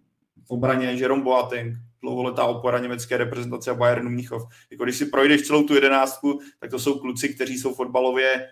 v 0.49 0.51
obraně 0.51 0.87
Jerome 0.87 1.23
Boateng, 1.23 1.77
dlouholetá 2.03 2.45
opora 2.45 2.79
německé 2.79 3.17
reprezentace 3.17 3.71
a 3.71 3.75
Bayernu 3.75 4.11
Mnichov. 4.11 4.43
Jako 4.71 4.85
když 4.85 4.97
si 4.97 5.07
projdeš 5.07 5.43
celou 5.43 5.63
tu 5.63 5.75
jedenáctku, 5.75 6.41
tak 6.61 6.71
to 6.71 6.79
jsou 6.79 6.99
kluci, 6.99 7.35
kteří 7.35 7.59
jsou 7.59 7.75
fotbalově 7.75 8.49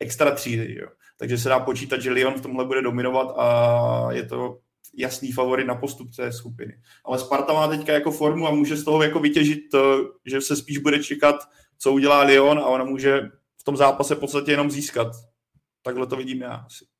extra 0.00 0.30
třídy. 0.30 0.76
Jo. 0.78 0.88
Takže 1.18 1.38
se 1.38 1.48
dá 1.48 1.60
počítat, 1.60 2.00
že 2.00 2.10
Lyon 2.10 2.34
v 2.34 2.40
tomhle 2.40 2.64
bude 2.64 2.82
dominovat 2.82 3.34
a 3.36 4.12
je 4.12 4.26
to 4.26 4.58
jasný 4.96 5.32
favorit 5.32 5.64
na 5.64 5.74
postup 5.74 6.16
té 6.16 6.32
skupiny. 6.32 6.80
Ale 7.04 7.18
Sparta 7.18 7.52
má 7.52 7.68
teďka 7.68 7.92
jako 7.92 8.10
formu 8.10 8.46
a 8.46 8.50
může 8.50 8.76
z 8.76 8.84
toho 8.84 9.02
jako 9.02 9.20
vytěžit 9.20 9.70
to, 9.70 10.12
že 10.24 10.40
se 10.40 10.56
spíš 10.56 10.78
bude 10.78 11.04
čekat, 11.04 11.36
co 11.78 11.92
udělá 11.92 12.22
Lyon 12.22 12.58
a 12.58 12.66
ona 12.66 12.84
může 12.84 13.20
v 13.60 13.64
tom 13.64 13.76
zápase 13.76 14.14
v 14.14 14.18
podstatě 14.18 14.50
jenom 14.50 14.70
získat. 14.70 15.12
Takhle 15.82 16.06
to 16.06 16.16
vidím 16.16 16.40
já 16.40 16.54
asi. 16.54 16.93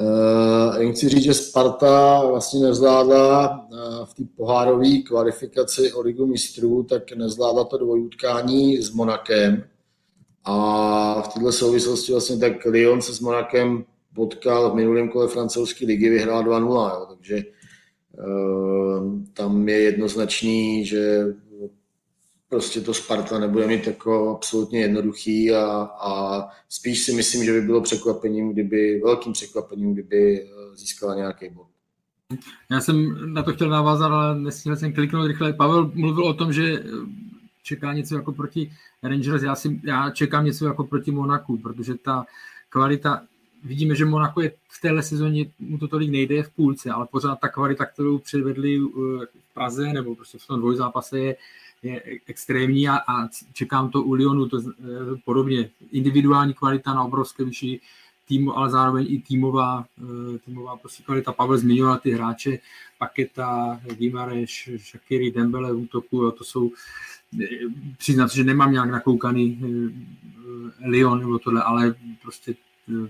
Uh, 0.00 0.82
jen 0.82 0.92
chci 0.92 1.08
říct, 1.08 1.22
že 1.22 1.34
Sparta 1.34 2.26
vlastně 2.26 2.60
nezvládla 2.60 3.60
uh, 3.60 4.04
v 4.04 4.14
té 4.14 4.22
pohárové 4.36 4.98
kvalifikaci 4.98 5.92
o 5.92 6.00
ligu 6.00 6.26
mistrů, 6.26 6.82
tak 6.82 7.12
nezvládla 7.12 7.64
to 7.64 7.78
dvojutkání 7.78 8.82
s 8.82 8.90
Monakem. 8.90 9.64
A 10.44 11.22
v 11.22 11.28
této 11.28 11.52
souvislosti 11.52 12.12
vlastně 12.12 12.36
tak 12.36 12.64
Lyon 12.64 13.02
se 13.02 13.14
s 13.14 13.20
Monakem 13.20 13.84
potkal 14.14 14.70
v 14.70 14.74
minulém 14.74 15.08
kole 15.08 15.28
francouzské 15.28 15.86
ligy, 15.86 16.08
vyhrál 16.08 16.44
2-0, 16.44 17.06
takže 17.06 17.42
uh, 18.18 19.22
tam 19.34 19.68
je 19.68 19.80
jednoznačný, 19.80 20.84
že 20.84 21.24
prostě 22.52 22.80
to 22.80 22.94
Sparta 22.94 23.38
nebude 23.38 23.66
mít 23.66 23.86
jako 23.86 24.30
absolutně 24.36 24.80
jednoduchý 24.80 25.52
a, 25.52 25.64
a 26.00 26.42
spíš 26.68 27.02
si 27.02 27.12
myslím, 27.12 27.44
že 27.44 27.52
by 27.52 27.60
bylo 27.60 27.80
překvapením, 27.80 28.52
kdyby, 28.52 29.00
velkým 29.04 29.32
překvapením, 29.32 29.92
kdyby 29.92 30.42
eh, 30.42 30.76
získala 30.76 31.14
nějaký 31.14 31.48
bod. 31.48 31.66
Já 32.70 32.80
jsem 32.80 33.16
na 33.34 33.42
to 33.42 33.52
chtěl 33.52 33.68
navázat, 33.68 34.12
ale 34.12 34.38
nesměl 34.38 34.76
jsem 34.76 34.92
kliknout 34.92 35.26
rychle. 35.26 35.52
Pavel 35.52 35.90
mluvil 35.94 36.24
o 36.24 36.34
tom, 36.34 36.52
že 36.52 36.84
čeká 37.62 37.92
něco 37.92 38.16
jako 38.16 38.32
proti 38.32 38.72
Rangers. 39.02 39.42
Já, 39.42 39.54
si, 39.54 39.80
já 39.84 40.10
čekám 40.10 40.44
něco 40.44 40.66
jako 40.66 40.84
proti 40.84 41.10
Monaku, 41.10 41.58
protože 41.58 41.94
ta 41.94 42.24
kvalita 42.68 43.22
vidíme, 43.64 43.94
že 43.94 44.04
Monaco 44.04 44.40
je 44.40 44.52
v 44.68 44.80
téhle 44.80 45.02
sezóně, 45.02 45.46
mu 45.58 45.78
to 45.78 45.88
tolik 45.88 46.10
nejde 46.10 46.42
v 46.42 46.50
půlce, 46.50 46.90
ale 46.90 47.06
pořád 47.10 47.40
ta 47.40 47.48
kvalita, 47.48 47.84
kterou 47.84 48.18
předvedli 48.18 48.78
v 48.78 49.26
Praze 49.54 49.92
nebo 49.92 50.14
prostě 50.14 50.38
v 50.38 50.46
tom 50.46 50.60
dvojzápase 50.60 51.18
je, 51.18 51.36
je 51.82 52.02
extrémní 52.26 52.88
a, 52.88 52.96
a 52.96 53.28
čekám 53.52 53.90
to 53.90 54.02
u 54.02 54.12
Lyonu 54.12 54.48
to, 54.48 54.60
podobně. 55.24 55.70
Individuální 55.92 56.54
kvalita 56.54 56.94
na 56.94 57.04
obrovské 57.04 57.44
vyšší 57.44 57.80
tým, 58.28 58.50
ale 58.50 58.70
zároveň 58.70 59.06
i 59.08 59.18
týmová, 59.18 59.84
týmová 60.44 60.76
prostě 60.76 61.02
kvalita. 61.02 61.32
Pavel 61.32 61.58
zmiňoval 61.58 61.98
ty 61.98 62.10
hráče, 62.10 62.58
Paketa, 62.98 63.80
Gimareš, 63.94 64.70
Shakiri, 64.76 65.30
Dembele 65.30 65.72
v 65.72 65.76
útoku, 65.76 66.16
jo, 66.16 66.30
to 66.30 66.44
jsou 66.44 66.72
přiznat, 67.98 68.30
že 68.32 68.44
nemám 68.44 68.72
nějak 68.72 68.90
nakoukaný 68.90 69.60
Lyon 70.86 71.20
nebo 71.20 71.38
tohle, 71.38 71.62
ale 71.62 71.94
prostě 72.22 72.54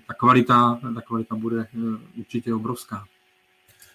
ta 0.07 0.15
kvalita, 0.15 0.81
ta 0.95 1.01
kvalita 1.01 1.35
bude 1.35 1.67
určitě 2.19 2.55
obrovská. 2.55 3.07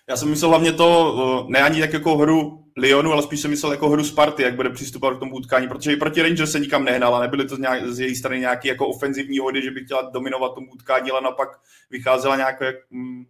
Já 0.09 0.17
jsem 0.17 0.29
myslel 0.29 0.49
hlavně 0.49 0.73
to, 0.73 1.45
ne 1.49 1.61
ani 1.61 1.79
tak 1.79 1.93
jako 1.93 2.17
hru 2.17 2.63
Lyonu, 2.77 3.11
ale 3.11 3.23
spíš 3.23 3.39
jsem 3.39 3.51
myslel 3.51 3.71
jako 3.71 3.89
hru 3.89 4.03
Sparty, 4.03 4.43
jak 4.43 4.55
bude 4.55 4.69
přistupovat 4.69 5.17
k 5.17 5.19
tomu 5.19 5.35
utkání, 5.35 5.67
protože 5.67 5.93
i 5.93 5.97
proti 5.97 6.21
Rangers 6.21 6.51
se 6.51 6.59
nikam 6.59 6.83
nehnala, 6.83 7.19
nebyly 7.19 7.47
to 7.47 7.57
nějak, 7.57 7.87
z 7.87 7.99
její 7.99 8.15
strany 8.15 8.39
nějaké 8.39 8.67
jako 8.67 8.87
ofenzivní 8.87 9.39
hody, 9.39 9.61
že 9.61 9.71
by 9.71 9.85
chtěla 9.85 10.01
dominovat 10.01 10.55
tomu 10.55 10.67
utkání, 10.73 11.11
ale 11.11 11.21
naopak 11.21 11.49
vycházela 11.89 12.35
nějak 12.35 12.61
jak, 12.61 12.75
mm, 12.91 13.25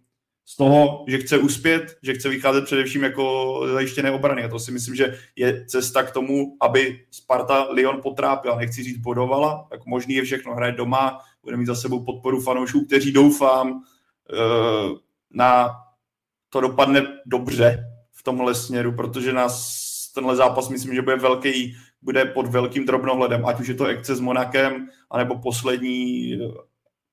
z 0.46 0.58
toho, 0.58 1.06
že 1.08 1.18
chce 1.18 1.38
uspět, 1.38 1.98
že 2.04 2.14
chce 2.14 2.30
vycházet 2.30 2.66
především 2.66 3.04
jako 3.04 3.62
zajištěné 3.74 4.12
obrany. 4.12 4.44
A 4.44 4.48
to 4.48 4.60
si 4.60 4.72
myslím, 4.72 4.96
že 4.96 5.18
je 5.36 5.66
cesta 5.66 6.04
k 6.04 6.12
tomu, 6.12 6.58
aby 6.62 7.00
Sparta 7.12 7.68
Lyon 7.72 8.02
potrápila. 8.02 8.58
Nechci 8.58 8.84
říct 8.84 8.98
bodovala, 8.98 9.68
tak 9.70 9.86
možný 9.86 10.16
je 10.16 10.24
všechno. 10.24 10.56
Hraje 10.56 10.72
doma, 10.72 11.20
bude 11.44 11.58
mít 11.58 11.66
za 11.66 11.76
sebou 11.76 12.04
podporu 12.04 12.42
fanoušů, 12.42 12.86
kteří 12.86 13.12
doufám 13.12 13.82
eh, 14.34 14.96
na 15.32 15.70
to 16.50 16.62
dopadne 16.62 17.08
dobře 17.26 17.86
v 18.14 18.24
tomhle 18.24 18.56
směru, 18.56 18.92
protože 18.92 19.34
nás 19.34 19.88
tenhle 20.16 20.36
zápas 20.36 20.70
myslím, 20.70 20.96
že 20.96 21.02
bude 21.02 21.16
velký, 21.16 21.76
bude 22.02 22.26
pod 22.26 22.48
velkým 22.48 22.86
drobnohledem, 22.86 23.46
ať 23.46 23.60
už 23.60 23.68
je 23.68 23.74
to 23.74 23.86
ekce 23.86 24.16
s 24.16 24.20
Monakem, 24.20 24.88
anebo 25.12 25.40
poslední 25.40 26.34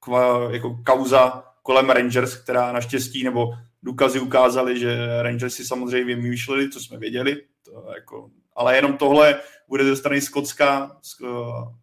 kva, 0.01 0.53
jako 0.53 0.79
kauza 0.87 1.45
kolem 1.63 1.91
Rangers, 1.91 2.37
která 2.37 2.73
naštěstí, 2.73 3.25
nebo 3.25 3.51
důkazy 3.83 4.21
ukázaly, 4.21 4.79
že 4.79 5.23
Rangers 5.23 5.55
si 5.55 5.65
samozřejmě 5.65 6.15
vymýšleli, 6.15 6.71
co 6.71 6.81
jsme 6.81 6.99
věděli, 6.99 7.43
to 7.65 7.85
jako, 7.95 8.31
ale 8.57 8.77
jenom 8.77 8.97
tohle 8.97 9.41
bude 9.69 9.85
ze 9.85 9.97
strany 9.97 10.21
Skotska 10.21 10.97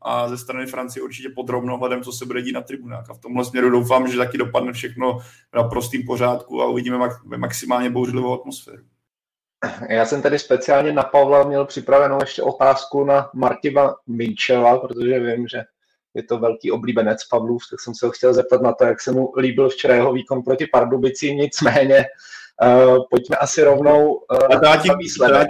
a 0.02 0.30
ze 0.30 0.38
strany 0.38 0.66
Francie 0.66 1.04
určitě 1.04 1.30
podrobno 1.36 1.78
hledem, 1.78 2.04
co 2.04 2.12
se 2.12 2.26
bude 2.26 2.42
dít 2.42 2.54
na 2.54 2.62
tribunách. 2.62 3.10
A 3.10 3.14
v 3.14 3.20
tomhle 3.20 3.46
směru 3.46 3.70
doufám, 3.70 4.08
že 4.08 4.18
taky 4.18 4.38
dopadne 4.38 4.74
všechno 4.74 5.20
na 5.56 5.64
prostým 5.64 6.06
pořádku 6.06 6.62
a 6.62 6.66
uvidíme 6.66 6.98
maximálně 7.38 7.90
bouřlivou 7.90 8.40
atmosféru. 8.40 8.84
Já 9.90 10.06
jsem 10.06 10.22
tady 10.22 10.40
speciálně 10.40 10.94
na 10.94 11.04
Pavla 11.04 11.44
měl 11.44 11.66
připravenou 11.66 12.18
ještě 12.22 12.44
otázku 12.44 13.04
na 13.04 13.30
Martiva 13.34 13.96
Minčela, 14.08 14.80
protože 14.80 15.20
vím, 15.20 15.48
že 15.48 15.64
je 16.14 16.24
to 16.24 16.40
velký 16.40 16.72
oblíbenec 16.72 17.26
Pavlův, 17.26 17.64
tak 17.72 17.80
jsem 17.80 17.96
se 17.96 18.06
ho 18.06 18.12
chtěl 18.12 18.34
zeptat 18.34 18.62
na 18.62 18.74
to, 18.74 18.84
jak 18.84 19.02
se 19.02 19.12
mu 19.12 19.34
líbil 19.38 19.70
včera 19.70 19.96
jeho 19.96 20.14
výkon 20.14 20.44
proti 20.44 20.68
Pardubicím, 20.68 21.38
nicméně 21.38 22.06
uh, 22.64 22.98
pojďme 23.10 23.36
asi 23.36 23.64
rovnou 23.64 24.14
uh, 24.14 24.62
na 24.62 24.96
výsledek. 25.00 25.48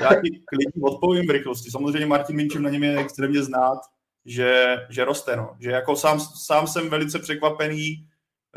Já 0.00 0.08
ti, 0.08 0.30
klidně 0.44 0.66
odpovím 0.82 1.26
v 1.26 1.30
rychlosti. 1.30 1.70
Samozřejmě 1.70 2.06
Martin 2.06 2.36
Minčev 2.36 2.60
na 2.60 2.70
něm 2.70 2.82
je 2.82 2.98
extrémně 2.98 3.42
znát, 3.42 3.78
že, 4.24 4.76
že 4.88 5.04
roste. 5.04 5.36
No. 5.36 5.56
Že 5.60 5.70
jako 5.70 5.96
sám, 5.96 6.20
sám 6.20 6.66
jsem 6.66 6.88
velice 6.88 7.18
překvapený, 7.18 8.06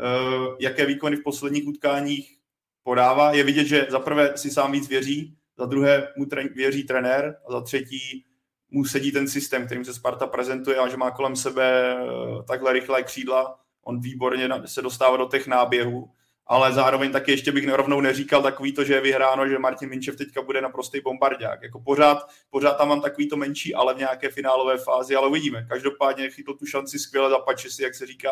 uh, 0.00 0.56
jaké 0.60 0.86
výkony 0.86 1.16
v 1.16 1.22
posledních 1.22 1.66
utkáních 1.66 2.38
podává. 2.82 3.32
Je 3.32 3.44
vidět, 3.44 3.64
že 3.64 3.86
za 3.90 3.98
prvé 3.98 4.32
si 4.36 4.50
sám 4.50 4.72
víc 4.72 4.88
věří, 4.88 5.36
za 5.58 5.66
druhé 5.66 6.08
mu 6.16 6.26
věří 6.54 6.84
trenér 6.84 7.36
a 7.48 7.52
za 7.52 7.60
třetí 7.60 8.24
mu 8.70 8.84
sedí 8.84 9.12
ten 9.12 9.28
systém, 9.28 9.66
kterým 9.66 9.84
se 9.84 9.94
Sparta 9.94 10.26
prezentuje 10.26 10.76
a 10.76 10.88
že 10.88 10.96
má 10.96 11.10
kolem 11.10 11.36
sebe 11.36 11.96
eh, 11.96 12.42
takhle 12.42 12.72
rychlé 12.72 13.02
křídla. 13.02 13.58
On 13.84 14.00
výborně 14.00 14.48
se 14.64 14.82
dostává 14.82 15.16
do 15.16 15.28
těch 15.28 15.46
náběhů, 15.46 16.10
ale 16.52 16.72
zároveň 16.72 17.12
taky 17.12 17.30
ještě 17.30 17.52
bych 17.52 17.68
rovnou 17.68 18.00
neříkal 18.00 18.42
takový 18.42 18.72
to, 18.72 18.84
že 18.84 18.94
je 18.94 19.00
vyhráno, 19.00 19.48
že 19.48 19.58
Martin 19.58 19.88
Minčev 19.88 20.16
teďka 20.16 20.42
bude 20.42 20.60
naprostý 20.60 21.00
bombardák. 21.00 21.62
Jako 21.62 21.80
pořád, 21.80 22.28
pořád 22.50 22.72
tam 22.72 22.88
mám 22.88 23.00
takový 23.00 23.28
to 23.28 23.36
menší, 23.36 23.74
ale 23.74 23.94
v 23.94 23.98
nějaké 23.98 24.30
finálové 24.30 24.78
fázi, 24.78 25.16
ale 25.16 25.28
uvidíme. 25.28 25.66
Každopádně 25.68 26.30
chytl 26.30 26.54
tu 26.54 26.66
šanci 26.66 26.98
skvěle 26.98 27.30
zapače 27.30 27.70
si, 27.70 27.82
jak 27.82 27.94
se 27.94 28.06
říká, 28.06 28.30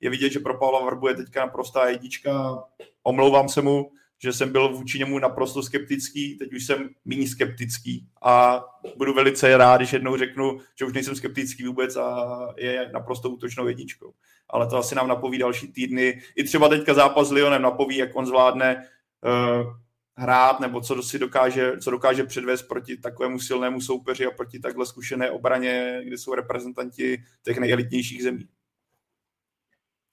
je 0.00 0.10
vidět, 0.10 0.30
že 0.30 0.38
pro 0.38 0.58
Pavla 0.58 0.80
Varbu 0.80 1.08
je 1.08 1.14
teďka 1.14 1.40
naprostá 1.40 1.88
jednička. 1.88 2.64
Omlouvám 3.02 3.48
se 3.48 3.62
mu, 3.62 3.90
že 4.18 4.32
jsem 4.32 4.52
byl 4.52 4.68
vůči 4.68 4.98
němu 4.98 5.18
naprosto 5.18 5.62
skeptický, 5.62 6.38
teď 6.38 6.52
už 6.52 6.66
jsem 6.66 6.88
méně 7.04 7.28
skeptický 7.28 8.08
a 8.22 8.64
budu 8.96 9.14
velice 9.14 9.56
rád, 9.56 9.76
když 9.76 9.92
jednou 9.92 10.16
řeknu, 10.16 10.60
že 10.78 10.84
už 10.84 10.92
nejsem 10.92 11.16
skeptický 11.16 11.64
vůbec 11.64 11.96
a 11.96 12.38
je 12.56 12.90
naprosto 12.92 13.30
útočnou 13.30 13.66
jedničkou. 13.68 14.14
Ale 14.50 14.66
to 14.66 14.76
asi 14.76 14.94
nám 14.94 15.08
napoví 15.08 15.38
další 15.38 15.72
týdny. 15.72 16.20
I 16.36 16.44
třeba 16.44 16.68
teďka 16.68 16.94
zápas 16.94 17.28
s 17.28 17.32
Lyonem 17.32 17.62
napoví, 17.62 17.96
jak 17.96 18.16
on 18.16 18.26
zvládne 18.26 18.88
uh, 19.24 19.72
hrát, 20.16 20.60
nebo 20.60 20.80
co 20.80 21.02
si 21.02 21.18
dokáže, 21.18 21.78
co 21.78 21.90
dokáže 21.90 22.24
předvést 22.24 22.62
proti 22.62 22.96
takovému 22.96 23.40
silnému 23.40 23.80
soupeři 23.80 24.26
a 24.26 24.30
proti 24.30 24.58
takhle 24.58 24.86
zkušené 24.86 25.30
obraně, 25.30 26.00
kde 26.04 26.18
jsou 26.18 26.34
reprezentanti 26.34 27.22
těch 27.42 27.58
nejelitnějších 27.58 28.22
zemí. 28.22 28.48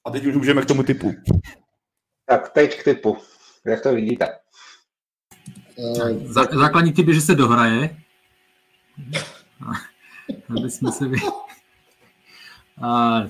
A 0.05 0.11
teď 0.11 0.25
už 0.25 0.35
můžeme 0.35 0.61
k 0.61 0.65
tomu 0.65 0.83
typu. 0.83 1.13
Tak 2.25 2.49
teď 2.49 2.79
k 2.79 2.83
typu. 2.83 3.17
Jak 3.65 3.81
to 3.81 3.95
vidíte? 3.95 4.27
Zá, 6.25 6.47
základní 6.53 6.93
typ 6.93 7.07
je, 7.07 7.13
že 7.13 7.21
se 7.21 7.35
dohraje. 7.35 7.97
Aby 10.57 10.69
jsme 10.69 10.91
se 10.91 11.07
vy... 11.07 11.17
A, 12.81 13.21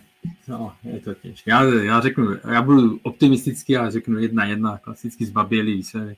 no, 0.47 0.73
je 0.83 0.99
to 0.99 1.13
těžké. 1.13 1.51
Já, 1.51 1.63
já 1.63 2.01
řeknu, 2.01 2.37
já 2.51 2.61
budu 2.61 2.99
optimistický 3.03 3.77
a 3.77 3.89
řeknu 3.89 4.19
jedna 4.19 4.45
jedna, 4.45 4.77
klasicky 4.77 5.25
zbabělý 5.25 5.73
výsledek. 5.73 6.17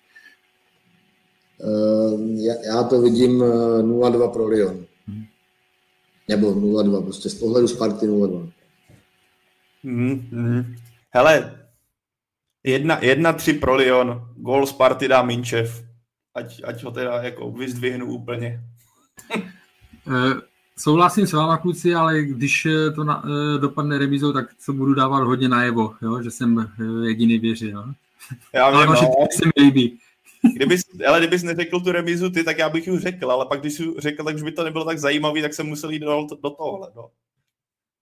Uh, 1.57 2.21
já, 2.35 2.53
já 2.65 2.83
to 2.83 3.01
vidím 3.01 3.39
0-2 3.41 4.31
pro 4.31 4.47
Lyon. 4.47 4.85
Hmm. 5.07 5.25
Nebo 6.27 6.55
0-2, 6.55 7.03
prostě 7.03 7.29
z 7.29 7.35
pohledu 7.35 7.67
Sparty 7.67 8.05
0-2. 8.05 8.51
Hmm, 9.83 10.27
hmm. 10.31 10.75
Hele, 11.09 11.56
Jedna, 12.67 12.99
jedna 13.01 13.33
tři 13.33 13.53
pro 13.53 13.75
Lyon, 13.75 14.27
gol 14.35 14.65
Sparty 14.65 15.07
dá 15.07 15.21
Minčev. 15.21 15.83
Ať, 16.35 16.61
ať 16.63 16.83
ho 16.83 16.91
teda 16.91 17.23
jako 17.23 17.51
vyzdvihnu 17.51 18.05
úplně. 18.05 18.63
Eh, 20.09 20.41
souhlasím 20.77 21.27
s 21.27 21.33
váma, 21.33 21.57
kluci, 21.57 21.95
ale 21.95 22.21
když 22.21 22.65
eh, 22.65 22.91
to 22.91 23.03
na, 23.03 23.23
eh, 23.25 23.59
dopadne 23.59 23.97
remizou, 23.97 24.33
tak 24.33 24.45
to 24.65 24.73
budu 24.73 24.93
dávat 24.93 25.23
hodně 25.23 25.49
najevo, 25.49 25.93
jo? 26.01 26.23
že 26.23 26.31
jsem 26.31 26.71
jediný 27.03 27.39
věřil. 27.39 27.93
Já 28.53 28.69
vím, 28.69 28.77
ale 28.77 28.85
no. 28.85 29.27
se 29.31 29.45
mi 29.45 29.63
líbí. 29.65 29.99
Kdybys, 30.55 30.81
ale 31.07 31.19
kdybys 31.19 31.43
neřekl 31.43 31.79
tu 31.79 31.91
remizu 31.91 32.29
ty, 32.29 32.43
tak 32.43 32.57
já 32.57 32.69
bych 32.69 32.87
ji 32.87 32.99
řekl, 32.99 33.31
ale 33.31 33.45
pak 33.45 33.59
když 33.59 33.73
jsi 33.73 33.83
řekl, 33.97 34.23
tak 34.23 34.35
už 34.35 34.43
by 34.43 34.51
to 34.51 34.63
nebylo 34.63 34.85
tak 34.85 34.99
zajímavý, 34.99 35.41
tak 35.41 35.53
jsem 35.53 35.67
musel 35.67 35.89
jít 35.89 35.99
do, 35.99 36.27
do 36.43 36.49
tohle. 36.49 36.87
No. 36.95 37.09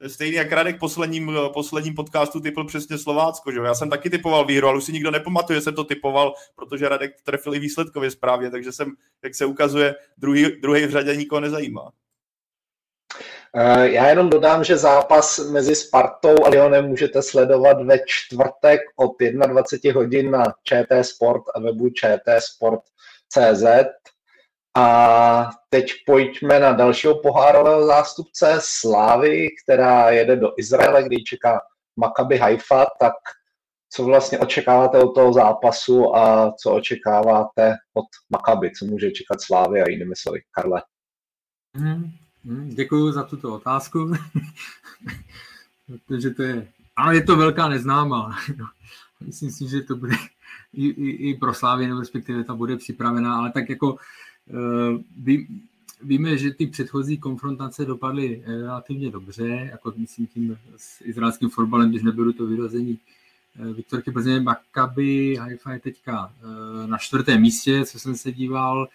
Stejně 0.08 0.38
jak 0.38 0.52
Radek 0.52 0.80
posledním, 0.80 1.32
posledním 1.54 1.96
podcastu 1.96 2.40
typl 2.40 2.66
přesně 2.66 2.98
Slovácko, 2.98 3.52
že? 3.52 3.60
Já 3.60 3.76
jsem 3.76 3.90
taky 3.90 4.10
typoval 4.10 4.46
výhru, 4.46 4.68
ale 4.68 4.78
už 4.78 4.84
si 4.84 4.94
nikdo 4.94 5.12
nepamatuje, 5.12 5.62
jsem 5.62 5.76
to 5.76 5.84
typoval, 5.84 6.34
protože 6.56 6.90
Radek 6.90 7.22
trefil 7.24 7.56
i 7.56 7.60
výsledkově 7.60 8.12
správně, 8.12 8.52
takže 8.52 8.72
jsem, 8.72 8.92
jak 9.24 9.36
se 9.36 9.46
ukazuje, 9.46 9.96
druhý, 10.18 10.62
druhý 10.62 10.86
v 10.86 10.92
řadě 10.92 11.16
nikoho 11.16 11.40
nezajímá. 11.40 11.92
Eh, 13.58 13.90
já 13.90 14.10
jenom 14.10 14.30
dodám, 14.30 14.64
že 14.64 14.78
zápas 14.78 15.40
mezi 15.40 15.76
Spartou 15.76 16.36
a 16.46 16.50
Lyonem 16.50 16.86
můžete 16.86 17.22
sledovat 17.22 17.82
ve 17.82 18.00
čtvrtek 18.06 18.82
od 18.96 19.12
21 19.48 20.02
hodin 20.02 20.32
na 20.32 20.44
ČT 20.64 21.04
Sport 21.06 21.44
a 21.56 21.60
webu 21.60 21.90
čtsport.cz. 21.90 23.64
A 24.78 25.50
teď 25.70 25.94
pojďme 26.06 26.60
na 26.60 26.74
dalšího 26.74 27.20
pohárového 27.20 27.86
zástupce 27.86 28.58
Slávy, 28.60 29.48
která 29.64 30.10
jede 30.12 30.36
do 30.36 30.54
Izraele, 30.58 31.04
kde 31.04 31.22
čeká 31.22 31.62
Maccabi 31.96 32.38
Haifa, 32.38 32.86
tak 33.00 33.14
co 33.90 34.04
vlastně 34.04 34.40
očekáváte 34.40 35.00
od 35.00 35.16
toho 35.16 35.34
zápasu 35.34 36.16
a 36.16 36.52
co 36.52 36.72
očekáváte 36.72 37.76
od 37.94 38.06
Maccabi, 38.30 38.72
co 38.72 38.86
může 38.86 39.12
čekat 39.12 39.42
Slávy 39.42 39.82
a 39.82 39.90
jinými 39.90 40.16
slovy. 40.16 40.42
Karle. 40.52 40.84
Hmm, 41.76 42.12
hmm, 42.46 42.70
děkuji 42.70 43.12
za 43.12 43.24
tuto 43.24 43.54
otázku, 43.54 44.14
protože 46.08 46.30
to 46.30 46.44
je, 46.44 46.68
ano, 46.96 47.12
je 47.12 47.24
to 47.24 47.36
velká 47.36 47.68
neznámá. 47.68 48.38
Myslím 49.26 49.52
si, 49.52 49.68
že 49.68 49.82
to 49.82 49.96
bude 49.96 50.16
i, 50.74 50.88
i, 50.88 51.30
i 51.30 51.38
pro 51.38 51.54
Slávy, 51.54 51.88
nebo 51.88 52.00
respektive 52.00 52.44
ta 52.44 52.56
bude 52.56 52.78
připravená, 52.78 53.38
ale 53.38 53.52
tak 53.52 53.70
jako 53.70 53.98
Eh, 54.50 55.04
vy, 55.18 55.48
víme, 56.04 56.38
že 56.38 56.52
ty 56.52 56.68
předchozí 56.68 57.18
konfrontace 57.18 57.86
dopadly 57.86 58.44
relativně 58.46 59.12
dobře, 59.12 59.48
jako 59.48 59.94
myslím 59.98 60.28
tím 60.28 60.58
s 60.78 61.02
izraelským 61.02 61.50
fotbalem, 61.50 61.90
když 61.90 62.04
nebylo 62.04 62.34
to 62.34 62.46
vyrazení 62.46 63.00
Viktorky 63.76 64.12
Plzeň, 64.12 64.44
Maccabi, 64.44 65.36
Haifa 65.36 65.74
je 65.74 65.80
teďka 65.80 66.34
na 66.86 66.98
čtvrtém 66.98 67.42
místě, 67.42 67.86
co 67.86 68.00
jsem 68.00 68.16
se 68.16 68.32
díval, 68.32 68.88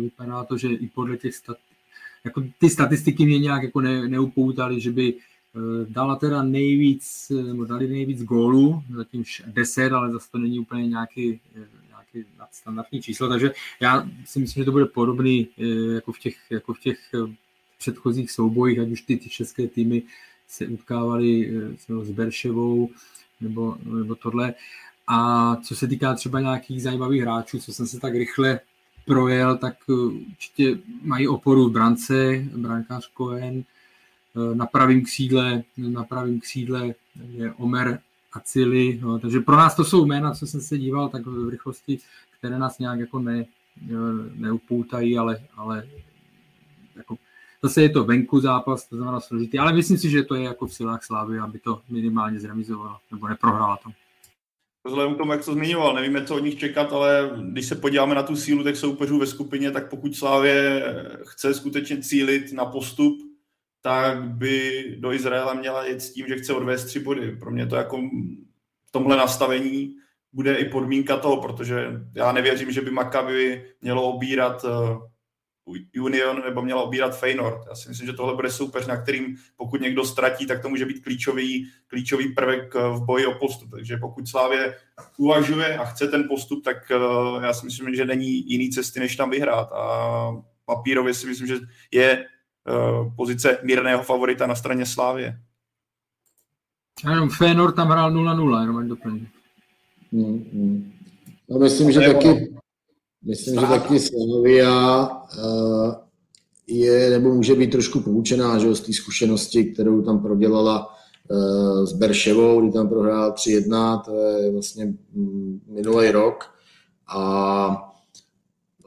vypadá 0.00 0.44
to, 0.44 0.58
že 0.58 0.68
i 0.68 0.86
podle 0.86 1.16
těch 1.16 1.34
stat, 1.34 1.56
jako 2.24 2.44
ty 2.58 2.70
statistiky 2.70 3.26
mě 3.26 3.38
nějak 3.38 3.62
jako 3.62 3.80
ne, 3.80 4.08
neupoutaly, 4.08 4.80
že 4.80 4.90
by 4.90 5.14
Eh, 5.56 5.86
dala 5.88 6.16
teda 6.16 6.42
nejvíc, 6.42 7.30
eh, 7.30 7.42
nebo 7.42 7.64
dali 7.64 7.88
nejvíc 7.88 8.22
gólů, 8.22 8.82
zatím 8.94 9.24
10, 9.46 9.92
ale 9.92 10.12
zase 10.12 10.30
to 10.30 10.38
není 10.38 10.58
úplně 10.58 10.88
nějaký, 10.88 11.40
eh, 12.14 12.18
nějaký 12.18 12.38
nadstandardní 12.38 13.02
číslo, 13.02 13.28
takže 13.28 13.52
já 13.80 14.08
si 14.24 14.38
myslím, 14.38 14.60
že 14.60 14.64
to 14.64 14.72
bude 14.72 14.86
podobný 14.86 15.48
jako 15.94 16.12
v 16.12 16.18
těch, 16.18 16.36
jako 16.50 16.74
v 16.74 16.80
těch 16.80 16.98
předchozích 17.78 18.30
soubojích, 18.30 18.78
ať 18.78 18.88
už 18.88 19.02
ty, 19.02 19.16
ty 19.16 19.28
české 19.28 19.68
týmy 19.68 20.02
se 20.48 20.66
utkávaly 20.66 21.52
s 22.02 22.10
Berševou 22.10 22.90
nebo, 23.40 23.76
nebo 23.84 24.14
tohle. 24.14 24.54
A 25.06 25.56
co 25.56 25.76
se 25.76 25.88
týká 25.88 26.14
třeba 26.14 26.40
nějakých 26.40 26.82
zajímavých 26.82 27.22
hráčů, 27.22 27.58
co 27.58 27.72
jsem 27.72 27.86
se 27.86 28.00
tak 28.00 28.14
rychle 28.14 28.60
projel, 29.06 29.58
tak 29.58 29.76
určitě 29.88 30.78
mají 31.02 31.28
oporu 31.28 31.68
v 31.68 31.72
brance, 31.72 32.44
brankář 32.56 33.10
Cohen, 33.16 33.64
Eh, 34.36 34.54
na 34.54 34.66
pravém 34.66 35.04
křídle, 35.04 35.62
na 35.76 36.04
pravém 36.04 36.40
křídle 36.40 36.94
je 37.30 37.52
Omer 37.52 38.00
Acili, 38.34 38.98
no, 39.02 39.18
takže 39.18 39.40
pro 39.40 39.56
nás 39.56 39.76
to 39.76 39.84
jsou 39.84 40.06
jména, 40.06 40.34
co 40.34 40.46
jsem 40.46 40.60
se 40.60 40.78
díval, 40.78 41.08
tak 41.08 41.26
v 41.26 41.48
rychlosti, 41.48 41.98
které 42.38 42.58
nás 42.58 42.78
nějak 42.78 43.00
jako 43.00 43.18
ne, 43.18 43.44
neupoutají, 44.34 45.18
ale, 45.18 45.40
ale 45.56 45.88
jako, 46.96 47.16
zase 47.62 47.82
je 47.82 47.88
to 47.88 48.04
venku 48.04 48.40
zápas, 48.40 48.88
to 48.88 48.96
znamená 48.96 49.20
složitý, 49.20 49.58
ale 49.58 49.72
myslím 49.72 49.98
si, 49.98 50.10
že 50.10 50.22
to 50.22 50.34
je 50.34 50.42
jako 50.42 50.66
v 50.66 50.74
silách 50.74 51.04
Slávy, 51.04 51.38
aby 51.38 51.58
to 51.58 51.82
minimálně 51.88 52.40
zremizovalo, 52.40 52.96
nebo 53.12 53.28
neprohrála 53.28 53.76
to. 53.76 53.90
Vzhledem 54.86 55.14
k 55.14 55.18
tomu, 55.18 55.32
jak 55.32 55.44
to 55.44 55.52
zmiňoval, 55.52 55.94
nevíme, 55.94 56.24
co 56.24 56.36
od 56.36 56.44
nich 56.44 56.58
čekat, 56.58 56.92
ale 56.92 57.30
když 57.50 57.66
se 57.66 57.74
podíváme 57.74 58.14
na 58.14 58.22
tu 58.22 58.36
sílu 58.36 58.64
těch 58.64 58.76
soupeřů 58.76 59.18
ve 59.18 59.26
skupině, 59.26 59.70
tak 59.70 59.90
pokud 59.90 60.16
Slávě 60.16 60.84
chce 61.24 61.54
skutečně 61.54 62.02
cílit 62.02 62.52
na 62.52 62.64
postup, 62.64 63.33
tak 63.84 64.22
by 64.22 64.84
do 64.98 65.12
Izraela 65.12 65.54
měla 65.54 65.86
jít 65.86 66.00
s 66.00 66.12
tím, 66.12 66.26
že 66.28 66.36
chce 66.36 66.52
odvést 66.52 66.84
tři 66.84 67.00
body. 67.00 67.36
Pro 67.36 67.50
mě 67.50 67.66
to 67.66 67.76
jako 67.76 67.96
v 68.86 68.90
tomhle 68.90 69.16
nastavení 69.16 69.96
bude 70.32 70.54
i 70.56 70.64
podmínka 70.64 71.16
toho, 71.16 71.36
protože 71.42 71.86
já 72.14 72.32
nevěřím, 72.32 72.72
že 72.72 72.80
by 72.80 72.90
Maccabi 72.90 73.64
mělo 73.80 74.02
obírat 74.02 74.64
uh, 74.64 76.02
Union 76.04 76.42
nebo 76.44 76.62
mělo 76.62 76.84
obírat 76.84 77.18
Feyenoord. 77.18 77.66
Já 77.68 77.74
si 77.74 77.88
myslím, 77.88 78.06
že 78.06 78.12
tohle 78.12 78.34
bude 78.34 78.50
soupeř, 78.50 78.86
na 78.86 79.02
kterým 79.02 79.36
pokud 79.56 79.80
někdo 79.80 80.04
ztratí, 80.04 80.46
tak 80.46 80.62
to 80.62 80.68
může 80.68 80.86
být 80.86 81.04
klíčový, 81.04 81.70
klíčový 81.86 82.34
prvek 82.34 82.74
uh, 82.74 82.82
v 82.82 83.04
boji 83.04 83.26
o 83.26 83.34
postup. 83.34 83.70
Takže 83.70 83.96
pokud 83.96 84.28
Slávě 84.28 84.76
uvažuje 85.16 85.78
a 85.78 85.84
chce 85.84 86.08
ten 86.08 86.28
postup, 86.28 86.64
tak 86.64 86.76
uh, 86.90 87.42
já 87.42 87.54
si 87.54 87.66
myslím, 87.66 87.94
že 87.94 88.04
není 88.04 88.50
jiný 88.50 88.70
cesty, 88.70 89.00
než 89.00 89.16
tam 89.16 89.30
vyhrát. 89.30 89.72
A 89.72 90.30
papírově 90.64 91.14
si 91.14 91.26
myslím, 91.26 91.46
že 91.46 91.56
je 91.92 92.24
Eh, 92.24 92.33
pozice 93.16 93.58
mírného 93.62 94.02
favorita 94.02 94.46
na 94.46 94.54
straně 94.54 94.86
Slávě. 94.86 95.38
Jenom 97.10 97.30
Fénor 97.30 97.72
tam 97.72 97.88
hrál 97.88 98.12
0-0, 98.12 98.60
jenom 98.60 98.88
doplním. 98.88 99.28
Hmm, 100.12 100.44
hmm. 100.52 100.92
No, 101.50 101.58
myslím, 101.58 101.92
že 101.92 102.00
taky, 102.00 102.54
myslím, 103.24 103.60
že 103.60 103.66
taky 103.66 104.00
Slavia 104.00 105.08
uh, 105.08 105.94
je, 106.66 107.10
nebo 107.10 107.34
může 107.34 107.54
být 107.54 107.70
trošku 107.70 108.00
poučená 108.00 108.58
že, 108.58 108.74
z 108.74 108.80
té 108.80 108.92
zkušenosti, 108.92 109.64
kterou 109.64 110.02
tam 110.02 110.22
prodělala 110.22 110.96
uh, 111.30 111.84
s 111.84 111.92
Berševou, 111.92 112.60
kdy 112.60 112.72
tam 112.72 112.88
prohrál 112.88 113.32
3-1, 113.32 114.02
to 114.02 114.16
je 114.16 114.52
vlastně 114.52 114.94
mm, 115.12 115.60
minulý 115.68 116.10
rok. 116.10 116.54
A 117.16 117.93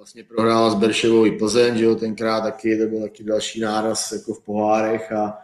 vlastně 0.07 0.23
prohrála 0.23 0.69
s 0.69 0.75
Berševou 0.75 1.25
i 1.25 1.31
Plzeň, 1.31 1.77
že 1.77 1.83
jo, 1.83 1.95
tenkrát 1.95 2.41
taky, 2.41 2.77
to 2.77 2.87
byl 2.87 3.01
taky 3.01 3.23
další 3.23 3.59
náraz 3.59 4.11
jako 4.11 4.33
v 4.33 4.43
pohárech 4.43 5.11
a 5.11 5.37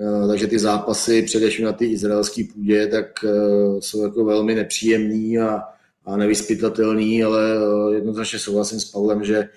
uh, 0.00 0.28
takže 0.28 0.46
ty 0.46 0.58
zápasy, 0.58 1.22
především 1.22 1.64
na 1.64 1.72
ty 1.72 1.86
izraelské 1.86 2.44
půdě, 2.54 2.86
tak 2.86 3.06
uh, 3.24 3.80
jsou 3.80 4.02
jako 4.02 4.24
velmi 4.24 4.54
nepříjemný 4.54 5.38
a, 5.38 5.62
a 6.04 6.16
nevyspytatelný, 6.16 7.24
ale 7.24 7.58
uh, 7.58 7.94
jednoznačně 7.94 8.38
souhlasím 8.38 8.80
s 8.80 8.84
Pavlem, 8.84 9.24
že, 9.24 9.48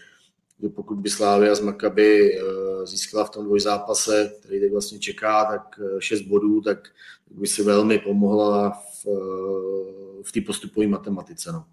pokud 0.75 0.95
by 0.95 1.09
Slávia 1.09 1.55
z 1.55 1.61
Makaby 1.61 2.39
získala 2.83 3.25
v 3.25 3.29
tom 3.29 3.45
dvojzápase, 3.45 4.31
který 4.39 4.59
teď 4.59 4.71
vlastně 4.71 4.99
čeká, 4.99 5.45
tak 5.45 5.79
6 5.99 6.21
bodů, 6.21 6.61
tak 6.61 6.87
by 7.31 7.47
si 7.47 7.63
velmi 7.63 7.99
pomohla 7.99 8.69
v, 8.69 9.05
v 10.23 10.31
té 10.31 10.41
postupové 10.41 10.87
matematice. 10.87 11.51
No. 11.51 11.65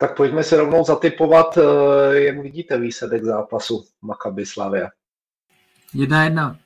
Tak 0.00 0.16
pojďme 0.16 0.44
si 0.44 0.56
rovnou 0.56 0.84
zatypovat, 0.84 1.58
eh, 1.58 2.20
jak 2.20 2.38
vidíte 2.38 2.78
výsledek 2.78 3.24
zápasu 3.24 3.84
Maccabi 4.02 4.46
Slavia. 4.46 4.88
1-1. 5.94 6.58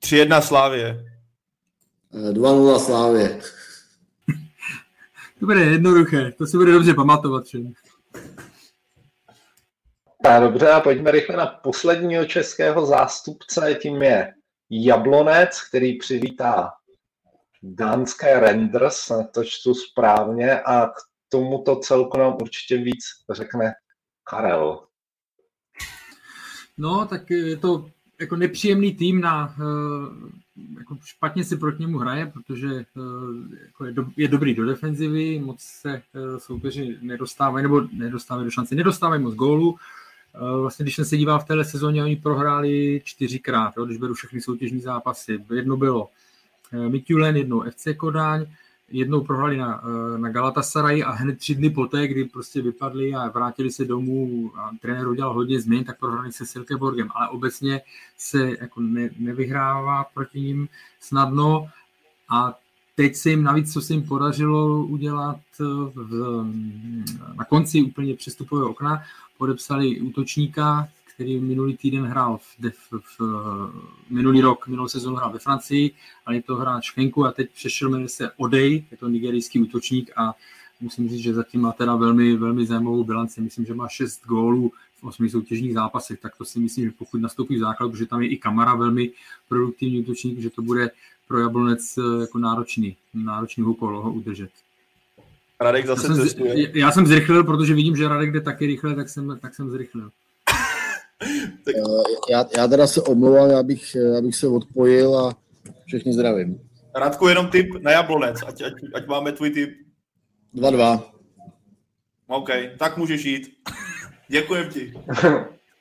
3-1 0.00 0.40
Slávě. 0.40 1.04
2-0 2.32 2.78
Slávě. 2.78 3.40
To 5.40 5.46
bude 5.46 5.60
jednoduché, 5.60 6.32
to 6.38 6.46
si 6.46 6.56
bude 6.56 6.72
dobře 6.72 6.94
pamatovat 6.94 7.44
všem. 7.44 7.72
Tak 10.22 10.42
dobře, 10.42 10.70
a 10.70 10.80
pojďme 10.80 11.10
rychle 11.10 11.36
na 11.36 11.46
posledního 11.46 12.24
českého 12.24 12.86
zástupce, 12.86 13.78
tím 13.82 14.02
je 14.02 14.34
Jablonec, 14.70 15.68
který 15.68 15.98
přivítá 15.98 16.70
dánské 17.62 18.40
Renders, 18.40 19.08
na 19.08 19.22
to 19.24 19.44
čtu 19.44 19.74
správně, 19.74 20.60
a 20.60 20.86
k 20.86 21.09
tomuto 21.30 21.76
celku 21.76 22.18
nám 22.18 22.36
určitě 22.40 22.76
víc 22.76 23.04
řekne 23.30 23.72
Karel. 24.24 24.86
No, 26.78 27.06
tak 27.06 27.30
je 27.30 27.56
to 27.56 27.90
jako 28.20 28.36
nepříjemný 28.36 28.94
tým 28.94 29.20
na 29.20 29.54
eh, 29.58 30.78
jako 30.78 30.96
špatně 31.04 31.44
si 31.44 31.56
proti 31.56 31.82
němu 31.82 31.98
hraje, 31.98 32.26
protože 32.26 32.68
eh, 32.68 33.56
jako 33.66 33.84
je, 33.84 33.92
do, 33.92 34.06
je 34.16 34.28
dobrý 34.28 34.54
do 34.54 34.66
defenzivy, 34.66 35.38
moc 35.38 35.60
se 35.60 35.90
eh, 35.94 36.40
soupeři 36.40 36.98
nedostávají, 37.00 37.62
nebo 37.62 37.80
nedostávají 37.92 38.44
do 38.44 38.50
šance, 38.50 38.74
nedostávají 38.74 39.22
moc 39.22 39.34
gólů. 39.34 39.76
Vlastně, 40.60 40.82
když 40.82 40.96
jsem 40.96 41.04
se 41.04 41.16
díval 41.16 41.38
v 41.38 41.44
téhle 41.44 41.64
sezóně, 41.64 42.04
oni 42.04 42.16
prohráli 42.16 43.00
čtyřikrát, 43.04 43.76
jo, 43.76 43.84
když 43.84 43.98
beru 43.98 44.14
všechny 44.14 44.40
soutěžní 44.40 44.80
zápasy. 44.80 45.44
Jedno 45.54 45.76
bylo 45.76 46.08
Mikulen, 46.88 47.36
jednou 47.36 47.62
FC 47.70 47.88
Kodáň, 47.96 48.46
jednou 48.90 49.20
prohrali 49.20 49.56
na, 49.56 49.82
eh, 49.84 50.18
na 50.18 50.28
Galatasaray 50.28 51.02
a 51.02 51.10
hned 51.10 51.38
tři 51.38 51.54
dny 51.54 51.70
poté, 51.70 52.08
kdy 52.08 52.24
prostě 52.24 52.62
vypadli 52.62 53.14
a 53.14 53.28
vrátili 53.28 53.70
se 53.70 53.84
domů 53.84 54.52
a 54.56 54.70
trenér 54.80 55.08
udělal 55.08 55.34
hodně 55.34 55.60
změn, 55.60 55.84
tak 55.84 55.98
prohrali 55.98 56.32
se 56.32 56.46
Silkeborgem, 56.46 57.08
ale 57.14 57.28
obecně 57.28 57.80
se 58.18 58.50
jako 58.60 58.80
ne, 58.80 59.10
nevyhrává 59.18 60.04
proti 60.04 60.40
ním 60.40 60.68
snadno. 61.00 61.68
A 62.28 62.58
teď 62.94 63.14
se 63.16 63.30
jim 63.30 63.42
navíc, 63.42 63.72
co 63.72 63.80
se 63.80 63.92
jim 63.92 64.02
podařilo 64.02 64.86
udělat 64.86 65.40
eh, 65.60 65.64
v, 65.94 66.44
na 67.34 67.44
konci 67.44 67.82
úplně 67.82 68.14
přestupového 68.14 68.70
okna, 68.70 69.02
podepsali 69.38 70.00
útočníka, 70.00 70.88
který 71.20 71.40
minulý 71.40 71.76
týden 71.76 72.04
hrál 72.04 72.38
v, 72.38 72.70
v, 72.70 73.00
v, 73.18 73.20
minulý 74.10 74.40
rok, 74.40 74.66
minulou 74.66 74.88
sezónu 74.88 75.16
hrál 75.16 75.32
ve 75.32 75.38
Francii, 75.38 75.90
ale 76.26 76.36
je 76.36 76.42
to 76.42 76.56
hráč 76.56 76.96
Henku 76.96 77.26
a 77.26 77.32
teď 77.32 77.50
přešel 77.50 77.90
jmenuje 77.90 78.08
se 78.08 78.30
Odej, 78.36 78.84
je 78.90 78.96
to 78.96 79.08
nigerijský 79.08 79.62
útočník 79.62 80.10
a 80.16 80.34
musím 80.80 81.08
říct, 81.08 81.20
že 81.20 81.34
zatím 81.34 81.60
má 81.60 81.72
teda 81.72 81.96
velmi, 81.96 82.36
velmi 82.36 82.66
zajímavou 82.66 83.04
bilanci. 83.04 83.40
Myslím, 83.40 83.66
že 83.66 83.74
má 83.74 83.88
6 83.88 84.26
gólů 84.26 84.72
v 85.00 85.04
osmi 85.04 85.30
soutěžních 85.30 85.74
zápasech, 85.74 86.20
tak 86.20 86.36
to 86.36 86.44
si 86.44 86.58
myslím, 86.58 86.84
že 86.84 86.90
pokud 86.98 87.20
nastoupí 87.20 87.56
v 87.56 87.60
základu, 87.60 87.92
protože 87.92 88.06
tam 88.06 88.22
je 88.22 88.28
i 88.28 88.36
Kamara 88.36 88.74
velmi 88.74 89.10
produktivní 89.48 90.00
útočník, 90.00 90.38
že 90.38 90.50
to 90.50 90.62
bude 90.62 90.90
pro 91.28 91.38
Jablonec 91.38 91.98
eh, 91.98 92.20
jako 92.20 92.38
náročný, 92.38 92.96
náročný 93.14 93.64
úkol 93.64 94.02
ho 94.02 94.12
udržet. 94.12 94.50
Radek 95.60 95.86
zase 95.86 96.08
já 96.08 96.14
jsem, 96.14 96.46
já 96.74 96.92
jsem 96.92 97.06
zrychlil, 97.06 97.44
protože 97.44 97.74
vidím, 97.74 97.96
že 97.96 98.08
Radek 98.08 98.32
jde 98.32 98.40
taky 98.40 98.66
rychle, 98.66 98.94
tak 98.94 99.08
jsem, 99.08 99.38
tak 99.40 99.54
jsem 99.54 99.70
zrychlil. 99.70 100.10
Tak... 101.64 101.74
Eh, 101.76 102.30
já, 102.30 102.46
já 102.56 102.68
teda 102.68 102.86
se 102.86 103.02
omlouvám, 103.02 103.50
já 103.50 103.62
bych, 103.62 103.94
já 103.94 104.20
bych 104.20 104.36
se 104.36 104.48
odpojil 104.48 105.18
a 105.18 105.36
všechny 105.86 106.12
zdravím. 106.12 106.60
Radku, 106.94 107.28
jenom 107.28 107.48
tip 107.48 107.82
na 107.82 107.90
Jablonec, 107.90 108.36
ať, 108.46 108.62
ať, 108.62 108.72
ať 108.94 109.06
máme 109.06 109.32
tvůj 109.32 109.50
tip. 109.50 109.70
2-2. 110.54 111.02
OK, 112.26 112.48
tak 112.78 112.96
můžeš 112.96 113.24
jít. 113.24 113.48
Děkujem 114.28 114.70
ti. 114.70 114.92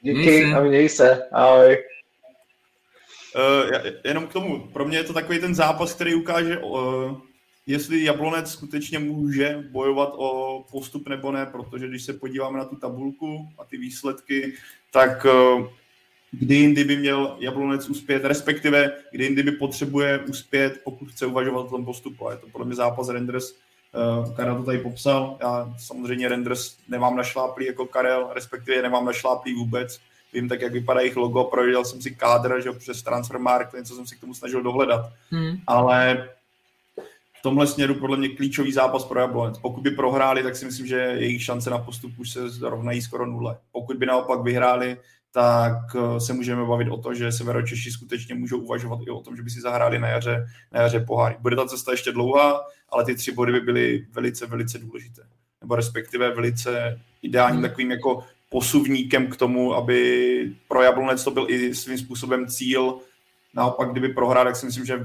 Díky 0.02 0.45
a 0.45 0.61
měj 0.61 0.90
se. 0.90 1.30
Ahoj. 1.32 1.78
Uh, 3.36 3.86
jenom 4.06 4.28
k 4.28 4.34
tomu, 4.34 4.68
pro 4.74 4.86
mě 4.86 4.98
je 4.98 5.03
to 5.03 5.14
takový 5.14 5.40
ten 5.40 5.56
zápas, 5.56 5.94
který 5.94 6.16
ukáže 6.16 6.57
uh, 6.57 7.18
jestli 7.65 8.03
Jablonec 8.03 8.52
skutečně 8.52 8.99
může 8.99 9.64
bojovat 9.72 10.14
o 10.15 10.64
postup 10.72 11.10
nebo 11.10 11.31
ne, 11.31 11.45
protože 11.45 11.88
když 11.88 12.03
se 12.03 12.14
podíváme 12.14 12.57
na 12.57 12.65
tu 12.65 12.76
tabulku 12.76 13.49
a 13.57 13.65
ty 13.65 13.77
výsledky, 13.77 14.53
tak 14.91 15.26
eh, 15.26 15.68
kdy 16.31 16.56
jindy 16.56 16.84
by 16.84 16.98
měl 16.98 17.38
Jablonec 17.40 17.90
uspět, 17.90 18.26
respektive 18.26 18.91
kdy 19.11 19.23
jindy 19.23 19.44
by 19.44 19.52
potřebuje 19.52 20.19
uspět, 20.19 20.81
pokud 20.84 21.10
chce 21.11 21.26
uvažovat 21.26 21.61
o 21.61 21.69
tom 21.69 21.86
postupu. 21.86 22.27
A 22.27 22.31
je 22.31 22.38
to 22.38 22.48
podle 22.48 22.68
mě 22.68 22.76
zápas 22.76 23.10
Renders, 23.10 23.52
uh, 23.52 24.36
Karel 24.36 24.56
to 24.56 24.64
tady 24.64 24.77
popsal. 24.77 25.38
Já 25.41 25.73
samozřejmě 25.77 26.30
Renders 26.30 26.77
nemám 26.88 27.15
našláplý 27.15 27.65
jako 27.65 27.86
Karel, 27.86 28.30
respektive 28.34 28.81
nemám 28.81 29.06
našláplý 29.06 29.53
vůbec. 29.53 29.99
Vím 30.34 30.49
tak, 30.49 30.61
jak 30.61 30.73
vypadá 30.73 30.99
jejich 30.99 31.15
logo, 31.15 31.44
projel 31.44 31.86
jsem 31.86 32.02
si 32.02 32.15
kádr, 32.15 32.61
že 32.64 32.72
přes 32.72 33.03
Transfermarkt, 33.03 33.73
něco 33.73 33.95
jsem 33.95 34.07
si 34.07 34.15
k 34.15 34.19
tomu 34.19 34.34
snažil 34.34 34.64
dohledat. 34.64 35.06
Hmm. 35.30 35.57
Ale 35.68 36.30
v 37.40 37.41
tomhle 37.41 37.68
směru 37.68 37.95
podle 37.95 38.18
mě 38.18 38.30
klíčový 38.30 38.72
zápas 38.72 39.06
pro 39.06 39.20
Jablonec. 39.20 39.57
Pokud 39.57 39.82
by 39.82 39.91
prohráli, 39.91 40.44
tak 40.44 40.56
si 40.56 40.66
myslím, 40.66 40.88
že 40.88 40.95
jejich 40.95 41.44
šance 41.44 41.70
na 41.70 41.78
postup 41.78 42.11
už 42.20 42.30
se 42.30 42.40
rovnají 42.61 43.02
skoro 43.02 43.26
nule. 43.26 43.57
Pokud 43.72 43.98
by 43.98 44.06
naopak 44.06 44.41
vyhráli, 44.41 44.98
tak 45.34 45.78
eh, 45.95 46.20
se 46.20 46.34
můžeme 46.34 46.66
bavit 46.66 46.90
o 46.90 46.98
to, 46.98 47.14
že 47.14 47.32
Severočeši 47.32 47.91
skutečně 47.91 48.36
můžou 48.36 48.60
uvažovat 48.60 48.99
i 49.07 49.10
o 49.10 49.22
tom, 49.22 49.36
že 49.36 49.44
by 49.44 49.49
si 49.49 49.61
zahráli 49.61 49.99
na 49.99 50.07
jaře, 50.07 50.45
na 50.72 50.82
jaře 50.82 50.99
poháry. 50.99 51.36
Bude 51.40 51.56
ta 51.56 51.66
cesta 51.66 51.91
ještě 51.91 52.11
dlouhá, 52.11 52.61
ale 52.90 53.06
ty 53.06 53.16
tři 53.16 53.32
body 53.32 53.52
by 53.52 53.60
byly 53.60 54.06
velice, 54.11 54.45
velice 54.45 54.78
důležité. 54.78 55.22
Nebo 55.61 55.76
respektive 55.76 56.36
velice 56.36 56.99
ideálním 57.22 57.60
hmm. 57.60 57.70
takovým 57.70 57.91
jako 57.91 58.24
posuvníkem 58.49 59.28
k 59.28 59.38
tomu, 59.38 59.74
aby 59.74 60.52
pro 60.68 60.82
Jablonec 60.82 61.24
to 61.24 61.32
byl 61.32 61.45
i 61.49 61.76
svým 61.76 61.98
způsobem 61.98 62.48
cíl. 62.48 62.98
Naopak, 63.53 63.91
kdyby 63.91 64.10
prohrál, 64.10 64.45
tak 64.45 64.56
si 64.56 64.66
myslím, 64.66 64.86
že 64.86 65.03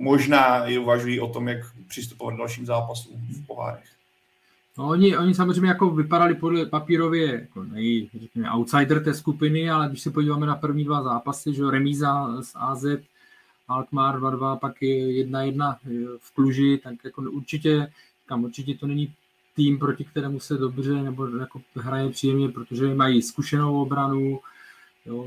možná 0.00 0.64
i 0.64 0.78
uvažují 0.78 1.20
o 1.20 1.28
tom, 1.28 1.48
jak 1.48 1.58
přistupovat 1.88 2.34
k 2.34 2.38
dalším 2.38 2.66
zápasům 2.66 3.26
v 3.42 3.46
pohárech. 3.46 3.84
No, 4.78 4.88
oni, 4.88 5.16
oni 5.16 5.34
samozřejmě 5.34 5.68
jako 5.68 5.90
vypadali 5.90 6.34
podle 6.34 6.66
papírově 6.66 7.40
jako 7.40 7.64
nej, 7.64 8.08
řekněme, 8.20 8.50
outsider 8.50 9.04
té 9.04 9.14
skupiny, 9.14 9.70
ale 9.70 9.88
když 9.88 10.00
se 10.00 10.10
podíváme 10.10 10.46
na 10.46 10.56
první 10.56 10.84
dva 10.84 11.02
zápasy, 11.02 11.54
že 11.54 11.70
remíza 11.70 12.42
z 12.42 12.52
AZ, 12.54 12.84
Alkmaar 13.68 14.20
2-2, 14.20 14.58
pak 14.58 14.82
je 14.82 15.26
1-1 15.26 15.76
v 16.18 16.34
Kluži, 16.34 16.80
tak 16.84 16.94
jako 17.04 17.22
určitě, 17.22 17.92
tam 18.28 18.44
určitě 18.44 18.74
to 18.74 18.86
není 18.86 19.14
tým, 19.56 19.78
proti 19.78 20.04
kterému 20.04 20.40
se 20.40 20.54
dobře 20.54 21.02
nebo 21.02 21.26
jako 21.26 21.60
hraje 21.76 22.10
příjemně, 22.10 22.48
protože 22.48 22.94
mají 22.94 23.22
zkušenou 23.22 23.82
obranu, 23.82 24.40
jo, 25.06 25.26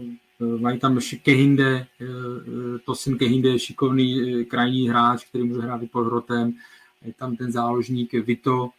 mají 0.59 0.79
tam 0.79 0.99
Kehinde, 1.23 1.87
eh, 2.01 2.05
eh, 2.05 2.79
Tosin 2.85 3.17
Kehinde 3.17 3.49
je 3.49 3.59
šikovný 3.59 4.21
eh, 4.21 4.43
krajní 4.43 4.89
hráč, 4.89 5.25
který 5.25 5.43
může 5.43 5.61
hrát 5.61 5.83
i 5.83 5.87
pod 5.87 6.03
hrotem, 6.03 6.53
je 7.05 7.13
tam 7.13 7.35
ten 7.35 7.51
záložník 7.51 8.13
Vito, 8.13 8.69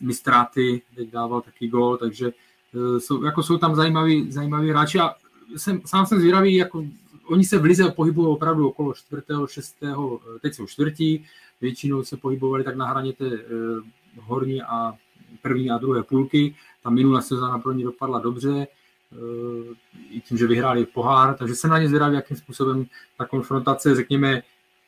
Mistráty, 0.00 0.82
teď 0.94 1.10
dával 1.10 1.40
taky 1.40 1.68
gol, 1.68 1.96
takže 1.96 2.32
jsou, 2.98 3.24
jako 3.24 3.42
jsou 3.42 3.58
tam 3.58 3.74
zajímaví, 3.74 4.32
zajímaví 4.32 4.70
hráči. 4.70 5.00
A 5.00 5.14
jsem, 5.56 5.80
sám 5.86 6.06
jsem 6.06 6.20
zvědavý, 6.20 6.54
jako 6.54 6.84
oni 7.24 7.44
se 7.44 7.58
v 7.58 7.64
Lize 7.64 7.90
pohybují 7.90 8.28
opravdu 8.28 8.68
okolo 8.68 8.94
čtvrtého, 8.94 9.46
šestého, 9.46 10.20
teď 10.42 10.54
jsou 10.54 10.66
čtvrtí, 10.66 11.24
většinou 11.60 12.02
se 12.02 12.16
pohybovali 12.16 12.64
tak 12.64 12.76
na 12.76 12.86
hraně 12.86 13.12
té 13.12 13.30
horní 14.20 14.62
a 14.62 14.94
první 15.42 15.70
a 15.70 15.78
druhé 15.78 16.02
půlky. 16.02 16.54
Ta 16.82 16.90
minulá 16.90 17.20
sezóna 17.20 17.58
pro 17.58 17.72
ně 17.72 17.84
dopadla 17.84 18.18
dobře, 18.18 18.66
i 20.10 20.20
tím, 20.20 20.38
že 20.38 20.46
vyhráli 20.46 20.86
pohár, 20.86 21.36
takže 21.36 21.54
se 21.54 21.68
na 21.68 21.78
ně 21.78 21.88
zvědavý, 21.88 22.16
jakým 22.16 22.36
způsobem 22.36 22.86
ta 23.18 23.26
konfrontace, 23.26 23.94
řekněme, 23.94 24.42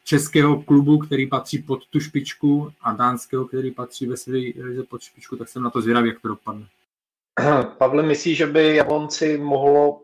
českého 0.04 0.62
klubu, 0.62 0.98
který 0.98 1.26
patří 1.26 1.62
pod 1.62 1.86
tu 1.86 2.00
špičku 2.00 2.72
a 2.80 2.92
dánského, 2.92 3.44
který 3.44 3.70
patří 3.70 4.06
ve 4.06 4.16
své 4.16 4.38
pod 4.88 5.02
špičku, 5.02 5.36
tak 5.36 5.48
jsem 5.48 5.62
na 5.62 5.70
to 5.70 5.80
zvědavý, 5.80 6.08
jak 6.08 6.20
to 6.20 6.28
dopadne. 6.28 6.66
Pavle, 7.78 8.02
myslí, 8.02 8.34
že 8.34 8.46
by 8.46 8.74
Jablonci 8.74 9.38
mohlo 9.38 10.02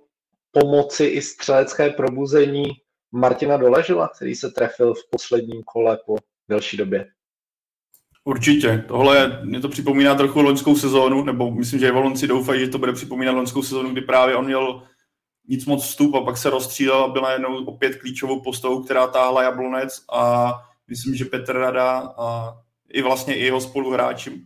pomoci 0.51 1.05
i 1.05 1.23
střelecké 1.23 1.91
probuzení 1.91 2.65
Martina 3.13 3.57
Doležila, 3.57 4.09
který 4.09 4.35
se 4.35 4.51
trefil 4.51 4.95
v 4.95 5.11
posledním 5.11 5.63
kole 5.63 5.99
po 6.07 6.17
delší 6.49 6.77
době? 6.77 7.09
Určitě. 8.25 8.85
Tohle 8.89 9.41
mě 9.45 9.61
to 9.61 9.69
připomíná 9.69 10.15
trochu 10.15 10.43
loňskou 10.43 10.77
sezónu, 10.77 11.25
nebo 11.25 11.51
myslím, 11.51 11.81
že 11.81 11.93
Valonci 11.93 12.27
doufají, 12.27 12.61
že 12.61 12.69
to 12.69 12.79
bude 12.79 12.93
připomínat 12.93 13.33
loňskou 13.33 13.63
sezónu, 13.63 13.91
kdy 13.91 14.01
právě 14.01 14.37
on 14.37 14.45
měl 14.45 14.83
nic 15.49 15.67
moc 15.67 15.85
vstup 15.85 16.15
a 16.15 16.21
pak 16.21 16.37
se 16.37 16.51
rozstřílel 16.51 17.05
a 17.05 17.09
byla 17.09 17.29
najednou 17.29 17.65
opět 17.65 17.97
klíčovou 17.97 18.41
postavou, 18.41 18.83
která 18.83 19.07
táhla 19.07 19.43
Jablonec 19.43 20.05
a 20.13 20.53
myslím, 20.89 21.15
že 21.15 21.25
Petr 21.25 21.53
Rada 21.53 22.15
a 22.19 22.55
i 22.93 23.03
vlastně 23.03 23.35
i 23.35 23.45
jeho 23.45 23.61
spoluhráči 23.61 24.43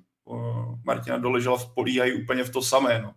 Martina 0.84 1.18
Doležela 1.18 1.58
políhají 1.74 2.22
úplně 2.22 2.44
v 2.44 2.50
to 2.50 2.62
samé. 2.62 3.00
No. 3.02 3.12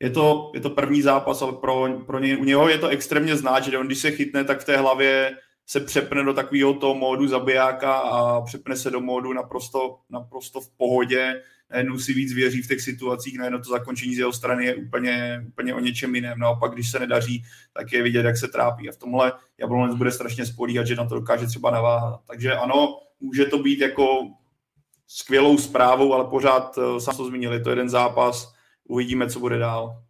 Je, 0.00 0.10
to, 0.10 0.52
je 0.54 0.60
to 0.60 0.70
první 0.70 1.02
zápas, 1.02 1.42
ale 1.42 1.52
pro, 1.52 1.88
pro 2.06 2.18
něj, 2.18 2.36
u 2.40 2.44
něho 2.44 2.68
je 2.68 2.78
to 2.78 2.88
extrémně 2.88 3.36
znát, 3.36 3.64
že 3.64 3.78
on 3.78 3.86
když 3.86 3.98
se 3.98 4.10
chytne, 4.10 4.44
tak 4.44 4.60
v 4.60 4.64
té 4.64 4.76
hlavě 4.76 5.36
se 5.70 5.80
přepne 5.80 6.24
do 6.24 6.34
takového 6.34 6.74
toho 6.74 6.94
módu 6.94 7.28
zabijáka 7.28 7.92
a 7.92 8.40
přepne 8.40 8.76
se 8.76 8.90
do 8.90 9.00
módu 9.00 9.32
naprosto, 9.32 9.98
naprosto 10.10 10.60
v 10.60 10.68
pohodě, 10.76 11.42
najednou 11.70 11.98
si 11.98 12.14
víc 12.14 12.32
věří 12.32 12.62
v 12.62 12.68
těch 12.68 12.80
situacích, 12.80 13.38
najednou 13.38 13.58
to 13.58 13.70
zakončení 13.70 14.14
z 14.14 14.18
jeho 14.18 14.32
strany 14.32 14.64
je 14.64 14.74
úplně, 14.74 15.44
úplně 15.48 15.74
o 15.74 15.80
něčem 15.80 16.14
jiném. 16.14 16.38
Naopak, 16.38 16.72
když 16.72 16.90
se 16.90 16.98
nedaří, 16.98 17.44
tak 17.72 17.92
je 17.92 18.02
vidět, 18.02 18.24
jak 18.24 18.36
se 18.36 18.48
trápí. 18.48 18.88
A 18.88 18.92
v 18.92 18.96
tomhle 18.96 19.32
Jablonec 19.58 19.96
bude 19.96 20.12
strašně 20.12 20.46
spolíhat, 20.46 20.86
že 20.86 20.96
na 20.96 21.04
to 21.04 21.14
dokáže 21.14 21.46
třeba 21.46 21.70
naváhat. 21.70 22.20
Takže 22.26 22.52
ano, 22.52 23.00
může 23.20 23.44
to 23.44 23.58
být 23.58 23.80
jako 23.80 24.06
skvělou 25.06 25.58
zprávou, 25.58 26.14
ale 26.14 26.24
pořád, 26.24 26.78
eh, 26.78 27.00
sám 27.00 27.16
to 27.16 27.26
zmínili, 27.26 27.62
to 27.62 27.70
je 27.70 27.72
jeden 27.72 27.88
zápas, 27.88 28.54
uvidíme, 28.84 29.30
co 29.30 29.40
bude 29.40 29.58
dál. 29.58 30.02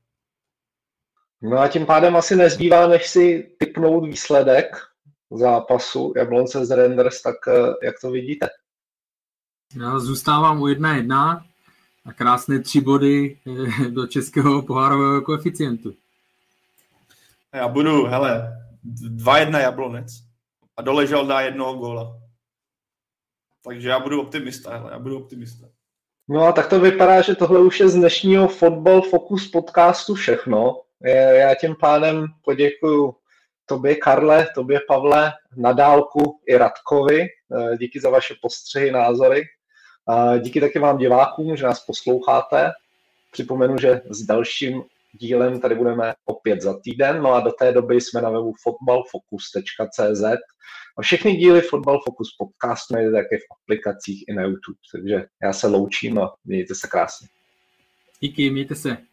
No 1.42 1.58
a 1.58 1.68
tím 1.68 1.86
pádem 1.86 2.16
asi 2.16 2.36
nezbývá, 2.36 2.86
než 2.86 3.08
si 3.08 3.56
typnout 3.58 4.04
výsledek 4.04 4.76
zápasu 5.30 6.12
Jablonce 6.16 6.66
z 6.66 6.76
Renders, 6.76 7.22
tak 7.22 7.36
eh, 7.48 7.86
jak 7.86 8.00
to 8.00 8.10
vidíte? 8.10 8.48
Já 9.80 9.98
zůstávám 9.98 10.62
u 10.62 10.66
jedna 10.66 10.96
jedna 10.96 11.44
a 12.04 12.12
krásné 12.12 12.58
tři 12.58 12.80
body 12.80 13.38
eh, 13.46 13.90
do 13.90 14.06
českého 14.06 14.62
pohárového 14.62 15.22
koeficientu. 15.22 15.94
Já 17.54 17.68
budu, 17.68 18.04
hele, 18.04 18.58
2-1 18.84 19.60
Jablonec 19.60 20.06
a 20.76 20.82
doležel 20.82 21.26
dá 21.26 21.40
jednoho 21.40 21.74
góla. 21.74 22.20
Takže 23.64 23.88
já 23.88 24.00
budu 24.00 24.20
optimista, 24.20 24.76
hele, 24.76 24.92
já 24.92 24.98
budu 24.98 25.16
optimista. 25.16 25.66
No 26.28 26.42
a 26.42 26.52
tak 26.52 26.68
to 26.68 26.80
vypadá, 26.80 27.22
že 27.22 27.34
tohle 27.34 27.60
už 27.60 27.80
je 27.80 27.88
z 27.88 27.94
dnešního 27.94 28.48
Fotbal 28.48 29.02
Focus 29.02 29.50
podcastu 29.50 30.14
všechno. 30.14 30.80
Já 31.32 31.54
tím 31.54 31.76
pádem 31.80 32.26
poděkuju 32.44 33.14
tobě, 33.68 33.94
Karle, 33.94 34.48
tobě, 34.54 34.80
Pavle, 34.88 35.32
Nadálku 35.56 36.40
i 36.46 36.56
Radkovi. 36.56 37.20
Eh, 37.22 37.76
díky 37.76 38.00
za 38.00 38.10
vaše 38.10 38.34
postřehy, 38.42 38.90
názory. 38.90 39.42
Díky 40.40 40.60
taky 40.60 40.78
vám 40.78 40.98
divákům, 40.98 41.56
že 41.56 41.64
nás 41.64 41.84
posloucháte. 41.84 42.70
Připomenu, 43.32 43.78
že 43.78 44.00
s 44.10 44.22
dalším 44.22 44.82
dílem 45.12 45.60
tady 45.60 45.74
budeme 45.74 46.14
opět 46.24 46.60
za 46.60 46.80
týden, 46.80 47.22
no 47.22 47.34
a 47.34 47.40
do 47.40 47.50
té 47.50 47.72
doby 47.72 48.00
jsme 48.00 48.22
na 48.22 48.30
webu 48.30 48.54
fotbalfocus.cz 48.62 50.24
a 50.98 51.02
všechny 51.02 51.36
díly 51.36 51.60
Fotbal 51.60 52.00
Focus 52.04 52.28
podcast 52.38 52.90
najdete 52.90 53.16
také 53.16 53.36
v 53.36 53.52
aplikacích 53.62 54.24
i 54.28 54.32
na 54.32 54.42
YouTube, 54.42 54.78
takže 54.92 55.26
já 55.42 55.52
se 55.52 55.66
loučím 55.66 56.18
a 56.18 56.34
mějte 56.44 56.74
se 56.74 56.88
krásně. 56.88 57.28
Díky, 58.20 58.50
mějte 58.50 58.74
se. 58.74 59.07